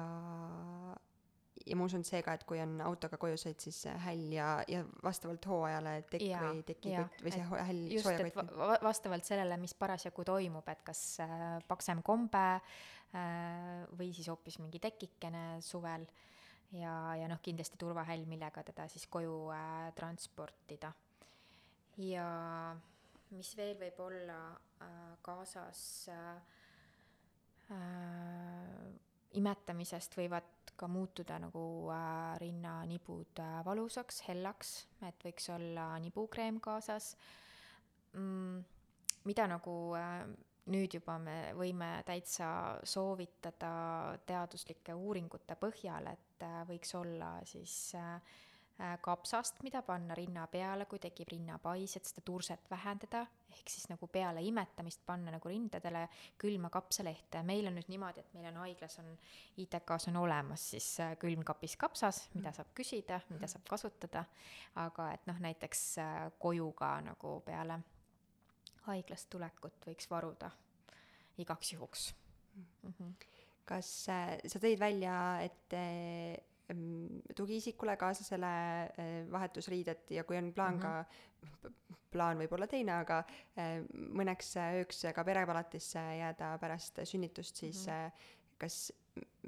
ja 1.66 1.78
ma 1.80 1.86
usun 1.88 2.04
see 2.08 2.22
ka, 2.26 2.36
et 2.36 2.44
kui 2.48 2.60
on 2.62 2.76
autoga 2.86 3.18
koju 3.22 3.38
sõit, 3.40 3.64
siis 3.64 3.86
häll 4.06 4.34
ja, 4.36 4.50
ja 4.70 4.82
vastavalt 5.04 5.46
hooajale 5.50 5.96
tekk 6.12 6.28
ja, 6.28 6.42
või 6.44 6.66
tekikott 6.68 7.24
või 7.26 7.34
see 7.36 7.46
häll 7.70 7.96
soojakott 8.04 8.54
va. 8.60 8.78
vastavalt 8.84 9.28
sellele, 9.28 9.58
mis 9.62 9.76
parasjagu 9.78 10.26
toimub, 10.28 10.68
et 10.74 10.84
kas 10.88 11.02
äh, 11.24 11.46
paksem 11.70 12.04
kombe 12.06 12.44
äh, 12.56 13.86
või 13.96 14.12
siis 14.16 14.30
hoopis 14.32 14.60
mingi 14.62 14.82
tekikene 14.84 15.46
suvel 15.66 16.06
ja, 16.76 16.96
ja 17.20 17.30
noh, 17.32 17.40
kindlasti 17.44 17.80
turvahäll, 17.82 18.28
millega 18.30 18.66
teda 18.68 18.90
siis 18.92 19.08
koju 19.12 19.40
äh, 19.56 19.94
transportida. 19.98 20.92
ja 22.04 22.28
mis 23.36 23.56
veel 23.58 23.78
võib 23.80 24.00
olla 24.06 24.40
äh, 24.84 25.16
kaasas 25.26 25.82
äh, 26.12 26.36
äh, 27.76 28.86
imetamisest 29.40 30.16
võivad 30.20 30.55
ka 30.78 30.88
muutuda 30.92 31.40
nagu 31.42 31.66
äh, 31.94 32.36
rinnanibud 32.42 33.42
äh, 33.44 33.60
valusaks, 33.66 34.24
hellaks, 34.28 34.76
et 35.08 35.28
võiks 35.28 35.50
olla 35.56 35.94
nibukreem 36.04 36.60
kaasas 36.64 37.14
mm,. 38.14 38.64
mida 39.26 39.48
nagu 39.52 39.76
äh, 40.00 40.26
nüüd 40.74 40.98
juba 40.98 41.18
me 41.22 41.36
võime 41.58 41.90
täitsa 42.08 42.48
soovitada 42.88 44.18
teaduslike 44.26 44.96
uuringute 44.98 45.58
põhjal, 45.62 46.10
et 46.14 46.46
äh, 46.46 46.62
võiks 46.70 46.96
olla 46.98 47.36
siis 47.46 47.76
äh, 48.00 48.18
kapsast, 49.02 49.62
mida 49.64 49.80
panna 49.82 50.16
rinna 50.16 50.48
peale, 50.52 50.86
kui 50.86 51.00
tekib 51.00 51.30
rinnapais, 51.32 51.96
et 51.96 52.08
seda 52.10 52.22
turset 52.28 52.66
vähendada, 52.70 53.22
ehk 53.54 53.72
siis 53.72 53.88
nagu 53.88 54.08
peale 54.12 54.42
imetamist 54.44 55.06
panna 55.08 55.32
nagu 55.32 55.50
rindadele 55.50 56.02
külma 56.42 56.70
kapsalehte. 56.70 57.44
meil 57.44 57.68
on 57.68 57.78
nüüd 57.80 57.88
niimoodi, 57.88 58.20
et 58.20 58.34
meil 58.34 58.50
on 58.52 58.60
haiglas 58.66 59.00
on, 59.00 59.14
ITK-s 59.64 60.10
on 60.12 60.20
olemas 60.26 60.70
siis 60.74 60.90
äh, 61.00 61.16
külmkapis 61.22 61.78
kapsas, 61.80 62.26
mida 62.34 62.52
saab 62.52 62.74
küsida, 62.76 63.22
mida 63.30 63.48
saab 63.48 63.64
kasutada, 63.70 64.26
aga 64.84 65.12
et 65.14 65.28
noh, 65.32 65.40
näiteks 65.48 65.86
äh, 66.04 66.18
koju 66.40 66.72
ka 66.76 66.98
nagu 67.06 67.40
peale 67.46 67.80
haiglast 68.90 69.30
tulekut 69.30 69.88
võiks 69.88 70.10
varuda 70.12 70.52
igaks 71.38 71.72
juhuks 71.74 72.14
mm. 72.56 72.94
-hmm. 73.00 73.14
kas 73.66 74.10
äh, 74.10 74.36
sa 74.48 74.60
tõid 74.60 74.80
välja, 74.80 75.16
et 75.42 75.80
tugiisikule 77.36 77.98
kaaslasele 77.98 78.52
eh, 78.98 79.32
vahetusriidet 79.32 80.12
ja 80.12 80.24
kui 80.24 80.38
on 80.38 80.52
plaan 80.54 80.76
mm 80.76 80.82
-hmm. 80.82 81.62
ka, 81.62 81.72
plaan 82.12 82.38
võib 82.38 82.54
olla 82.58 82.68
teine, 82.68 82.92
aga 82.92 83.24
eh, 83.58 83.84
mõneks 83.94 84.56
ööks 84.80 85.06
ka 85.16 85.24
perepalatisse 85.24 86.00
jääda 86.20 86.58
pärast 86.58 87.00
sünnitust, 87.04 87.56
siis 87.56 87.88
mm 87.88 87.94
-hmm. 87.94 88.12
kas 88.58 88.94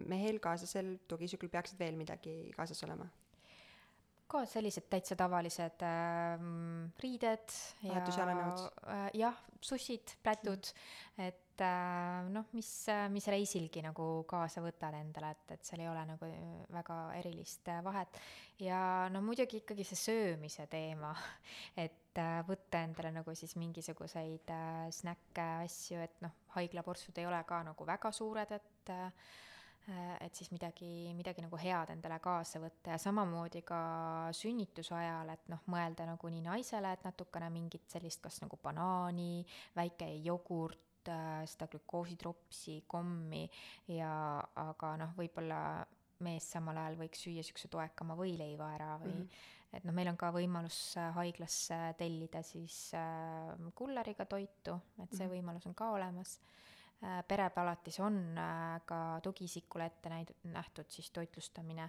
mehel, 0.05 0.39
kaaslasel, 0.39 0.97
tugiisikul 1.07 1.49
peaksid 1.49 1.79
veel 1.79 1.95
midagi 1.95 2.51
kaasas 2.55 2.83
olema? 2.83 3.09
Ka 4.27 4.43
sellised 4.49 4.87
täitsa 4.91 5.15
tavalised 5.19 5.83
äh, 5.87 6.45
riided 7.01 7.57
ja 7.87 8.01
äh, 8.03 9.09
jah, 9.17 9.37
sussid, 9.61 10.17
plätud 10.23 10.71
mm., 10.71 11.27
et 11.27 11.63
äh, 11.63 12.27
noh, 12.29 12.49
mis, 12.53 12.69
mis 13.13 13.27
reisilgi 13.31 13.81
nagu 13.85 14.07
kaasa 14.29 14.61
võtad 14.61 14.97
endale, 14.99 15.31
et, 15.33 15.55
et 15.55 15.65
seal 15.65 15.85
ei 15.85 15.89
ole 15.89 16.03
nagu 16.09 16.29
väga 16.75 16.99
erilist 17.17 17.71
äh, 17.71 17.81
vahet. 17.85 18.19
ja 18.59 18.81
no 19.13 19.23
muidugi 19.25 19.63
ikkagi 19.63 19.87
see 19.87 20.03
söömise 20.03 20.67
teema, 20.71 21.15
et 21.85 22.21
äh, 22.21 22.37
võtta 22.47 22.83
endale 22.83 23.15
nagu 23.15 23.35
siis 23.35 23.55
mingisuguseid 23.57 24.53
äh, 24.53 24.85
snäkke, 24.93 25.49
asju, 25.65 26.03
et 26.03 26.23
noh, 26.25 26.35
haiglaporsud 26.59 27.17
ei 27.17 27.29
ole 27.29 27.41
ka 27.47 27.63
nagu 27.71 27.91
väga 27.95 28.13
suured, 28.15 28.57
et 28.59 28.93
äh, 28.93 29.11
Äh, 29.11 29.11
et 29.87 30.35
siis 30.35 30.49
midagi, 30.51 31.13
midagi 31.15 31.43
nagu 31.43 31.57
head 31.61 31.93
endale 31.93 32.17
kaasa 32.23 32.59
võtta 32.59 32.91
ja 32.91 32.99
samamoodi 32.99 33.61
ka 33.67 33.79
sünnituse 34.35 34.95
ajal, 34.97 35.31
et 35.31 35.47
noh, 35.51 35.61
mõelda 35.71 36.07
nagu 36.09 36.31
nii 36.31 36.43
naisele, 36.43 36.91
et 36.91 37.05
natukene 37.07 37.47
mingit 37.53 37.87
sellist 37.91 38.19
kas 38.23 38.41
nagu 38.43 38.59
banaani, 38.63 39.45
väike 39.77 40.09
jogurt, 40.25 41.07
äh, 41.07 41.45
seda 41.47 41.69
glükoositropsi, 41.71 42.81
kommi 42.87 43.45
ja 43.95 44.11
aga 44.67 44.95
noh, 45.03 45.15
võib-olla 45.15 45.61
mees 46.25 46.49
samal 46.51 46.81
ajal 46.81 46.99
võiks 47.05 47.23
süüa 47.23 47.39
niisuguse 47.39 47.71
toekama 47.71 48.17
võileiva 48.19 48.73
ära 48.75 48.91
või 48.99 49.13
mm 49.13 49.21
-hmm. 49.21 49.77
et 49.77 49.87
noh, 49.87 49.95
meil 49.95 50.11
on 50.11 50.19
ka 50.19 50.33
võimalus 50.35 50.97
äh, 50.97 51.13
haiglasse 51.15 51.79
tellida 51.97 52.43
siis 52.43 52.91
äh, 52.97 53.71
kulleriga 53.75 54.25
toitu, 54.25 54.81
et 54.99 55.15
see 55.15 55.23
mm 55.23 55.31
-hmm. 55.31 55.35
võimalus 55.37 55.67
on 55.71 55.75
ka 55.75 55.91
olemas 55.95 56.39
Äh, 56.39 56.75
perepalatis 57.27 57.99
on 57.99 58.37
äh, 58.37 58.81
ka 58.85 59.19
tugiisikule 59.23 59.85
ette 59.85 60.09
näid-, 60.09 60.33
nähtud 60.49 60.89
siis 60.89 61.11
toitlustamine, 61.13 61.85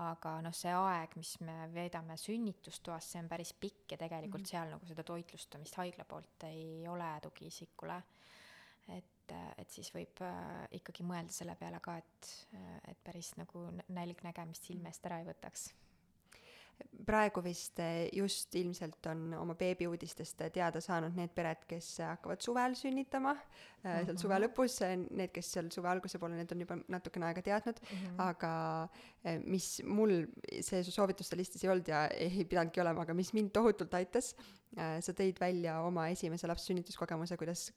aga 0.00 0.36
noh, 0.44 0.54
see 0.56 0.72
aeg, 0.72 1.16
mis 1.20 1.34
me 1.44 1.56
veedame 1.72 2.16
sünnitustoas, 2.20 3.10
see 3.12 3.20
on 3.20 3.28
päris 3.28 3.52
pikk 3.60 3.92
ja 3.92 4.00
tegelikult 4.00 4.40
mm 4.40 4.46
-hmm. 4.46 4.50
seal 4.50 4.72
nagu 4.72 4.86
seda 4.86 5.04
toitlustamist 5.04 5.76
haigla 5.76 6.04
poolt 6.04 6.48
ei 6.48 6.88
ole 6.88 7.10
tugiisikule. 7.22 8.02
et, 8.88 9.32
äh, 9.32 9.54
et 9.58 9.70
siis 9.70 9.94
võib 9.94 10.22
ikkagi 10.70 11.02
mõelda 11.02 11.32
selle 11.32 11.56
peale 11.56 11.80
ka, 11.80 11.96
et, 11.96 12.48
et 12.88 12.98
päris 13.04 13.36
nagu 13.36 13.70
nälg 13.88 14.22
nägemist 14.22 14.62
silme 14.62 14.88
eest 14.88 15.06
ära 15.06 15.18
ei 15.18 15.26
võtaks 15.26 15.72
praegu 17.06 17.42
vist 17.44 17.78
eh, 17.82 18.08
just 18.16 18.54
ilmselt 18.58 19.06
on 19.10 19.34
oma 19.38 19.54
beebiuudistest 19.58 20.42
teada 20.54 20.80
saanud 20.82 21.14
need 21.16 21.32
pered, 21.36 21.62
kes 21.68 21.90
hakkavad 22.02 22.42
suvel 22.42 22.74
sünnitama 22.78 23.32
mm, 23.34 23.40
-hmm. 23.40 24.06
seal 24.08 24.18
suve 24.18 24.34
mhm. 24.34 24.44
lõpus, 24.44 24.78
need, 25.10 25.30
kes 25.32 25.52
seal 25.52 25.70
suve 25.70 25.88
alguse 25.88 26.18
poole, 26.18 26.36
need 26.36 26.52
on 26.52 26.64
juba 26.64 26.78
natukene 26.88 27.28
aega 27.28 27.42
teadnud 27.42 27.80
mm, 27.82 27.96
-hmm. 27.96 28.22
aga 28.28 28.52
eh, 28.84 29.15
mis 29.42 29.80
mul 29.84 30.26
see 30.62 30.84
soovituste 30.86 31.38
listis 31.38 31.64
ei 31.64 31.72
olnud 31.72 31.88
ja 31.90 32.06
ei 32.14 32.44
pidanudki 32.44 32.82
olema, 32.82 33.02
aga 33.02 33.16
mis 33.16 33.32
mind 33.34 33.50
tohutult 33.56 33.94
aitas, 33.98 34.34
Äh, 34.76 34.98
sa 35.00 35.14
tõid 35.16 35.38
välja 35.40 35.78
oma 35.86 36.02
esimese 36.12 36.48
lapse 36.50 36.66
sünnituskogemuse, 36.68 37.38
kuidas 37.40 37.70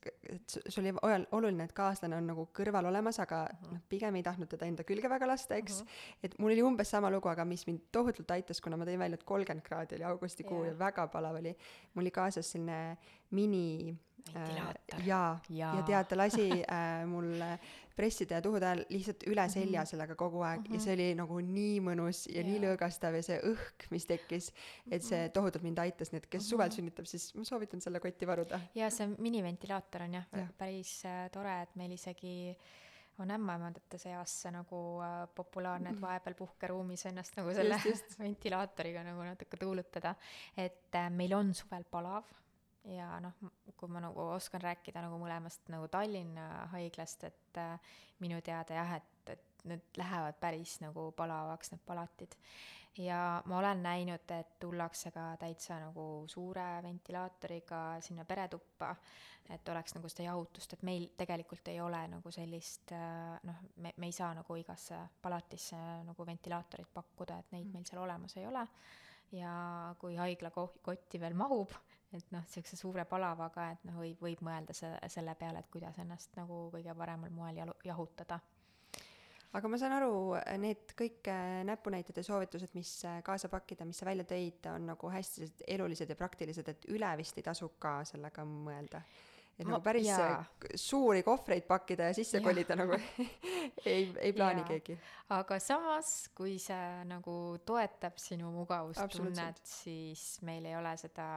sul 0.49 0.81
oli 0.83 0.91
oluline, 1.37 1.63
et 1.69 1.71
kaaslane 1.77 2.17
on 2.17 2.25
nagu 2.27 2.43
kõrval 2.55 2.89
olemas, 2.89 3.21
aga 3.23 3.45
noh, 3.69 3.79
pigem 3.87 4.17
ei 4.19 4.25
tahtnud 4.25 4.49
teda 4.51 4.67
enda 4.67 4.83
külge 4.83 5.07
väga 5.11 5.29
lasta, 5.29 5.55
eks 5.61 5.77
uh. 5.79 5.85
-huh. 5.85 6.25
et 6.27 6.35
mul 6.43 6.51
oli 6.51 6.65
umbes 6.65 6.91
sama 6.91 7.11
lugu, 7.13 7.29
aga 7.31 7.45
mis 7.47 7.63
mind 7.69 7.87
tohutult 7.95 8.33
aitas, 8.35 8.59
kuna 8.59 8.75
ma 8.75 8.89
tõin 8.89 8.99
välja, 8.99 9.15
et 9.15 9.23
kolmkümmend 9.31 9.63
kraadi 9.63 9.95
oli 9.95 10.09
augustikuu 10.11 10.59
yeah. 10.65 10.73
ja 10.73 10.79
väga 10.79 11.07
palav 11.07 11.39
oli, 11.39 11.55
mul 11.93 12.03
oli 12.03 12.11
kaasas 12.11 12.51
selline 12.51 12.97
mini 13.31 13.95
ventilaator 14.33 14.99
äh,. 14.99 15.07
jaa 15.07 15.39
ja., 15.49 15.73
ja 15.77 15.83
tead, 15.87 16.09
ta 16.09 16.17
lasi 16.17 16.49
äh, 16.51 17.05
mul 17.07 17.31
pressida 17.99 18.39
ja 18.39 18.45
tuhude 18.45 18.67
ajal 18.69 18.83
lihtsalt 18.89 19.25
üle 19.27 19.43
mhm. 19.43 19.53
selja 19.55 19.85
sellega 19.89 20.17
kogu 20.19 20.43
aeg 20.47 20.63
mm 20.63 20.65
-hmm. 20.65 20.79
ja 20.79 20.85
see 20.85 20.97
oli 20.97 21.07
nagu 21.19 21.39
nii 21.45 21.77
mõnus 21.85 22.25
ja 22.27 22.39
yeah. 22.39 22.49
nii 22.49 22.63
lõõgastav 22.65 23.19
ja 23.19 23.23
see 23.29 23.39
õhk, 23.51 23.87
mis 23.95 24.07
tekkis, 24.09 24.51
et 24.89 25.03
see 25.03 25.23
mhm. 25.25 25.33
tohutult 25.37 25.65
mind 25.67 25.81
aitas, 25.85 26.13
nii 26.13 26.23
et 26.23 26.27
kes 26.27 26.41
mm 26.41 26.45
-hmm. 26.45 26.49
suvel 26.49 26.75
sünnitab, 26.75 27.09
siis 27.11 27.29
ma 27.35 27.47
soovitan 27.47 27.81
selle 27.81 27.99
kotti 28.03 28.27
varuda. 28.27 28.59
ja 28.75 28.89
see 28.89 29.07
miniventilaator 29.17 30.07
on 30.07 30.19
jah 30.19 30.27
ja. 30.33 30.47
päris 30.57 30.93
äh, 31.05 31.25
tore, 31.31 31.61
et 31.61 31.75
meil 31.75 31.91
isegi 31.91 32.55
on 33.19 33.31
ämmaemandate 33.35 33.97
seas 33.97 34.33
see 34.41 34.51
nagu 34.51 34.81
äh, 35.03 35.27
populaarne, 35.35 35.89
et 35.89 35.95
mhm. 35.95 36.01
vahepeal 36.01 36.35
puhkeruumis 36.39 37.05
ennast 37.05 37.35
nagu 37.37 37.53
selle 37.53 37.75
just, 37.75 37.89
just. 37.93 38.19
ventilaatoriga 38.19 39.03
nagu 39.03 39.25
natuke 39.27 39.57
tuulutada. 39.57 40.15
et 40.57 40.95
äh, 40.95 41.09
meil 41.09 41.33
on 41.33 41.53
suvel 41.53 41.83
palav 41.91 42.23
ja 42.87 43.19
noh, 43.23 43.35
kui 43.77 43.91
ma 43.91 44.01
nagu 44.03 44.29
oskan 44.35 44.61
rääkida 44.63 45.03
nagu 45.03 45.19
mõlemast 45.21 45.69
nagu 45.73 45.87
Tallinna 45.91 46.65
haiglast, 46.73 47.25
et 47.27 47.59
äh, 47.59 47.95
minu 48.23 48.41
teada 48.45 48.79
jah, 48.79 48.97
et, 48.99 49.31
et 49.35 49.65
need 49.69 49.99
lähevad 49.99 50.37
päris 50.39 50.77
nagu 50.83 51.09
palavaks, 51.17 51.73
need 51.73 51.83
palatid. 51.85 52.35
ja 52.97 53.41
ma 53.45 53.57
olen 53.59 53.83
näinud, 53.83 54.31
et 54.35 54.55
tullakse 54.59 55.11
ka 55.11 55.33
täitsa 55.39 55.79
nagu 55.79 56.25
suure 56.27 56.67
ventilaatoriga 56.83 57.99
sinna 58.01 58.25
peretuppa, 58.25 58.95
et 59.49 59.69
oleks 59.69 59.95
nagu 59.95 60.09
seda 60.09 60.29
jahutust, 60.29 60.73
et 60.73 60.83
meil 60.83 61.09
tegelikult 61.17 61.67
ei 61.67 61.81
ole 61.81 62.01
nagu 62.07 62.31
sellist 62.31 62.93
äh, 62.95 63.35
noh, 63.43 63.61
me, 63.75 63.93
me 63.97 64.09
ei 64.09 64.15
saa 64.15 64.33
nagu 64.37 64.55
igasse 64.55 64.99
palatisse 65.21 65.77
nagu 66.07 66.25
ventilaatorit 66.25 66.91
pakkuda, 66.93 67.39
et 67.39 67.53
neid 67.55 67.67
mm. 67.67 67.77
meil 67.77 67.87
seal 67.91 68.03
olemas 68.03 68.37
ei 68.37 68.47
ole 68.47 68.65
ja 69.35 69.53
kui 69.99 70.15
haigla 70.17 70.51
kotti 70.55 71.19
veel 71.21 71.35
mahub, 71.37 71.73
et 72.13 72.31
noh, 72.33 72.45
niisuguse 72.45 72.77
suure 72.79 73.05
palavaga, 73.09 73.69
et 73.73 73.83
noh, 73.89 73.99
võib, 74.01 74.21
võib 74.23 74.43
mõelda 74.45 74.75
se-, 74.75 74.95
selle 75.11 75.35
peale, 75.39 75.61
et 75.61 75.69
kuidas 75.71 75.99
ennast 76.01 76.33
nagu 76.39 76.67
kõige 76.73 76.95
paremal 76.97 77.33
moel 77.33 77.61
jalu-, 77.61 77.77
jahutada. 77.85 78.39
aga 79.53 79.71
ma 79.71 79.79
saan 79.81 79.97
aru, 79.97 80.13
need 80.61 80.93
kõik 80.97 81.29
äh, 81.31 81.61
näpunäited 81.69 82.17
ja 82.17 82.25
soovitused, 82.25 82.73
mis 82.77 82.93
äh, 83.05 83.21
kaasa 83.25 83.49
pakkida, 83.49 83.85
mis 83.85 84.01
sa 84.01 84.09
välja 84.09 84.25
tõid, 84.29 84.65
on 84.73 84.89
nagu 84.93 85.11
hästi 85.13 85.51
elulised 85.67 86.09
ja 86.09 86.17
praktilised, 86.17 86.69
et 86.69 86.89
üle 86.93 87.11
vist 87.21 87.37
ei 87.37 87.45
tasu 87.45 87.71
ka 87.79 87.99
sellega 88.09 88.45
mõelda 88.45 89.03
et 89.59 89.67
ma, 89.67 89.75
nagu 89.75 89.83
päris 89.83 90.07
jaa. 90.07 90.43
suuri 90.79 91.23
kohvreid 91.23 91.65
pakkida 91.67 92.09
ja 92.09 92.15
sisse 92.15 92.39
ja. 92.39 92.43
kolida 92.43 92.77
nagu 92.79 92.95
ei, 93.85 94.07
ei 94.17 94.33
plaani 94.33 94.63
ja. 94.63 94.67
keegi. 94.69 94.97
aga 95.35 95.59
samas, 95.61 96.13
kui 96.35 96.55
see 96.61 97.03
nagu 97.09 97.35
toetab 97.67 98.17
sinu 98.21 98.51
mugavustunnet, 98.55 99.61
siis 99.67 100.23
meil 100.47 100.65
ei 100.69 100.77
ole 100.79 100.95
seda 101.01 101.27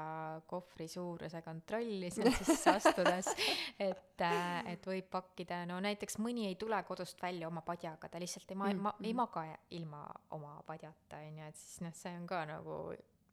kohvri 0.47 0.89
suuruse 0.89 1.43
kontrolli 1.43 2.11
seal 2.15 2.33
sisse 2.39 2.75
astudes 2.79 3.33
et, 3.79 4.23
äh, 4.23 4.73
et 4.75 4.87
võib 4.87 5.11
pakkida, 5.13 5.65
no 5.69 5.81
näiteks 5.83 6.21
mõni 6.23 6.47
ei 6.51 6.59
tule 6.61 6.79
kodust 6.89 7.21
välja 7.23 7.51
oma 7.51 7.65
padjaga, 7.67 8.09
ta 8.09 8.23
lihtsalt 8.23 8.55
ei 8.55 8.59
ma- 8.59 8.71
mm, 8.71 8.85
ma- 8.87 8.95
mm., 8.99 9.09
ei 9.09 9.17
maga 9.19 9.47
ilma 9.79 10.07
oma 10.37 10.59
padjata, 10.67 11.23
on 11.27 11.43
ju, 11.43 11.49
et 11.51 11.59
siis 11.59 11.83
noh, 11.85 11.97
see 11.97 12.15
on 12.17 12.29
ka 12.31 12.45
nagu 12.49 12.79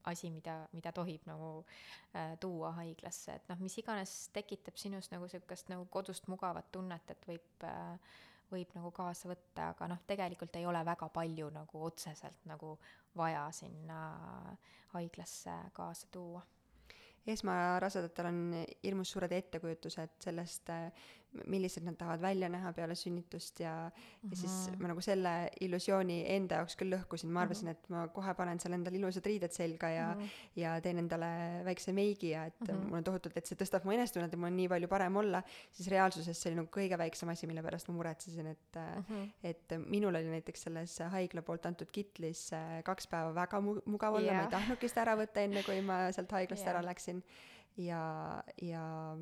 asi, 0.07 0.29
mida, 0.31 0.61
mida 0.71 0.91
tohib 0.95 1.25
nagu 1.27 1.65
äh, 2.15 2.37
tuua 2.39 2.71
haiglasse, 2.79 3.35
et 3.35 3.51
noh, 3.51 3.59
mis 3.59 3.75
iganes 3.81 4.15
tekitab 4.33 4.79
sinus 4.79 5.11
nagu 5.11 5.27
sihukest 5.27 5.69
nagu 5.73 5.85
kodust 5.91 6.27
mugavat 6.31 6.71
tunnet, 6.71 7.11
et 7.11 7.27
võib 7.27 7.67
äh, 7.67 8.17
võib 8.51 8.71
nagu 8.75 8.91
kaasa 8.95 9.29
võtta, 9.29 9.71
aga 9.73 9.89
noh, 9.91 9.99
tegelikult 10.09 10.55
ei 10.57 10.65
ole 10.65 10.81
väga 10.85 11.09
palju 11.13 11.49
nagu 11.53 11.83
otseselt 11.85 12.47
nagu 12.49 12.75
vaja 13.17 13.45
sinna 13.55 13.99
haiglasse 14.93 15.55
kaasa 15.77 16.09
tuua. 16.11 16.41
Esmarasedatel 17.29 18.29
on 18.29 18.39
hirmus 18.83 19.11
suured 19.13 19.33
ettekujutused 19.35 20.15
sellest, 20.23 20.71
millised 21.45 21.83
nad 21.85 21.97
tahavad 21.97 22.21
välja 22.21 22.49
näha 22.49 22.71
peale 22.73 22.95
sünnitust 22.95 23.59
ja 23.59 23.73
mm, 23.73 23.89
-hmm. 23.91 24.31
ja 24.31 24.37
siis 24.37 24.79
ma 24.79 24.87
nagu 24.87 25.01
selle 25.01 25.33
illusiooni 25.61 26.23
enda 26.35 26.61
jaoks 26.61 26.75
küll 26.79 26.93
lõhkusin, 26.93 27.29
ma 27.29 27.43
arvasin 27.45 27.69
et 27.73 27.89
ma 27.93 28.07
kohe 28.13 28.33
panen 28.33 28.59
seal 28.59 28.73
endale 28.73 28.97
ilusad 28.97 29.25
riided 29.25 29.53
selga 29.53 29.89
ja 29.89 30.07
mm, 30.15 30.21
-hmm. 30.21 30.29
ja 30.55 30.71
teen 30.81 30.97
endale 30.97 31.29
väikse 31.65 31.93
meigi 31.93 32.29
ja 32.29 32.45
et 32.45 32.59
mm 32.59 32.67
-hmm. 32.67 32.87
mul 32.87 32.97
on 32.97 33.03
tohutult, 33.03 33.37
et 33.37 33.45
see 33.45 33.57
tõstab 33.59 33.85
mu 33.85 33.91
enesetunnet 33.91 34.31
ja 34.31 34.37
mul 34.37 34.47
on 34.47 34.57
nii 34.57 34.69
palju 34.69 34.87
parem 34.87 35.15
olla, 35.15 35.43
siis 35.71 35.87
reaalsuses 35.87 36.41
see 36.41 36.51
oli 36.51 36.61
nagu 36.61 36.69
kõige 36.79 36.97
väiksem 36.97 37.29
asi, 37.29 37.47
mille 37.47 37.63
pärast 37.63 37.87
ma 37.87 37.93
muretsesin, 37.93 38.47
et 38.47 38.75
mm, 38.75 39.03
-hmm. 39.03 39.29
et 39.43 39.77
minul 39.85 40.15
oli 40.15 40.29
näiteks 40.29 40.63
selles 40.63 40.99
haigla 40.99 41.41
poolt 41.41 41.65
antud 41.65 41.91
kitlis 41.91 42.53
äh, 42.53 42.83
kaks 42.83 43.07
päeva 43.07 43.35
väga 43.35 43.61
mu-, 43.61 43.81
mugav 43.85 44.13
olla 44.13 44.31
yeah., 44.31 44.37
ma 44.37 44.43
ei 44.43 44.51
tahtnudki 44.51 44.89
seda 44.89 45.01
ära 45.01 45.15
võtta, 45.15 45.39
enne 45.39 45.63
kui 45.63 45.81
ma 45.81 46.11
sealt 46.11 46.31
haiglast 46.31 46.65
yeah. 46.65 46.75
ära 46.75 46.85
läksin 46.85 47.23
ja, 47.77 48.43
ja 48.61 49.15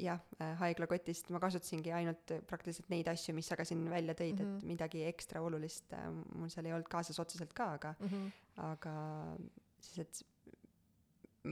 jah 0.00 0.20
äh,, 0.40 0.54
haiglakotist 0.60 1.30
ma 1.34 1.40
kasutasingi 1.42 1.92
ainult 1.94 2.34
praktiliselt 2.48 2.90
neid 2.92 3.08
asju, 3.12 3.34
mis 3.36 3.50
sa 3.50 3.58
ka 3.58 3.66
siin 3.68 3.84
välja 3.90 4.14
tõid 4.18 4.38
mm, 4.38 4.38
-hmm. 4.38 4.56
et 4.56 4.62
mhm. 4.62 4.72
midagi 4.74 5.04
ekstra 5.08 5.42
olulist 5.44 5.92
äh, 5.96 6.08
mul 6.10 6.50
seal 6.52 6.66
ei 6.66 6.74
olnud 6.76 6.88
kaasas 6.90 7.20
otseselt 7.22 7.52
ka, 7.56 7.72
aga 7.78 7.94
mm, 7.98 8.08
-hmm. 8.08 8.30
aga 8.70 8.94
siis, 9.80 9.98
et 9.98 10.22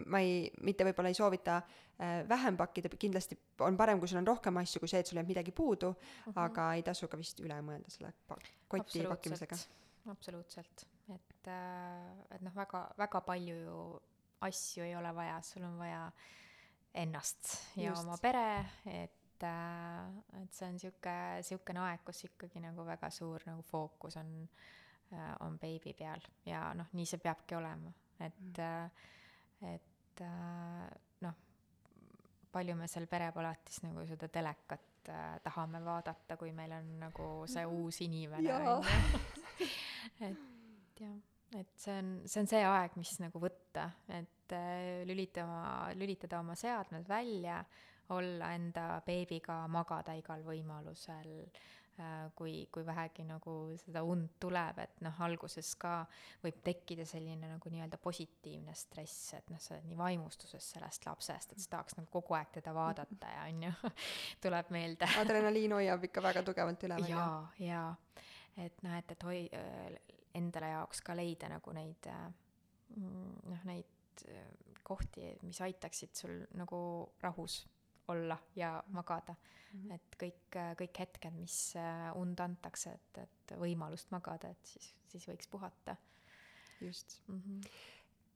ma 0.09 0.21
ei, 0.21 0.51
mitte 0.63 0.85
võib-olla 0.85 1.13
ei 1.13 1.17
soovita 1.17 1.61
äh, 1.63 2.29
vähem 2.29 2.57
pakkida, 2.57 2.89
kindlasti 2.89 3.39
on 3.65 3.77
parem, 3.77 4.01
kui 4.01 4.09
sul 4.09 4.21
on 4.21 4.27
rohkem 4.27 4.57
asju, 4.63 4.81
kui 4.81 4.89
see, 4.89 5.01
et 5.01 5.07
sul 5.07 5.21
jääb 5.21 5.29
midagi 5.29 5.53
puudu 5.53 5.93
mm, 5.93 6.33
-hmm. 6.33 6.41
aga 6.45 6.73
ei 6.75 6.83
tasu 6.83 7.09
ka 7.09 7.17
vist 7.17 7.41
üle 7.41 7.61
mõelda 7.63 7.91
selle 7.91 8.13
koti 8.69 9.07
pakkimisega. 9.07 9.57
absoluutselt, 10.07 10.87
et 11.15 11.49
äh,, 11.49 12.35
et 12.35 12.43
noh, 12.43 12.55
väga, 12.55 12.89
väga 12.99 13.21
palju 13.21 13.57
ju 13.65 13.79
asju 14.41 14.85
ei 14.85 14.97
ole 14.97 15.15
vaja, 15.15 15.41
sul 15.43 15.63
on 15.63 15.79
vaja 15.79 16.07
äh, 16.07 16.13
ennast 16.95 17.53
ja 17.77 17.91
Just. 17.91 18.03
oma 18.03 18.17
pere, 18.23 18.65
et 18.87 19.45
äh, 19.47 20.43
et 20.43 20.53
see 20.55 20.69
on 20.69 20.79
sihuke, 20.81 21.15
sihukene 21.47 21.85
aeg, 21.85 22.03
kus 22.07 22.25
ikkagi 22.29 22.63
nagu 22.65 22.87
väga 22.87 23.11
suur 23.15 23.45
nagu 23.47 23.63
fookus 23.63 24.19
on 24.21 24.33
äh,, 25.13 25.35
on 25.45 25.59
beebi 25.59 25.95
peal 25.99 26.23
ja 26.47 26.69
noh, 26.79 26.91
nii 26.93 27.07
see 27.07 27.23
peabki 27.23 27.59
olema, 27.59 27.93
et 28.21 28.41
mm., 28.41 28.65
äh, 28.65 29.75
et 29.75 30.23
noh, 31.23 31.35
palju 32.53 32.75
me 32.75 32.89
seal 32.91 33.07
perepalatis 33.11 33.83
nagu 33.85 34.03
seda 34.09 34.29
telekat 34.33 35.11
äh, 35.13 35.39
tahame 35.45 35.83
vaadata, 35.85 36.37
kui 36.41 36.53
meil 36.53 36.75
on 36.81 36.93
nagu 37.05 37.31
see 37.47 37.65
mm. 37.65 37.81
uus 37.83 38.01
inimene 38.07 38.55
on 38.55 38.69
ju. 38.69 39.69
et 40.29 41.03
jah 41.05 41.19
et 41.57 41.71
see 41.81 41.95
on, 41.97 42.09
see 42.29 42.43
on 42.43 42.51
see 42.51 42.65
aeg, 42.67 42.97
mis 43.01 43.15
nagu 43.23 43.41
võtta, 43.41 43.89
et 44.13 44.53
äh, 44.57 45.03
lülita 45.09 45.45
oma, 45.47 45.63
lülitada 45.97 46.43
oma 46.43 46.57
seadmed 46.59 47.09
välja, 47.09 47.63
olla 48.13 48.53
enda 48.57 49.03
beebiga, 49.05 49.67
magada 49.69 50.15
igal 50.17 50.41
võimalusel 50.47 51.29
äh,, 51.45 52.29
kui, 52.37 52.63
kui 52.73 52.85
vähegi 52.87 53.25
nagu 53.29 53.55
seda 53.83 54.01
und 54.07 54.31
tuleb, 54.41 54.79
et 54.85 55.01
noh, 55.05 55.17
alguses 55.27 55.75
ka 55.81 55.95
võib 56.45 56.61
tekkida 56.65 57.05
selline 57.09 57.51
nagu 57.51 57.73
nii-öelda 57.73 58.01
positiivne 58.01 58.73
stress, 58.77 59.35
et 59.37 59.49
noh, 59.53 59.61
sa 59.61 59.75
oled 59.77 59.89
nii 59.91 59.99
vaimustuses 60.01 60.71
sellest 60.75 61.05
lapsest, 61.09 61.53
et 61.53 61.65
sa 61.65 61.75
tahaks 61.77 61.99
nagu 62.01 62.09
kogu 62.13 62.37
aeg 62.39 62.53
teda 62.61 62.73
vaadata 62.77 63.33
ja 63.35 63.45
on 63.49 63.67
ju, 63.69 63.73
tuleb 64.45 64.73
meelde. 64.77 65.09
adrenaliin 65.21 65.77
hoiab 65.81 66.09
ikka 66.09 66.25
väga 66.31 66.45
tugevalt 66.49 66.89
üleval. 66.89 67.11
jaa, 67.13 67.43
jaa, 67.61 67.91
et 68.57 68.85
noh, 68.85 68.97
et, 69.01 69.17
et 69.17 69.29
hoi- 69.29 69.51
endale 70.37 70.73
jaoks 70.73 71.03
ka 71.05 71.17
leida 71.17 71.51
nagu 71.53 71.73
neid 71.77 72.09
äh, 72.11 72.29
mm, 72.97 73.35
noh, 73.51 73.67
neid 73.69 74.25
äh, 74.29 74.47
kohti, 74.87 75.33
mis 75.45 75.61
aitaksid 75.65 76.17
sul 76.17 76.41
nagu 76.59 76.81
rahus 77.23 77.61
olla 78.09 78.39
ja 78.57 78.83
magada 78.89 79.35
mm. 79.35 79.81
-hmm. 79.81 79.95
et 79.95 80.17
kõik, 80.23 80.57
äh, 80.57 80.73
kõik 80.81 81.03
hetked, 81.05 81.37
mis 81.37 81.75
und 82.15 82.41
antakse, 82.41 82.91
et, 82.91 83.23
et 83.25 83.59
võimalust 83.59 84.11
magada, 84.11 84.51
et 84.51 84.67
siis, 84.67 84.95
siis 85.07 85.29
võiks 85.29 85.49
puhata. 85.51 85.97
just 86.81 87.23
mm. 87.29 87.43
-hmm 87.47 87.71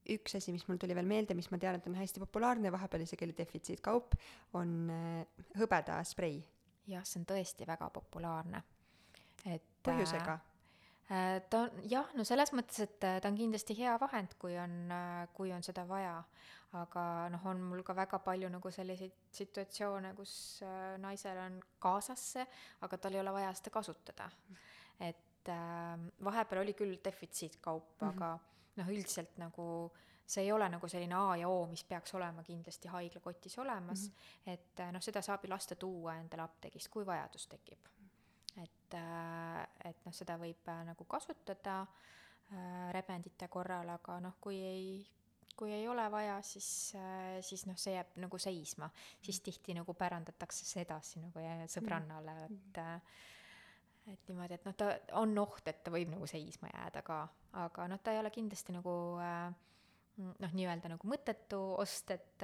üks 0.03 0.35
asi, 0.35 0.51
mis 0.53 0.67
mul 0.67 0.77
tuli 0.83 0.95
veel 0.95 1.07
meelde, 1.07 1.35
mis 1.35 1.47
ma 1.51 1.59
tean, 1.59 1.77
et 1.79 1.87
on 1.87 1.95
hästi 1.95 2.21
populaarne, 2.21 2.73
vahepeal 2.73 3.05
isegi 3.05 3.25
oli 3.25 3.37
defitsiitkaup, 3.39 4.15
on 4.53 4.91
hõbedasprei. 5.55 6.43
jah, 6.87 7.05
see 7.07 7.21
on 7.21 7.27
tõesti 7.27 7.67
väga 7.67 7.91
populaarne, 7.91 8.63
et 9.47 9.63
põhjusega 9.87 10.33
Äh, 10.33 10.52
ta 11.51 11.65
on 11.67 11.83
jah, 11.91 12.09
no 12.17 12.25
selles 12.25 12.53
mõttes, 12.57 12.79
et 12.85 13.05
äh, 13.05 13.19
ta 13.21 13.31
on 13.31 13.37
kindlasti 13.37 13.77
hea 13.77 13.95
vahend, 14.01 14.37
kui 14.41 14.55
on, 14.61 14.77
äh, 14.95 15.25
kui 15.37 15.53
on 15.53 15.65
seda 15.65 15.85
vaja. 15.89 16.23
aga 16.73 17.03
noh, 17.29 17.43
on 17.51 17.59
mul 17.69 17.83
ka 17.85 17.93
väga 17.93 18.17
palju 18.25 18.49
nagu 18.49 18.71
selliseid 18.73 19.13
situatsioone, 19.37 20.15
kus 20.17 20.63
naisel 21.03 21.37
on 21.43 21.59
kaasas 21.85 22.23
see, 22.37 22.47
aga 22.87 22.97
tal 22.97 23.13
ei 23.13 23.21
ole 23.21 23.35
vaja 23.35 23.51
seda 23.59 23.75
kasutada. 23.75 24.31
et 25.01 25.53
äh, 25.53 26.07
vahepeal 26.25 26.63
oli 26.63 26.73
küll 26.73 26.97
defitsiitkaup 27.05 28.01
mm, 28.01 28.09
-hmm. 28.09 28.15
aga 28.15 28.39
noh, 28.81 28.89
üldiselt 28.89 29.37
nagu 29.37 29.67
see 30.25 30.45
ei 30.47 30.53
ole 30.53 30.69
nagu 30.69 30.89
selline 30.89 31.15
A 31.15 31.37
ja 31.37 31.49
O, 31.49 31.67
mis 31.67 31.85
peaks 31.85 32.15
olema 32.15 32.43
kindlasti 32.43 32.89
haiglakotis 32.89 33.59
olemas 33.59 34.09
mm, 34.09 34.15
-hmm. 34.15 34.53
et 34.53 34.93
noh, 34.93 35.03
seda 35.03 35.23
saab 35.23 35.45
ju 35.45 35.51
lasta 35.51 35.75
tuua 35.75 36.17
endale 36.17 36.43
apteegist, 36.43 36.89
kui 36.89 37.07
vajadus 37.07 37.47
tekib 37.47 37.93
et, 38.93 38.99
äh, 38.99 39.91
et 39.91 40.05
noh, 40.07 40.15
seda 40.15 40.37
võib 40.41 40.69
äh, 40.69 40.85
nagu 40.87 41.07
kasutada 41.09 41.83
äh, 41.83 42.93
rebendite 42.95 43.49
korral, 43.49 43.89
aga 43.95 44.19
noh, 44.21 44.37
kui 44.41 44.61
ei, 44.61 44.87
kui 45.57 45.73
ei 45.73 45.87
ole 45.89 46.05
vaja, 46.13 46.39
siis, 46.43 46.95
siis 47.45 47.67
noh, 47.69 47.77
see 47.77 47.97
jääb 47.97 48.17
nagu 48.23 48.39
seisma, 48.41 48.89
siis 49.21 49.41
mm. 49.41 49.45
tihti 49.49 49.77
nagu 49.77 49.95
pärandatakse 49.95 50.65
see 50.65 50.85
edasi 50.85 51.21
nagu 51.21 51.45
sõbrannale, 51.69 52.39
mm. 52.49 52.63
et 52.73 53.29
et 54.11 54.25
niimoodi, 54.27 54.57
et 54.57 54.65
noh, 54.67 54.75
ta 54.75 54.89
on 55.21 55.37
oht, 55.39 55.69
et 55.71 55.85
ta 55.85 55.93
võib 55.95 56.09
nagu 56.11 56.27
seisma 56.27 56.73
jääda 56.73 57.05
ka, 57.07 57.21
aga 57.63 57.85
noh, 57.87 58.01
ta 58.03 58.11
ei 58.11 58.19
ole 58.19 58.33
kindlasti 58.35 58.75
nagu 58.75 58.95
noh, 59.13 60.57
nii-öelda 60.57 60.91
nagu 60.91 61.07
mõttetu 61.07 61.61
ost, 61.79 62.11
et, 62.11 62.43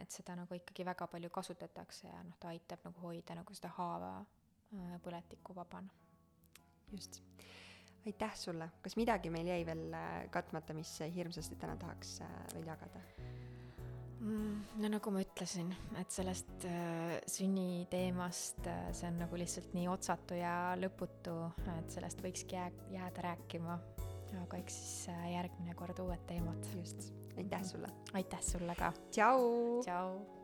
et 0.00 0.14
seda 0.14 0.38
nagu 0.38 0.56
ikkagi 0.56 0.86
väga 0.86 1.10
palju 1.10 1.28
kasutatakse 1.34 2.08
ja 2.08 2.22
noh, 2.24 2.38
ta 2.40 2.54
aitab 2.54 2.86
nagu 2.88 3.04
hoida 3.04 3.36
nagu 3.36 3.58
seda 3.58 3.74
haava 3.76 4.14
põletikuvabana. 5.04 5.88
just. 6.92 7.22
aitäh 8.06 8.34
sulle, 8.36 8.68
kas 8.82 8.96
midagi 9.00 9.30
meil 9.32 9.48
jäi 9.48 9.62
veel 9.66 9.86
äh, 9.96 10.26
katmata, 10.30 10.74
mis 10.76 10.98
hirmsasti 11.14 11.56
täna 11.56 11.76
tahaks 11.80 12.20
äh, 12.20 12.36
veel 12.54 12.68
jagada? 12.74 13.00
Mm, 14.24 14.60
no 14.80 14.88
nagu 14.88 15.12
ma 15.12 15.20
ütlesin, 15.20 15.68
et 16.00 16.12
sellest 16.14 16.64
äh, 16.64 17.18
sünniteemast 17.28 18.64
äh, 18.70 18.86
see 18.96 19.10
on 19.10 19.18
nagu 19.20 19.36
lihtsalt 19.36 19.74
nii 19.76 19.88
otsatu 19.92 20.38
ja 20.38 20.54
lõputu, 20.80 21.34
et 21.74 21.92
sellest 21.92 22.24
võikski 22.24 22.56
jää, 22.56 22.70
jääda 22.94 23.26
rääkima. 23.28 23.76
aga 24.40 24.58
eks 24.58 24.78
siis 24.80 25.10
äh, 25.12 25.26
järgmine 25.34 25.76
kord 25.76 26.00
uued 26.00 26.24
teemad. 26.30 26.72
just, 26.78 27.12
aitäh 27.36 27.68
sulle. 27.68 27.92
aitäh 28.14 28.40
sulle 28.42 28.78
ka. 28.80 28.94
tšau. 29.10 29.44
tšau. 29.84 30.43